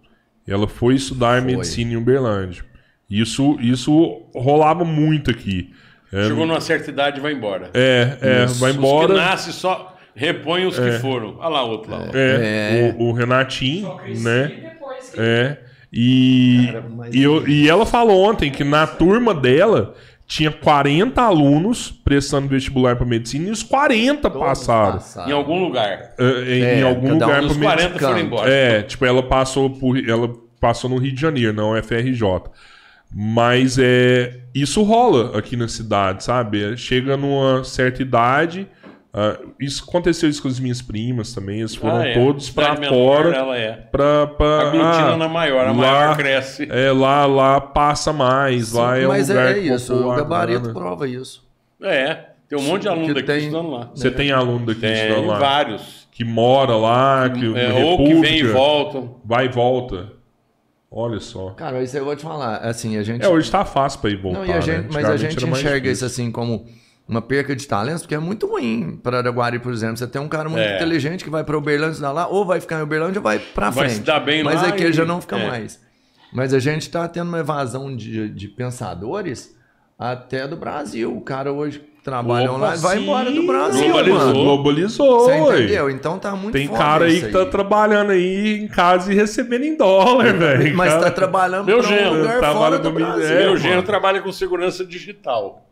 Ela 0.46 0.66
foi 0.66 0.94
estudar 0.94 1.40
Foi. 1.40 1.52
medicina 1.52 1.92
em 1.92 1.96
Uberlândia. 1.96 2.64
Isso, 3.08 3.56
isso 3.60 4.22
rolava 4.34 4.84
muito 4.84 5.30
aqui. 5.30 5.72
É, 6.12 6.24
Chegou 6.24 6.44
numa 6.44 6.60
certa 6.60 6.90
idade 6.90 7.18
e 7.18 7.22
vai 7.22 7.32
embora. 7.32 7.70
é, 7.72 8.18
é, 8.20 8.46
vai 8.46 8.70
Os 8.72 8.76
embora. 8.76 9.08
que 9.08 9.14
nascem 9.14 9.52
só 9.52 9.96
repõem 10.14 10.66
os 10.66 10.76
que 10.78 10.90
foram. 10.98 11.36
Olha 11.38 11.48
lá 11.48 11.62
outro 11.64 11.90
lá. 11.90 12.08
ó. 12.08 12.10
É, 12.12 12.94
O, 12.98 13.04
o 13.04 13.12
Renatinho, 13.12 13.96
né? 14.22 14.46
depois 14.72 15.10
que 15.10 15.20
É. 15.20 15.58
E, 15.92 16.68
e, 17.12 17.22
eu- 17.22 17.46
e 17.48 17.68
ela 17.68 17.84
falou 17.84 18.22
ontem 18.30 18.50
que 18.50 18.62
na 18.62 18.86
turma 18.86 19.34
dela 19.34 19.94
tinha 20.26 20.50
40 20.52 21.20
alunos 21.22 21.90
prestando 21.90 22.46
vestibular 22.46 22.94
para 22.94 23.04
medicina 23.04 23.48
e 23.48 23.50
os 23.50 23.64
40 23.64 24.30
passaram. 24.30 25.00
Em 25.28 25.32
algum 25.32 25.60
lugar. 25.64 26.12
É, 26.16 26.24
em, 26.56 26.62
É, 26.62 26.78
em 26.78 26.82
algum 26.84 27.18
cada 27.18 27.26
um 27.26 27.28
lugar 27.28 27.42
Os 27.44 27.52
para 27.56 27.62
40 27.62 27.88
medicina. 27.88 28.08
foram 28.12 28.20
embora. 28.20 28.50
É, 28.50 28.82
tipo, 28.82 29.04
ela 29.04 29.22
passou 29.24 29.68
por. 29.70 29.98
Ela 30.08 30.30
passou 30.60 30.88
no 30.88 30.98
Rio 30.98 31.12
de 31.12 31.20
Janeiro, 31.20 31.52
não 31.52 31.74
FRJ. 31.82 32.22
Mas 33.12 33.76
é, 33.76 34.38
isso 34.54 34.84
rola 34.84 35.36
aqui 35.36 35.56
na 35.56 35.66
cidade, 35.66 36.22
sabe? 36.22 36.76
Chega 36.76 37.16
numa 37.16 37.64
certa 37.64 38.00
idade. 38.02 38.68
Ah, 39.12 39.38
isso 39.58 39.84
aconteceu 39.88 40.28
isso 40.28 40.40
com 40.40 40.48
as 40.48 40.60
minhas 40.60 40.80
primas 40.80 41.34
também. 41.34 41.58
Eles 41.60 41.74
foram 41.74 41.96
Ah, 41.96 42.06
é. 42.08 42.14
todos 42.14 42.48
para 42.50 42.76
fora. 42.76 43.36
Ela 43.36 43.56
é. 43.58 43.72
Pra, 43.72 44.26
pra, 44.28 44.60
Aglutina 44.68 45.12
ah, 45.12 45.16
na 45.16 45.28
maior, 45.28 45.62
a 45.66 45.72
lá- 45.72 45.74
maior 45.74 46.16
cresce. 46.16 46.68
É, 46.70 46.92
lá, 46.92 47.26
lá 47.26 47.60
passa 47.60 48.12
mais. 48.12 48.72
lá 48.72 48.96
é 48.98 49.06
Mas 49.06 49.28
o 49.28 49.32
lugar 49.32 49.50
é, 49.50 49.54
que 49.54 49.60
isso, 49.68 49.92
o 49.92 49.96
popular, 49.96 50.16
gabarito 50.18 50.68
né? 50.68 50.72
prova 50.74 51.08
isso. 51.08 51.44
É. 51.82 52.26
Tem 52.48 52.58
um 52.58 52.62
monte 52.62 52.82
de 52.82 52.88
aluno 52.88 53.06
Que 53.06 53.14
daqui 53.14 53.26
tem- 53.26 53.38
estudando 53.38 53.70
lá. 53.70 53.90
Você 53.94 54.10
tem 54.10 54.32
aluno 54.32 54.66
daqui 54.66 54.80
Tem 54.80 54.92
estudando 54.92 55.26
lá 55.26 55.38
vários. 55.38 56.08
que 56.10 56.24
mora 56.24 56.76
lá, 56.76 57.30
que 57.30 57.44
É, 57.58 57.72
ou 57.84 57.98
que 57.98 58.04
vem 58.14 58.14
e 58.14 58.42
República, 58.42 58.52
voltam. 58.52 59.16
vai 59.24 59.46
e 59.46 59.48
volta. 59.48 60.12
Olha 60.90 61.20
só. 61.20 61.50
Cara, 61.50 61.80
isso 61.82 61.96
eu 61.96 62.04
vou 62.04 62.16
te 62.16 62.22
falar. 62.22 62.56
Assim, 62.58 62.96
a 62.96 63.02
gente. 63.04 63.24
É, 63.24 63.28
hoje 63.28 63.48
tá 63.48 63.64
fácil 63.64 64.00
pra 64.00 64.10
ir 64.10 64.16
voltar. 64.20 64.40
Não, 64.40 64.46
e 64.46 64.52
a 64.52 64.60
gente, 64.60 64.82
né? 64.82 64.88
mas 64.92 65.04
a 65.08 65.16
gente 65.16 65.36
enxerga 65.36 65.80
difícil. 65.80 65.92
isso 65.92 66.04
assim 66.04 66.32
como 66.32 66.66
uma 67.10 67.20
perca 67.20 67.54
de 67.56 67.66
talentos, 67.66 68.02
porque 68.02 68.14
é 68.14 68.18
muito 68.18 68.46
ruim 68.46 68.98
para 69.02 69.18
Araguari, 69.18 69.58
por 69.58 69.72
exemplo. 69.72 69.96
Você 69.96 70.06
tem 70.06 70.20
um 70.22 70.28
cara 70.28 70.48
muito 70.48 70.62
É. 70.62 70.76
inteligente 70.76 71.24
que 71.24 71.30
vai 71.30 71.42
para 71.44 71.58
Uberlândia 71.58 71.92
estudar 71.92 72.12
lá, 72.12 72.28
ou 72.28 72.44
vai 72.46 72.60
ficar 72.60 72.78
em 72.78 72.82
Uberlândia 72.82 73.18
ou 73.18 73.22
vai 73.24 73.38
para 73.38 73.68
Vai 73.70 73.84
frente. 73.86 73.98
se 73.98 74.04
dar 74.06 74.20
bem 74.20 74.42
Mas 74.44 74.62
lá 74.62 74.68
aqui 74.68 74.84
e- 74.84 74.92
já 74.92 75.04
não 75.04 75.20
fica 75.20 75.36
é. 75.36 75.48
mais. 75.48 75.80
Mas 76.32 76.54
a 76.54 76.60
gente 76.60 76.82
está 76.82 77.08
tendo 77.08 77.28
uma 77.28 77.40
evasão 77.40 77.94
de, 77.94 78.28
de 78.28 78.46
pensadores 78.48 79.54
até 79.98 80.46
do 80.46 80.56
Brasil. 80.56 81.14
O 81.16 81.20
cara 81.20 81.52
hoje 81.52 81.82
trabalha 82.04 82.50
online 82.52 82.78
vai 82.78 82.98
embora 82.98 83.30
do 83.32 83.46
Brasil, 83.46 83.82
Globalizou. 83.88 84.18
mano. 84.18 84.44
Globalizou, 84.44 85.20
Você 85.24 85.34
entendeu? 85.36 85.90
Então 85.90 86.18
tá 86.18 86.30
muito 86.36 86.52
Tem 86.52 86.68
cara 86.68 87.04
aí 87.06 87.20
que 87.20 87.28
tá 87.32 87.44
trabalhando 87.44 88.12
aí 88.12 88.60
em 88.62 88.68
casa 88.68 89.12
e 89.12 89.16
recebendo 89.16 89.64
em 89.64 89.76
dólar, 89.76 90.32
velho. 90.38 90.74
Mas 90.76 90.90
Cara, 90.92 91.04
tá 91.06 91.10
trabalhando 91.10 91.66
Meu 91.66 91.80
pra 91.80 91.88
um 91.88 92.16
lugar 92.16 92.38
trabalha 92.38 92.54
fora 92.58 92.78
do 92.78 92.92
Minas- 92.92 93.14
Brasil. 93.16 93.36
Meu 93.36 93.46
mano. 93.48 93.56
genro 93.58 93.82
trabalha 93.82 94.22
com 94.22 94.32
segurança 94.32 94.84
digital. 94.84 95.66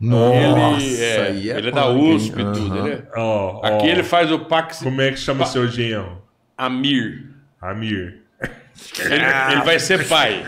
Nossa, 0.00 0.84
ele 0.84 1.02
é, 1.04 1.20
aí 1.22 1.50
é 1.50 1.58
ele 1.58 1.68
é 1.68 1.72
da 1.72 1.82
punk, 1.86 1.98
hein? 1.98 2.14
USP 2.16 2.40
e 2.40 2.44
tudo. 2.44 2.72
Aham. 2.78 2.86
Ele 2.86 2.94
é- 2.94 3.02
Ó, 3.16 3.60
ó, 3.62 3.66
Aqui 3.66 3.88
ele 3.88 4.02
faz 4.04 4.30
o 4.30 4.38
Pax 4.40 4.80
Como 4.82 5.00
é 5.00 5.10
que 5.10 5.16
chama 5.18 5.44
seu 5.46 5.66
genro? 5.66 6.22
Amir. 6.56 7.26
Amir. 7.60 8.22
Ele, 9.00 9.24
ele 9.52 9.62
vai 9.62 9.78
ser 9.80 10.06
pai. 10.06 10.44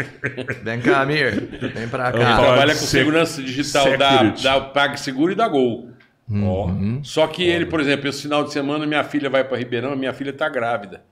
Vem 0.63 0.81
cá, 0.81 1.01
Amir. 1.03 1.35
Vem 1.75 1.89
pra 1.89 2.11
Eu 2.11 2.17
Ele 2.17 2.25
cá. 2.25 2.37
trabalha 2.39 2.75
com 2.75 2.81
segurança 2.81 3.43
digital 3.43 3.99
da, 3.99 4.11
security. 4.13 4.43
da 4.45 4.61
PagSeguro 4.61 5.33
e 5.33 5.35
da 5.35 5.49
Gol. 5.49 5.91
Ó. 6.33 6.67
Uhum. 6.67 7.01
Só 7.03 7.27
que 7.27 7.43
ele, 7.43 7.67
por 7.67 7.81
exemplo, 7.81 8.09
esse 8.09 8.23
final 8.23 8.45
de 8.45 8.53
semana 8.53 8.87
minha 8.87 9.03
filha 9.03 9.29
vai 9.29 9.43
para 9.43 9.57
Ribeirão, 9.59 9.97
minha 9.97 10.13
filha 10.13 10.31
está 10.31 10.49
grávida. 10.49 11.03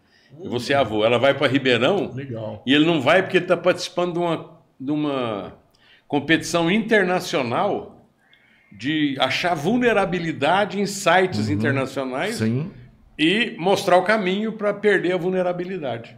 Eu 0.41 0.49
vou 0.49 0.61
ser 0.61 0.75
avô. 0.75 1.05
Ela 1.05 1.19
vai 1.19 1.35
para 1.35 1.49
Ribeirão 1.49 2.13
Legal. 2.15 2.63
e 2.65 2.73
ele 2.73 2.87
não 2.87 3.01
vai 3.01 3.21
porque 3.23 3.39
ele 3.39 3.45
está 3.47 3.57
participando 3.57 4.13
de 4.13 4.19
uma, 4.21 4.51
de 4.79 4.91
uma 4.93 5.55
competição 6.07 6.71
internacional 6.71 7.98
de 8.71 9.17
achar 9.19 9.55
vulnerabilidade 9.55 10.81
em 10.81 10.87
sites 10.87 11.49
internacionais 11.49 12.41
Uhum. 12.41 12.47
Sim. 12.47 12.71
e 13.19 13.55
mostrar 13.59 13.97
o 13.97 14.03
caminho 14.03 14.53
para 14.53 14.73
perder 14.75 15.13
a 15.13 15.17
vulnerabilidade. 15.17 16.17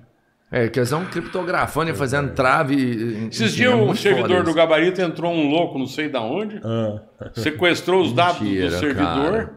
É, 0.52 0.68
que 0.68 0.80
eles 0.80 0.88
estão 0.90 1.04
criptografando 1.06 1.92
e 1.92 1.94
fazendo 1.94 2.32
trave. 2.34 3.28
Esses 3.30 3.52
dias 3.54 3.72
é 3.72 3.94
servidor 3.94 4.42
do 4.42 4.52
gabarito 4.52 5.00
entrou 5.00 5.32
um 5.32 5.48
louco, 5.48 5.78
não 5.78 5.86
sei 5.86 6.08
da 6.08 6.20
onde, 6.20 6.60
Ah. 6.64 7.00
sequestrou 7.34 8.02
os 8.02 8.12
dados 8.12 8.40
Mentira, 8.42 8.68
do 8.70 8.78
servidor 8.78 9.32
cara. 9.32 9.50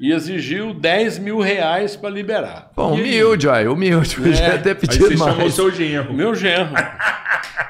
e 0.00 0.10
exigiu 0.10 0.72
10 0.72 1.18
mil 1.18 1.38
reais 1.38 1.96
para 1.96 2.08
liberar. 2.08 2.70
Bom, 2.74 2.94
aí? 2.94 3.00
humilde, 3.02 3.48
aí, 3.50 3.68
humilde. 3.68 4.16
Podia 4.16 4.58
ter 4.58 4.70
Aí 4.70 4.74
pedido 4.74 5.06
você 5.08 5.16
chamou 5.18 5.36
mais. 5.36 5.52
seu 5.54 5.70
genro. 5.70 6.14
Meu 6.14 6.34
genro. 6.34 6.72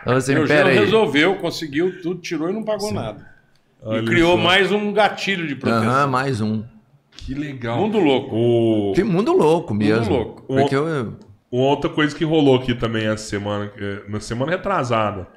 Assim, 0.07 0.35
Meu 0.35 0.47
genro 0.47 0.69
aí. 0.69 0.79
resolveu, 0.79 1.35
conseguiu 1.37 2.01
tudo, 2.01 2.21
tirou 2.21 2.49
e 2.49 2.53
não 2.53 2.63
pagou 2.65 2.93
nada. 2.93 3.32
Olha 3.85 4.01
e 4.01 4.05
criou 4.05 4.37
só. 4.37 4.43
mais 4.43 4.71
um 4.71 4.93
gatilho 4.93 5.47
de 5.47 5.57
proteção. 5.57 5.89
Aham, 5.89 6.07
mais 6.07 6.41
um. 6.41 6.63
Que 7.11 7.35
legal. 7.35 7.79
Mundo 7.79 7.99
louco. 7.99 8.35
O... 8.35 8.93
Que 8.95 9.03
mundo 9.03 9.33
louco 9.33 9.75
mesmo. 9.75 10.15
louco. 10.15 10.43
Porque 10.43 10.75
eu. 10.75 11.17
Uma 11.51 11.65
outra 11.65 11.91
coisa 11.91 12.17
que 12.17 12.25
rolou 12.25 12.57
aqui 12.57 12.75
também 12.75 13.07
essa 13.07 13.25
semana, 13.25 13.71
eh, 13.77 14.03
na 14.09 14.21
semana 14.21 14.53
retrasada, 14.53 15.29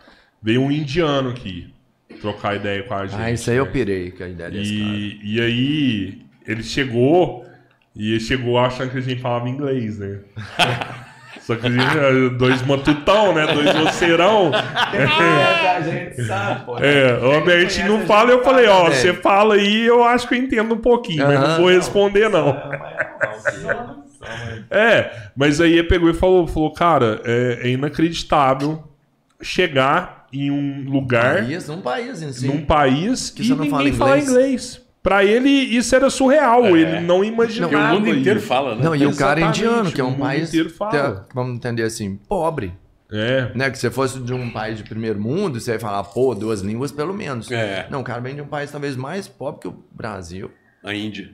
veio 0.42 0.62
um 0.62 0.72
indiano 0.72 1.30
aqui 1.30 1.74
trocar 2.22 2.56
ideia 2.56 2.84
com 2.84 2.94
a 2.94 3.06
gente. 3.06 3.22
Ah, 3.22 3.32
isso 3.32 3.52
aí 3.52 3.58
eu 3.58 3.66
né? 3.66 3.72
pirei 3.72 4.12
com 4.12 4.24
a 4.24 4.30
ideia 4.30 4.50
desse 4.50 4.80
cara. 4.80 4.96
E, 4.96 5.20
e 5.24 5.42
aí 5.42 6.22
ele 6.48 6.64
chegou 6.64 7.46
e 7.94 8.12
ele 8.12 8.20
chegou 8.22 8.58
achando 8.58 8.92
que 8.92 8.98
a 8.98 9.02
gente 9.02 9.22
falava 9.22 9.50
inglês, 9.50 10.00
né? 10.00 10.20
Só 11.42 11.56
que 11.56 11.68
a 11.68 11.70
gente, 11.70 11.98
eh, 11.98 12.30
dois 12.38 12.62
matutão, 12.64 13.34
né? 13.34 13.46
Dois 13.54 13.76
voceirão. 13.76 14.52
a 14.54 15.82
gente 15.82 16.24
sabe, 16.24 16.66
pô. 16.66 16.78
É, 16.80 17.18
o 17.20 17.32
Albert 17.34 17.86
não 17.88 18.02
fala, 18.06 18.32
eu 18.32 18.44
falei, 18.44 18.68
ó, 18.68 18.86
você 18.86 19.14
fala 19.14 19.56
aí, 19.56 19.86
eu 19.86 20.04
acho 20.04 20.28
que 20.28 20.36
eu 20.36 20.40
entendo 20.40 20.74
um 20.74 20.80
pouquinho, 20.80 21.26
mas 21.28 21.40
não 21.40 21.58
vou 21.58 21.70
responder, 21.70 22.30
não. 22.30 22.56
É, 24.70 25.12
mas 25.36 25.62
aí 25.62 25.74
ele 25.74 25.88
pegou 25.88 26.10
e 26.10 26.14
falou, 26.14 26.48
falou 26.48 26.74
cara, 26.74 27.22
é, 27.26 27.60
é 27.64 27.70
inacreditável 27.70 28.84
chegar 29.42 30.26
em 30.34 30.50
um 30.52 30.84
lugar, 30.90 31.44
País, 31.44 31.70
um 31.70 31.82
país 31.82 32.22
em 32.22 32.34
si. 32.34 32.48
num 32.48 32.66
país 32.66 33.30
Que 33.30 33.42
e 33.42 33.46
você 33.46 33.56
não 33.56 33.64
ninguém 33.66 33.94
fala 33.94 34.18
inglês. 34.18 34.30
inglês. 34.30 34.85
Pra 35.06 35.24
ele, 35.24 35.48
isso 35.50 35.96
era 35.96 36.10
surreal, 36.10 36.66
ele 36.76 37.00
não 37.02 37.24
imaginava 37.24 37.72
Porque 37.72 37.86
o 37.86 37.88
mundo 37.94 38.10
inteiro 38.10 38.40
isso. 38.40 38.48
fala, 38.48 38.74
né? 38.74 38.84
Não, 38.84 38.96
e 38.96 39.06
o 39.06 39.16
cara 39.16 39.40
é 39.40 39.44
Exatamente, 39.44 39.60
indiano, 39.64 39.92
que 39.92 40.02
é 40.02 40.04
o 40.04 40.08
um 40.08 40.10
mundo 40.10 40.20
país, 40.22 40.50
inteiro 40.50 40.70
fala. 40.72 41.26
te- 41.30 41.34
vamos 41.36 41.56
entender 41.56 41.84
assim, 41.84 42.16
pobre. 42.28 42.74
É, 43.12 43.52
Né? 43.54 43.70
Que 43.70 43.78
se 43.78 43.88
fosse 43.92 44.20
de 44.20 44.34
um 44.34 44.50
país 44.50 44.80
de 44.80 44.84
primeiro 44.84 45.22
mundo, 45.22 45.60
você 45.60 45.74
ia 45.74 45.80
falar, 45.80 46.04
pô, 46.06 46.34
duas 46.34 46.62
línguas 46.62 46.92
pelo 46.92 47.14
menos. 47.14 47.52
É. 47.52 47.86
Não, 47.92 48.02
o 48.02 48.04
cara 48.04 48.20
vem 48.20 48.34
de 48.34 48.42
um 48.42 48.48
país 48.48 48.72
talvez 48.72 48.96
mais 48.96 49.28
pobre 49.28 49.62
que 49.62 49.68
o 49.68 49.76
Brasil. 49.92 50.50
A 50.84 50.92
Índia. 50.92 51.30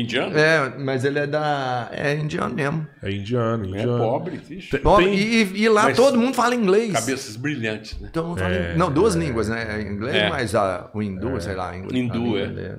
Indiano? 0.00 0.36
É, 0.36 0.72
mas 0.78 1.04
ele 1.04 1.18
é 1.20 1.26
da. 1.26 1.88
É 1.92 2.14
indiano 2.16 2.54
mesmo. 2.54 2.86
é 3.02 3.12
indiano, 3.12 3.64
É, 3.64 3.68
indiano. 3.68 3.98
pobre, 3.98 4.36
vixe. 4.38 4.70
Tem- 4.70 4.80
Pobre, 4.80 5.04
tem- 5.06 5.14
e, 5.16 5.62
e 5.62 5.68
lá 5.68 5.84
Mas- 5.84 5.96
todo 5.96 6.18
mundo 6.18 6.34
fala 6.34 6.54
inglês. 6.54 6.92
Cabeças 6.92 7.36
brilhantes, 7.36 8.00
né? 8.00 8.08
Todo 8.12 8.28
mundo 8.28 8.38
fala 8.40 8.54
É, 8.54 8.74
in- 8.74 8.78
Não, 8.78 8.90
duas 8.92 9.14
línguas, 9.14 9.48
né? 9.48 9.82
Inglês, 9.82 10.16
É. 10.16 10.28
mas 10.28 10.54
ah, 10.54 10.90
o 10.92 11.02
hindu, 11.02 11.40
sei 11.40 11.54
lá. 11.54 11.76
Inglês, 11.76 12.04
Hindu, 12.04 12.36
a 12.36 12.40
é. 12.40 12.76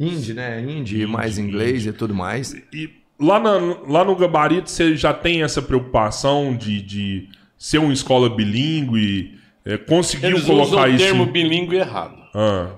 Hindi, 0.00 0.34
né? 0.34 0.60
Hindi, 0.60 1.06
mais 1.06 1.38
inglês 1.38 1.86
e 1.86 1.92
tudo 1.92 2.14
mais. 2.14 2.54
E 2.72 2.90
lá, 3.18 3.40
na- 3.40 3.58
lá 3.86 4.04
no 4.04 4.14
gabarito 4.14 4.70
você 4.70 4.96
já 4.96 5.12
tem 5.12 5.42
essa 5.42 5.60
preocupação 5.60 6.56
de, 6.56 6.80
de 6.82 7.28
ser 7.56 7.78
uma 7.78 7.92
escola 7.92 8.30
bilíngue, 8.34 9.38
é, 9.64 9.76
conseguiu 9.76 10.30
Eles 10.30 10.42
usam 10.44 10.56
colocar 10.56 10.88
o 10.88 10.90
isso. 10.94 11.04
termo 11.04 11.24
em- 11.24 11.32
bilíngue 11.32 11.76
errado. 11.76 12.16
Ah, 12.34 12.68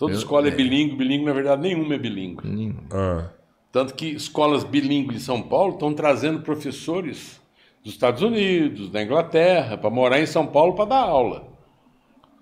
Toda 0.00 0.14
escola 0.14 0.48
é 0.48 0.50
bilíngue, 0.50 0.96
bilíngue, 0.96 1.26
na 1.26 1.32
verdade, 1.34 1.60
nenhuma 1.60 1.94
é 1.94 1.98
bilíngue. 1.98 2.74
ah. 2.90 3.28
Tanto 3.70 3.94
que 3.94 4.06
escolas 4.06 4.64
bilíngues 4.64 5.18
de 5.18 5.22
São 5.22 5.42
Paulo 5.42 5.74
estão 5.74 5.92
trazendo 5.92 6.40
professores 6.40 7.38
dos 7.84 7.92
Estados 7.92 8.22
Unidos, 8.22 8.88
da 8.88 9.02
Inglaterra, 9.02 9.76
para 9.76 9.90
morar 9.90 10.18
em 10.18 10.24
São 10.24 10.46
Paulo 10.46 10.72
para 10.72 10.86
dar 10.86 11.00
aula. 11.00 11.48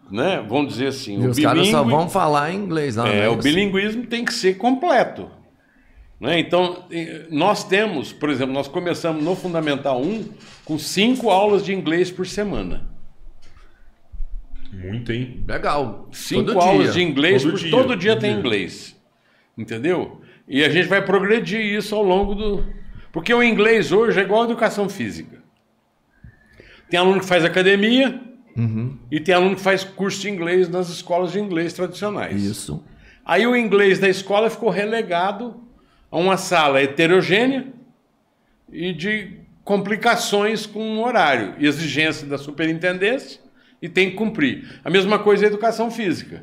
Né? 0.09 0.41
Vamos 0.49 0.75
dizer 0.75 0.87
assim, 0.87 1.21
E 1.21 1.27
o 1.27 1.31
os 1.31 1.39
caras 1.39 1.67
só 1.67 1.83
vão 1.83 2.09
falar 2.09 2.55
inglês 2.55 2.95
lá, 2.95 3.09
é, 3.09 3.23
né? 3.23 3.29
o 3.29 3.37
bilinguismo 3.37 4.07
tem 4.07 4.25
que 4.25 4.33
ser 4.33 4.57
completo. 4.57 5.29
Né? 6.21 6.39
Então, 6.39 6.85
nós 7.29 7.65
temos, 7.65 8.13
por 8.13 8.31
exemplo, 8.31 8.55
nós 8.55 8.69
começamos 8.69 9.23
no 9.23 9.35
Fundamental 9.35 10.01
1 10.01 10.25
com 10.65 10.79
cinco 10.79 11.29
aulas 11.29 11.65
de 11.65 11.75
inglês 11.75 12.09
por 12.09 12.25
semana. 12.25 12.89
Muito, 14.73 15.13
hein? 15.13 15.45
Legal. 15.47 16.09
Cinco 16.13 16.53
Todo 16.53 16.61
aulas 16.61 16.93
dia. 16.93 16.93
de 16.93 17.03
inglês, 17.11 17.43
Todo 17.43 17.51
por- 17.53 17.61
dia, 17.61 17.71
todo 17.71 17.97
dia 17.97 18.13
todo 18.13 18.21
tem 18.21 18.31
dia. 18.31 18.39
inglês. 18.41 18.97
Entendeu? 19.57 20.21
E 20.47 20.65
a 20.65 20.69
gente 20.69 20.87
vai 20.89 21.05
progredir 21.05 21.61
isso 21.61 21.95
ao 21.95 22.03
longo 22.03 22.35
do. 22.35 22.65
Porque 23.13 23.33
o 23.33 23.43
inglês 23.43 23.91
hoje 23.93 24.21
é 24.21 24.23
igual 24.23 24.43
a 24.43 24.45
educação 24.45 24.89
física. 24.89 25.43
Tem 26.91 26.99
aluno 26.99 27.21
que 27.21 27.27
faz 27.27 27.45
academia 27.45 28.21
Uhum. 28.57 28.97
e 29.11 29.21
tem 29.21 29.35
aluno 29.35 29.57
que 29.57 29.63
faz 29.63 29.85
curso 29.85 30.21
de 30.23 30.31
inglês 30.31 30.69
nas 30.69 30.89
escolas 30.89 31.33
de 31.33 31.39
inglês 31.41 31.73
tradicionais. 31.73 32.43
Isso. 32.43 32.83
Aí 33.25 33.47
o 33.47 33.55
inglês 33.57 33.99
da 33.99 34.09
escola 34.09 34.49
ficou 34.49 34.71
relegado 34.71 35.63
a 36.11 36.17
uma 36.19 36.37
sala 36.37 36.83
heterogênea 36.83 37.67
e 38.73 38.93
de 38.93 39.39
complicações 39.65 40.65
com 40.65 40.97
o 40.99 41.05
horário, 41.05 41.55
e 41.59 41.67
exigência 41.67 42.27
da 42.27 42.39
superintendência, 42.39 43.39
e 43.81 43.89
tem 43.89 44.11
que 44.11 44.17
cumprir. 44.17 44.81
A 44.85 44.91
mesma 44.91 45.19
coisa 45.19 45.45
é 45.45 45.47
a 45.47 45.49
educação 45.49 45.91
física. 45.91 46.43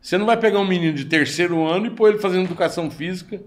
Você 0.00 0.16
não 0.16 0.26
vai 0.26 0.36
pegar 0.36 0.58
um 0.60 0.66
menino 0.66 0.92
de 0.94 1.04
terceiro 1.04 1.66
ano 1.66 1.86
e 1.86 1.90
pôr 1.90 2.10
ele 2.10 2.18
fazendo 2.18 2.44
educação 2.44 2.90
física. 2.90 3.40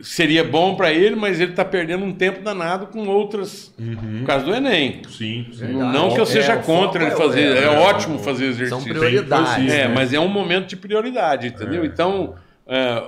Seria 0.00 0.42
bom 0.42 0.74
para 0.74 0.92
ele, 0.92 1.14
mas 1.14 1.38
ele 1.40 1.52
está 1.52 1.64
perdendo 1.64 2.04
um 2.04 2.12
tempo 2.12 2.42
danado 2.42 2.88
com 2.88 3.06
outras. 3.06 3.72
Por 4.18 4.26
causa 4.26 4.44
do 4.44 4.52
Enem. 4.54 5.02
Sim, 5.08 5.46
sim. 5.52 5.66
Verdade. 5.66 5.92
Não 5.92 6.12
que 6.12 6.18
eu 6.18 6.24
É, 6.24 6.26
seja 6.26 6.56
o 6.56 6.62
contra 6.62 7.02
ele 7.04 7.12
fazer. 7.12 7.40
é- 7.42 7.58
É, 7.58 7.64
é, 7.64 7.68
ótimo 7.68 8.18
fazer 8.18 8.46
exercício. 8.46 8.80
São 8.80 8.82
prioridades. 8.82 9.72
É, 9.72 9.86
né? 9.86 9.94
mas 9.94 10.12
é 10.12 10.18
um 10.18 10.28
momento 10.28 10.66
de 10.66 10.76
prioridade, 10.76 11.46
entendeu? 11.48 11.84
Então, 11.84 12.34
é, 12.66 13.02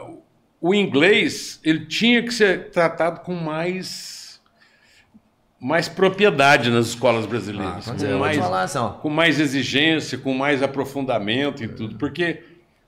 o 0.60 0.72
inglês 0.72 1.60
ele 1.64 1.86
tinha 1.86 2.22
que 2.22 2.32
ser 2.32 2.70
tratado 2.70 3.20
com 3.20 3.34
mais 3.34 4.25
mais 5.60 5.88
propriedade 5.88 6.70
nas 6.70 6.86
escolas 6.88 7.24
Ah, 7.24 7.28
brasileiras, 7.28 7.84
dizer, 7.92 8.12
com, 8.12 8.18
mais, 8.18 8.36
falar 8.36 8.68
com 9.00 9.10
mais 9.10 9.40
exigência, 9.40 10.18
com 10.18 10.34
mais 10.34 10.62
aprofundamento 10.62 11.64
e 11.64 11.68
tudo, 11.68 11.96
porque 11.96 12.42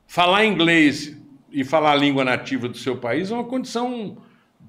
falar 0.07 0.45
inglês 0.45 1.17
e 1.51 1.65
falar 1.65 1.93
a 1.93 1.97
língua 1.97 2.25
nativa 2.25 2.69
do 2.69 2.77
seu 2.77 2.97
país 2.97 3.31
é 3.31 3.35
uma 3.35 3.45
condição 3.45 4.19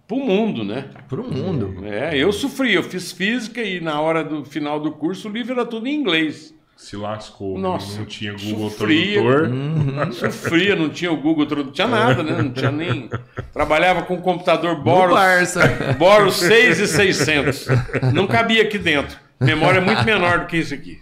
para 0.08 0.18
o 0.18 0.26
mundo, 0.26 0.64
né? 0.64 0.90
Pro 1.08 1.24
mundo. 1.24 1.86
É, 1.86 2.18
eu 2.18 2.32
sofri, 2.32 2.74
eu 2.74 2.84
fiz 2.84 3.12
física 3.12 3.62
e 3.62 3.80
na 3.80 4.02
hora 4.02 4.24
do 4.24 4.44
final 4.44 4.80
do 4.80 4.92
curso 4.92 5.30
o 5.30 5.32
livro 5.32 5.54
era 5.54 5.66
tudo 5.66 5.88
em 5.88 5.94
inglês. 5.94 6.54
Se 6.82 6.96
lascou. 6.96 7.60
Nossa, 7.60 8.00
não 8.00 8.06
tinha 8.06 8.32
Google 8.32 8.70
sofria. 8.70 9.22
Tradutor. 9.22 9.50
Uhum. 9.50 10.12
Sofria, 10.14 10.76
não 10.78 10.90
tinha 10.90 11.12
o 11.12 11.18
Google, 11.18 11.46
Tradu- 11.46 11.66
não 11.66 11.72
tinha 11.74 11.88
nada, 11.88 12.24
né? 12.24 12.42
Não 12.42 12.52
tinha 12.54 12.72
nem. 12.72 13.10
Trabalhava 13.52 14.04
com 14.04 14.14
um 14.16 14.22
computador 14.22 14.78
No 14.78 14.84
Boros, 14.84 15.14
Barça. 15.14 15.96
Boros 16.00 16.36
6600. 16.38 17.68
Não 18.14 18.26
cabia 18.26 18.64
aqui 18.64 18.78
dentro. 18.78 19.18
Memória 19.40 19.80
é 19.80 19.82
muito 19.82 20.04
menor 20.06 20.40
do 20.40 20.46
que 20.48 20.56
isso 20.58 20.74
aqui. 20.74 21.02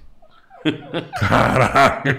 Caralho. 1.20 2.18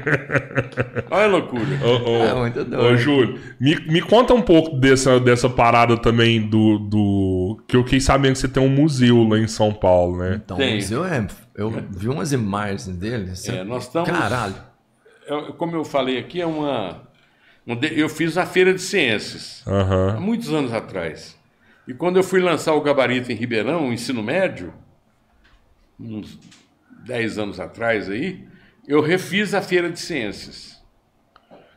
Olha 1.11 1.25
a 1.25 1.27
loucura. 1.27 1.63
Ô, 1.85 2.11
ô, 2.11 2.25
É 2.25 2.35
muito 2.35 2.65
doido. 2.65 2.85
ô, 2.85 2.97
Júlio, 2.97 3.41
me, 3.61 3.75
me 3.87 4.01
conta 4.01 4.35
um 4.35 4.43
pouco 4.43 4.77
dessa, 4.77 5.19
dessa 5.21 5.49
parada 5.49 5.97
também 5.97 6.41
do, 6.49 6.79
do. 6.79 7.63
Que 7.67 7.77
eu 7.77 7.85
fiquei 7.85 8.01
sabendo 8.01 8.33
que 8.35 8.39
você 8.41 8.49
tem 8.49 8.63
um 8.63 8.69
museu 8.69 9.23
lá 9.25 9.39
em 9.39 9.47
São 9.49 9.73
Paulo, 9.73 10.19
né? 10.19 10.41
Então, 10.45 10.57
Tem. 10.57 10.73
o 10.73 10.77
museu 10.77 11.05
é. 11.05 11.27
Eu 11.55 11.71
vi 11.91 12.09
umas 12.09 12.33
imagens 12.33 12.87
dele. 12.89 13.35
você- 13.35 13.53
É, 13.59 13.65
nós 13.65 13.85
estamos- 13.85 14.09
Caralho. 14.11 14.55
Eu- 15.27 15.53
como 15.55 15.75
eu 15.77 15.85
falei 15.85 16.19
aqui, 16.19 16.41
é 16.41 16.47
uma. 16.47 17.03
um 17.67 17.75
Eu 17.83 18.09
fiz 18.09 18.37
a 18.39 18.47
Feira 18.47 18.73
de 18.73 18.81
Ciências. 18.81 19.63
há 19.67 19.71
Aham. 19.73 20.21
muitos 20.21 20.53
anos 20.53 20.73
atrás. 20.73 21.37
E 21.87 21.95
quando 21.95 22.17
eu 22.19 22.23
fui 22.23 22.41
lançar 22.41 22.75
o 22.75 22.81
gabarito 22.83 23.33
em 23.33 23.35
Ribeirão, 23.35 23.89
o 23.89 23.93
ensino 23.93 24.23
médio, 24.23 24.73
uns 25.99 26.39
10 27.05 27.39
anos 27.39 27.61
atrás 27.61 28.09
aí, 28.09 28.47
eu 28.87 29.01
refiz 29.01 29.55
a 29.55 29.61
feira 29.61 29.91
de 29.91 30.01
ciências. 30.01 30.83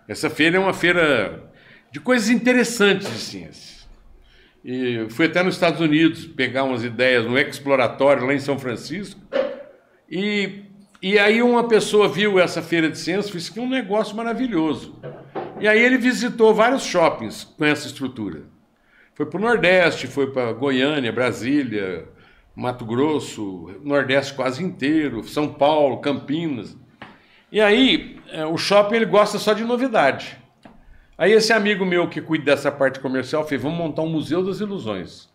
Essa 0.07 0.29
feira 0.29 0.57
é 0.57 0.59
uma 0.59 0.73
feira 0.73 1.51
de 1.91 1.99
coisas 1.99 2.29
interessantes 2.29 3.09
de 3.11 3.17
ciência. 3.17 3.81
E 4.63 5.07
fui 5.09 5.25
até 5.25 5.41
nos 5.41 5.55
Estados 5.55 5.81
Unidos 5.81 6.25
pegar 6.25 6.63
umas 6.63 6.83
ideias 6.83 7.25
no 7.25 7.37
Exploratório 7.37 8.25
lá 8.25 8.33
em 8.33 8.39
São 8.39 8.59
Francisco. 8.59 9.19
E, 10.09 10.63
e 11.01 11.17
aí 11.17 11.41
uma 11.41 11.67
pessoa 11.67 12.07
viu 12.07 12.39
essa 12.39 12.61
feira 12.61 12.89
de 12.89 12.97
ciências 12.97 13.33
e 13.33 13.37
disse 13.37 13.51
que 13.51 13.59
é 13.59 13.63
um 13.63 13.69
negócio 13.69 14.15
maravilhoso. 14.15 14.99
E 15.59 15.67
aí 15.67 15.79
ele 15.79 15.97
visitou 15.97 16.53
vários 16.53 16.83
shoppings 16.83 17.43
com 17.43 17.65
essa 17.65 17.87
estrutura. 17.87 18.43
Foi 19.13 19.25
para 19.25 19.37
o 19.37 19.41
Nordeste, 19.41 20.07
foi 20.07 20.31
para 20.31 20.53
Goiânia, 20.53 21.11
Brasília, 21.11 22.07
Mato 22.55 22.85
Grosso, 22.85 23.69
Nordeste 23.83 24.33
quase 24.33 24.63
inteiro, 24.63 25.23
São 25.23 25.47
Paulo, 25.47 26.01
Campinas. 26.01 26.77
E 27.51 27.59
aí 27.59 28.19
eh, 28.31 28.45
o 28.45 28.57
shopping 28.57 28.95
ele 28.95 29.05
gosta 29.05 29.37
só 29.37 29.53
de 29.53 29.63
novidade. 29.63 30.37
Aí 31.17 31.31
esse 31.31 31.53
amigo 31.53 31.85
meu 31.85 32.09
que 32.09 32.21
cuida 32.21 32.45
dessa 32.45 32.71
parte 32.71 32.99
comercial 32.99 33.45
fez, 33.45 33.61
vamos 33.61 33.77
montar 33.77 34.01
um 34.01 34.09
Museu 34.09 34.43
das 34.43 34.59
Ilusões. 34.59 35.29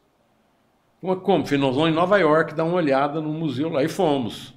Como? 1.00 1.44
Falei, 1.44 1.60
nós 1.60 1.74
vamos 1.74 1.90
em 1.90 1.94
Nova 1.94 2.18
York 2.18 2.54
dar 2.54 2.64
uma 2.64 2.76
olhada 2.76 3.20
no 3.20 3.28
museu 3.28 3.68
lá. 3.68 3.84
E 3.84 3.88
fomos. 3.88 4.54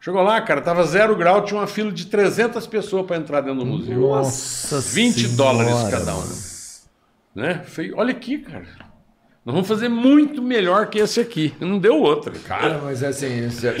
Chegou 0.00 0.22
lá, 0.22 0.40
cara, 0.40 0.60
tava 0.60 0.84
zero 0.84 1.16
grau, 1.16 1.44
tinha 1.44 1.60
uma 1.60 1.66
fila 1.66 1.92
de 1.92 2.06
300 2.06 2.66
pessoas 2.66 3.06
para 3.06 3.16
entrar 3.16 3.40
dentro 3.40 3.60
do 3.60 3.66
museu. 3.66 4.00
Nossa 4.00 4.80
20 4.80 5.14
senhora, 5.14 5.36
dólares 5.36 5.90
cada 5.90 6.14
um. 6.14 6.24
Né? 7.34 7.62
Falei, 7.64 7.92
olha 7.92 8.10
aqui, 8.10 8.38
cara. 8.38 8.87
Nós 9.48 9.54
vamos 9.54 9.66
fazer 9.66 9.88
muito 9.88 10.42
melhor 10.42 10.88
que 10.88 10.98
esse 10.98 11.18
aqui. 11.20 11.54
Não 11.58 11.78
deu 11.78 11.96
outra. 11.98 12.34
Cara, 12.46 12.82
mas 12.84 13.02
assim, 13.02 13.48
você- 13.48 13.72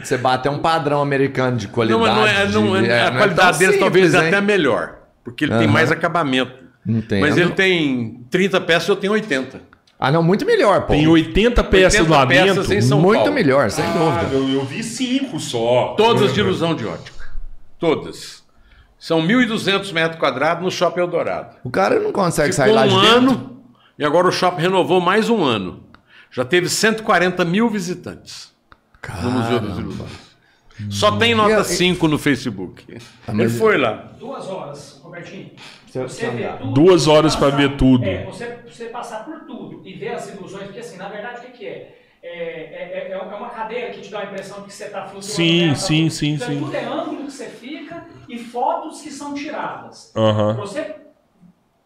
você 0.00 0.16
bate 0.16 0.48
um 0.48 0.60
padrão 0.60 1.02
americano 1.02 1.56
de 1.56 1.66
qualidade. 1.66 2.00
não 2.00 2.06
é, 2.06 2.46
não 2.48 2.76
é- 2.76 2.82
de- 2.82 2.92
a 2.92 3.10
não 3.10 3.16
é 3.16 3.18
qualidade 3.18 3.58
tão 3.58 3.66
dele 3.66 3.78
talvez 3.78 4.14
é 4.14 4.18
hein? 4.20 4.28
até 4.28 4.40
melhor. 4.40 4.98
Porque 5.24 5.44
ele 5.44 5.54
tem 5.54 5.64
Aham. 5.64 5.72
mais 5.72 5.90
acabamento. 5.90 6.52
Entendo. 6.86 7.20
Mas 7.20 7.36
ele 7.36 7.50
tem 7.50 8.20
30 8.30 8.60
peças, 8.60 8.88
eu 8.90 8.94
tenho 8.94 9.12
80. 9.12 9.60
Ah, 9.98 10.12
não, 10.12 10.22
muito 10.22 10.46
melhor, 10.46 10.82
pô. 10.82 10.92
Tem 10.92 11.08
80 11.08 11.64
peças 11.64 11.98
80 12.02 12.10
lá 12.16 12.24
peças 12.24 12.70
em 12.70 12.80
São 12.80 13.00
muito 13.00 13.18
Paulo. 13.18 13.32
melhor, 13.34 13.70
sem 13.72 13.84
Ah, 13.84 13.88
dúvida. 14.22 14.36
eu, 14.36 14.48
eu 14.60 14.64
vi 14.64 14.84
cinco 14.84 15.40
só. 15.40 15.94
Todas 15.96 16.32
de 16.32 16.38
ilusão 16.38 16.76
de 16.76 16.86
ótica. 16.86 17.24
Todas. 17.76 18.44
São 19.00 19.20
1.200 19.20 19.90
metros 19.92 20.20
quadrados 20.20 20.62
no 20.62 20.70
Shopping 20.70 21.00
Eldorado. 21.00 21.56
O 21.64 21.70
cara 21.70 21.98
não 21.98 22.12
consegue 22.12 22.52
Ficou 22.52 22.66
sair 22.66 22.72
lá 22.72 22.86
de 22.86 22.94
um 22.94 23.00
dentro. 23.00 23.16
ano 23.16 23.61
e 23.98 24.04
agora 24.04 24.28
o 24.28 24.32
shopping 24.32 24.62
renovou 24.62 25.00
mais 25.00 25.28
um 25.28 25.42
ano. 25.44 25.84
Já 26.30 26.44
teve 26.44 26.68
140 26.68 27.44
mil 27.44 27.68
visitantes 27.68 28.52
no 29.22 29.30
Museu 29.30 29.60
das 29.60 29.76
Ilusões. 29.78 30.32
Só 30.88 31.12
tem 31.18 31.34
nota 31.34 31.52
eu- 31.52 31.64
5 31.64 32.08
no 32.08 32.18
Facebook. 32.18 32.84
Ele 32.90 33.00
mas- 33.34 33.58
foi 33.58 33.76
lá. 33.76 34.10
Duas 34.18 34.50
horas, 34.50 35.00
Robertinho. 35.04 35.50
Você 35.86 36.02
Você 36.08 36.30
vê 36.30 36.44
tudo, 36.56 36.72
Duas 36.72 37.06
horas 37.06 37.34
passar- 37.34 37.46
ver 37.56 37.76
tudo. 37.76 38.10
É, 38.10 38.26
você, 38.26 38.64
você 38.70 38.86
passar 38.86 39.24
por 39.24 39.40
tudo 39.46 39.82
e 39.86 39.94
ver 39.98 40.14
as 40.14 40.28
ilusões, 40.34 40.64
porque 40.64 40.80
assim, 40.80 40.96
na 40.96 41.08
verdade, 41.08 41.38
o 41.38 41.50
que, 41.50 41.58
que 41.58 41.66
é? 41.66 41.98
É, 42.22 42.28
é, 42.32 43.10
é- 43.10 43.12
é 43.12 43.18
uma 43.38 43.50
cadeira 43.50 43.90
que 43.90 44.00
te 44.00 44.10
dá 44.10 44.20
a 44.20 44.24
impressão 44.24 44.60
de 44.62 44.68
que 44.68 44.72
você 44.72 44.84
está 44.84 45.02
flutuando. 45.02 45.22
Sim, 45.24 45.62
nela, 45.64 45.74
sim, 45.76 46.10
sim, 46.10 46.32
Então, 46.34 46.46
sim. 46.46 46.58
Tudo 46.64 46.76
é 46.76 46.84
ângulo 46.86 47.26
que 47.26 47.30
você 47.30 47.48
fica 47.50 48.06
e 48.30 48.38
fotos 48.38 49.02
que 49.02 49.10
são 49.10 49.34
tiradas. 49.34 50.12
Aham. 50.16 50.62
Você 50.64 50.80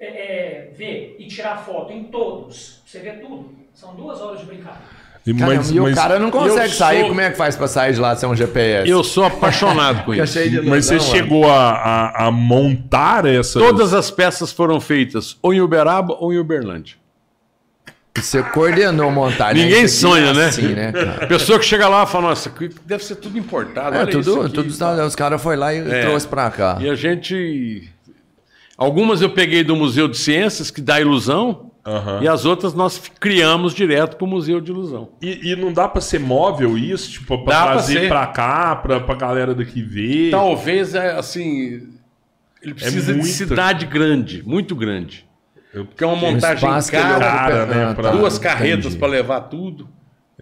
é, 0.00 0.06
é, 0.06 0.70
ver 0.76 1.16
e 1.18 1.26
tirar 1.26 1.56
foto 1.64 1.92
em 1.92 2.04
todos, 2.04 2.82
você 2.86 2.98
vê 3.00 3.12
tudo. 3.12 3.50
São 3.74 3.94
duas 3.94 4.20
horas 4.20 4.40
de 4.40 4.46
brincadeira. 4.46 4.96
E- 5.26 5.34
Caramba, 5.34 5.56
mas 5.56 5.70
e 5.72 5.80
o 5.80 5.82
mas- 5.82 5.94
cara 5.96 6.18
não 6.20 6.30
consegue 6.30 6.72
sair. 6.72 7.00
sou- 7.00 7.08
Como 7.08 7.20
é 7.20 7.30
que 7.30 7.36
faz 7.36 7.56
pra 7.56 7.66
sair 7.66 7.92
de 7.94 8.00
lá 8.00 8.14
sem 8.14 8.28
um 8.28 8.34
GPS? 8.36 8.88
Eu 8.88 9.02
sou 9.02 9.24
apaixonado 9.24 10.04
com 10.04 10.14
isso. 10.14 10.38
mas 10.64 10.86
você 10.86 11.00
chegou 11.00 11.50
a, 11.50 11.70
a, 11.72 12.26
a 12.26 12.30
montar 12.30 13.26
essa. 13.26 13.58
Todas 13.58 13.92
as 13.92 14.08
peças 14.10 14.52
foram 14.52 14.80
feitas 14.80 15.36
ou 15.42 15.52
em 15.52 15.60
Uberaba 15.60 16.14
ou 16.20 16.32
em 16.32 16.38
Uberlândia. 16.38 16.94
Você 18.14 18.42
coordenou 18.42 19.08
a 19.08 19.12
montagem. 19.12 19.62
Ninguém 19.64 19.76
aqui 19.78 19.84
é 19.84 19.88
sonha, 19.88 20.32
né? 20.32 20.46
Assim, 20.46 20.68
né, 20.68 20.90
cara? 20.92 21.26
Pessoa 21.26 21.58
que 21.58 21.66
chega 21.66 21.86
lá 21.86 22.04
e 22.04 22.06
fala, 22.06 22.28
nossa, 22.30 22.50
deve 22.86 23.04
ser 23.04 23.16
tudo 23.16 23.36
importado. 23.36 23.94
É, 23.94 24.06
tudo, 24.06 24.48
tudo 24.48 24.72
e 24.72 24.78
tal." 24.78 24.94
os 25.04 25.14
caras 25.14 25.42
foram 25.42 25.58
lá 25.60 25.74
e 25.74 25.78
É. 25.90 26.00
trouxe 26.02 26.26
pra 26.26 26.50
cá. 26.50 26.78
E 26.80 26.88
a 26.88 26.94
gente. 26.94 27.90
Algumas 28.76 29.22
eu 29.22 29.30
peguei 29.30 29.64
do 29.64 29.74
Museu 29.74 30.06
de 30.08 30.16
Ciências, 30.18 30.70
que 30.70 30.80
dá 30.82 31.00
ilusão, 31.00 31.70
Aham. 31.86 32.20
e 32.22 32.28
as 32.28 32.44
outras 32.44 32.74
nós 32.74 33.00
criamos 33.18 33.72
direto 33.74 34.16
para 34.16 34.24
o 34.24 34.28
Museu 34.28 34.60
de 34.60 34.70
Ilusão. 34.70 35.08
E, 35.22 35.52
e 35.52 35.56
não 35.56 35.72
dá 35.72 35.88
pra 35.88 36.00
ser 36.00 36.20
móvel 36.20 36.76
isso? 36.76 37.12
Tipo, 37.12 37.42
pra 37.44 37.64
trazer 37.68 38.08
pra 38.08 38.26
cá, 38.26 38.76
pra, 38.76 39.00
pra 39.00 39.14
galera 39.14 39.54
daqui 39.54 39.80
ver? 39.82 40.30
Talvez, 40.30 40.94
é, 40.94 41.12
assim. 41.12 41.88
Ele 42.62 42.74
precisa 42.74 43.12
de 43.12 43.18
muita- 43.20 43.32
cidade 43.34 43.86
grande, 43.86 44.42
muito 44.44 44.74
grande. 44.74 45.24
Eu- 45.72 45.84
Porque 45.86 46.02
é 46.02 46.06
uma 46.06 46.16
montagem 46.16 46.68
que 46.68 46.96
ele 46.96 47.02
cara, 47.04 47.18
cara, 47.20 47.66
né, 47.66 47.94
pra- 47.94 48.10
duas 48.10 48.38
carretas 48.38 48.94
para 48.94 49.08
levar 49.08 49.42
tudo. 49.42 49.88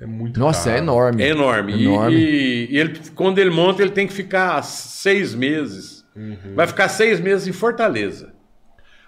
É 0.01 0.07
muito 0.07 0.41
Nossa, 0.41 0.71
é 0.71 0.73
caro. 0.75 0.85
enorme. 0.85 1.23
É 1.23 1.29
enorme. 1.29 1.73
E- 1.75 1.85
Enorme. 1.85 2.17
E, 2.17 2.69
e 2.73 2.79
ele, 2.79 2.99
quando 3.15 3.39
ele 3.39 3.51
monta, 3.51 3.81
ele 3.83 3.91
tem 3.93 4.07
que 4.07 4.13
ficar 4.13 4.61
seis 4.63 5.35
meses. 5.35 5.94
Uhum. 6.17 6.55
Vai 6.55 6.67
ficar 6.67 6.89
seis 6.89 7.19
meses 7.21 7.47
em 7.47 7.53
Fortaleza. 7.53 8.33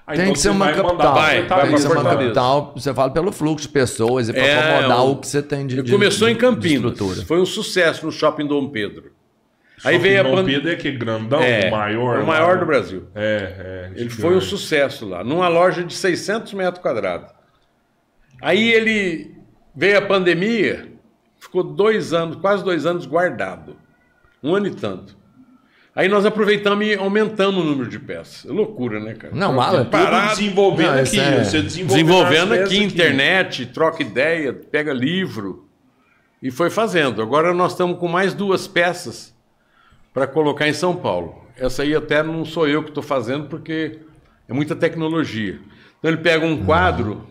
Aí, 0.07 0.17
Tem 0.17 0.25
então 0.27 0.35
que 0.35 0.39
ser 0.41 0.51
uma 0.51 0.73
capital. 0.73 1.15
Vai, 1.15 1.47
vai 1.47 1.63
Tem 1.67 1.75
que 1.75 1.81
ser 1.81 1.89
uma 1.91 2.05
capital. 2.05 2.73
Você 2.77 2.95
fala 2.95 3.11
pelo 3.13 3.33
fluxo 3.33 3.67
de 3.67 3.73
pessoas 3.73 4.29
e 4.29 4.33
para 4.33 4.43
É, 4.43 4.77
acomodar 4.77 5.05
o- 5.05 5.11
o 5.13 5.17
que 5.17 5.27
você 5.27 5.43
tem 5.43 5.67
de, 5.67 5.83
de 5.83 5.91
Começou 5.93 6.29
em 6.29 6.35
de 6.35 6.39
Campinas. 6.41 6.93
estrutura. 6.93 7.27
Foi 7.27 7.41
um 7.41 7.47
sucesso 7.47 8.07
no 8.07 8.13
Shopping 8.13 8.47
Dom 8.47 8.69
Pedro. 8.69 9.13
Aí 9.85 9.95
Shopping 9.95 9.99
veio 9.99 10.21
a 10.21 10.23
Dom 10.23 10.31
pandemia. 10.37 10.57
Pedro 10.61 10.73
é 10.73 10.77
que 10.77 10.93
grandão, 10.93 11.41
É, 11.43 11.69
o 11.69 11.71
maior. 11.73 12.19
o 12.21 12.27
maior 12.27 12.55
lá. 12.55 12.61
do 12.61 12.67
Brasil. 12.67 13.09
É, 13.17 13.91
é. 13.97 14.01
Ele 14.01 14.09
foi 14.11 14.37
um 14.37 14.41
sucesso 14.41 15.05
lá, 15.09 15.25
numa 15.25 15.49
loja 15.49 15.83
de 15.83 15.93
600 15.93 16.53
metros 16.55 16.81
quadrados. 16.81 17.33
Aí 18.41 18.73
ele 18.73 19.35
veio 19.75 19.99
a 19.99 20.03
pandemia, 20.03 20.87
ficou 21.41 21.63
dois 21.65 22.13
anos, 22.13 22.37
quase 22.37 22.63
dois 22.65 22.87
anos 22.87 23.07
guardado. 23.07 23.77
Um 24.43 24.55
ano 24.55 24.69
e 24.69 24.75
tanto. 24.75 25.17
Aí 25.97 26.09
nós 26.09 26.27
aproveitamos 26.27 26.87
e 26.87 26.95
aumentamos 26.95 27.65
o 27.65 27.67
número 27.67 27.89
de 27.89 27.99
peças. 27.99 28.45
É 28.45 28.53
loucura, 28.53 29.01
né, 29.01 29.15
cara? 29.15 29.35
Não, 29.35 29.55
mala. 29.55 29.79
Tudo 29.79 29.91
Parado, 29.91 30.37
desenvolvendo 30.37 30.93
Não, 30.93 31.01
aqui. 31.01 31.19
é- 31.19 31.43
Você 31.43 31.63
desenvolvendo, 31.63 32.53
aqui, 32.53 32.77
internet, 32.83 33.65
troca 33.67 34.03
ideia, 34.03 34.53
pega 34.53 34.93
livro 34.93 35.67
e 36.43 36.51
foi 36.51 36.69
fazendo. 36.69 37.23
Agora 37.23 37.55
nós 37.55 37.73
estamos 37.73 37.99
com 37.99 38.09
mais 38.09 38.35
duas 38.35 38.69
peças 38.69 39.35
para 40.13 40.27
colocar 40.27 40.69
em 40.69 40.75
São 40.75 40.95
Paulo. 40.95 41.43
Essa 41.57 41.83
aí 41.83 41.95
até 41.95 42.23
não 42.23 42.45
sou 42.45 42.69
eu 42.69 42.83
que 42.83 42.91
estou 42.91 43.03
fazendo 43.03 43.47
porque 43.47 43.99
é 44.47 44.53
muita 44.53 44.77
tecnologia. 44.77 45.59
Então 45.99 46.11
ele 46.11 46.19
pega 46.21 46.45
um 46.45 46.63
quadro, 46.67 47.27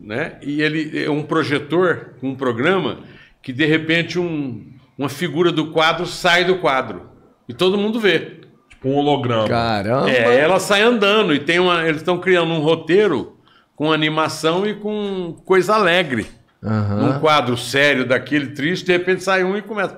né? 0.00 0.38
E 0.42 0.60
ele 0.60 1.04
é 1.04 1.08
um 1.08 1.22
projetor, 1.22 2.14
um 2.20 2.34
programa 2.34 2.98
que 3.40 3.52
de 3.52 3.64
repente 3.64 4.18
um- 4.18 4.66
uma 4.98 5.08
figura 5.08 5.52
do 5.52 5.70
quadro 5.70 6.04
sai 6.04 6.44
do 6.44 6.56
quadro 6.58 7.07
e 7.48 7.54
todo 7.54 7.78
mundo 7.78 7.98
vê. 7.98 8.38
Tipo 8.68 8.88
um 8.90 8.96
holograma. 8.96 9.48
Caramba. 9.48 10.10
É, 10.10 10.38
ela 10.38 10.60
sai 10.60 10.82
andando 10.82 11.34
e 11.34 11.40
tem 11.40 11.58
uma, 11.58 11.82
eles 11.84 11.96
estão 11.98 12.18
criando 12.18 12.52
um 12.52 12.60
roteiro 12.60 13.36
com 13.74 13.92
animação 13.92 14.66
e 14.66 14.74
com 14.74 15.36
coisa 15.44 15.74
alegre. 15.74 16.26
Aham. 16.62 16.96
Num 16.96 17.18
quadro 17.20 17.56
sério 17.56 18.06
daquele 18.06 18.48
triste, 18.48 18.84
de 18.86 18.92
repente 18.92 19.22
sai 19.22 19.44
um 19.44 19.56
e 19.56 19.62
começa. 19.62 19.96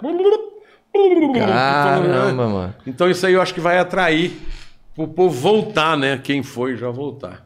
Caramba, 1.35 2.49
mano. 2.49 2.75
Então 2.87 3.09
isso 3.11 3.27
aí 3.27 3.35
eu 3.35 3.41
acho 3.43 3.55
que 3.55 3.61
vai 3.61 3.79
atrair 3.79 4.39
o 4.97 5.07
povo 5.09 5.39
voltar, 5.39 5.97
né? 5.97 6.19
Quem 6.23 6.43
foi 6.43 6.77
já 6.77 6.91
voltar. 6.91 7.43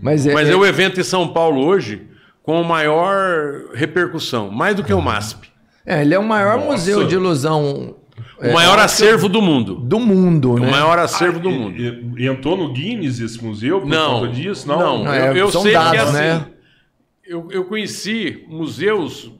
Mas 0.00 0.26
é, 0.26 0.32
Mas 0.32 0.48
é- 0.48 0.52
é 0.52 0.56
o 0.56 0.64
evento 0.66 1.00
em 1.00 1.04
São 1.04 1.28
Paulo 1.28 1.64
hoje 1.64 2.06
com 2.42 2.62
maior 2.62 3.70
repercussão, 3.74 4.50
mais 4.50 4.74
do 4.74 4.82
que 4.82 4.92
o 4.92 5.00
MASP. 5.00 5.48
é, 5.86 6.00
ele 6.02 6.14
é 6.14 6.18
o 6.18 6.24
maior 6.24 6.56
Nossa. 6.56 6.70
museu 6.72 7.06
de 7.06 7.14
ilusão 7.14 7.96
O 8.42 8.52
maior 8.52 8.78
acervo 8.78 9.28
do 9.28 9.42
mundo. 9.42 9.74
do 9.76 10.00
mundo, 10.00 10.52
O 10.54 10.58
né? 10.58 10.70
maior 10.70 10.98
acervo 10.98 11.38
do 11.38 11.48
Ah, 11.48 11.52
e- 11.52 11.58
mundo. 11.58 11.76
e- 12.18 12.22
e 12.24 12.26
entrou 12.28 12.56
no 12.56 12.72
Guinness 12.72 13.20
esse 13.20 13.42
museu 13.44 13.80
por 13.80 13.88
Não, 13.88 14.20
conta 14.20 14.32
disso? 14.32 14.66
não, 14.68 14.78
Não. 14.78 15.04
Não, 15.04 15.12
é, 15.12 15.28
eu, 15.30 15.36
eu 15.36 15.50
são 15.50 15.62
sei 15.62 15.72
dados, 15.74 15.90
que 15.90 15.96
assim, 15.98 16.12
né? 16.16 16.46
eu, 17.26 17.48
eu 17.50 17.64
conheci 17.64 18.44
museus, 18.48 19.30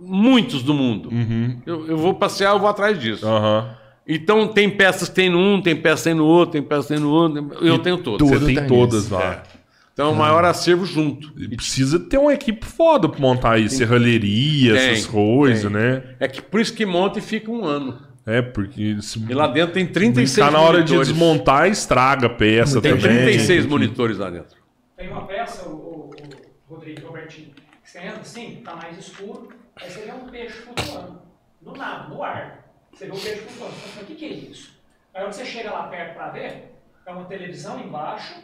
muitos 0.00 0.62
do 0.62 0.72
mundo. 0.72 1.08
Uhum. 1.10 1.60
Eu, 1.66 1.86
eu 1.88 1.96
vou 1.98 2.14
passear, 2.14 2.52
eu 2.54 2.58
vou 2.60 2.68
atrás 2.68 2.98
disso. 2.98 3.26
Aham. 3.26 3.70
Então 4.08 4.46
tem 4.46 4.70
peças 4.70 5.08
que 5.08 5.14
tem 5.16 5.28
no 5.28 5.38
um, 5.38 5.60
tem 5.60 5.74
peças 5.74 6.00
que 6.02 6.04
tem 6.10 6.14
no 6.14 6.24
outro, 6.26 6.52
tem 6.52 6.62
peças 6.62 6.86
que 6.86 6.94
tem 6.94 7.02
no 7.02 7.10
outro. 7.10 7.50
Eu 7.60 7.78
tenho 7.80 7.98
todas. 7.98 8.28
Você 8.28 8.44
tem 8.46 8.54
tem 8.54 8.66
todas 8.68 9.06
isso. 9.06 9.14
lá. 9.14 9.42
Então 9.92 10.10
é 10.10 10.12
o 10.12 10.14
maior 10.14 10.44
acervo 10.44 10.84
junto. 10.86 11.32
E 11.36 11.56
precisa 11.56 11.98
ter 11.98 12.18
uma 12.18 12.32
equipe 12.32 12.64
foda 12.64 13.08
pra 13.08 13.18
montar 13.18 13.58
isso, 13.58 13.76
serralheria, 13.76 14.76
essas 14.76 15.06
coisas, 15.06 15.62
tem. 15.62 15.72
né? 15.72 16.02
É 16.20 16.28
que 16.28 16.40
por 16.40 16.60
isso 16.60 16.72
que 16.74 16.86
monta 16.86 17.18
e 17.18 17.22
fica 17.22 17.50
um 17.50 17.64
ano. 17.64 17.98
É, 18.26 18.42
porque 18.42 19.00
se 19.00 19.18
E 19.30 19.34
lá 19.34 19.46
dentro 19.46 19.72
tem 19.74 19.86
36 19.86 20.34
brincar 20.34 20.50
na 20.50 20.60
hora 20.66 20.82
de 20.82 20.92
monitores. 20.92 21.08
desmontar, 21.08 21.68
estraga 21.68 22.26
a 22.26 22.30
peça 22.30 22.80
Tem 22.80 22.96
também. 22.96 23.16
36 23.18 23.62
Tem 23.62 23.70
monitores 23.70 24.18
lá 24.18 24.28
dentro. 24.30 24.56
Tem 24.96 25.08
uma 25.08 25.24
peça, 25.26 25.68
o, 25.68 25.72
o, 25.72 26.10
o 26.68 26.74
Rodrigo 26.74 27.00
e 27.00 27.04
o 27.04 27.06
Robertinho, 27.06 27.50
que 27.84 27.88
você 27.90 27.98
entra 28.00 28.20
assim, 28.20 28.62
tá 28.64 28.74
mais 28.74 28.98
escuro, 28.98 29.48
aí 29.76 29.88
você 29.88 30.00
vê 30.00 30.12
um 30.12 30.28
peixe 30.28 30.54
flutuando. 30.62 31.22
Do 31.60 31.72
nada, 31.72 32.08
no 32.08 32.22
ar. 32.22 32.64
Você 32.92 33.06
vê 33.06 33.12
o 33.12 33.14
peixe 33.20 33.42
flutuando. 33.42 33.74
Você 33.74 33.88
fala, 33.90 34.02
o 34.02 34.06
que, 34.06 34.14
que 34.16 34.24
é 34.24 34.28
isso? 34.28 34.76
Aí 35.14 35.22
quando 35.22 35.32
você 35.32 35.44
chega 35.44 35.70
lá 35.70 35.84
perto 35.84 36.14
para 36.14 36.28
ver, 36.30 36.72
é 37.06 37.12
uma 37.12 37.24
televisão 37.26 37.78
embaixo, 37.78 38.42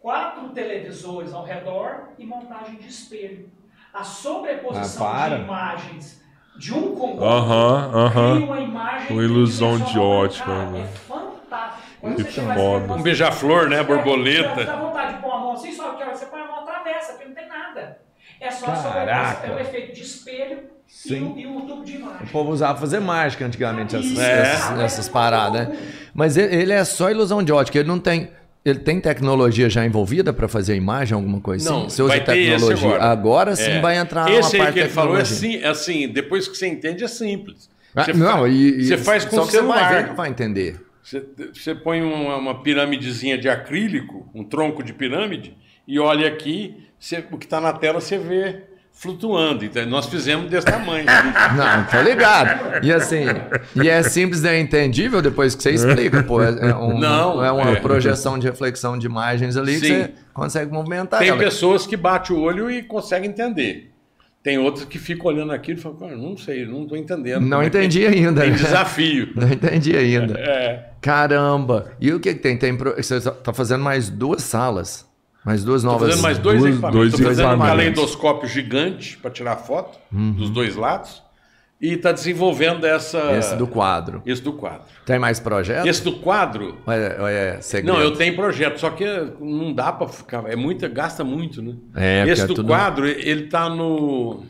quatro 0.00 0.50
televisores 0.50 1.32
ao 1.32 1.44
redor 1.44 2.10
e 2.18 2.26
montagem 2.26 2.76
de 2.76 2.88
espelho. 2.88 3.50
A 3.92 4.04
sobreposição 4.04 5.06
Ah, 5.08 5.28
de 5.30 5.34
imagens 5.42 6.22
de 6.56 6.72
um 6.72 6.94
com 6.94 7.06
o 7.06 7.10
outro 7.10 7.24
Aham, 7.24 7.90
aham. 7.94 8.34
cria 8.36 8.46
uma 8.46 8.60
imagem 8.60 9.06
Uma 9.10 9.22
ilusão 9.22 9.78
de 9.78 9.98
ótica, 9.98 10.50
Cara, 10.52 10.66
né? 10.70 10.80
É 10.80 10.98
fantástico. 10.98 11.86
Quando 12.00 12.16
Que 12.16 12.22
você 12.24 12.30
chega 12.30 12.46
lá, 12.48 12.54
foda. 12.54 12.86
você 12.86 12.92
Um 12.94 13.02
beija-flor, 13.02 13.68
né? 13.68 13.82
Borboleta. 13.82 14.54
Você 14.54 14.64
dá 14.64 14.76
vontade 14.76 15.14
de 15.14 15.20
pôr 15.22 15.30
a 15.32 15.38
mão 15.38 15.52
assim, 15.52 15.72
só 15.72 15.90
que 15.94 16.02
a 16.02 16.06
hora 16.06 16.12
que 16.14 16.18
você 16.18 16.26
põe 16.26 16.40
a 16.40 16.46
mão 16.46 16.60
atravessa, 16.60 17.12
porque 17.14 17.28
não 17.28 17.34
tem 17.34 17.48
nada. 17.48 17.98
É 18.40 18.50
só 18.50 18.66
Caraca. 18.66 19.40
sobre 19.40 19.52
é 19.52 19.54
o 19.56 19.58
efeito 19.60 19.94
de 19.94 20.02
espelho 20.02 20.58
e 20.58 20.92
Sim. 20.92 21.34
e 21.36 21.46
o 21.46 21.60
tubo 21.62 21.84
de 21.84 21.96
imagem. 21.96 22.18
O 22.22 22.26
povo 22.30 22.50
usava 22.52 22.78
fazer 22.78 23.00
mágica 23.00 23.44
antigamente, 23.46 23.96
essas, 23.96 24.18
É. 24.18 24.42
essas, 24.42 24.78
essas 24.80 25.08
paradas, 25.08 25.68
né? 25.68 25.76
Mas 26.14 26.36
ele, 26.36 26.54
ele 26.54 26.72
é 26.72 26.84
só 26.84 27.10
ilusão 27.10 27.42
de 27.42 27.52
ótica, 27.52 27.78
ele 27.78 27.88
não 27.88 27.98
tem. 27.98 28.30
Ele 28.68 28.80
tem 28.80 29.00
tecnologia 29.00 29.70
já 29.70 29.86
envolvida 29.86 30.32
para 30.32 30.48
fazer 30.48 30.72
a 30.72 30.76
imagem, 30.76 31.14
alguma 31.14 31.40
coisa 31.40 31.70
Não, 31.70 31.86
assim? 31.86 31.90
Você 31.90 32.02
usa 32.02 32.08
vai 32.16 32.24
ter 32.24 32.36
esse 32.38 32.50
tecnologia. 32.66 32.88
agora. 32.88 33.04
agora 33.04 33.56
sim 33.56 33.70
É. 33.70 33.80
vai 33.80 33.96
entrar 33.96 34.28
Esse 34.30 34.56
uma 34.56 34.64
parte 34.64 34.74
que 34.74 34.80
ele 34.80 34.88
falou 34.88 35.16
é 35.16 35.20
assim, 35.22 35.56
é 35.58 35.68
assim, 35.68 36.08
depois 36.08 36.48
que 36.48 36.56
você 36.56 36.66
entende 36.66 37.04
é 37.04 37.08
simples. 37.08 37.70
Ah, 37.94 38.04
Você 38.04 38.12
não, 38.12 38.40
fa- 38.40 38.48
e, 38.48 38.84
você 38.84 38.98
faz 38.98 39.24
com 39.24 39.36
o 39.36 39.46
que 39.46 39.52
você 39.52 39.62
vai 39.62 39.78
celular. 39.88 40.14
vai 40.16 40.28
entender. 40.30 40.80
Você, 41.02 41.22
você 41.54 41.74
põe 41.76 42.02
uma, 42.02 42.36
uma 42.36 42.62
pirâmidezinha 42.62 43.38
de 43.38 43.48
acrílico, 43.48 44.28
um 44.34 44.42
tronco 44.42 44.82
de 44.82 44.92
pirâmide, 44.92 45.56
e 45.86 46.00
olha 46.00 46.26
aqui, 46.26 46.74
você- 46.98 47.24
o 47.30 47.38
que 47.38 47.46
está 47.46 47.60
na 47.60 47.72
tela 47.72 48.00
você 48.00 48.18
vê 48.18 48.62
flutuando. 48.98 49.64
Então, 49.64 49.84
nós 49.86 50.06
fizemos 50.06 50.50
desse 50.50 50.66
tamanho. 50.66 51.04
Não, 51.56 51.84
tô 51.84 52.00
ligado. 52.02 52.84
E 52.84 52.90
assim, 52.92 53.24
e 53.80 53.88
é 53.88 54.02
simples 54.02 54.42
e 54.42 54.48
é 54.48 54.58
entendível 54.58 55.20
depois 55.20 55.54
que 55.54 55.62
você 55.62 55.72
explica, 55.72 56.22
pô. 56.22 56.42
É, 56.42 56.70
é 56.70 56.74
um- 56.74 56.98
Não, 56.98 57.44
é 57.44 57.52
uma 57.52 57.72
é. 57.72 57.76
projeção 57.76 58.38
de 58.38 58.46
reflexão 58.46 58.98
de 58.98 59.06
imagens 59.06 59.56
ali 59.56 59.78
que 59.78 59.86
Sim. 59.86 59.98
você 60.02 60.10
consegue 60.32 60.72
movimentar 60.72 61.20
Tem 61.20 61.28
ela. 61.28 61.38
pessoas 61.38 61.86
que 61.86 61.96
batem 61.96 62.34
o 62.34 62.40
olho 62.40 62.70
e 62.70 62.82
conseguem 62.82 63.28
entender. 63.30 63.92
Tem 64.42 64.58
outras 64.58 64.84
que 64.84 64.96
ficam 64.98 65.26
olhando 65.26 65.52
aquilo 65.52 65.78
e 65.78 65.82
falam, 65.82 65.98
"Cara, 65.98 66.16
não 66.16 66.36
sei, 66.36 66.64
não 66.64 66.84
estou 66.84 66.96
entendendo. 66.96 67.44
Não 67.44 67.60
é 67.60 67.68
que- 67.68 67.76
entendi 67.76 68.06
ainda. 68.06 68.40
Tem 68.42 68.50
né? 68.50 68.56
desafio. 68.56 69.28
Não 69.36 69.48
entendi 69.52 69.94
ainda. 69.96 70.38
É. 70.38 70.90
Caramba! 71.00 71.92
E 72.00 72.12
o 72.12 72.18
que, 72.20 72.32
que 72.32 72.40
tem? 72.40 72.56
tem 72.56 72.76
pro... 72.76 72.94
Você 72.96 73.20
tá 73.20 73.52
fazendo 73.52 73.82
mais 73.82 74.08
duas 74.08 74.42
salas. 74.42 75.05
Mais 75.46 75.62
duas 75.64 75.82
Estou 75.82 75.92
novas. 75.92 76.08
fazendo 76.10 76.22
mais 76.22 76.38
dois, 76.38 76.58
Dois- 76.60 76.72
equipamentos. 76.74 76.98
dois 77.00 77.12
Estou 77.14 77.26
fazendo 77.28 77.44
um 77.46 77.48
equipamentos. 77.50 77.78
caleidoscópio 77.78 78.48
gigante 78.48 79.16
para 79.16 79.30
tirar 79.30 79.56
foto 79.56 79.96
Uhum. 80.12 80.32
dos 80.32 80.50
dois 80.50 80.74
lados. 80.76 81.22
E 81.80 81.92
está 81.92 82.10
desenvolvendo 82.10 82.84
essa... 82.86 83.36
Esse 83.36 83.54
do 83.54 83.66
quadro. 83.66 84.22
Esse 84.26 84.40
do 84.42 84.54
quadro. 84.54 84.86
Tem 85.04 85.18
mais 85.18 85.38
projetos? 85.38 85.86
Esse 85.86 86.02
do 86.02 86.12
quadro... 86.20 86.78
É, 86.88 87.54
é 87.56 87.60
segredo? 87.60 87.94
Não, 87.94 88.00
eu 88.02 88.12
tenho 88.16 88.34
projeto, 88.34 88.78
só 88.80 88.88
que 88.90 89.04
não 89.38 89.74
dá 89.74 89.92
para 89.92 90.08
ficar... 90.08 90.50
É 90.50 90.56
muita, 90.56 90.88
gasta 90.88 91.22
muito, 91.22 91.60
né? 91.62 91.74
É, 91.94 92.24
Esse 92.28 92.42
é 92.42 92.46
do 92.46 92.54
tudo- 92.54 92.66
quadro, 92.68 93.06
ele 93.06 93.44
está 93.44 93.68
no, 93.68 94.42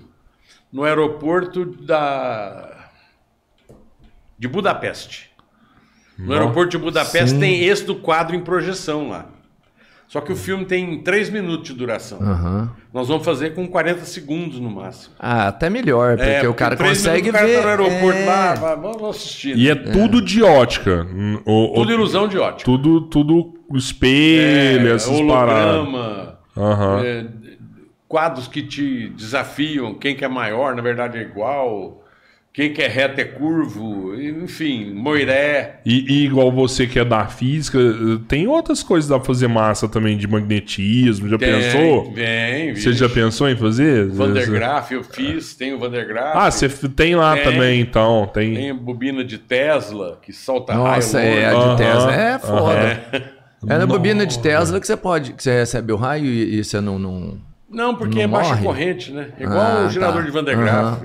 no 0.72 0.84
aeroporto 0.84 1.64
da... 1.82 2.88
de 4.38 4.46
Budapeste. 4.46 5.30
No 6.16 6.32
aeroporto 6.32 6.70
de 6.70 6.78
Budapeste 6.78 7.30
Sim. 7.30 7.40
tem 7.40 7.64
esse 7.64 7.84
do 7.84 7.96
quadro 7.96 8.36
em 8.36 8.40
projeção 8.40 9.08
lá. 9.08 9.26
Só 10.08 10.20
que 10.20 10.32
o 10.32 10.36
filme 10.36 10.64
tem 10.64 11.00
3 11.02 11.30
minutos 11.30 11.66
de 11.68 11.74
duração. 11.74 12.18
Aham. 12.20 12.70
Nós 12.94 13.08
vamos 13.08 13.24
fazer 13.24 13.54
com 13.54 13.66
40 13.66 14.04
segundos 14.04 14.60
no 14.60 14.70
máximo. 14.70 15.14
Ah, 15.18 15.48
até 15.48 15.68
melhor, 15.68 16.16
porque 16.16 16.30
É, 16.30 16.48
o 16.48 16.54
cara 16.54 16.76
consegue 16.76 17.30
minutos, 17.32 17.40
ver. 17.50 17.58
O 17.58 17.62
cara 17.62 17.76
tá 17.76 17.82
no 17.82 17.84
aeroporto 17.88 18.18
é... 18.20 18.24
lá, 18.24 18.54
vai, 18.54 18.76
vamos 18.76 19.02
assistir. 19.16 19.56
E 19.56 19.68
é, 19.68 19.74
tudo 19.74 20.22
de 20.22 20.42
ótica. 20.44 21.06
O- 21.44 21.72
o- 21.72 21.74
Tudo 21.74 21.92
ilusão 21.92 22.28
de 22.28 22.38
ótica. 22.38 22.64
tudo, 22.64 23.00
tudo 23.08 23.54
espelho, 23.74 24.88
É, 24.90 24.94
essas 24.94 25.20
paradas. 25.22 25.74
holograma, 25.74 26.38
Aham. 26.56 27.02
é, 27.04 27.26
quadros 28.08 28.46
que 28.46 28.62
te 28.62 29.08
desafiam, 29.08 29.94
quem 29.94 30.14
que 30.14 30.24
é 30.24 30.28
maior, 30.28 30.74
na 30.76 30.82
verdade 30.82 31.18
é 31.18 31.22
igual, 31.22 32.04
quem 32.56 32.72
que 32.72 32.80
é 32.80 32.88
reto 32.88 33.20
é 33.20 33.24
curvo, 33.24 34.14
enfim, 34.18 34.90
moiré. 34.94 35.80
E, 35.84 36.06
e 36.10 36.24
igual 36.24 36.50
você 36.50 36.86
que 36.86 36.98
é 36.98 37.04
da 37.04 37.26
física, 37.26 37.78
tem 38.26 38.46
outras 38.46 38.82
coisas 38.82 39.10
dá 39.10 39.18
pra 39.18 39.26
fazer 39.26 39.46
massa 39.46 39.86
também 39.86 40.16
de 40.16 40.26
magnetismo. 40.26 41.28
Já 41.28 41.36
Tem, 41.36 41.52
pensou? 41.52 42.12
Tem, 42.14 42.74
Você 42.74 42.94
já 42.94 43.10
pensou 43.10 43.50
em 43.50 43.56
fazer? 43.56 44.06
Van 44.08 44.32
der 44.32 44.48
Graaf, 44.48 44.90
eu 44.90 45.04
fiz, 45.04 45.54
tem 45.54 45.74
o 45.74 45.78
Van 45.78 45.90
der 45.90 46.08
Graaf. 46.08 46.34
Ah, 46.34 46.50
você 46.50 46.66
tem 46.88 47.14
lá 47.14 47.34
Tem. 47.34 47.44
também, 47.44 47.78
então. 47.82 48.30
Tem. 48.32 48.54
Tem 48.54 48.70
a 48.70 48.74
bobina 48.74 49.22
de 49.22 49.36
Tesla, 49.36 50.18
que 50.22 50.32
solta 50.32 50.72
Nossa, 50.72 51.18
raio 51.18 51.30
é, 51.38 51.44
a 51.44 51.52
de 51.72 51.76
Tesla. 51.76 52.14
É 52.14 52.38
foda. 52.38 52.72
É. 53.12 53.22
É 53.68 53.78
na 53.78 53.84
bobina 53.86 54.24
de 54.24 54.38
Tesla 54.38 54.80
que 54.80 54.86
você 54.86 54.96
pode, 54.96 55.34
que 55.34 55.42
você 55.42 55.50
recebe 55.58 55.92
o 55.92 55.96
raio 55.96 56.24
e, 56.24 56.58
e 56.58 56.64
você 56.64 56.80
não, 56.80 56.98
não. 56.98 57.36
Não, 57.70 57.94
porque 57.94 58.14
Não 58.14 58.22
é 58.22 58.26
baixa 58.26 58.50
morre? 58.54 58.62
corrente, 58.64 59.12
né? 59.12 59.28
Igual 59.38 59.60
Ah, 59.60 59.86
o 59.86 59.90
gerador 59.90 60.20
tá. 60.22 60.26
de 60.26 60.30
Van 60.30 60.44
Graaf. 60.44 61.02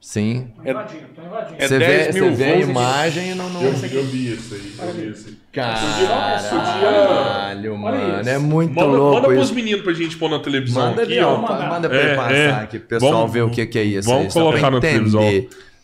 Sim. 0.00 0.48
Tô 0.56 0.70
invadindo, 0.70 1.02
tô 1.14 1.22
invadindo. 1.22 1.56
É 1.62 1.68
Você 1.68 1.78
10 1.78 2.14
vê, 2.14 2.20
mil 2.20 2.30
você 2.30 2.36
vê 2.36 2.44
a 2.52 2.56
imagem 2.56 3.30
e 3.32 3.34
não. 3.34 3.50
não... 3.50 3.62
Eu, 3.62 3.72
eu 3.72 4.04
vi 4.04 4.32
isso 4.32 4.54
aí. 4.54 4.72
Eu 4.88 4.94
vi 4.94 5.08
isso 5.10 5.28
aí. 5.28 5.36
Caralho, 5.52 7.76
mano. 7.76 8.28
É 8.28 8.38
muito 8.38 8.74
Manda, 8.74 8.86
louco 8.90 9.14
manda 9.16 9.28
pros 9.28 9.44
isso. 9.46 9.54
meninos 9.54 9.82
pra 9.82 9.92
gente 9.92 10.16
pôr 10.16 10.30
na 10.30 10.38
televisão 10.38 10.90
Manda 10.90 11.02
aqui, 11.02 11.18
ó. 11.20 11.36
mandar. 11.36 11.68
Manda 11.68 11.88
pra 11.88 11.98
ele 12.00 12.10
É, 12.10 12.14
passar 12.16 12.34
é. 12.34 12.50
aqui, 12.50 12.78
pro 12.78 12.88
pessoal 12.88 13.12
Vamos- 13.12 13.32
ver 13.32 13.42
o 13.42 13.50
que, 13.50 13.66
que 13.66 13.78
é 13.78 13.82
isso. 13.84 14.08
Vamos 14.08 14.26
aí, 14.26 14.32
colocar 14.42 14.70
na 14.70 14.80
televisão. 14.80 15.22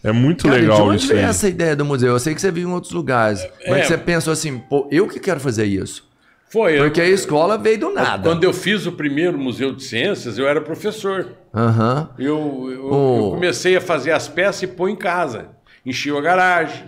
É 0.05 0.13
muito 0.13 0.45
Cara, 0.47 0.61
legal 0.61 0.77
de 0.77 0.83
onde 0.83 0.97
isso 0.99 1.09
veio 1.09 1.21
aí. 1.21 1.27
essa 1.27 1.49
ideia 1.49 1.75
do 1.75 1.85
museu? 1.85 2.13
Eu 2.13 2.19
sei 2.21 2.35
que 2.35 2.41
você 2.41 2.53
viu 2.53 2.69
em 2.69 2.73
outros 2.73 2.93
lugares. 2.93 3.45
Mas 3.69 3.79
É. 3.79 3.83
você 3.85 3.99
pensou 3.99 4.33
assim, 4.33 4.59
pô, 4.59 4.87
eu 4.91 5.09
que 5.09 5.19
quero 5.19 5.41
fazer 5.41 5.65
isso. 5.65 6.06
Foi. 6.49 6.79
eu- 6.79 6.85
Porque 6.85 7.01
a 7.01 7.09
escola 7.09 7.59
veio 7.59 7.79
do 7.79 7.91
nada. 7.91 8.23
Quando 8.29 8.45
eu 8.45 8.53
fiz 8.53 8.87
o 8.87 8.93
primeiro 8.93 9.37
Museu 9.39 9.73
de 9.75 9.83
Ciências, 9.83 10.39
eu 10.39 10.47
era 10.49 10.61
professor. 10.61 11.33
Aham. 11.55 12.11
Eu, 12.19 12.69
eu, 12.71 12.91
Oh. 12.93 13.17
eu 13.27 13.31
comecei 13.33 13.77
a 13.77 13.81
fazer 13.81 14.13
as 14.13 14.29
peças 14.29 14.63
e 14.63 14.67
pôr 14.67 14.89
em 14.89 14.97
casa. 14.97 15.49
Enchi 15.85 16.11
a 16.17 16.21
garagem. 16.21 16.85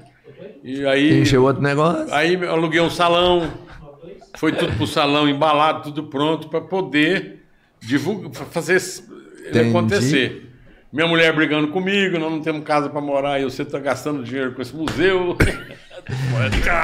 E 0.62 0.86
aí, 0.86 1.20
Encheu 1.22 1.42
outro 1.44 1.62
negócio. 1.62 2.12
aí 2.12 2.34
eu 2.34 2.50
aluguei 2.50 2.80
um 2.80 2.90
salão. 2.90 3.50
Foi 4.36 4.52
tudo 4.52 4.72
pro 4.76 4.86
salão 4.86 5.28
embalado, 5.28 5.84
tudo 5.84 6.04
pronto 6.04 6.48
para 6.48 6.60
poder 6.60 7.44
divulgar, 7.80 8.30
pra 8.30 8.44
fazer 8.46 8.80
Entendi. 9.48 9.70
acontecer. 9.70 10.44
Minha 10.92 11.06
mulher 11.08 11.34
brigando 11.34 11.68
comigo, 11.68 12.18
nós 12.18 12.30
não 12.30 12.40
temos 12.40 12.62
casa 12.64 12.88
para 12.88 13.00
morar 13.00 13.40
e 13.40 13.44
você 13.44 13.62
está 13.62 13.78
gastando 13.78 14.22
dinheiro 14.22 14.52
com 14.54 14.62
esse 14.62 14.74
museu. 14.74 15.36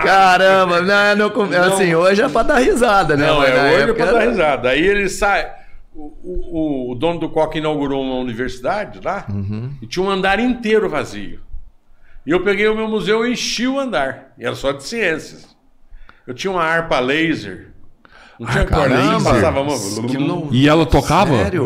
Caramba, 0.02 0.80
não, 0.82 1.30
não, 1.30 1.62
assim, 1.72 1.94
hoje 1.94 2.22
é 2.22 2.28
pra 2.28 2.42
dar 2.42 2.59
risada, 2.59 3.16
né? 3.16 3.26
Não, 3.26 3.38
Mas 3.38 3.51
é 3.51 3.72
hoje 3.82 3.90
é 3.90 3.94
para 3.94 4.05
dar 4.12 4.20
era- 4.22 4.30
risada. 4.30 4.68
Aí 4.70 4.86
ele 4.86 5.09
sai. 5.09 5.51
O, 5.94 6.12
o- 6.24 6.90
o 6.92 6.94
dono 6.96 7.20
do 7.20 7.28
Coque 7.28 7.59
inaugurou 7.59 8.02
uma 8.02 8.16
universidade 8.16 9.01
lá 9.02 9.24
Uhum. 9.28 9.70
e 9.80 9.86
tinha 9.86 10.05
um 10.05 10.10
andar 10.10 10.40
inteiro 10.40 10.88
vazio. 10.88 11.40
E 12.26 12.30
eu 12.30 12.42
peguei 12.42 12.66
o 12.66 12.74
meu 12.74 12.88
museu 12.88 13.24
e 13.24 13.32
enchi 13.32 13.66
o 13.68 13.78
andar. 13.78 14.32
E 14.38 14.44
era 14.44 14.56
só 14.56 14.72
de 14.72 14.82
ciências. 14.82 15.46
Eu 16.26 16.34
tinha 16.34 16.51
uma 16.51 16.64
harpa 16.64 16.98
laser. 16.98 17.68
Não 18.40 18.48
tinha 18.48 18.62
Harpa 18.62 18.74
corda, 18.76 18.94
laser? 18.96 19.22
passava 19.22 19.60
uma. 19.60 20.48
E 20.51 20.68
ela 20.68 20.84
tocava? 20.84 21.36
Sério? 21.44 21.64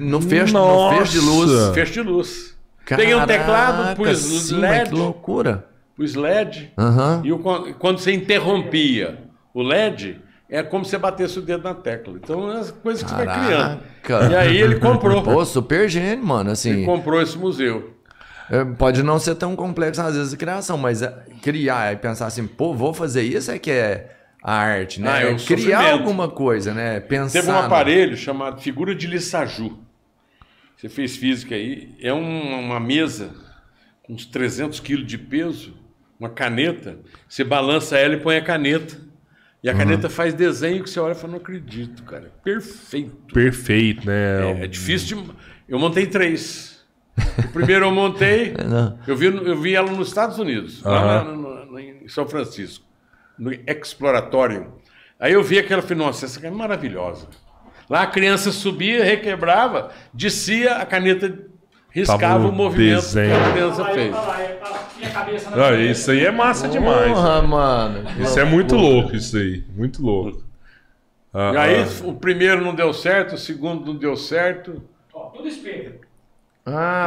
No 0.00 0.20
fecho, 0.22 0.54
no 0.54 0.58
Nossa. 0.60 0.96
fecho 0.98 1.12
de 1.12 1.20
luz. 1.20 1.74
Feixe 1.74 1.92
de 1.92 2.00
luz. 2.02 2.56
Peguei 2.88 3.14
um 3.14 3.26
teclado, 3.26 3.78
Caraca, 3.82 3.96
pus 3.96 4.18
sim, 4.18 4.56
LED. 4.58 4.88
que 4.90 4.94
loucura. 4.96 5.66
Pus 5.96 6.14
LED. 6.14 6.72
Aham. 6.78 7.22
E 7.24 7.32
o- 7.32 7.38
quando 7.78 7.98
você 7.98 8.12
interrompia 8.12 9.18
o 9.54 9.62
LED, 9.62 10.20
é 10.48 10.62
como 10.62 10.84
se 10.84 10.90
você 10.90 10.98
batesse 10.98 11.38
o 11.38 11.42
dedo 11.42 11.64
na 11.64 11.74
tecla. 11.74 12.14
Então, 12.22 12.52
é 12.52 12.58
as 12.60 12.70
coisas 12.70 13.02
que 13.02 13.08
você 13.08 13.24
vai 13.24 13.46
criando. 13.46 13.80
Caraca. 14.02 14.32
E 14.32 14.36
aí 14.36 14.56
ele 14.58 14.78
comprou. 14.78 15.22
Pô, 15.22 15.44
super 15.44 15.88
gênio, 15.88 16.24
mano. 16.24 16.50
Assim, 16.50 16.70
Ele 16.70 16.84
comprou 16.84 17.20
esse 17.20 17.36
museu. 17.38 17.96
é, 18.50 18.64
pode 18.64 19.02
não 19.02 19.18
ser 19.18 19.34
tão 19.36 19.56
complexo 19.56 20.00
às 20.02 20.14
vezes 20.14 20.34
a 20.34 20.36
criação, 20.36 20.76
mas 20.78 21.00
é, 21.02 21.12
criar 21.42 21.92
e 21.92 21.96
pensar 21.96 22.26
assim, 22.26 22.46
pô, 22.46 22.74
vou 22.74 22.92
fazer 22.94 23.22
isso 23.22 23.50
é 23.50 23.58
que 23.58 23.70
é 23.72 24.14
a 24.42 24.52
arte, 24.54 25.00
né? 25.00 25.10
Ah, 25.10 25.18
é 25.22 25.22
É 25.22 25.34
criar 25.34 25.38
sofrimento. 25.38 25.92
alguma 25.92 26.28
coisa, 26.28 26.72
né? 26.74 27.00
Pensar. 27.00 27.40
Teve 27.40 27.50
um 27.50 27.54
no- 27.54 27.58
aparelho 27.66 28.16
chamado 28.16 28.60
figura 28.60 28.94
de 28.94 29.06
Lissaju. 29.08 29.78
Você 30.76 30.88
fez 30.90 31.16
física 31.16 31.54
aí. 31.54 31.88
É 32.00 32.12
um- 32.12 32.60
uma 32.60 32.78
mesa 32.78 33.30
com 34.04 34.12
uns 34.12 34.26
300 34.26 34.78
quilos 34.78 35.06
de 35.06 35.18
peso, 35.18 35.74
uma 36.18 36.28
caneta. 36.30 36.98
Você 37.28 37.44
balança 37.44 37.96
ela 37.98 38.14
e 38.14 38.20
põe 38.20 38.36
a 38.36 38.42
caneta. 38.42 38.96
E 39.62 39.68
a 39.68 39.72
Uhum. 39.72 39.78
caneta 39.78 40.08
faz 40.08 40.32
desenho 40.34 40.82
que 40.84 40.90
você 40.90 41.00
olha 41.00 41.12
e 41.12 41.14
fala, 41.14 41.32
não 41.32 41.38
acredito, 41.40 42.02
cara. 42.04 42.30
Perfeito. 42.44 43.32
Perfeito, 43.34 44.06
né? 44.06 44.60
É, 44.60 44.64
é 44.64 44.66
difícil 44.66 45.22
de... 45.22 45.30
Eu 45.68 45.78
montei 45.78 46.06
três. 46.06 46.84
O 47.38 47.48
primeiro 47.48 47.86
eu 47.86 47.90
montei, 47.90 48.54
eu 49.08 49.16
vi, 49.16 49.26
eu 49.26 49.58
vi 49.60 49.74
ela 49.74 49.90
nos 49.90 50.08
Estados 50.08 50.38
Unidos, 50.38 50.82
lá 50.82 50.98
Aham. 50.98 51.24
na- 51.24 51.32
no- 51.32 51.66
no- 51.72 51.78
em 51.80 52.06
São 52.08 52.28
Francisco, 52.28 52.84
no 53.38 53.50
Exploratório. 53.66 54.74
Aí 55.18 55.32
eu 55.32 55.42
vi 55.42 55.58
aquela 55.58 55.80
e 55.80 55.82
falei, 55.82 55.96
nossa, 56.04 56.26
essa 56.26 56.38
aqui 56.38 56.46
é 56.46 56.50
maravilhosa. 56.50 57.26
Lá 57.88 58.02
a 58.02 58.06
criança 58.06 58.52
subia, 58.52 59.02
requebrava, 59.02 59.90
descia, 60.12 60.76
a 60.76 60.84
caneta 60.86 61.38
riscava 61.90 62.20
Tava 62.20 62.48
o 62.48 62.52
movimento 62.52 62.96
desenho. 63.00 63.30
que 63.34 63.42
a 63.48 63.52
criança 63.52 63.82
lá, 63.82 63.90
fez. 63.94 64.14
Cabeça 65.12 65.50
na 65.50 65.56
Ah, 65.56 65.70
cabeça. 65.70 65.82
isso 65.92 66.10
aí 66.10 66.24
é 66.24 66.30
massa 66.30 66.68
demais. 66.68 67.12
Porra, 67.12 67.42
mano. 67.42 68.04
Isso 68.20 68.38
é 68.38 68.44
muito 68.44 68.74
louco, 68.76 69.14
isso 69.14 69.36
aí. 69.36 69.64
Muito 69.76 70.02
louco. 70.02 70.42
Ah, 71.32 71.52
E 71.54 71.56
aí 71.58 71.82
ah. 71.82 71.86
o 72.04 72.14
primeiro 72.14 72.62
não 72.64 72.74
deu 72.74 72.92
certo, 72.92 73.34
o 73.34 73.38
segundo 73.38 73.86
não 73.86 73.94
deu 73.96 74.16
certo. 74.16 74.82
Ó, 75.12 75.26
tudo 75.30 75.46
espelho. 75.48 76.00
Ah, 76.68 77.04
Ah, 77.04 77.06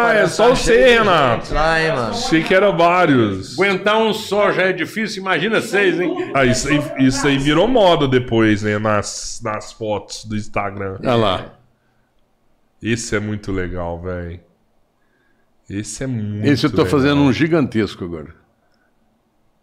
pode 0.00 0.12
crer. 0.14 0.24
é 0.24 0.26
só 0.28 0.48
você, 0.48 0.98
Renato. 0.98 1.52
Lá, 1.52 1.80
hein, 1.82 1.92
mano. 1.92 2.10
Achei 2.10 2.42
que 2.42 2.54
era 2.54 2.70
vários. 2.70 3.52
Aguentar 3.58 3.98
um 3.98 4.14
só 4.14 4.50
já 4.50 4.62
é 4.62 4.72
difícil, 4.72 5.20
imagina 5.20 5.60
seis, 5.60 6.00
hein? 6.00 6.30
Ah, 6.34 6.46
isso 6.46 6.68
aí, 6.68 6.80
isso 7.06 7.26
aí 7.26 7.36
virou 7.36 7.68
moda 7.68 8.08
depois, 8.08 8.62
né? 8.62 8.78
Nas, 8.78 9.40
nas 9.44 9.72
fotos 9.72 10.24
do 10.24 10.34
Instagram. 10.36 10.96
Olha 11.00 11.14
lá. 11.16 11.46
Esse 12.82 13.14
é 13.16 13.20
muito 13.20 13.52
legal, 13.52 14.00
velho. 14.00 14.40
Esse 15.68 16.04
é 16.04 16.06
muito 16.06 16.46
Esse 16.46 16.64
eu 16.66 16.70
tô 16.70 16.78
legal. 16.82 16.90
fazendo 16.90 17.20
um 17.20 17.32
gigantesco 17.32 18.04
agora. 18.04 18.34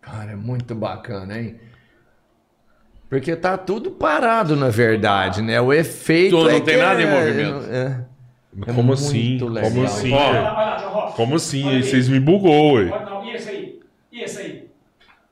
Cara, 0.02 0.32
é 0.34 0.36
muito 0.36 0.76
bacana, 0.76 1.40
hein? 1.40 1.56
Porque 3.10 3.36
tá 3.36 3.58
tudo 3.58 3.92
parado, 3.92 4.56
na 4.56 4.70
verdade, 4.70 5.42
né? 5.42 5.60
O 5.62 5.74
efeito. 5.74 6.36
Tudo, 6.38 6.50
é 6.50 6.54
não 6.54 6.62
tem 6.62 6.78
nada 6.78 7.02
em 7.02 7.06
é- 7.06 7.12
movimento. 7.12 7.66
é- 7.72 8.06
é 8.68 8.74
Como 8.74 8.94
assim? 8.94 9.38
legal. 9.40 9.64
Como 9.72 9.84
assim? 9.84 10.10
João 10.10 10.92
Rock. 10.94 11.16
Como 11.16 11.36
assim? 11.36 11.70
Aí 11.70 11.84
vocês 11.84 12.08
me 12.08 12.20
bugou, 12.20 12.74
ué. 12.76 12.86
Não, 12.86 13.26
e 13.26 13.36
esse 13.36 13.50
aí? 13.50 13.80
E 14.12 14.22
esse 14.24 14.40
aí? 14.40 14.70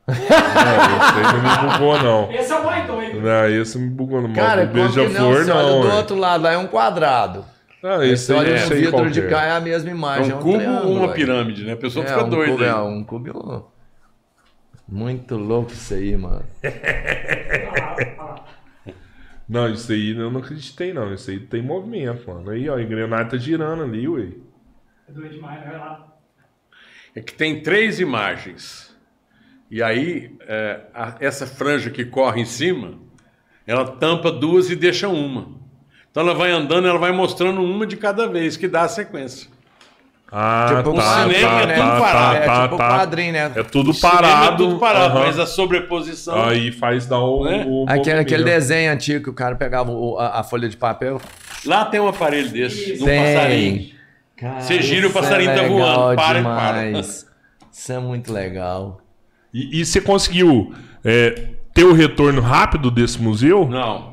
Não, 0.08 0.16
esse 0.16 0.34
aí 0.34 1.24
não 1.34 1.42
me 1.42 1.72
bugou, 1.72 2.04
não. 2.04 2.32
Esse 2.34 2.52
é 2.52 2.56
o 2.56 2.66
mais 2.66 2.86
doido. 2.88 3.22
Não, 3.22 3.48
esse 3.50 3.78
me 3.78 3.90
bugou, 3.90 4.22
não. 4.22 4.34
Cara, 4.34 4.68
como 4.68 4.80
não? 4.80 4.92
beija-flor, 4.92 5.36
olha 5.36 5.46
não. 5.54 5.82
do 5.82 5.92
outro 5.96 6.16
lado 6.18 6.44
lá 6.44 6.52
é 6.52 6.58
um 6.58 6.68
quadrado. 6.68 7.46
Ah, 7.84 7.98
Você 7.98 8.06
esse 8.14 8.32
aí 8.32 8.40
olha 8.40 8.52
no 8.54 8.58
sei 8.60 8.82
vidro 8.86 9.12
de 9.12 9.20
é. 9.22 9.28
cá 9.28 9.44
é 9.46 9.52
a 9.52 9.60
mesma 9.60 9.90
É 9.90 9.94
imagem. 9.94 10.34
um 10.34 10.40
cubo 10.40 10.64
ou 10.86 10.96
uma 10.98 11.14
pirâmide, 11.14 11.66
né? 11.66 11.74
A 11.74 11.78
pessoa 11.78 12.06
É, 12.06 12.08
fica 12.08 12.24
um 12.24 12.30
doida. 12.30 12.52
cubo, 12.54 12.64
é 12.64 12.76
um 12.82 13.04
cubo. 13.04 13.72
Muito 14.88 15.36
louco 15.36 15.72
isso 15.72 15.94
aí, 15.94 16.16
mano. 16.16 16.46
Não, 19.48 19.70
isso 19.70 19.92
aí 19.92 20.12
eu 20.18 20.32
não 20.32 20.40
acreditei, 20.40 20.94
não. 20.94 21.14
Isso 21.14 21.30
aí 21.30 21.40
tem 21.40 21.62
movimento, 21.62 22.28
mano. 22.32 22.50
Aí, 22.50 22.70
ó, 22.70 22.76
a 22.78 22.82
engrenagem 22.82 23.28
tá 23.28 23.38
girando 23.38 23.84
ali, 23.84 24.08
ué. 24.08 24.30
É 25.08 25.12
doido 25.12 25.34
demais, 25.34 25.60
né? 25.60 25.68
Olha 25.70 25.78
lá. 25.78 26.14
É 27.16 27.22
que 27.22 27.34
tem 27.34 27.62
três 27.62 28.00
imagens. 28.00 28.96
E 29.70 29.84
aí, 29.84 30.36
é, 30.42 30.82
a- 30.94 31.18
essa 31.20 31.46
franja 31.46 31.90
que 31.90 32.06
corre 32.06 32.42
em 32.42 32.46
cima, 32.46 32.98
ela 33.68 33.86
tampa 33.98 34.32
duas 34.32 34.70
e 34.70 34.76
deixa 34.76 35.10
uma. 35.10 35.62
Então 36.14 36.22
ela 36.22 36.36
vai 36.36 36.52
andando, 36.52 36.88
ela 36.88 37.00
vai 37.00 37.12
mostrando 37.12 37.60
uma 37.64 37.88
de 37.88 37.98
cada 37.98 38.28
vez, 38.28 38.56
que 38.56 38.68
dá 38.68 38.84
a 38.84 38.88
sequência. 38.88 39.50
Ah, 40.32 40.66
Tipo, 40.70 40.94
tá, 40.94 41.26
o 41.28 41.32
cinema 41.32 41.50
tá, 41.50 41.62
é 41.62 41.66
tá, 41.68 41.74
tudo 41.76 41.90
tá, 41.92 42.00
parado. 42.00 42.36
é 42.36 42.40
tá, 42.42 42.64
tipo 42.64 42.78
tá. 42.78 42.90
quadrinho, 42.90 43.34
né? 43.34 43.52
É 43.56 43.64
tudo 43.64 43.94
parado. 43.96 44.54
É 44.54 44.58
tudo 44.58 44.80
parado, 44.80 45.18
aham. 45.18 45.26
mas 45.26 45.40
a 45.40 45.46
sobreposição. 45.48 46.44
Aí 46.44 46.72
faz 46.72 47.08
dar 47.08 47.20
o. 47.20 47.44
Né? 47.46 47.66
o 47.68 47.86
Aquele, 47.88 48.20
aquele 48.20 48.44
desenho 48.44 48.92
antigo 48.94 49.24
que 49.24 49.30
o 49.32 49.34
cara 49.34 49.56
pegava 49.56 49.92
o- 49.92 50.18
a, 50.20 50.40
a 50.40 50.44
folha 50.44 50.70
de 50.70 50.78
papel. 50.78 51.20
Lá 51.66 51.86
tem 51.86 52.00
um 52.00 52.08
aparelho 52.08 52.50
desse, 52.50 52.98
de 52.98 53.04
um 53.04 53.06
Tem. 53.06 53.24
passarinho. 53.36 53.94
Você 54.60 54.82
gira, 54.82 55.06
o 55.08 55.10
Isso 55.10 55.20
passarinho 55.20 55.52
é 55.52 55.56
tá 55.56 55.68
voando, 55.68 56.16
para 56.16 56.40
e 56.40 56.42
demais. 56.42 57.28
Isso 57.72 57.92
é 57.92 58.00
muito 58.00 58.32
legal. 58.34 59.02
E, 59.54 59.82
e 59.82 59.86
você 59.86 60.00
conseguiu 60.02 60.74
é, 61.04 61.50
ter 61.74 61.84
o 61.86 61.94
retorno 61.94 62.42
rápido 62.42 62.90
desse 62.92 63.20
museu? 63.22 63.68
Não. 63.68 64.13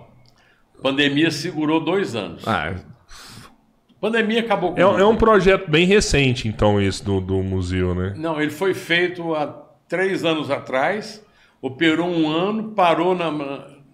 Pandemia 0.83 1.31
segurou 1.31 1.81
dois 1.81 2.15
anos. 2.15 2.47
Ah, 2.47 2.75
Pandemia 4.01 4.41
acabou 4.41 4.73
com 4.73 4.79
É, 4.79 4.83
é 4.83 5.05
um 5.05 5.17
projeto 5.17 5.71
bem 5.71 5.85
recente, 5.85 6.49
então, 6.49 6.81
esse 6.81 7.05
do, 7.05 7.21
do 7.21 7.43
museu, 7.43 7.95
né? 7.95 8.15
Não, 8.17 8.41
ele 8.41 8.51
foi 8.51 8.73
feito 8.73 9.35
há 9.35 9.47
três 9.87 10.25
anos 10.25 10.51
atrás, 10.51 11.25
operou 11.61 12.09
um 12.09 12.31
ano, 12.31 12.71
parou 12.71 13.15
na, 13.15 13.31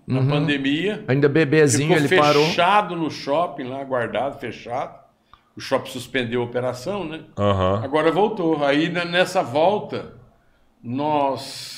na 0.06 0.24
pandemia, 0.28 1.04
ainda 1.08 1.28
bebezinho 1.28 1.96
ele 1.96 2.16
parou. 2.16 2.44
fechado 2.46 2.94
no 2.94 3.10
shopping 3.10 3.64
lá, 3.64 3.82
guardado, 3.82 4.38
fechado. 4.38 5.06
O 5.56 5.60
shopping 5.60 5.90
suspendeu 5.90 6.42
a 6.42 6.44
operação, 6.44 7.02
né? 7.02 7.20
Aham. 7.36 7.80
Agora 7.82 8.12
voltou. 8.12 8.62
Aí 8.62 8.90
né, 8.90 9.06
nessa 9.06 9.42
volta, 9.42 10.12
nós, 10.84 11.75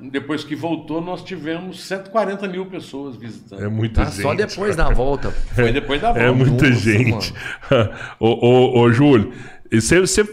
depois 0.00 0.42
que 0.44 0.54
voltou, 0.56 1.00
nós 1.00 1.22
tivemos 1.22 1.84
140 1.84 2.46
mil 2.48 2.66
pessoas 2.66 3.16
visitando. 3.16 3.62
É 3.62 3.68
muita 3.68 4.02
Ah, 4.02 4.04
gente. 4.06 4.22
só 4.22 4.34
depois 4.34 4.74
da 4.76 4.90
volta. 4.90 5.30
Foi 5.54 5.72
depois 5.72 6.00
da 6.00 6.08
volta. 6.12 6.20
É 6.26 6.30
muita 6.30 6.68
Nossa, 6.68 6.80
gente. 6.80 7.34
ô, 8.18 8.28
ô, 8.28 8.80
ô, 8.80 8.92
Júlio, 8.92 9.32
você, 9.72 10.00
você. 10.00 10.24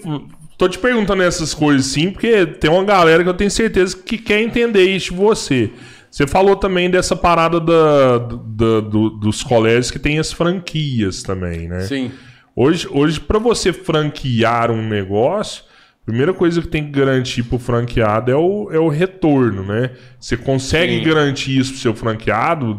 Tô 0.58 0.70
te 0.70 0.78
perguntando 0.78 1.24
essas 1.24 1.56
coisas 1.56 1.88
sim, 1.88 2.12
porque 2.12 2.46
tem 2.46 2.70
uma 2.70 2.84
galera 2.84 3.24
que 3.24 3.30
eu 3.30 3.34
tenho 3.34 3.50
certeza 3.50 3.98
que 3.98 4.18
quer 4.20 4.42
entender 4.42 4.84
isso 4.84 5.12
de 5.12 5.18
você. 5.20 5.72
Você 6.10 6.28
falou 6.28 6.56
também 6.56 6.88
dessa 6.90 7.16
parada 7.16 7.60
da, 7.60 8.20
da- 8.20 8.80
do- 8.82 9.10
dos 9.12 9.42
colégios 9.42 9.90
que 9.90 9.98
tem 9.98 10.20
as 10.20 10.32
franquias 10.32 11.24
também, 11.24 11.68
né? 11.68 11.82
Sim. 11.82 12.12
Hoje, 12.56 12.88
hoje 12.92 13.20
para 13.20 13.40
você 13.40 13.74
franquear 13.74 14.70
um 14.70 14.88
negócio, 14.88 15.64
primeira 16.12 16.34
coisa 16.34 16.62
que 16.62 16.68
tem 16.68 16.84
que 16.84 16.92
garantir 16.92 17.42
pro 17.42 17.58
franqueado 17.58 18.30
é 18.30 18.36
o, 18.36 18.70
é 18.70 18.78
o 18.78 18.90
retorno, 18.90 19.64
né? 19.64 19.96
Você 20.20 20.36
consegue 20.36 20.98
Sim. 20.98 21.04
garantir 21.06 21.58
isso 21.58 21.72
pro 21.72 21.82
seu 21.82 21.96
franqueado? 21.96 22.74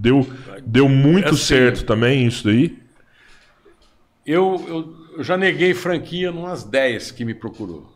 Deu, 0.00 0.26
deu 0.64 0.88
muito 0.88 1.28
Assim, 1.28 1.36
certo 1.36 1.84
também 1.84 2.26
isso 2.26 2.44
daí? 2.44 2.78
Eu, 4.24 4.64
eu, 4.66 4.96
eu 5.18 5.22
já 5.22 5.36
neguei 5.36 5.74
franquia 5.74 6.32
numas 6.32 6.64
10 6.64 7.10
que 7.10 7.26
me 7.26 7.34
procurou. 7.34 7.92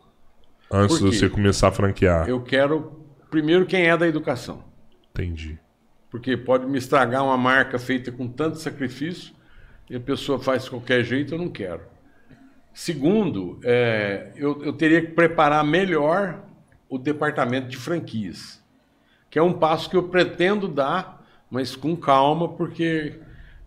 Antes 0.69 0.99
de 0.99 1.05
você 1.05 1.27
começar 1.27 1.69
a 1.69 1.71
franquear. 1.71 2.29
Eu 2.29 2.41
quero, 2.41 3.03
primeiro, 3.31 3.65
quem 3.65 3.87
é 3.87 3.97
da 3.97 4.07
educação. 4.07 4.63
Entendi. 5.09 5.57
Porque 6.11 6.37
pode 6.37 6.67
me 6.67 6.77
estragar 6.77 7.23
uma 7.23 7.37
marca 7.37 7.79
feita 7.79 8.11
com 8.11 8.27
tanto 8.27 8.59
sacrifício 8.59 9.33
e 9.89 9.95
a 9.95 9.99
pessoa 9.99 10.37
faz 10.37 10.65
de 10.65 10.69
qualquer 10.69 11.03
jeito, 11.03 11.33
eu 11.33 11.39
não 11.39 11.49
quero. 11.49 11.81
Segundo, 12.73 13.59
é, 13.63 14.31
eu, 14.35 14.63
eu 14.63 14.73
teria 14.73 15.01
que 15.01 15.11
preparar 15.11 15.63
melhor 15.63 16.43
o 16.89 16.97
departamento 16.97 17.67
de 17.67 17.77
franquias, 17.77 18.61
que 19.29 19.37
é 19.37 19.41
um 19.43 19.53
passo 19.53 19.89
que 19.89 19.95
eu 19.95 20.03
pretendo 20.03 20.67
dar, 20.67 21.23
mas 21.51 21.75
com 21.75 21.95
calma, 21.95 22.49
porque 22.49 23.19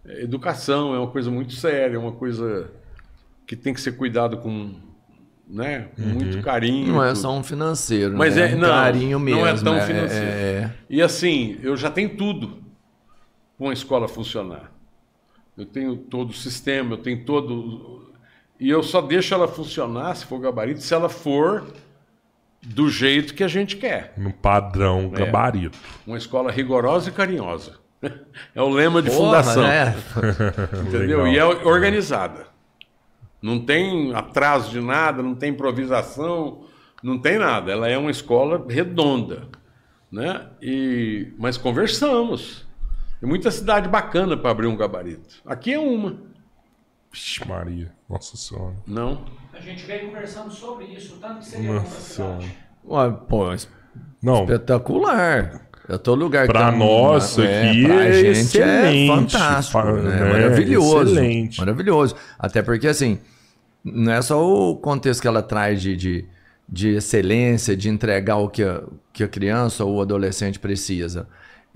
educação 0.05 0.95
é 0.95 0.99
uma 0.99 1.11
coisa 1.11 1.31
muito 1.31 1.53
séria, 1.55 1.97
é 1.97 1.99
uma 1.99 2.13
coisa 2.13 2.71
que 3.47 3.55
tem 3.55 3.73
que 3.73 3.81
ser 3.81 3.93
cuidado 3.97 4.39
com, 4.39 4.75
né, 5.47 5.89
com 5.95 6.03
muito 6.03 6.43
carinho. 6.43 6.95
Não 6.95 7.03
é 7.05 7.09
tudo. 7.09 7.19
só 7.21 7.33
um 7.37 7.45
financeiro, 7.45 8.17
Mas 8.17 8.35
né? 8.37 8.51
é- 8.53 8.55
um 8.57 8.59
não, 8.59 8.69
carinho 8.69 9.21
mesmo. 9.21 9.41
não 9.41 9.47
é 9.47 9.55
tão 9.55 9.77
é- 9.77 9.87
financeiro. 9.87 10.27
é- 10.27 10.73
E 10.91 11.01
assim, 11.01 11.59
eu 11.63 11.77
já 11.77 11.91
tenho 11.91 12.17
tudo 12.17 12.59
para 13.57 13.67
uma 13.67 13.73
escola 13.73 14.09
funcionar. 14.09 14.73
Eu 15.57 15.65
tenho 15.65 15.97
todo 15.97 16.31
o 16.31 16.35
sistema, 16.35 16.93
eu 16.95 16.99
tenho 16.99 17.25
todo. 17.25 18.06
E 18.59 18.69
eu 18.71 18.83
só 18.83 19.01
deixo 19.03 19.35
ela 19.35 19.47
funcionar, 19.49 20.15
se 20.17 20.25
for 20.25 20.39
gabarito, 20.41 20.81
se 20.81 20.95
ela 20.95 21.09
for 21.09 21.67
do 22.63 22.89
jeito 22.89 23.35
que 23.35 23.45
a 23.45 23.49
gente 23.49 23.77
quer. 23.77 24.13
No 24.17 24.33
padrão 24.33 25.11
É. 25.15 25.19
gabarito. 25.25 25.79
Uma 26.07 26.17
escola 26.19 26.51
rigorosa 26.51 27.11
e 27.11 27.13
carinhosa. 27.13 27.79
É 28.55 28.61
o 28.63 28.69
lema 28.69 29.01
de 29.03 29.11
Porra, 29.11 29.43
fundação. 29.43 29.63
né? 29.63 29.95
Entendeu? 30.87 31.23
Legal. 31.25 31.29
E 31.29 31.39
é 31.39 31.45
organizada. 31.45 32.47
Não 33.41 33.59
tem 33.59 34.15
atraso 34.15 34.71
de 34.71 34.81
nada, 34.81 35.23
não 35.23 35.35
tem 35.35 35.51
improvisação, 35.51 36.65
não 37.03 37.19
tem 37.19 37.39
nada. 37.39 37.73
Ela 37.73 37.89
é 37.89 37.97
uma 37.97 38.11
escola 38.11 38.65
redonda. 38.69 39.49
Né? 40.13 40.47
E... 40.61 41.33
Mas 41.39 41.57
conversamos. 41.57 42.67
Tem 43.21 43.29
muita 43.29 43.51
cidade 43.51 43.89
bacana 43.89 44.37
para 44.37 44.51
abrir 44.51 44.67
um 44.67 44.77
gabarito. 44.77 45.37
Aqui 45.47 45.73
é 45.73 45.79
uma. 45.79 46.19
Vixe, 47.11 47.47
Maria. 47.49 47.93
Nossa 48.09 48.37
senhora. 48.37 48.75
Não. 48.87 49.25
A 49.53 49.61
gente 49.61 49.85
veio 49.85 50.07
conversando 50.07 50.51
sobre 50.51 50.87
isso, 50.87 51.17
tanto 51.21 51.39
que 51.39 51.45
seria 51.47 51.71
pra 51.71 51.81
Nossa 51.81 52.01
senhora. 52.15 52.45
Ué, 52.89 53.11
pô, 53.29 53.45
Não, 54.23 54.45
espetacular. 54.45 55.63
Eu 55.89 55.99
tô 55.99 56.15
lugar 56.15 56.47
que 56.47 56.53
Pra 56.53 56.71
tá- 56.71 56.73
nós 56.73 57.39
aqui 57.39 57.85
pra 57.85 58.05
é 58.07 58.13
gente 58.13 58.31
excelente. 58.59 59.05
é 59.05 59.15
fantástico, 59.15 59.73
Fa- 59.73 59.93
né? 59.93 60.17
é 60.21 60.25
maravilhoso, 60.33 61.03
excelente. 61.13 61.59
maravilhoso. 61.61 62.17
Até 62.39 62.61
porque 62.63 62.89
assim, 62.89 63.19
não 63.85 64.13
é 64.13 64.21
só 64.21 64.45
o 64.45 64.77
contexto 64.77 65.21
que 65.23 65.29
ela 65.29 65.43
traz 65.43 65.81
de, 65.81 65.97
de, 65.97 66.25
de 66.69 66.89
excelência, 66.97 67.77
de 67.77 67.89
entregar 67.89 68.37
o 68.37 68.49
que 68.49 68.65
a, 68.65 68.83
que 69.13 69.23
a 69.23 69.29
criança 69.29 69.85
ou 69.85 69.97
o 69.97 70.01
adolescente 70.01 70.59
precisa. 70.59 71.29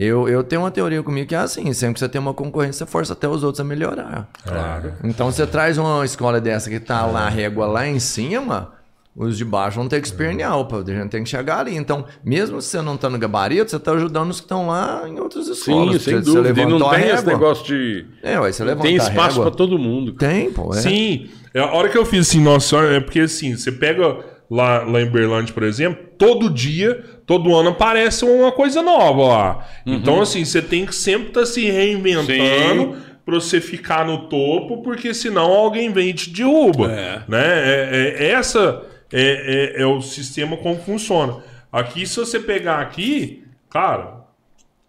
Eu, 0.02 0.26
eu 0.26 0.42
tenho 0.42 0.62
uma 0.62 0.70
teoria 0.70 1.02
comigo 1.02 1.28
que 1.28 1.34
é 1.34 1.38
assim, 1.38 1.70
sempre 1.74 1.94
que 1.94 2.00
você 2.00 2.08
tem 2.08 2.18
uma 2.18 2.32
concorrência, 2.32 2.86
você 2.86 2.90
força 2.90 3.12
até 3.12 3.28
os 3.28 3.44
outros 3.44 3.60
a 3.60 3.64
melhorar. 3.64 4.28
Claro. 4.46 4.94
Então 5.04 5.30
você 5.30 5.46
traz 5.46 5.76
uma 5.76 6.02
escola 6.06 6.40
dessa 6.40 6.70
que 6.70 6.80
tá 6.80 7.04
lá, 7.04 7.26
a 7.26 7.28
régua 7.28 7.66
lá 7.66 7.86
em 7.86 7.98
cima, 8.00 8.72
os 9.14 9.36
de 9.36 9.44
baixo 9.44 9.76
vão 9.76 9.88
ter 9.88 10.00
que 10.00 10.06
espernear, 10.06 10.56
opa, 10.56 10.78
a 10.78 10.84
gente 10.84 11.10
tem 11.10 11.22
que 11.22 11.28
chegar 11.28 11.58
ali. 11.58 11.76
Então, 11.76 12.06
mesmo 12.24 12.62
se 12.62 12.68
você 12.70 12.80
não 12.80 12.96
tá 12.96 13.10
no 13.10 13.18
gabarito, 13.18 13.70
você 13.70 13.78
tá 13.78 13.92
ajudando 13.92 14.30
os 14.30 14.40
que 14.40 14.46
estão 14.46 14.68
lá 14.68 15.02
em 15.06 15.20
outras 15.20 15.44
Sim, 15.44 15.52
escolas. 15.52 16.00
sem 16.02 16.14
Você- 16.14 16.22
você 16.22 16.24
dúvida. 16.24 16.48
E 16.48 16.52
levantou 16.54 16.78
não 16.78 16.90
tem 16.90 17.08
esse 17.10 17.26
negócio 17.26 17.66
de. 17.66 18.06
É, 18.22 18.40
ué, 18.40 18.50
você 18.52 18.64
levantou 18.64 18.86
Tem 18.86 18.96
espaço 18.96 19.42
para 19.42 19.50
todo 19.50 19.78
mundo. 19.78 20.12
Tem, 20.14 20.50
pô. 20.50 20.72
É. 20.72 20.78
Sim. 20.78 21.28
É, 21.52 21.60
A 21.60 21.72
hora 21.74 21.90
que 21.90 21.98
eu 21.98 22.06
fiz 22.06 22.26
assim, 22.26 22.40
nossa 22.40 22.66
senhora, 22.68 22.96
é 22.96 23.00
porque 23.00 23.20
assim, 23.20 23.54
você 23.54 23.70
pega 23.70 24.16
lá, 24.50 24.82
lá 24.84 25.00
em 25.02 25.10
Berlândia, 25.10 25.52
por 25.52 25.62
exemplo, 25.64 26.02
todo 26.16 26.48
dia, 26.48 27.04
todo 27.30 27.54
ano 27.54 27.68
aparece 27.68 28.24
uma 28.24 28.50
coisa 28.50 28.82
nova 28.82 29.22
lá. 29.22 29.66
Uhum. 29.86 29.94
Então, 29.94 30.20
assim, 30.20 30.44
você 30.44 30.60
tem 30.60 30.84
que 30.84 30.92
sempre 30.92 31.28
estar 31.28 31.46
se 31.46 31.64
reinventando 31.64 32.96
pra 33.24 33.36
você 33.36 33.60
ficar 33.60 34.04
no 34.04 34.26
topo, 34.28 34.82
porque 34.82 35.14
senão 35.14 35.44
alguém 35.52 35.92
vem 35.92 36.08
e 36.08 36.12
te 36.12 36.28
derruba. 36.28 36.90
É. 36.90 37.22
Né? 37.28 37.38
É, 37.40 38.16
é- 38.18 38.30
essa 38.32 38.82
é, 39.12 39.76
é- 39.78 39.82
é 39.82 39.86
o 39.86 40.00
sistema 40.00 40.56
como 40.56 40.76
funciona. 40.80 41.36
Aqui, 41.70 42.04
se 42.04 42.16
você 42.16 42.40
pegar 42.40 42.80
aqui, 42.80 43.44
cara, 43.70 44.24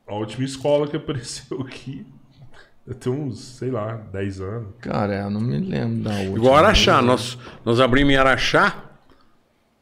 a 0.08 0.16
última 0.16 0.44
escola 0.44 0.88
que 0.88 0.96
apareceu 0.98 1.62
aqui, 1.62 2.04
tem 3.00 3.14
uns, 3.14 3.38
sei 3.40 3.70
lá, 3.70 4.02
10 4.12 4.42
anos. 4.42 4.70
Cara, 4.82 5.14
eu 5.14 5.30
não 5.30 5.42
me 5.42 5.60
lembro 5.60 6.00
da 6.06 6.16
última. 6.16 6.38
Igual 6.38 6.56
Araxá. 6.56 7.04
Nós, 7.04 7.38
nós 7.64 7.80
abrimos 7.80 8.12
em 8.12 8.18
Araxá. 8.18 8.86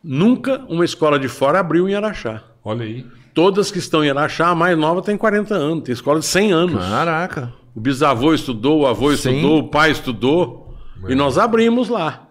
Nunca 0.03 0.61
uma 0.69 0.85
escola 0.85 1.19
de 1.19 1.27
fora 1.27 1.59
abriu 1.59 1.87
em 1.89 1.95
Araxá. 1.95 2.41
Olha 2.63 2.83
aí. 2.85 3.05
Todas 3.33 3.71
que 3.71 3.79
estão 3.79 4.03
em 4.03 4.09
Araxá, 4.09 4.47
a 4.49 4.55
mais 4.55 4.77
nova 4.77 5.01
tem 5.01 5.17
40 5.17 5.53
anos. 5.55 5.83
Tem 5.83 5.93
escola 5.93 6.19
de 6.19 6.25
100 6.25 6.51
anos. 6.51 6.85
Caraca. 6.85 7.53
O 7.75 7.79
bisavô 7.79 8.33
estudou, 8.33 8.81
o 8.81 8.87
avô 8.87 9.09
Sim. 9.15 9.29
estudou, 9.31 9.59
o 9.59 9.69
pai 9.69 9.91
estudou. 9.91 10.75
E 11.07 11.15
nós 11.15 11.37
abrimos 11.37 11.87
lá. 11.89 12.27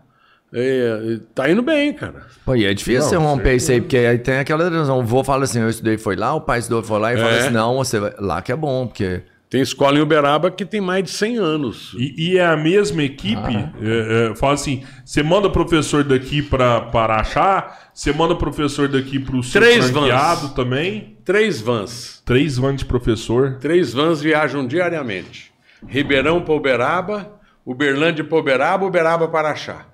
É, 0.53 1.01
e 1.05 1.19
tá 1.35 1.51
indo 1.51 1.63
bem, 1.63 1.93
cara. 1.93 2.27
Pô, 2.45 2.55
e 2.55 2.65
é 2.65 2.73
difícil 2.73 3.03
Não, 3.03 3.09
você 3.09 3.17
romper 3.17 3.55
isso 3.57 3.71
aí, 3.71 3.81
porque 3.81 3.99
aí 3.99 4.19
tem 4.19 4.39
aquela 4.39 4.69
razão. 4.69 4.99
O 4.99 5.03
vô 5.05 5.23
fala 5.23 5.45
assim, 5.45 5.61
eu 5.61 5.69
estudei, 5.69 5.99
foi 5.99 6.17
lá, 6.17 6.35
o 6.35 6.41
pai 6.41 6.59
estudou, 6.59 6.83
foi 6.83 6.99
lá, 6.99 7.13
e 7.13 7.17
fala 7.19 7.31
É. 7.31 7.41
assim, 7.41 7.51
não, 7.51 7.77
você 7.77 8.01
vai... 8.01 8.15
lá 8.19 8.41
que 8.43 8.51
é 8.51 8.57
bom, 8.57 8.87
porque... 8.87 9.23
Tem 9.51 9.63
escola 9.63 9.99
em 9.99 10.03
Uberaba 10.03 10.51
que 10.51 10.65
tem 10.65 10.81
mais 10.81 11.05
de 11.05 11.11
100 11.11 11.39
anos. 11.39 11.95
E, 11.99 12.33
e 12.33 12.39
é 12.39 12.45
a 12.45 12.57
mesma 12.57 13.03
equipe. 13.03 13.57
é, 13.81 14.31
é, 14.31 14.37
fala 14.37 14.55
assim: 14.55 14.85
você 15.05 15.23
manda 15.23 15.49
professor 15.49 16.05
daqui 16.05 16.43
para 16.43 16.91
Araxá, 16.93 17.91
você 17.95 18.13
manda 18.13 18.37
professor 18.37 18.89
daqui 18.89 19.19
para 19.19 19.37
o 19.37 19.43
seu 19.43 19.61
Três 19.61 19.91
franqueado 19.91 20.49
vans. 20.49 20.53
também. 20.55 21.17
Três 21.25 21.61
vans. 21.61 22.23
Três 22.27 22.59
vans 22.59 22.77
de 22.77 22.85
professor. 22.85 23.59
Três 23.59 23.95
vans 23.95 24.21
viajam 24.21 24.67
diariamente. 24.67 25.51
Ribeirão 25.87 26.43
para 26.43 26.55
Uberaba, 26.55 27.41
Uberlândia 27.65 28.25
para 28.25 28.39
Uberaba, 28.39 28.85
Uberaba 28.85 29.29
para 29.29 29.49
Araxá. 29.49 29.87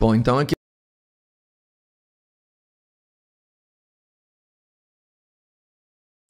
Bom, 0.00 0.14
então 0.14 0.38
aqui... 0.38 0.54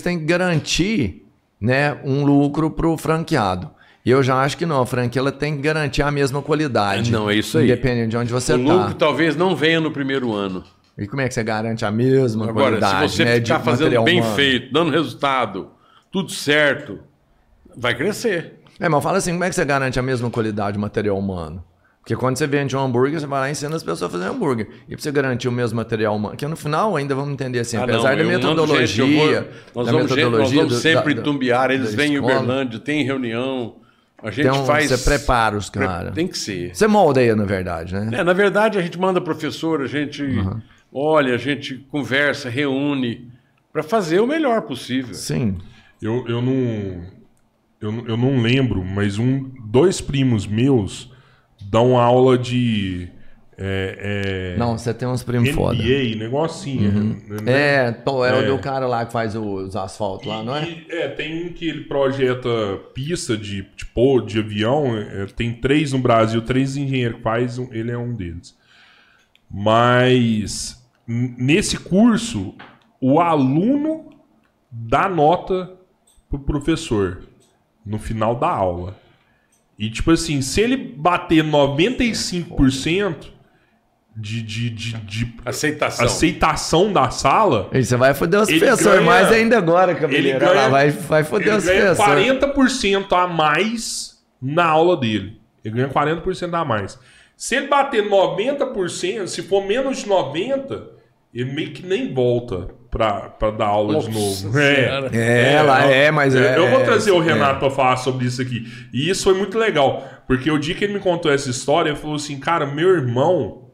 tem 0.03 0.21
que 0.21 0.25
garantir 0.25 1.26
né, 1.67 1.99
um 2.05 2.25
lucro 2.25 2.71
pro 2.71 2.97
franqueado. 2.97 3.69
E 4.05 4.11
eu 4.11 4.23
já 4.23 4.41
acho 4.41 4.57
que 4.57 4.65
não, 4.65 4.81
a 4.81 4.87
franquia 4.87 5.19
ela 5.19 5.33
tem 5.33 5.57
que 5.57 5.63
garantir 5.63 6.01
a 6.01 6.13
mesma 6.13 6.41
qualidade. 6.41 7.11
Não, 7.11 7.29
é 7.29 7.35
isso 7.35 7.59
aí. 7.59 7.65
Independente 7.65 8.11
de 8.11 8.17
onde 8.17 8.33
você 8.33 8.55
o 8.55 8.65
tá. 8.65 8.73
lucro 8.73 8.95
talvez 8.95 9.35
não 9.35 9.57
venha 9.57 9.81
no 9.81 9.91
primeiro 9.91 10.33
ano. 10.33 10.63
E 10.97 11.09
como 11.09 11.23
é 11.23 11.29
que 11.29 11.35
você 11.35 11.43
garante 11.43 11.85
a 11.85 11.91
mesma 11.91 12.49
Agora, 12.49 12.79
qualidade? 12.79 13.11
se 13.11 13.17
você 13.17 13.25
né, 13.25 13.35
ficar 13.35 13.59
fazendo 13.59 14.01
bem 14.05 14.21
humano? 14.21 14.37
feito, 14.37 14.73
dando 14.73 14.93
resultado, 14.93 15.71
tudo 16.11 16.31
certo, 16.31 17.01
vai 17.77 17.97
crescer. 17.97 18.61
É, 18.79 18.89
mas 18.89 19.03
fala 19.03 19.19
assim, 19.19 19.33
como 19.33 19.43
é 19.43 19.49
que 19.49 19.57
você 19.57 19.65
garante 19.65 19.99
a 19.99 20.03
mesma 20.03 20.31
qualidade 20.31 20.75
de 20.75 20.79
material 20.79 21.19
humano? 21.19 21.63
Porque 22.07 22.15
quando 22.15 22.37
você 22.39 22.47
vende 22.47 22.77
um 22.77 22.79
hambúrguer, 22.79 23.19
você 23.19 23.27
vai 23.27 23.41
lá 23.41 23.49
e 23.49 23.51
ensina 23.51 23.75
as 23.75 23.83
pessoas 23.83 24.05
a 24.05 24.09
fazer 24.09 24.27
hambúrguer. 24.31 24.69
E 24.89 24.95
pra 24.95 25.03
você 25.03 25.11
garantir 25.11 25.49
o 25.49 25.53
mesmo 25.53 25.75
material 25.77 26.15
humano, 26.15 26.37
que 26.37 26.47
no 26.47 26.55
final 26.55 26.95
ainda 26.95 27.17
vamos 27.17 27.33
entender 27.33 27.59
assim, 27.59 27.77
Ah, 27.77 27.83
apesar 27.83 28.17
não, 28.17 28.25
da 28.25 28.31
metodologia, 28.31 29.05
vou- 29.05 29.27
nós, 29.75 29.87
da 29.87 29.93
vamos, 29.93 30.09
gente, 30.09 30.09
nós 30.11 30.17
metodologia 30.17 30.57
vamos 30.59 30.73
do- 30.75 30.79
sempre 30.81 31.15
da- 31.15 31.21
em 31.21 31.25
Tumbiara, 31.25 31.75
eles 31.75 31.95
vêm 31.97 32.13
em. 32.15 32.19
Uberlândia, 32.21 32.79
tem 32.79 33.03
reunião, 33.05 33.75
a 34.23 34.31
gente 34.31 34.47
Então, 34.47 34.65
faz... 34.65 34.89
você 34.89 34.99
prepara 34.99 35.57
os 35.57 35.69
caras. 35.69 36.15
Tem 36.15 36.29
que 36.29 36.39
ser. 36.39 36.77
Você 36.77 36.87
moldeia, 36.87 37.35
na 37.35 37.45
verdade, 37.45 37.93
né? 37.93 38.21
É, 38.21 38.23
na 38.23 38.33
verdade, 38.33 38.79
a 38.79 38.83
gente 38.83 38.97
manda 39.01 39.21
professor, 39.21 39.83
a 39.83 39.87
gente 39.89 40.23
olha, 40.93 41.35
a 41.35 41.39
gente 41.39 41.75
conversa, 41.91 42.49
reúne, 42.49 43.33
para 43.73 43.83
fazer 43.83 44.21
o 44.21 44.29
melhor 44.29 44.63
possível. 44.63 45.13
Sim. 45.13 45.59
Eu, 46.01 46.25
eu 46.29 46.41
não. 46.41 47.03
Eu, 47.81 48.07
eu 48.07 48.17
não 48.17 48.41
lembro, 48.41 48.85
mas 48.85 49.19
um, 49.19 49.51
dois 49.65 50.01
primos 50.01 50.47
meus 50.47 51.11
dão 51.71 51.99
aula 51.99 52.37
de. 52.39 53.09
É, 53.59 54.53
é, 54.55 54.59
Não, 54.59 54.77
você 54.77 54.93
tem 54.93 55.09
uns 55.09 55.23
primos 55.23 55.49
foda. 55.51 55.79
NBA, 55.83 56.17
negocinho. 56.19 56.93
né? 57.43 57.87
É, 57.87 57.91
pô, 57.93 58.23
é, 58.23 58.29
É. 58.45 58.51
o 58.51 58.55
do 58.55 58.59
cara 58.61 58.87
lá 58.87 59.07
que 59.07 59.13
faz 59.13 59.35
os 59.35 59.75
asfaltos 59.75 60.27
lá, 60.27 60.43
não 60.43 60.55
é? 60.55 60.69
E- 60.69 60.87
é, 60.91 61.09
tem 61.09 61.47
um 61.47 61.53
que 61.55 61.67
ele 61.67 61.85
projeta 61.85 62.49
pista 62.93 63.35
de, 63.35 63.63
tipo, 63.75 64.21
de 64.21 64.41
avião. 64.41 64.95
é, 64.99 65.25
tem 65.35 65.55
três 65.55 65.95
no 65.95 65.99
Brasil, 65.99 66.43
três 66.43 66.77
engenheiros 66.77 67.17
que 67.17 67.23
faz, 67.23 67.59
um- 67.59 67.73
ele 67.73 67.91
é 67.91 67.97
um 67.97 68.13
deles. 68.15 68.55
Mas 69.51 70.87
nesse 71.09 71.79
curso, 71.79 72.55
o 73.01 73.21
aluno 73.21 74.11
dá 74.71 75.09
nota 75.09 75.73
pro 76.29 76.39
professor 76.41 77.23
no 77.87 77.99
final 77.99 78.35
da 78.35 78.49
aula. 78.51 78.97
E 79.79 79.91
tipo 79.91 80.11
assim, 80.11 80.41
se 80.41 80.61
ele 80.61 80.77
bater 80.77 81.45
95% 81.45 83.27
de, 84.17 84.41
de, 84.43 84.71
de, 84.71 84.93
de 84.97 85.35
Aceitação. 85.45 86.07
aceitação 86.07 86.93
da 86.93 87.11
sala, 87.11 87.69
E 87.73 87.85
você 87.85 87.97
vai 87.97 88.15
foder 88.15 88.41
os 88.41 88.49
professores 88.49 88.85
ganha- 89.01 89.01
mais 89.03 89.31
ainda 89.31 89.59
agora, 89.59 89.95
cabeleiro. 89.95 90.39
ele 90.39 90.45
Olha 90.45 90.47
lá, 90.55 90.55
ganha- 90.55 90.71
vai, 90.71 90.91
vai 90.91 91.25
foder 91.25 91.49
ele 91.49 91.57
os 91.59 91.65
ganha 91.65 91.95
professores. 91.95 92.27
40% 92.27 93.13
a 93.13 93.27
mais 93.27 94.17
na 94.41 94.65
aula 94.65 94.97
dele. 94.97 95.39
Ele 95.65 95.75
ganha 95.75 95.89
40% 95.89 96.55
a 96.55 96.65
mais. 96.65 96.99
Se 97.37 97.57
ele 97.57 97.67
bater 97.69 98.09
90%, 98.09 99.27
se 99.27 99.43
for 99.43 99.67
menos 99.67 99.99
de 99.99 100.07
90%, 100.09 100.83
ele 101.35 101.53
meio 101.53 101.73
que 101.73 101.85
nem 101.85 102.15
volta 102.15 102.69
pra, 102.97 103.29
pra 103.29 103.51
dar 103.51 103.67
aula 103.67 103.93
Nossa 103.93 104.09
de 104.09 104.15
novo. 104.15 104.53
Senhora. 104.53 105.15
É, 105.15 105.61
lá 105.63 105.85
é, 105.85 106.11
mas 106.11 106.35
é. 106.35 106.57
Eu 106.57 106.71
vou 106.71 106.81
é, 106.81 106.85
trazer 106.85 107.11
o 107.11 107.23
é. 107.23 107.27
Renato 107.27 107.61
pra 107.61 107.71
falar 107.71 107.97
sobre 107.99 108.27
isso 108.27 108.41
aqui. 108.41 108.67
E 108.93 109.11
isso 109.11 109.25
foi 109.25 109.35
muito 109.35 109.59
legal. 109.59 110.03
Porque 110.27 110.51
o 110.51 110.59
dia 110.59 110.75
que 110.75 110.85
ele 110.85 110.95
me 110.95 111.01
contou 111.01 111.31
essa 111.31 111.51
história, 111.51 111.91
ele 111.91 111.99
falou 111.99 112.17
assim: 112.17 112.39
cara, 112.41 112.65
meu 112.65 112.89
irmão, 112.89 113.71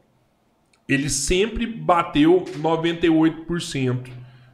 ele 0.87 1.09
sempre 1.09 1.65
bateu 1.65 2.43
98%. 2.57 4.09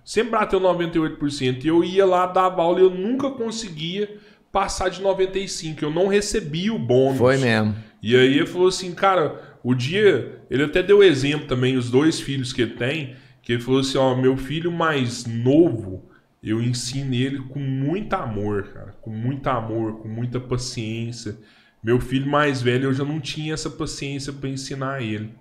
Sempre 0.06 0.32
bateu 0.32 0.62
98%. 0.62 1.64
E 1.64 1.68
eu 1.68 1.84
ia 1.84 2.06
lá 2.06 2.28
dar 2.28 2.52
aula 2.52 2.80
e 2.80 2.84
eu 2.84 2.92
nunca 2.92 3.32
conseguia 3.32 4.18
passar 4.52 4.90
de 4.90 5.02
95%. 5.02 5.82
Eu 5.82 5.92
não 5.92 6.08
recebia 6.08 6.74
o 6.74 6.80
bônus. 6.80 7.18
Foi 7.18 7.38
mesmo. 7.38 7.76
E 8.02 8.16
aí 8.16 8.38
ele 8.38 8.46
falou 8.46 8.68
assim, 8.68 8.94
cara, 8.94 9.58
o 9.64 9.74
dia. 9.74 10.40
Ele 10.50 10.64
até 10.64 10.82
deu 10.82 11.04
exemplo 11.04 11.48
também, 11.48 11.76
os 11.76 11.90
dois 11.90 12.20
filhos 12.20 12.54
que 12.54 12.62
ele 12.62 12.76
tem, 12.76 13.16
que 13.50 13.54
ele 13.54 13.64
falou 13.64 13.80
assim, 13.80 13.98
ó, 13.98 14.16
meu 14.16 14.38
filho 14.38 14.72
mais 14.72 15.26
novo, 15.26 16.08
eu 16.44 16.62
ensino 16.62 17.16
ele 17.16 17.40
com 17.40 17.58
muito 17.58 18.14
amor, 18.14 18.68
cara. 18.72 18.96
Com 19.02 19.10
muito 19.10 19.48
amor, 19.48 19.98
com 20.04 20.08
muita 20.08 20.40
paciência. 20.40 21.36
Meu 21.84 22.00
filho 22.00 22.30
mais 22.30 22.62
velho, 22.62 22.84
eu 22.84 22.94
já 22.94 23.04
não 23.04 23.20
tinha 23.20 23.56
essa 23.56 23.68
paciência 23.68 24.32
para 24.32 24.50
ensinar 24.50 25.02
ele. 25.02 25.34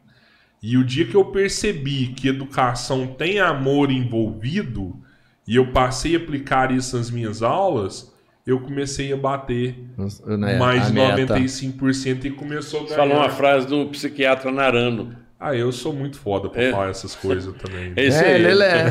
E 0.62 0.78
o 0.78 0.85
dia 0.85 1.05
que 1.05 1.14
eu 1.14 1.26
percebi 1.26 2.06
que 2.06 2.28
educação 2.28 3.09
tem 3.09 3.40
amor 3.40 3.90
envolvido, 3.90 4.98
e 5.47 5.56
eu 5.56 5.70
passei 5.70 6.16
a 6.16 6.18
aplicar 6.18 6.72
isso 6.72 6.97
nas 6.97 7.10
minhas 7.10 7.43
aulas, 7.43 8.10
eu 8.47 8.59
comecei 8.59 9.12
a 9.12 9.18
bater 9.18 9.86
Né, 10.26 10.59
mais 10.59 10.85
a 10.85 10.86
de 10.86 10.93
meta. 10.94 11.35
95% 11.35 12.24
e 12.24 12.30
começou 12.30 12.80
a 12.80 12.85
ganhar. 12.85 12.97
falou 12.97 13.16
uma 13.18 13.28
frase 13.28 13.66
do 13.66 13.85
psiquiatra 13.89 14.51
Narano. 14.51 15.14
Ah, 15.40 15.55
eu 15.55 15.70
sou 15.70 15.93
muito 15.93 16.19
foda 16.19 16.48
pra 16.48 16.60
É. 16.60 16.70
falar 16.73 16.89
essas 16.89 17.15
coisas 17.15 17.55
também. 17.62 17.93
É 17.94 18.05
isso 18.06 18.19
É, 18.19 18.35
aí. 18.35 18.44
ele 18.44 18.62
é. 18.65 18.86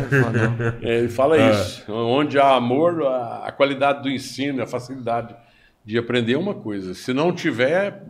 É, 0.81 0.97
ele 0.99 1.09
fala 1.09 1.37
É. 1.37 1.51
isso. 1.51 1.91
Onde 1.91 2.39
há 2.39 2.55
amor, 2.55 3.03
a, 3.03 3.51
qualidade 3.51 4.01
do 4.03 4.09
ensino, 4.09 4.63
a 4.63 4.67
facilidade 4.67 5.35
de 5.83 5.97
aprender 5.97 6.33
é 6.33 6.37
uma 6.37 6.53
coisa. 6.53 6.93
Se 6.93 7.13
não 7.13 7.33
tiver, 7.33 8.01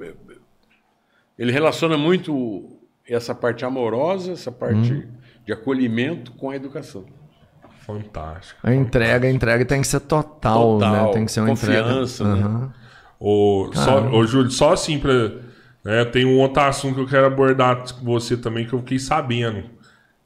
ele 1.37 1.51
relaciona 1.51 1.97
muito 1.97 2.77
essa 3.07 3.33
parte 3.33 3.65
amorosa, 3.65 4.33
essa 4.33 4.51
parte 4.51 4.93
Uhum. 4.93 5.07
de 5.45 5.53
acolhimento 5.53 6.31
com 6.33 6.49
a 6.51 6.55
educação. 6.55 7.05
Fantástico. 7.85 8.59
A 8.63 8.73
entrega, 8.73 9.27
a 9.27 9.31
entrega 9.31 9.63
tem 9.65 9.81
que 9.81 9.87
ser 9.87 10.01
total, 10.01 10.77
Total, 10.79 11.07
né? 11.07 11.13
Tem 11.13 11.25
que 11.25 11.31
ser 11.31 11.39
uma 11.39 11.49
confiança, 11.49 12.23
entrega. 12.23 12.47
né? 12.49 12.55
Aham. 12.55 12.73
Ô, 13.19 13.69
só, 13.73 14.09
ô, 14.11 14.23
Júlio, 14.27 14.51
só 14.51 14.73
assim 14.73 14.99
pra. 14.99 15.46
Né, 15.87 16.03
tem 16.03 16.25
um 16.25 16.37
outro 16.37 16.61
assunto 16.63 16.95
que 16.95 17.01
eu 17.01 17.07
quero 17.07 17.27
abordar 17.27 17.77
com 17.93 18.03
você 18.03 18.35
também, 18.35 18.67
que 18.67 18.73
eu 18.73 18.79
fiquei 18.79 18.99
sabendo. 18.99 19.63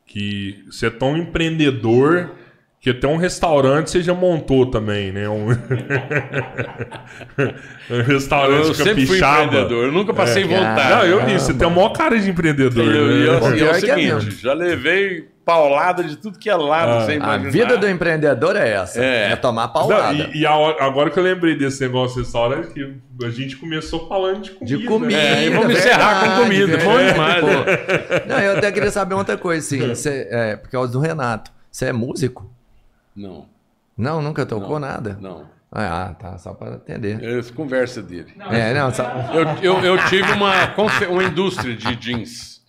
Que 0.07 0.65
você 0.67 0.87
é 0.87 0.89
tão 0.89 1.15
empreendedor 1.15 2.31
que 2.79 2.89
até 2.89 3.07
um 3.07 3.15
restaurante 3.15 3.91
você 3.91 4.01
já 4.01 4.11
montou 4.11 4.65
também, 4.65 5.11
né? 5.11 5.29
Um, 5.29 5.49
um 7.91 8.01
restaurante 8.01 8.69
Eu 8.69 8.73
sempre 8.73 9.05
fui 9.05 9.19
empreendedor, 9.19 9.85
eu 9.85 9.91
nunca 9.91 10.15
passei 10.15 10.45
É. 10.45 10.47
vontade. 10.47 10.89
Não, 10.89 11.05
eu 11.05 11.23
vi, 11.27 11.33
você 11.33 11.53
tem 11.53 11.67
a 11.67 11.69
maior 11.69 11.89
cara 11.89 12.19
de 12.19 12.27
empreendedor. 12.27 12.83
Eu- 12.83 13.07
né? 13.07 13.13
e 13.13 13.27
eu- 13.27 13.55
e 13.55 13.61
é 13.61 13.65
o 13.65 13.69
é 13.69 13.73
seguinte, 13.75 14.31
já 14.41 14.53
levei 14.53 15.27
paulada 15.45 16.03
de 16.03 16.15
tudo 16.15 16.37
que 16.37 16.49
é 16.49 16.55
lado, 16.55 16.91
Ah. 17.03 17.05
sem 17.05 17.19
A 17.21 17.37
vida 17.37 17.77
do 17.77 17.87
empreendedor 17.89 18.55
é 18.55 18.69
essa. 18.69 19.03
É. 19.03 19.31
É, 19.31 19.35
tomar 19.35 19.67
Não, 19.67 19.73
paulada. 19.73 20.13
e 20.33 20.41
e 20.41 20.45
a 20.45 20.55
hora- 20.55 20.83
agora 20.83 21.09
que 21.09 21.17
eu 21.19 21.23
lembrei 21.23 21.55
desse 21.57 21.81
negócio 21.81 22.17
desse 22.17 22.27
restaurante, 22.27 22.73
que 22.73 23.25
a 23.25 23.29
gente 23.29 23.55
começou 23.57 24.07
falando 24.07 24.41
de 24.41 24.51
comida. 24.51 24.77
De 24.77 24.85
comida. 24.85 25.11
né? 25.17 25.43
É, 25.43 25.47
e 25.47 25.49
vamos 25.49 25.71
encerrar 25.77 26.19
com 26.37 26.43
comida, 26.43 26.77
bom 26.77 26.95
verdade. 26.95 27.11
demais, 27.13 27.43
né? 27.43 27.55
Pô. 27.57 28.29
Não, 28.29 28.39
eu 28.39 28.57
até 28.57 28.71
queria 28.71 28.91
saber 28.91 29.15
outra 29.15 29.37
coisa, 29.37 29.65
assim. 29.65 29.87
Você, 29.89 30.27
é, 30.29 30.55
por 30.55 30.69
causa 30.69 30.91
do 30.91 30.99
Renato. 30.99 31.51
Você 31.71 31.85
é 31.85 31.93
músico? 31.93 32.49
Não, 33.15 33.45
Não, 33.97 34.21
nunca 34.21 34.45
tocou 34.45 34.79
nada? 34.79 35.17
não. 35.19 35.49
Ah, 35.73 36.13
tá. 36.19 36.37
Só 36.37 36.53
para 36.53 36.73
entender. 36.75 37.17
É 37.23 37.39
essa 37.39 37.53
conversa 37.53 38.01
dele. 38.01 38.33
É, 38.51 38.73
não, 38.73 38.93
só... 38.93 39.03
Eu, 39.33 39.47
eu, 39.79 39.85
eu 39.95 40.05
tive 40.09 40.29
uma, 40.33 40.51
uma 41.09 41.23
indústria 41.23 41.73
de 41.73 41.95
jeans. 41.95 42.60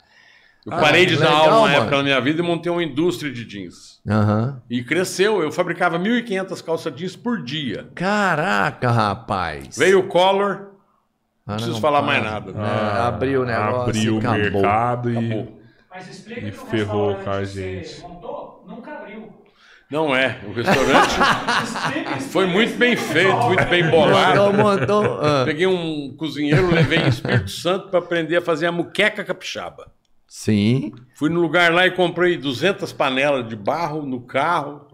Eu 0.65 0.71
parei 0.79 1.05
de 1.07 1.17
dar 1.17 1.31
aula 1.33 1.59
uma 1.61 1.73
época 1.73 1.97
na 1.97 2.03
minha 2.05 2.21
vida 2.21 2.41
e 2.41 2.45
montei 2.45 2.71
uma 2.71 2.83
indústria 2.85 3.33
de 3.33 3.45
jeans. 3.45 4.01
Aham. 4.09 4.63
E 4.71 4.83
cresceu. 4.85 5.43
Eu 5.43 5.51
fabricava 5.51 5.99
1.500 5.99 6.65
calças 6.65 6.95
jeans 6.95 7.17
por 7.17 7.43
dia. 7.43 7.89
Caraca, 7.97 8.91
rapaz. 8.91 9.77
Veio 9.77 9.99
o 10.01 10.07
Collor, 10.07 10.69
Ah, 11.45 11.55
preciso 11.55 11.75
não, 11.75 11.81
falar 11.81 11.99
para. 12.03 12.07
mais 12.07 12.23
nada. 12.25 12.53
É, 12.53 13.01
abriu 13.09 13.43
o 13.43 13.45
negócio 13.45 13.81
Abriu 13.83 14.15
o 14.15 14.19
acabou. 14.19 14.39
mercado 14.39 15.11
e. 15.11 15.17
acabou. 15.19 15.63
Mas 15.91 16.09
explica 16.09 16.41
E 16.47 16.53
ferrou 16.53 17.17
com 17.17 17.31
a 17.31 17.45
gente. 17.45 17.89
você 17.89 18.03
montou 18.07 18.65
nunca 18.69 18.93
abriu. 18.93 19.33
Não 19.91 20.15
é. 20.17 20.41
O 20.47 20.53
restaurante 20.53 22.23
foi 22.31 22.47
muito 22.47 22.79
bem 22.79 22.97
feito, 22.97 23.37
muito 23.49 23.65
bem 23.67 23.91
bolado. 23.91 24.53
montou. 24.55 25.21
ah. 25.21 25.43
Peguei 25.45 25.67
um 25.67 26.15
cozinheiro, 26.17 26.71
levei 26.73 27.01
em 27.01 27.09
Espírito 27.09 27.51
Santo 27.51 27.89
para 27.89 27.99
aprender 27.99 28.37
a 28.37 28.41
fazer 28.41 28.67
a 28.69 28.73
muqueca 28.73 29.23
capixaba. 29.25 29.91
Sim. 30.35 30.93
Fui 31.15 31.29
no 31.29 31.43
lugar 31.43 31.71
lá 31.75 31.87
e 31.87 31.91
comprei 31.91 32.39
200 32.39 32.91
panelas 32.91 33.47
de 33.47 33.55
barro 33.55 34.07
no 34.07 34.19
carro 34.23 34.87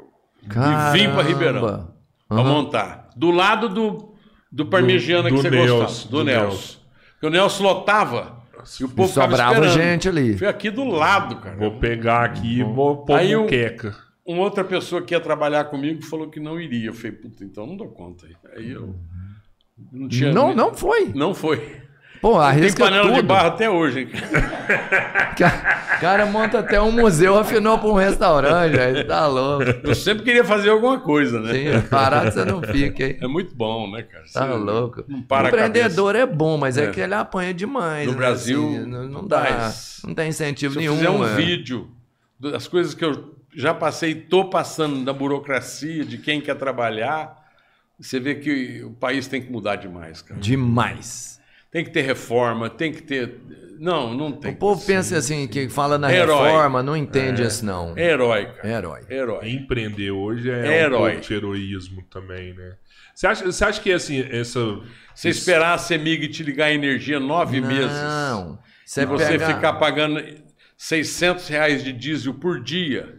Caramba. 0.48 0.98
e 0.98 1.00
vim 1.00 1.12
para 1.12 1.22
Ribeirão 1.22 1.94
para 2.28 2.42
montar. 2.42 3.08
Do 3.14 3.30
lado 3.30 3.68
do, 3.68 4.14
do 4.50 4.66
parmegiana 4.66 5.28
Do- 5.28 5.36
que 5.36 5.42
do 5.42 5.42
você 5.42 5.50
Nelson, 5.50 5.78
gostava. 5.78 6.10
Do, 6.10 6.16
do 6.18 6.24
Nelson. 6.24 6.48
Nelson. 6.48 6.78
Porque 7.12 7.26
o 7.26 7.30
Nelson 7.30 7.62
lotava 7.62 8.42
e 8.80 8.84
o 8.84 8.88
povo 8.88 9.08
ficava 9.08 9.30
sobrava 9.30 9.52
esperando. 9.66 9.74
gente 9.74 10.08
ali. 10.08 10.36
Fui 10.36 10.48
aqui 10.48 10.70
do 10.70 10.82
lado, 10.84 11.36
cara. 11.36 11.56
Vou 11.56 11.78
pegar 11.78 12.24
aqui 12.24 12.58
e 12.58 12.64
vou 12.64 13.04
pôr 13.04 13.14
Aí 13.16 13.30
eu- 13.30 13.42
muqueca. 13.42 13.96
Uma 14.26 14.42
outra 14.42 14.64
pessoa 14.64 15.00
que 15.02 15.14
ia 15.14 15.20
trabalhar 15.20 15.66
comigo 15.66 16.02
falou 16.04 16.28
que 16.28 16.40
não 16.40 16.60
iria. 16.60 16.88
Eu 16.88 16.94
falei, 16.94 17.12
puta, 17.12 17.44
então 17.44 17.64
não 17.64 17.76
dou 17.76 17.86
conta. 17.88 18.26
Aí 18.56 18.72
eu 18.72 18.96
não 19.92 20.08
tinha... 20.08 20.32
Não, 20.32 20.52
não 20.52 20.74
foi. 20.74 21.12
Não 21.14 21.32
foi. 21.32 21.80
Pô, 22.20 22.32
Tem 22.38 22.40
arrisca 22.48 22.84
panela 22.84 23.06
tudo. 23.08 23.14
de 23.16 23.22
barro 23.22 23.48
até 23.48 23.70
hoje. 23.70 24.00
hein? 24.00 24.08
Ca- 25.38 25.98
cara 26.00 26.26
monta 26.26 26.58
até 26.58 26.80
um 26.80 26.90
museu, 26.90 27.38
afinou 27.38 27.78
pra 27.78 27.88
um 27.88 27.94
restaurante, 27.94 28.72
velho. 28.72 29.06
Tá 29.06 29.26
louco. 29.26 29.64
Eu 29.84 29.94
sempre 29.94 30.24
queria 30.24 30.44
fazer 30.44 30.70
alguma 30.70 30.98
coisa, 31.00 31.40
né? 31.40 31.52
Sim, 31.52 31.88
parado 31.88 32.32
você 32.32 32.44
não 32.44 32.60
fica, 32.62 33.04
hein? 33.04 33.18
É 33.20 33.26
muito 33.28 33.54
bom, 33.54 33.90
né, 33.90 34.02
cara? 34.02 34.24
Tá 34.32 34.46
Você 34.46 34.52
louco. 34.54 35.04
Não 35.06 35.22
para 35.22 35.48
Empreendedor 35.48 36.16
é 36.16 36.26
bom, 36.26 36.56
mas 36.58 36.76
é. 36.76 36.84
É. 36.86 36.90
que 36.90 37.00
ele 37.00 37.14
apanha 37.14 37.54
demais. 37.54 38.06
No 38.06 38.12
né, 38.12 38.18
Brasil, 38.18 38.68
assim, 38.68 38.86
não, 38.86 39.04
não 39.08 39.26
dá. 39.26 39.40
mas- 39.50 40.00
Não 40.04 40.14
tem 40.14 40.28
incentivo 40.28 40.74
Se 40.74 40.80
nenhum. 40.80 40.96
fizer 40.96 41.10
um 41.10 41.24
é. 41.26 41.34
vídeo 41.36 41.88
das 42.40 42.66
coisas 42.66 42.94
que 42.94 43.04
eu 43.04 43.34
já 43.54 43.72
passei, 43.74 44.14
tô 44.14 44.44
passando 44.44 45.04
da 45.04 45.12
burocracia, 45.12 46.04
de 46.04 46.18
quem 46.18 46.40
quer 46.40 46.54
trabalhar, 46.54 47.36
você 47.98 48.20
vê 48.20 48.34
que 48.36 48.82
o 48.84 48.90
país 48.92 49.26
tem 49.26 49.40
que 49.42 49.50
mudar 49.50 49.76
demais, 49.76 50.20
cara. 50.22 50.40
Demais. 50.40 51.37
Tem 51.70 51.84
que 51.84 51.90
ter 51.90 52.02
reforma, 52.02 52.70
tem 52.70 52.92
que 52.92 53.02
ter. 53.02 53.40
Não, 53.78 54.12
não 54.14 54.32
tem. 54.32 54.52
O 54.52 54.56
povo 54.56 54.84
pensa 54.84 55.16
assim, 55.18 55.46
que 55.46 55.68
fala 55.68 55.98
na 55.98 56.12
Herói. 56.12 56.46
reforma, 56.48 56.82
não 56.82 56.96
entende 56.96 57.42
isso, 57.42 57.64
não. 57.64 57.92
É 57.96 58.10
herói, 58.10 58.46
cara. 58.46 58.68
É 58.68 58.72
herói. 58.72 59.00
Herói. 59.08 59.50
Empreender 59.50 60.10
hoje 60.10 60.50
é, 60.50 60.54
É 60.54 60.68
um 60.68 60.72
herói. 60.72 61.10
pouco 61.12 61.26
de 61.28 61.34
heroísmo 61.34 62.02
também, 62.10 62.54
né? 62.54 62.72
Você 63.14 63.26
acha, 63.26 63.44
você 63.44 63.64
acha 63.64 63.80
que 63.80 63.92
assim, 63.92 64.20
essa. 64.30 64.58
Você 65.14 65.28
esperar 65.28 65.74
a 65.74 65.78
Semig 65.78 66.28
te 66.28 66.42
ligar 66.42 66.66
a 66.66 66.72
energia 66.72 67.20
nove 67.20 67.60
meses 67.60 67.90
Não. 67.90 68.54
e 68.54 68.88
Você 68.88 69.04
você 69.06 69.38
pega... 69.38 69.46
ficar 69.54 69.72
pagando 69.74 70.22
600 70.76 71.48
reais 71.48 71.84
de 71.84 71.92
diesel 71.92 72.34
por 72.34 72.60
dia. 72.62 73.16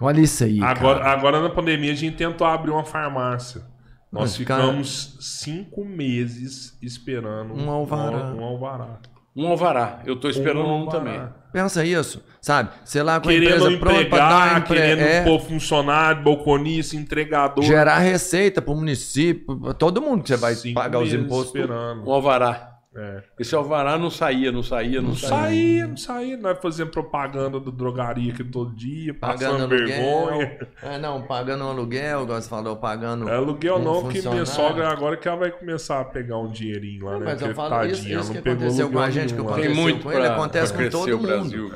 Olha 0.00 0.20
isso 0.20 0.44
aí, 0.44 0.62
Agora, 0.62 1.00
cara. 1.00 1.10
agora 1.12 1.40
na 1.40 1.50
pandemia 1.50 1.92
a 1.92 1.94
gente 1.94 2.16
tentou 2.16 2.46
abrir 2.46 2.70
uma 2.70 2.84
farmácia. 2.84 3.62
Nós 4.10 4.38
Mas, 4.38 4.46
cara- 4.46 4.62
ficamos 4.64 5.16
cinco 5.20 5.84
meses 5.84 6.78
esperando 6.82 7.52
Um 7.54 7.70
alvará. 7.70 8.30
Um, 8.32 8.40
um 8.40 8.44
alvará. 8.44 8.98
Um 9.36 9.46
alvará. 9.46 10.02
Eu 10.06 10.16
tô 10.16 10.28
esperando 10.28 10.64
um, 10.66 10.70
alvará. 10.70 10.98
também. 10.98 11.20
Pensa 11.52 11.84
isso, 11.84 12.22
sabe? 12.40 12.70
Sei 12.84 13.02
lá, 13.02 13.20
com 13.20 13.28
a 13.28 13.32
Querendo 13.32 13.54
empresa 13.54 13.78
pronta 13.78 14.04
pra 14.06 14.18
dar 14.18 14.26
empregar, 14.46 14.58
empre... 14.60 14.76
querendo 14.76 15.00
é, 15.00 15.24
pôr 15.24 15.40
funcionário, 15.40 16.22
balconista, 16.22 16.96
entregador. 16.96 17.62
gerar 17.64 17.98
receita 17.98 18.60
pro 18.60 18.74
município, 18.74 19.58
pra 19.60 19.72
todo 19.74 20.02
mundo 20.02 20.22
que 20.22 20.28
você 20.28 20.36
vai 20.36 20.54
Cinco 20.54 20.74
pagar 20.74 20.98
os 21.00 21.12
impostos. 21.12 21.54
esperando. 21.54 22.06
Um 22.08 22.12
alvará. 22.12 22.67
É. 22.96 23.22
Esse 23.38 23.54
alvará 23.54 23.98
não 23.98 24.10
saía, 24.10 24.50
não 24.50 24.62
saía, 24.62 25.00
não, 25.02 25.10
Não 25.10 25.16
saía. 25.16 25.28
saía, 25.30 25.86
não 25.86 25.96
saía. 25.96 26.36
Nós 26.38 26.58
fazendo 26.60 26.90
propaganda 26.90 27.60
do 27.60 27.70
drogaria 27.70 28.32
aqui 28.32 28.42
todo 28.42 28.74
dia, 28.74 29.12
Pagando 29.12 29.58
passando 29.58 29.68
vergonha. 29.68 30.30
aluguel. 30.32 30.68
É, 30.82 30.98
não, 30.98 31.22
pagando 31.22 31.64
um 31.64 31.68
aluguel, 31.68 32.22
igual 32.22 32.40
você 32.40 32.48
falou, 32.48 32.76
pagando. 32.76 33.28
É 33.28 33.36
aluguel 33.36 33.76
um 33.76 33.82
não, 33.84 34.02
porque 34.02 34.22
minha 34.22 34.46
sogra 34.46 34.88
agora 34.88 35.16
que 35.18 35.28
ela 35.28 35.36
vai 35.36 35.50
começar 35.50 36.00
a 36.00 36.04
pegar 36.04 36.38
um 36.38 36.50
dinheirinho 36.50 37.04
lá, 37.04 37.12
Não, 37.12 37.20
né? 37.20 37.24
mas 37.26 37.40
eu 37.42 37.48
Porque, 37.48 37.54
falo 37.54 37.84
isso, 37.86 37.94
tadinha, 38.00 38.14
ela 38.14 38.22
isso 38.22 38.32
não 38.34 38.42
que 38.42 38.48
aconteceu 38.48 38.90
com 38.90 38.98
a 38.98 39.02
aluguel 39.02 39.12
gente, 39.22 39.34
que 39.34 39.40
nenhum 39.40 39.48
lá. 39.50 39.54
Tem 39.56 39.64
aconteceu 39.64 39.82
muito 39.82 40.02
com 40.02 40.12
ele, 40.12 40.20
pra, 40.22 40.32
acontece 40.34 40.72
pra 40.72 40.84
com 40.84 40.90
todo 40.90 41.08
mundo. 41.18 41.26
Brasil. 41.26 41.70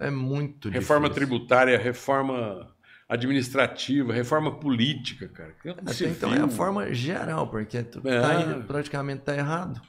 É 0.00 0.10
muito 0.10 0.68
Reforma 0.70 1.08
difícil. 1.08 1.28
tributária, 1.28 1.76
reforma 1.76 2.68
administrativa, 3.08 4.12
reforma 4.12 4.58
política, 4.58 5.28
cara. 5.28 5.54
Se 5.92 6.04
Até 6.04 6.12
então 6.12 6.32
é 6.32 6.36
viu. 6.36 6.44
a 6.44 6.48
forma 6.48 6.92
geral, 6.92 7.48
porque 7.48 7.82
tu 7.82 8.02
É. 8.06 8.20
tá 8.20 8.60
praticamente 8.66 9.22
tá 9.22 9.34
errado. 9.36 9.80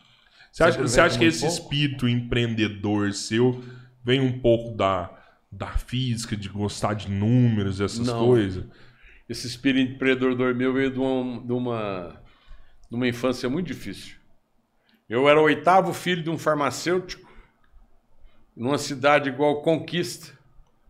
Você 0.52 0.64
acha, 0.64 0.82
Você 0.82 1.00
acha 1.02 1.20
que 1.20 1.26
esse 1.26 1.42
pouco? 1.42 1.54
espírito 1.54 2.08
empreendedor 2.08 3.12
seu 3.14 3.64
vem 4.04 4.20
um 4.22 4.40
pouco 4.40 4.76
da, 4.76 5.12
da 5.52 5.68
física, 5.68 6.36
de 6.36 6.48
gostar 6.50 6.94
de 6.94 7.10
números, 7.12 7.82
essas 7.82 8.08
Não. 8.08 8.26
coisas? 8.26 8.66
Esse 9.28 9.46
espírito 9.48 9.92
empreendedor 9.94 10.56
meu 10.56 10.74
veio 10.74 10.90
de 10.92 10.98
uma, 11.00 11.42
de, 11.46 11.52
uma, 11.54 12.22
de 12.90 12.96
uma 12.96 13.08
infância 13.08 13.48
muito 13.50 13.68
difícil. 13.68 14.16
Eu 15.08 15.28
era 15.30 15.40
o 15.40 15.44
oitavo 15.44 15.94
filho 15.94 16.24
de 16.24 16.30
um 16.30 16.38
farmacêutico, 16.38 17.30
numa 18.56 18.78
cidade 18.78 19.30
igual 19.30 19.62
Conquista, 19.62 20.34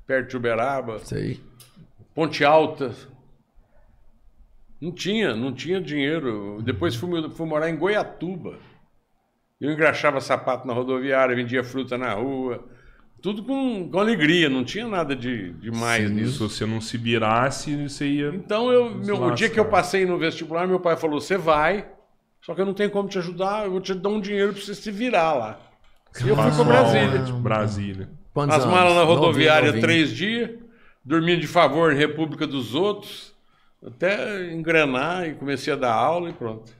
perto 0.07 0.29
de 0.29 0.37
Uberaba, 0.37 0.99
Sei. 0.99 1.41
Ponte 2.19 2.43
Alta. 2.43 2.93
Não 4.81 4.91
tinha, 4.91 5.33
não 5.33 5.53
tinha 5.53 5.79
dinheiro. 5.79 6.61
Depois 6.61 6.93
fui, 6.93 7.29
fui 7.29 7.47
morar 7.47 7.69
em 7.69 7.77
Goiatuba. 7.77 8.57
Eu 9.59 9.71
engraxava 9.71 10.19
sapato 10.19 10.67
na 10.67 10.73
rodoviária, 10.73 11.33
vendia 11.33 11.63
fruta 11.63 11.97
na 11.97 12.13
rua. 12.15 12.61
Tudo 13.21 13.41
com, 13.41 13.89
com 13.89 13.99
alegria, 13.99 14.49
não 14.49 14.65
tinha 14.65 14.85
nada 14.85 15.15
de, 15.15 15.53
de 15.53 15.71
mais 15.71 16.09
Se 16.09 16.13
nisso. 16.13 16.49
você 16.49 16.65
não 16.65 16.81
se 16.81 16.97
virasse, 16.97 17.87
você 17.87 18.05
ia. 18.05 18.27
Então, 18.35 18.69
eu, 18.69 18.93
meu- 18.95 19.23
o 19.23 19.31
dia 19.33 19.49
que 19.49 19.57
eu 19.59 19.65
passei 19.69 20.05
no 20.05 20.17
vestibular, 20.17 20.67
meu 20.67 20.79
pai 20.81 20.97
falou: 20.97 21.21
você 21.21 21.37
vai, 21.37 21.87
só 22.41 22.53
que 22.53 22.59
eu 22.59 22.65
não 22.65 22.73
tenho 22.73 22.89
como 22.91 23.07
te 23.07 23.17
ajudar, 23.17 23.63
eu 23.63 23.71
vou 23.71 23.79
te 23.79 23.93
dar 23.93 24.09
um 24.09 24.19
dinheiro 24.19 24.51
pra 24.51 24.61
você 24.61 24.75
se 24.75 24.91
virar 24.91 25.33
lá. 25.35 25.59
E 26.21 26.27
eu 26.27 26.35
fui 26.35 26.51
pra 26.51 26.63
Brasília. 26.65 27.19
aonde? 27.19 27.31
Brasília. 27.31 28.09
Quantos 28.33 28.57
As 28.57 28.63
anos? 28.63 28.75
malas 28.75 28.95
na 28.95 29.03
rodoviária 29.03 29.67
novinho. 29.67 29.81
três 29.85 30.11
dias, 30.11 30.51
dormindo 31.09 31.41
de 31.41 31.47
favor 31.47 31.91
em 31.91 31.97
República 31.97 32.45
dos 32.45 32.75
Outros, 32.75 33.33
até 33.83 34.53
engrenar 34.53 35.27
e 35.27 35.33
comecei 35.33 35.73
a 35.73 35.75
dar 35.75 35.91
aula 35.91 36.29
e 36.29 36.33
pronto. 36.33 36.71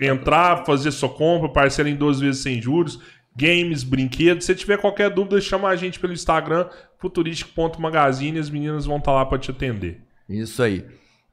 entrar, 0.10 0.66
fazer 0.66 0.92
sua 0.92 1.10
compra, 1.10 1.50
parcela 1.50 1.90
em 1.90 1.96
duas 1.96 2.20
vezes 2.22 2.42
sem 2.42 2.62
juros, 2.62 3.00
games, 3.36 3.84
brinquedos. 3.84 4.46
Se 4.46 4.56
tiver 4.56 4.78
qualquer 4.78 5.10
dúvida, 5.10 5.42
chama 5.42 5.68
a 5.68 5.76
gente 5.76 6.00
pelo 6.00 6.14
Instagram, 6.14 6.68
futurístico.magazine, 7.00 8.40
as 8.40 8.50
meninas 8.50 8.86
vão 8.86 8.98
estar 8.98 9.12
lá 9.12 9.26
para 9.26 9.38
te 9.38 9.52
atender. 9.52 10.02
Isso 10.30 10.62
aí. 10.64 10.86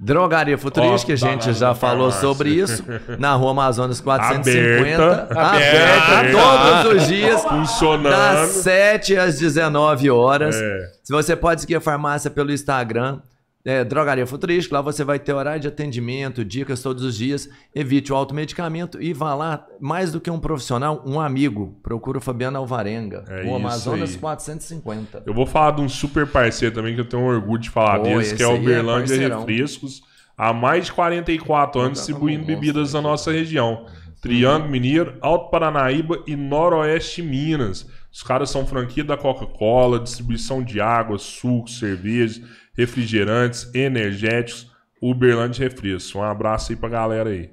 Drogaria 0.02 0.56
Futurística, 0.56 1.12
Ó, 1.12 1.14
a 1.14 1.16
gente 1.32 1.52
já 1.52 1.74
falou 1.74 2.10
farmácia. 2.10 2.20
sobre 2.20 2.48
isso. 2.50 2.82
Na 3.18 3.34
rua 3.34 3.50
Amazonas 3.50 4.00
450. 4.00 5.04
Aberta. 5.04 5.40
Aberta, 5.40 6.18
Aberta. 6.18 6.82
todos 6.82 7.02
os 7.02 7.06
dias. 7.08 7.42
Funcionando. 7.44 8.10
Das 8.10 8.48
7 8.50 9.16
às 9.18 9.38
19 9.38 10.10
horas. 10.10 10.56
É. 10.56 10.88
Se 11.04 11.12
você 11.12 11.36
pode 11.36 11.60
seguir 11.60 11.74
a 11.76 11.80
farmácia 11.82 12.30
pelo 12.30 12.50
Instagram, 12.50 13.18
é, 13.62 13.84
Drogaria 13.84 14.26
Futurística, 14.26 14.74
lá 14.74 14.80
você 14.80 15.04
vai 15.04 15.18
ter 15.18 15.34
horário 15.34 15.60
de 15.60 15.68
atendimento, 15.68 16.44
dicas 16.44 16.80
todos 16.82 17.04
os 17.04 17.16
dias. 17.16 17.48
Evite 17.74 18.12
o 18.12 18.16
automedicamento 18.16 19.00
e 19.02 19.12
vá 19.12 19.34
lá, 19.34 19.66
mais 19.78 20.12
do 20.12 20.20
que 20.20 20.30
um 20.30 20.40
profissional, 20.40 21.02
um 21.06 21.20
amigo. 21.20 21.78
Procura 21.82 22.18
o 22.18 22.20
Fabiano 22.20 22.56
Alvarenga. 22.56 23.24
É 23.28 23.44
o 23.44 23.54
Amazonas 23.54 24.12
aí. 24.12 24.18
450. 24.18 25.24
Eu 25.26 25.34
vou 25.34 25.46
falar 25.46 25.72
de 25.72 25.82
um 25.82 25.88
super 25.88 26.26
parceiro 26.26 26.74
também 26.74 26.94
que 26.94 27.00
eu 27.00 27.08
tenho 27.08 27.22
orgulho 27.22 27.60
de 27.60 27.68
falar 27.68 27.98
Pô, 27.98 28.04
deles, 28.04 28.32
que 28.32 28.42
é 28.42 28.46
o 28.46 28.52
aí 28.52 28.72
é. 28.72 29.28
Refrescos. 29.28 30.02
Há 30.36 30.54
mais 30.54 30.86
de 30.86 30.92
44 30.94 31.80
anos 31.82 31.98
distribuindo 31.98 32.46
bebidas 32.46 32.94
na 32.94 33.02
nossa 33.02 33.30
região. 33.30 33.84
Triângulo 34.20 34.70
Mineiro, 34.70 35.16
Alto 35.20 35.50
Paranaíba 35.50 36.22
e 36.26 36.36
Noroeste 36.36 37.22
Minas. 37.22 37.86
Os 38.12 38.22
caras 38.22 38.50
são 38.50 38.66
franquia 38.66 39.04
da 39.04 39.16
Coca-Cola, 39.16 40.00
distribuição 40.00 40.62
de 40.62 40.80
água, 40.80 41.18
sucos, 41.18 41.78
cervejas, 41.78 42.42
refrigerantes, 42.74 43.72
energéticos. 43.74 44.70
Uberlândia 45.00 45.64
Refrescos. 45.64 46.14
Um 46.14 46.22
abraço 46.22 46.72
aí 46.72 46.76
pra 46.76 46.88
galera 46.88 47.30
aí. 47.30 47.50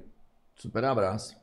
Super 0.56 0.84
abraço. 0.84 1.34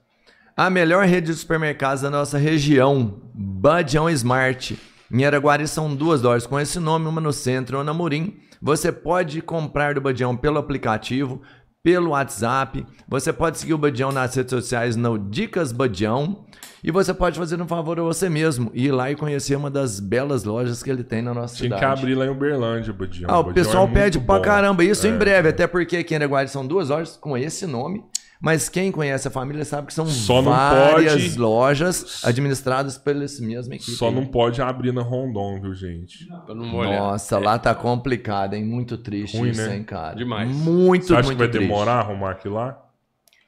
A 0.55 0.69
melhor 0.69 1.05
rede 1.05 1.27
de 1.27 1.33
supermercados 1.33 2.03
da 2.03 2.09
nossa 2.09 2.37
região, 2.37 3.19
Badião 3.33 4.09
Smart. 4.09 4.79
Em 5.11 5.25
Araguari 5.25 5.67
são 5.67 5.93
duas 5.95 6.21
lojas 6.21 6.47
com 6.47 6.59
esse 6.59 6.79
nome, 6.79 7.07
uma 7.07 7.19
no 7.19 7.33
centro 7.33 7.75
e 7.75 7.77
uma 7.77 7.83
na 7.83 7.93
Murim. 7.93 8.39
Você 8.61 8.91
pode 8.91 9.41
comprar 9.41 9.95
do 9.95 10.01
Badião 10.01 10.35
pelo 10.35 10.57
aplicativo, 10.57 11.41
pelo 11.85 12.09
WhatsApp. 12.09 12.83
Você 13.07 13.31
pode 13.31 13.59
seguir 13.59 13.75
o 13.75 13.77
Badião 13.77 14.11
nas 14.11 14.33
redes 14.33 14.49
sociais 14.49 14.95
no 14.95 15.19
Dicas 15.19 15.71
Badião. 15.71 16.43
E 16.83 16.89
você 16.91 17.13
pode 17.13 17.37
fazer 17.37 17.61
um 17.61 17.67
favor 17.67 17.99
a 17.99 18.03
você 18.03 18.27
mesmo 18.27 18.71
ir 18.73 18.91
lá 18.91 19.11
e 19.11 19.15
conhecer 19.15 19.55
uma 19.55 19.69
das 19.69 19.99
belas 19.99 20.43
lojas 20.43 20.81
que 20.81 20.89
ele 20.89 21.03
tem 21.03 21.21
na 21.21 21.31
nossa 21.33 21.55
Tinha 21.55 21.69
cidade. 21.77 21.81
que 21.81 21.99
abrir 21.99 22.15
lá 22.15 22.25
em 22.25 22.29
Uberlândia, 22.29 22.91
Badião. 22.91 23.29
Ah, 23.29 23.39
o 23.39 23.43
Badião 23.43 23.53
pessoal 23.53 23.85
é 23.87 23.91
pede 23.91 24.19
pra 24.19 24.35
bom. 24.37 24.41
caramba 24.41 24.83
isso 24.83 25.05
É. 25.05 25.11
em 25.11 25.17
breve, 25.17 25.49
até 25.49 25.67
porque 25.67 25.97
aqui 25.97 26.15
em 26.15 26.17
Araguari 26.17 26.49
são 26.49 26.65
duas 26.65 26.89
lojas 26.89 27.17
com 27.17 27.37
esse 27.37 27.67
nome. 27.67 28.03
Mas 28.45 28.69
quem 28.69 28.91
conhece 28.91 29.27
a 29.27 29.31
família 29.31 29.65
sabe 29.65 29.87
que 29.87 29.93
são 29.95 30.05
Só 30.05 30.39
várias 30.39 31.13
pode- 31.13 31.39
lojas 31.39 32.23
administradas 32.23 32.95
pela 32.95 33.25
mesma 33.41 33.73
equipe. 33.73 33.91
Só 33.93 34.11
não 34.11 34.23
pode 34.23 34.61
abrir 34.61 34.91
na 34.93 35.01
Rondon, 35.01 35.59
viu, 35.59 35.73
gente? 35.73 36.29
Nossa, 36.47 37.39
lá 37.39 37.57
tá 37.57 37.73
complicado, 37.73 38.53
hein? 38.53 38.63
Muito 38.63 38.99
triste 38.99 39.35
Ruim, 39.35 39.49
isso, 39.49 39.67
né? 39.67 39.77
hein, 39.77 39.83
cara? 39.83 40.15
Demais. 40.15 40.47
Muito, 40.55 41.07
Você 41.07 41.13
acha 41.15 41.23
muito 41.23 41.37
que 41.37 41.43
vai 41.43 41.47
triste. 41.49 41.67
demorar 41.67 41.93
a 41.93 41.99
arrumar 42.01 42.31
aquilo 42.33 42.53
lá? 42.53 42.77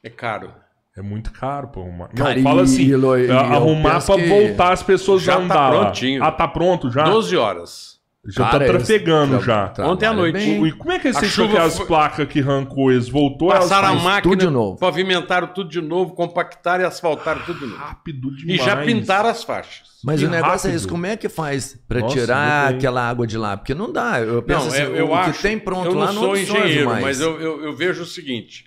É 0.04 0.10
caro. 0.10 0.52
É 0.98 1.02
muito 1.04 1.32
caro 1.32 1.68
pra 1.68 1.80
arrumar. 1.84 2.10
Não, 2.18 2.42
fala 2.42 2.64
assim, 2.64 2.88
eu- 2.88 3.16
eu 3.20 3.38
arrumar 3.38 4.04
pra 4.04 4.16
voltar 4.18 4.74
as 4.74 4.82
pessoas 4.82 5.22
já 5.22 5.34
a 5.34 5.38
tá 5.38 5.44
andar 5.44 5.70
lá. 5.70 5.80
prontinho. 5.84 6.24
Ah, 6.24 6.32
tá 6.32 6.48
pronto 6.48 6.90
já? 6.90 7.04
12 7.04 7.38
horas. 7.38 7.97
Já 8.28 8.50
Cara, 8.50 8.66
tá 8.66 8.72
trafegando 8.74 9.38
tra- 9.38 9.46
já. 9.46 9.68
trabalham 9.70 9.96
Ontem 9.96 10.06
à 10.06 10.14
noite. 10.14 10.34
bem. 10.34 10.66
E 10.68 10.72
como 10.74 10.92
é 10.92 11.00
que 11.00 11.08
A 11.08 11.14
você 11.14 11.28
chuva 11.28 11.54
que 11.54 11.58
as 11.60 11.78
foi- 11.78 11.86
placas 11.86 12.28
que 12.28 12.42
arrancou 12.42 12.92
eles 12.92 13.08
voltou? 13.08 13.50
elas 13.52 13.64
Passaram 13.70 13.88
a 13.88 13.96
máquina, 13.96 14.22
tudo 14.22 14.46
de 14.46 14.50
novo. 14.50 14.78
pavimentaram 14.78 15.48
tudo 15.48 15.70
de 15.70 15.80
novo, 15.82 16.14
compactaram 16.14 16.84
e 16.84 16.86
asfaltaram 16.88 17.42
tudo 17.46 17.60
de 17.60 17.66
novo. 17.68 17.78
rápido 17.78 18.30
E 18.34 18.36
demais. 18.36 18.64
já 18.66 18.76
pintaram 18.84 19.30
as 19.30 19.44
faixas. 19.46 19.88
Mas 20.04 20.20
Que 20.20 20.26
o 20.26 20.30
negócio 20.30 20.68
é 20.68 20.72
rápido. 20.72 20.76
isso, 20.76 20.88
como 20.90 21.06
é 21.06 21.16
que 21.18 21.30
faz 21.30 21.80
pra 21.88 22.02
Nossa, 22.02 22.16
tirar 22.20 22.68
aquela 22.74 23.08
água 23.10 23.26
de 23.26 23.38
lá? 23.38 23.56
Porque 23.58 23.74
não 23.74 23.92
dá. 23.94 24.20
Eu 24.20 24.44
penso 24.44 24.60
Não, 24.62 24.68
assim, 24.68 24.82
eu, 24.82 24.96
eu 24.96 25.08
o 25.10 25.16
acho. 25.16 25.34
que 25.34 25.42
tem 25.42 25.58
pronto 25.58 25.86
eu 25.88 25.94
não 25.94 26.00
lá 26.02 26.08
não 26.12 26.22
sou 26.22 26.38
engenheiro, 26.38 26.90
mais. 26.90 27.02
mas 27.02 27.22
eu, 27.22 27.40
eu, 27.42 27.64
eu 27.64 27.74
vejo 27.76 28.04
o 28.04 28.06
seguinte: 28.06 28.66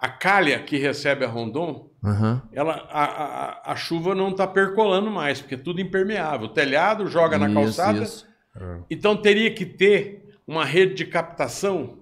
a 0.00 0.08
calha 0.08 0.58
que 0.60 0.76
recebe 0.78 1.24
a 1.24 1.28
Rondon, 1.28 1.90
Aham. 2.04 2.42
ela, 2.52 2.82
a, 2.90 3.04
a, 3.04 3.72
a 3.72 3.76
chuva 3.76 4.14
não 4.14 4.30
está 4.30 4.46
percolando 4.46 5.10
mais, 5.10 5.40
porque 5.40 5.54
é 5.54 5.58
tudo 5.58 5.80
impermeável. 5.80 6.46
O 6.46 6.52
telhado 6.52 7.06
joga 7.08 7.38
na 7.38 7.46
Isso, 7.46 7.54
calçada. 7.54 7.98
isso. 8.02 8.26
Então 8.90 9.16
teria 9.16 9.50
que 9.50 9.64
ter 9.64 10.24
uma 10.46 10.64
rede 10.64 10.94
de 10.94 11.04
captação 11.04 11.98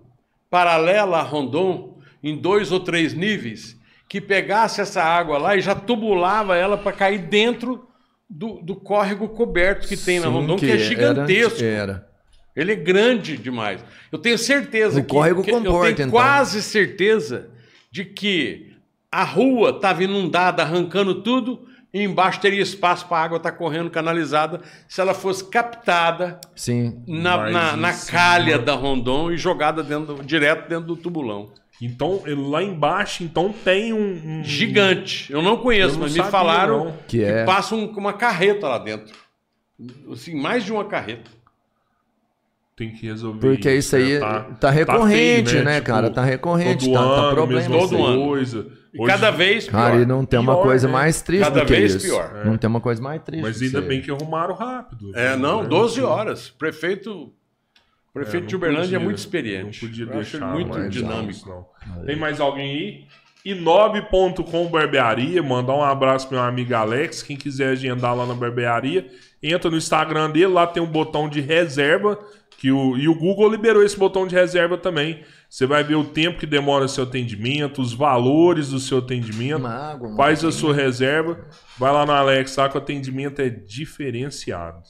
paralela 0.50 1.18
a 1.18 1.22
Rondon, 1.22 1.98
em 2.22 2.36
dois 2.36 2.70
ou 2.70 2.80
três 2.80 3.12
níveis, 3.14 3.76
que 4.08 4.20
pegasse 4.20 4.80
essa 4.80 5.02
água 5.02 5.38
lá 5.38 5.56
e 5.56 5.60
já 5.60 5.74
tubulava 5.74 6.56
ela 6.56 6.76
para 6.78 6.92
cair 6.92 7.18
dentro 7.18 7.86
do, 8.30 8.60
do 8.62 8.76
córrego 8.76 9.28
coberto 9.28 9.88
que 9.88 9.96
tem 9.96 10.20
na 10.20 10.26
Sim, 10.28 10.32
Rondon, 10.32 10.56
que, 10.56 10.66
é 10.66 10.70
era- 10.70 10.78
gigantesco. 10.78 11.62
Era. 11.64 12.08
Ele 12.54 12.72
é 12.72 12.76
grande 12.76 13.36
demais. 13.36 13.84
Eu 14.12 14.18
tenho 14.18 14.38
certeza 14.38 15.00
O 15.00 15.04
que, 15.04 15.10
córrego 15.10 15.42
que 15.42 15.50
eu 15.50 15.56
comporta, 15.58 15.94
tenho 15.94 16.06
então. 16.06 16.10
quase 16.10 16.62
certeza 16.62 17.50
de 17.90 18.04
que 18.04 18.72
a 19.10 19.24
rua 19.24 19.70
estava 19.70 20.04
inundada, 20.04 20.62
arrancando 20.62 21.20
tudo, 21.22 21.66
e 21.94 22.02
embaixo 22.02 22.40
teria 22.40 22.60
espaço 22.60 23.06
para 23.06 23.18
a 23.18 23.22
água 23.22 23.36
estar 23.36 23.52
correndo 23.52 23.88
canalizada 23.88 24.60
se 24.88 25.00
ela 25.00 25.14
fosse 25.14 25.44
captada 25.48 26.40
Sim. 26.56 27.02
na, 27.06 27.48
na, 27.50 27.76
na 27.76 27.92
calha 27.94 28.58
da 28.58 28.74
Rondon 28.74 29.30
e 29.30 29.36
jogada 29.38 29.80
dentro, 29.82 30.22
direto 30.24 30.68
dentro 30.68 30.86
do 30.88 30.96
tubulão. 30.96 31.52
Então, 31.80 32.22
lá 32.26 32.62
embaixo, 32.62 33.22
então, 33.24 33.52
tem 33.52 33.92
um... 33.92 34.40
um- 34.40 34.44
Gigante. 34.44 35.32
Eu 35.32 35.40
não 35.42 35.56
conheço, 35.56 35.90
Eu 35.94 35.98
não 35.98 36.02
mas 36.02 36.16
me 36.16 36.22
falaram 36.24 36.84
não. 36.86 36.92
Que 37.08 37.18
que, 37.18 37.24
é- 37.24 37.44
passa 37.44 37.74
um- 37.74 37.86
uma 37.96 38.12
carreta 38.12 38.68
lá 38.68 38.78
dentro. 38.78 39.14
Assim, 40.12 40.40
mais 40.40 40.64
de 40.64 40.72
uma 40.72 40.84
carreta. 40.84 41.30
Tem 42.76 42.90
que 42.92 43.06
resolver 43.06 43.38
Porque 43.38 43.70
isso 43.72 43.94
aí 43.94 44.18
né? 44.18 44.46
tá 44.60 44.68
recorrente, 44.68 45.50
feio, 45.52 45.64
né, 45.64 45.80
cara? 45.80 46.10
Tá 46.10 46.24
recorrente, 46.24 46.86
todo 46.86 46.94
tá- 46.94 47.00
tá 47.04 47.20
ano, 47.22 47.34
problema 47.36 47.60
mesma 47.68 47.76
isso 47.84 47.94
aí. 48.06 48.16
coisa. 48.16 48.66
E 48.92 49.00
Hoje- 49.00 49.12
cada 49.12 49.30
vez 49.30 49.64
pior. 49.68 49.72
Cara, 49.72 49.96
e 50.02 50.06
não 50.06 50.24
tem 50.24 50.40
uma 50.40 50.54
Pior, 50.54 50.62
coisa 50.64 50.86
né? 50.88 50.92
mais 50.92 51.22
triste 51.22 51.44
Cada 51.44 51.60
do 51.60 51.66
que 51.66 51.72
vez 51.72 51.94
isso. 51.94 52.06
pior. 52.06 52.44
Não 52.44 52.56
tem 52.56 52.68
uma 52.68 52.80
coisa 52.80 53.00
mais 53.02 53.22
triste. 53.22 53.42
Mas 53.42 53.62
ainda 53.62 53.80
bem 53.80 54.00
que 54.02 54.10
arrumaram 54.10 54.54
rápido. 54.54 55.12
É, 55.16 55.36
não, 55.36 55.62
Né? 55.62 55.68
12 55.68 56.00
horas. 56.02 56.48
Prefeito, 56.50 57.12
o 57.12 57.32
prefeito 58.12 58.42
não 58.42 58.48
de 58.48 58.56
Uberlândia 58.56 58.82
podia, 58.84 58.96
é 58.98 59.00
muito 59.00 59.18
experiente. 59.18 59.82
Não 59.82 59.88
podia 59.88 60.04
Eu 60.06 60.10
deixar 60.12 60.46
muito 60.52 60.68
mais 60.76 60.90
dinâmico. 60.92 61.48
não. 61.48 62.04
Tem 62.04 62.16
mais 62.16 62.40
alguém 62.40 62.70
aí? 62.72 63.04
E 63.44 63.54
9.com 63.54 64.66
Barbearia, 64.68 65.42
mandar 65.42 65.74
um 65.74 65.82
abraço 65.82 66.26
pro 66.28 66.36
meu 66.38 66.44
amigo 66.46 66.74
Alex. 66.74 67.22
Quem 67.22 67.36
quiser 67.36 67.68
agendar 67.70 68.16
lá 68.16 68.24
na 68.26 68.34
barbearia, 68.34 69.06
entra 69.44 69.70
no 69.70 69.76
Instagram 69.76 70.30
dele, 70.30 70.46
lá 70.46 70.66
tem 70.66 70.82
um 70.82 70.86
botão 70.86 71.28
de 71.28 71.40
reserva. 71.40 72.18
Que 72.56 72.72
o, 72.72 72.96
e 72.96 73.08
o 73.08 73.14
Google 73.14 73.50
liberou 73.50 73.82
esse 73.82 73.98
botão 73.98 74.26
de 74.26 74.34
reserva 74.34 74.78
também. 74.78 75.22
Você 75.50 75.66
vai 75.66 75.84
ver 75.84 75.96
o 75.96 76.04
tempo 76.04 76.38
que 76.38 76.46
demora 76.46 76.86
o 76.86 76.88
seu 76.88 77.04
atendimento, 77.04 77.82
os 77.82 77.92
valores 77.92 78.70
do 78.70 78.80
seu 78.80 78.98
atendimento. 78.98 79.58
Uma 79.58 80.16
faz 80.16 80.42
a 80.44 80.50
sua 80.50 80.74
reserva. 80.74 81.46
Vai 81.76 81.92
lá 81.92 82.06
no 82.06 82.12
Alex, 82.12 82.56
lá 82.56 82.68
que 82.68 82.76
o 82.76 82.80
atendimento 82.80 83.42
é 83.42 83.50
diferenciado. 83.50 84.80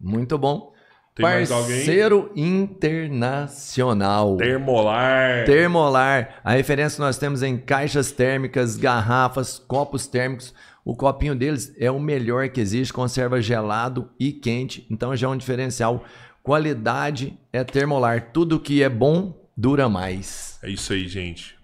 Muito 0.00 0.38
bom. 0.38 0.72
Tem 1.14 1.24
mais 1.24 1.52
alguém? 1.52 1.76
Parceiro 1.76 2.32
internacional. 2.34 4.36
Termolar. 4.36 5.44
Termolar. 5.44 6.40
A 6.42 6.52
referência 6.52 6.96
que 6.96 7.02
nós 7.02 7.16
temos 7.16 7.42
em 7.42 7.56
caixas 7.56 8.10
térmicas, 8.10 8.76
garrafas, 8.76 9.58
copos 9.58 10.06
térmicos. 10.06 10.52
O 10.84 10.94
copinho 10.94 11.34
deles 11.34 11.74
é 11.78 11.90
o 11.90 11.98
melhor 11.98 12.48
que 12.50 12.60
existe, 12.60 12.92
conserva 12.92 13.40
gelado 13.40 14.10
e 14.20 14.32
quente, 14.32 14.86
então 14.90 15.16
já 15.16 15.26
é 15.26 15.30
um 15.30 15.36
diferencial. 15.36 16.04
Qualidade 16.42 17.32
é 17.52 17.64
termolar. 17.64 18.28
Tudo 18.32 18.60
que 18.60 18.82
é 18.82 18.88
bom 18.88 19.34
dura 19.56 19.88
mais. 19.88 20.58
É 20.62 20.68
isso 20.68 20.92
aí, 20.92 21.08
gente. 21.08 21.54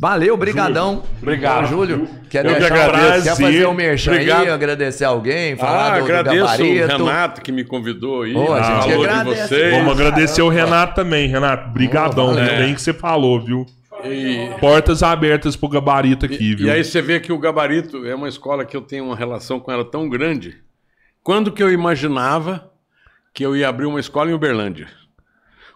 Valeu, 0.00 0.36
brigadão. 0.36 1.02
Obrigado. 1.20 1.66
Júlio. 1.68 2.08
Quer, 2.30 2.44
Eu 2.46 2.54
que 2.54 2.60
deixar, 2.60 2.88
agradeço. 2.88 3.24
quer 3.24 3.36
fazer 3.36 3.66
um 3.66 3.74
merchan 3.74 4.12
Obrigado. 4.12 4.42
aí, 4.42 4.48
agradecer 4.50 5.04
alguém, 5.04 5.56
falar 5.56 5.86
Ah, 5.94 5.98
do, 5.98 5.98
do 5.98 6.04
agradeço 6.04 6.44
o 6.44 6.46
gabarito. 6.46 6.86
Renato 7.04 7.40
que 7.42 7.50
me 7.50 7.64
convidou 7.64 8.22
aí. 8.22 8.34
Ô, 8.34 8.52
a 8.52 8.62
gente 8.62 8.82
falou 8.90 8.98
de 9.06 9.12
agradece. 9.12 9.48
vocês. 9.48 9.74
Vamos 9.76 9.92
agradecer 9.92 10.42
o 10.42 10.48
Renato 10.48 10.94
também, 10.94 11.28
Renato. 11.28 11.70
Brigadão, 11.70 12.28
valeu. 12.28 12.44
né? 12.44 12.58
Bem 12.58 12.74
que 12.74 12.80
você 12.82 12.92
falou, 12.92 13.40
viu? 13.40 13.66
E, 14.04 14.50
Portas 14.60 15.02
abertas 15.02 15.56
pro 15.56 15.68
gabarito 15.68 16.26
aqui, 16.26 16.54
viu? 16.54 16.66
e 16.66 16.70
aí 16.70 16.84
você 16.84 17.02
vê 17.02 17.18
que 17.20 17.32
o 17.32 17.38
Gabarito 17.38 18.06
é 18.06 18.14
uma 18.14 18.28
escola 18.28 18.64
que 18.64 18.76
eu 18.76 18.80
tenho 18.80 19.04
uma 19.04 19.16
relação 19.16 19.58
com 19.58 19.72
ela 19.72 19.84
tão 19.84 20.08
grande. 20.08 20.56
Quando 21.22 21.52
que 21.52 21.62
eu 21.62 21.70
imaginava 21.72 22.70
que 23.34 23.44
eu 23.44 23.56
ia 23.56 23.68
abrir 23.68 23.86
uma 23.86 24.00
escola 24.00 24.30
em 24.30 24.34
Uberlândia? 24.34 24.88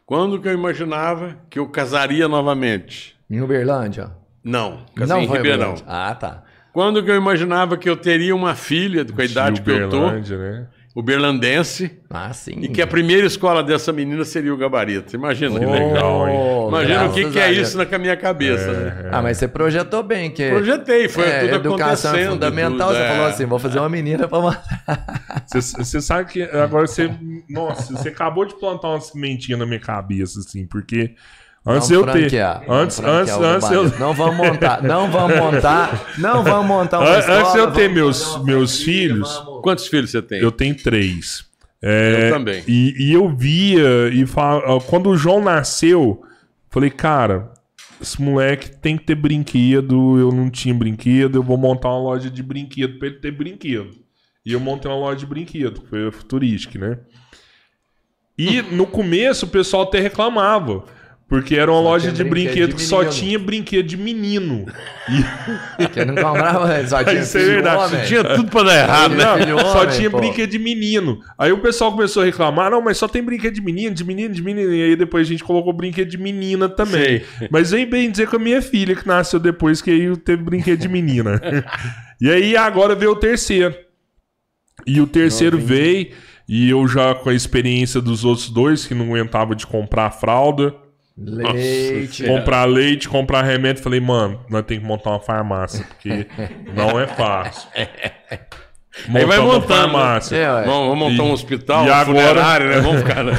Quando 0.07 0.41
que 0.41 0.49
eu 0.49 0.53
imaginava 0.53 1.39
que 1.51 1.59
eu 1.59 1.69
casaria 1.69 2.29
novamente? 2.29 3.17
Em 3.31 3.41
Uberlândia. 3.41 4.13
Não, 4.43 4.85
casei 4.95 5.19
em 5.23 5.27
foi 5.27 5.37
Ribeirão. 5.39 5.73
Uberlândia. 5.73 5.85
Ah, 5.89 6.15
tá. 6.15 6.43
Quando 6.73 7.03
que 7.03 7.11
eu 7.11 7.17
imaginava 7.17 7.77
que 7.77 7.89
eu 7.89 7.97
teria 7.97 8.35
uma 8.35 8.55
filha 8.55 9.05
com 9.05 9.21
a 9.21 9.25
idade 9.25 9.57
De 9.57 9.63
que 9.63 9.71
eu 9.71 9.89
tô, 9.89 9.99
Uberlândia, 9.99 10.39
né? 10.39 10.69
Uberlandense, 10.95 11.91
Ah, 12.11 12.33
sim. 12.33 12.59
e 12.61 12.69
que 12.69 12.83
a 12.83 12.87
primeira 12.87 13.27
escola 13.27 13.63
dessa 13.63 13.93
menina 13.93 14.25
seria 14.25 14.53
o 14.53 14.57
Gabarito. 14.57 15.17
Imagina 15.17 15.59
que 15.59 15.65
legal, 15.65 16.29
hein? 16.29 16.37
Oh, 16.39 16.69
Imagina 16.69 17.05
o 17.07 17.13
que, 17.13 17.31
que 17.31 17.39
é 17.39 17.51
isso 17.51 17.79
na 17.79 17.99
minha 17.99 18.17
cabeça, 18.17 18.73
né? 18.73 19.09
Ah, 19.11 19.23
mas 19.23 19.39
você 19.39 19.49
projetou 19.49 20.03
bem, 20.03 20.31
que 20.31 20.49
Projetei, 20.51 21.09
foi 21.09 21.25
é, 21.29 21.41
tudo 21.41 21.55
educação 21.57 22.11
acontecendo. 22.11 22.33
fundamental. 22.33 22.89
tudo, 22.89 22.97
você 22.99 23.03
é. 23.03 23.09
falou 23.09 23.27
assim, 23.27 23.47
vou 23.47 23.59
fazer 23.59 23.79
uma 23.79 23.89
menina 23.89 24.29
pra 24.29 24.41
matar. 24.41 25.45
Você 25.47 26.01
sabe 26.01 26.31
que 26.31 26.43
agora 26.43 26.87
você. 26.87 27.11
Nossa, 27.49 27.93
você 27.97 28.09
acabou 28.11 28.45
de 28.45 28.55
plantar 28.59 28.89
uma 28.89 29.01
sementinha 29.01 29.57
na 29.57 29.67
minha 29.67 29.81
cabeça, 29.81 30.41
assim, 30.41 30.67
porque. 30.67 31.15
Antes 31.65 31.89
Vamos 31.91 32.07
eu 32.09 32.13
ter. 32.13 32.41
Antes, 32.69 32.99
antes, 33.01 33.33
antes 33.35 33.71
eu. 33.71 33.99
Não 34.01 34.13
vamos 34.13 34.37
montar, 34.37 34.83
não 34.83 35.11
vamos 35.13 35.37
montar, 35.39 36.13
não 36.19 36.43
vamos 36.43 36.67
montar 36.67 36.99
uma 36.99 37.19
escola. 37.19 37.39
Antes 37.41 37.55
eu 37.55 37.71
ter 37.71 37.89
meus, 37.89 38.43
meus 38.45 38.83
filhos, 38.83 39.33
vamos- 39.45 39.63
Quantos 39.63 39.87
filhos 39.87 40.11
você 40.11 40.21
tem? 40.21 40.41
eu 40.41 40.51
tenho 40.51 40.75
três. 40.77 41.45
É, 41.81 42.27
Eu 42.29 42.35
também. 42.35 42.65
E, 42.67 42.95
e 43.09 43.13
eu 43.13 43.29
via, 43.37 44.09
e 44.13 44.27
fa- 44.27 44.61
quando 44.89 45.09
o 45.11 45.17
João 45.17 45.41
nasceu, 45.43 46.23
falei, 46.69 46.91
cara, 46.91 47.53
esse 48.01 48.21
moleque 48.21 48.69
tem 48.81 48.97
que 48.97 49.05
ter 49.05 49.15
brinquedo. 49.15 50.19
Eu 50.19 50.33
não 50.33 50.51
tinha 50.51 50.75
brinquedo, 50.75 51.37
eu 51.39 51.43
vou 51.45 51.57
montar 51.57 51.91
uma 51.91 52.01
loja 52.03 52.29
de 52.29 52.43
brinquedo 52.43 52.99
pra 52.99 53.07
ele 53.07 53.19
ter 53.19 53.31
brinquedo. 53.31 53.91
E 54.45 54.53
eu 54.53 54.59
montei 54.59 54.91
uma 54.91 54.99
loja 54.99 55.19
de 55.21 55.27
brinquedo, 55.27 55.81
que 55.81 55.87
foi 55.89 56.09
a 56.09 56.11
Futuristic, 56.13 56.75
né? 56.75 56.99
E 58.37 58.61
no 58.63 58.87
começo 58.87 59.47
o 59.47 59.49
pessoal 59.49 59.85
até 59.85 60.01
reclamava. 60.01 60.85
Porque 61.29 61.57
era 61.57 61.71
uma 61.71 61.81
loja 61.81 62.13
tinha 62.13 62.25
de 62.25 62.29
brinquedo 62.29 62.53
brinquedo 62.53 62.71
de 62.71 62.77
que 62.77 62.83
só 62.83 63.05
tinha 63.07 63.39
brinquedo 63.39 63.87
de 63.87 63.97
menino. 63.97 64.67
Que 65.93 66.05
não 66.05 66.15
comprava, 66.15 66.87
só 66.87 67.03
tinha 67.03 67.21
Isso 67.21 67.39
é 67.39 67.45
verdade. 67.45 67.95
homem. 67.95 68.07
Tinha 68.07 68.23
tudo 68.23 68.51
pra 68.51 68.63
dar 68.63 68.75
errado, 68.79 69.15
né? 69.15 69.25
Não, 69.47 69.59
só 69.59 69.83
homem, 69.83 69.97
tinha 69.97 70.11
pô. 70.11 70.19
brinquedo 70.19 70.51
de 70.51 70.59
menino. 70.59 71.21
Aí 71.39 71.51
o 71.51 71.59
pessoal 71.59 71.91
começou 71.91 72.23
a 72.23 72.27
reclamar, 72.27 72.71
não, 72.71 72.83
mas 72.83 72.99
só 72.99 73.09
tem 73.09 73.23
brinquedo 73.23 73.55
de 73.55 73.63
menino, 73.63 73.95
de 73.95 74.05
menino, 74.05 74.35
de 74.35 74.43
menino. 74.43 74.73
E 74.73 74.83
aí 74.83 74.97
depois 74.97 75.27
a 75.27 75.31
gente 75.31 75.43
colocou 75.43 75.73
brinquedo 75.73 76.09
de 76.09 76.19
menina 76.19 76.69
também. 76.69 77.23
Sei. 77.39 77.49
Mas 77.51 77.71
vem 77.71 77.87
bem 77.89 78.11
dizer 78.11 78.29
com 78.29 78.37
a 78.37 78.39
minha 78.39 78.61
filha, 78.61 78.95
que 78.95 79.07
nasceu 79.07 79.41
depois, 79.41 79.81
que 79.81 79.91
aí 79.91 80.17
teve 80.19 80.43
brinquedo 80.43 80.79
de 80.81 80.89
menina. 80.89 81.41
e 82.21 82.31
aí 82.31 82.57
agora 82.57 82.95
veio 82.95 83.13
o 83.13 83.17
terceiro. 83.17 83.75
E 84.87 85.01
o 85.01 85.07
terceiro 85.07 85.59
veio, 85.59 86.09
e 86.49 86.69
eu 86.69 86.87
já 86.87 87.15
com 87.15 87.31
a 87.31 87.35
experiência 87.35 88.01
dos 88.01 88.25
outros 88.25 88.51
dois, 88.51 88.87
que 88.87 88.95
não 88.95 89.07
aguentava 89.07 89.55
de 89.55 89.67
comprar 89.67 90.11
fralda, 90.11 90.75
Leite. 91.17 92.27
comprar 92.27 92.65
leite, 92.65 93.09
comprar 93.09 93.43
remédio, 93.43 93.83
falei, 93.83 94.01
mano, 94.01 94.41
nós 94.49 94.65
temos 94.65 94.83
que 94.83 94.89
montar 94.89 95.11
uma 95.11 95.21
farmácia, 95.21 95.85
porque 95.85 96.27
não 96.75 96.99
é 96.99 97.07
fácil. 97.07 97.69
Aí 99.15 99.25
vai 99.25 99.39
uma 99.39 99.55
montando, 99.55 99.67
farmácia. 99.69 100.37
É, 100.37 100.53
ué. 100.53 100.65
Vamos, 100.65 100.89
vamos 100.89 100.99
montar 100.99 101.23
E- 101.23 101.27
um 101.27 101.33
hospital, 101.33 101.87
e 101.87 101.89
um 101.89 101.95
agora- 101.95 102.05
funerário, 102.05 102.69
né? 102.69 102.81
Vamos 102.81 103.01
ficar. 103.01 103.25
né? 103.25 103.33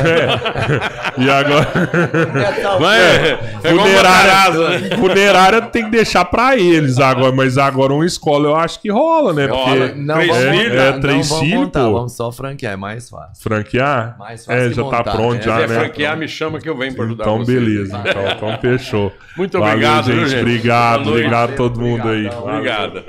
E 1.18 1.30
agora. 1.30 2.80
Vai, 2.80 3.00
é, 3.00 3.40
é 3.64 3.70
igual 3.72 3.88
uma 3.88 4.02
casa. 4.02 4.54
funerária, 4.54 4.98
funerária 4.98 5.62
tem 5.62 5.86
que 5.86 5.92
deixar 5.92 6.26
pra 6.26 6.58
eles 6.58 6.98
agora, 7.00 7.32
mas 7.32 7.58
agora 7.60 7.94
uma 7.94 8.06
escola 8.06 8.48
eu 8.50 8.56
acho 8.56 8.82
que 8.82 8.90
rola, 8.90 9.32
né? 9.32 9.46
Rola. 9.46 9.76
Porque 9.90 9.94
Não 10.02 10.16
Três 10.16 10.28
vamos 10.30 10.44
filhos? 10.44 10.70
montar, 10.72 10.82
É, 10.84 10.92
não 10.92 11.00
três 11.00 11.30
vamos 11.30 11.44
filhos, 11.46 11.60
montar, 11.62 11.84
pô. 11.86 11.94
vamos 11.94 12.16
só 12.16 12.32
franquear, 12.32 12.74
é 12.74 12.76
mais 12.76 13.10
fácil. 13.10 13.44
franquear? 13.44 14.16
Mais 14.18 14.46
fácil 14.46 14.62
É, 14.62 14.70
já 14.74 14.82
montar, 14.82 15.04
tá 15.04 15.12
pronto, 15.12 15.36
né? 15.36 15.42
já, 15.44 15.58
Se 15.58 15.64
é 15.64 15.68
né? 15.68 15.76
franquear, 15.80 16.18
me 16.18 16.28
chama 16.28 16.60
que 16.60 16.68
eu 16.70 16.76
venho 16.78 16.96
pra 16.96 17.06
ajudar 17.06 17.24
Então, 17.26 17.38
vocês. 17.38 17.60
beleza. 17.60 18.02
Então, 18.06 18.24
então 18.28 18.58
fechou. 18.60 19.14
Muito 19.38 19.60
Valeu, 19.60 19.74
obrigado, 19.76 20.06
viu, 20.06 20.26
gente? 20.28 20.40
Obrigado, 20.42 21.10
obrigado 21.10 21.54
a 21.54 21.56
todo 21.56 21.80
mundo 21.80 22.08
aí. 22.10 22.28
Obrigado. 22.28 23.04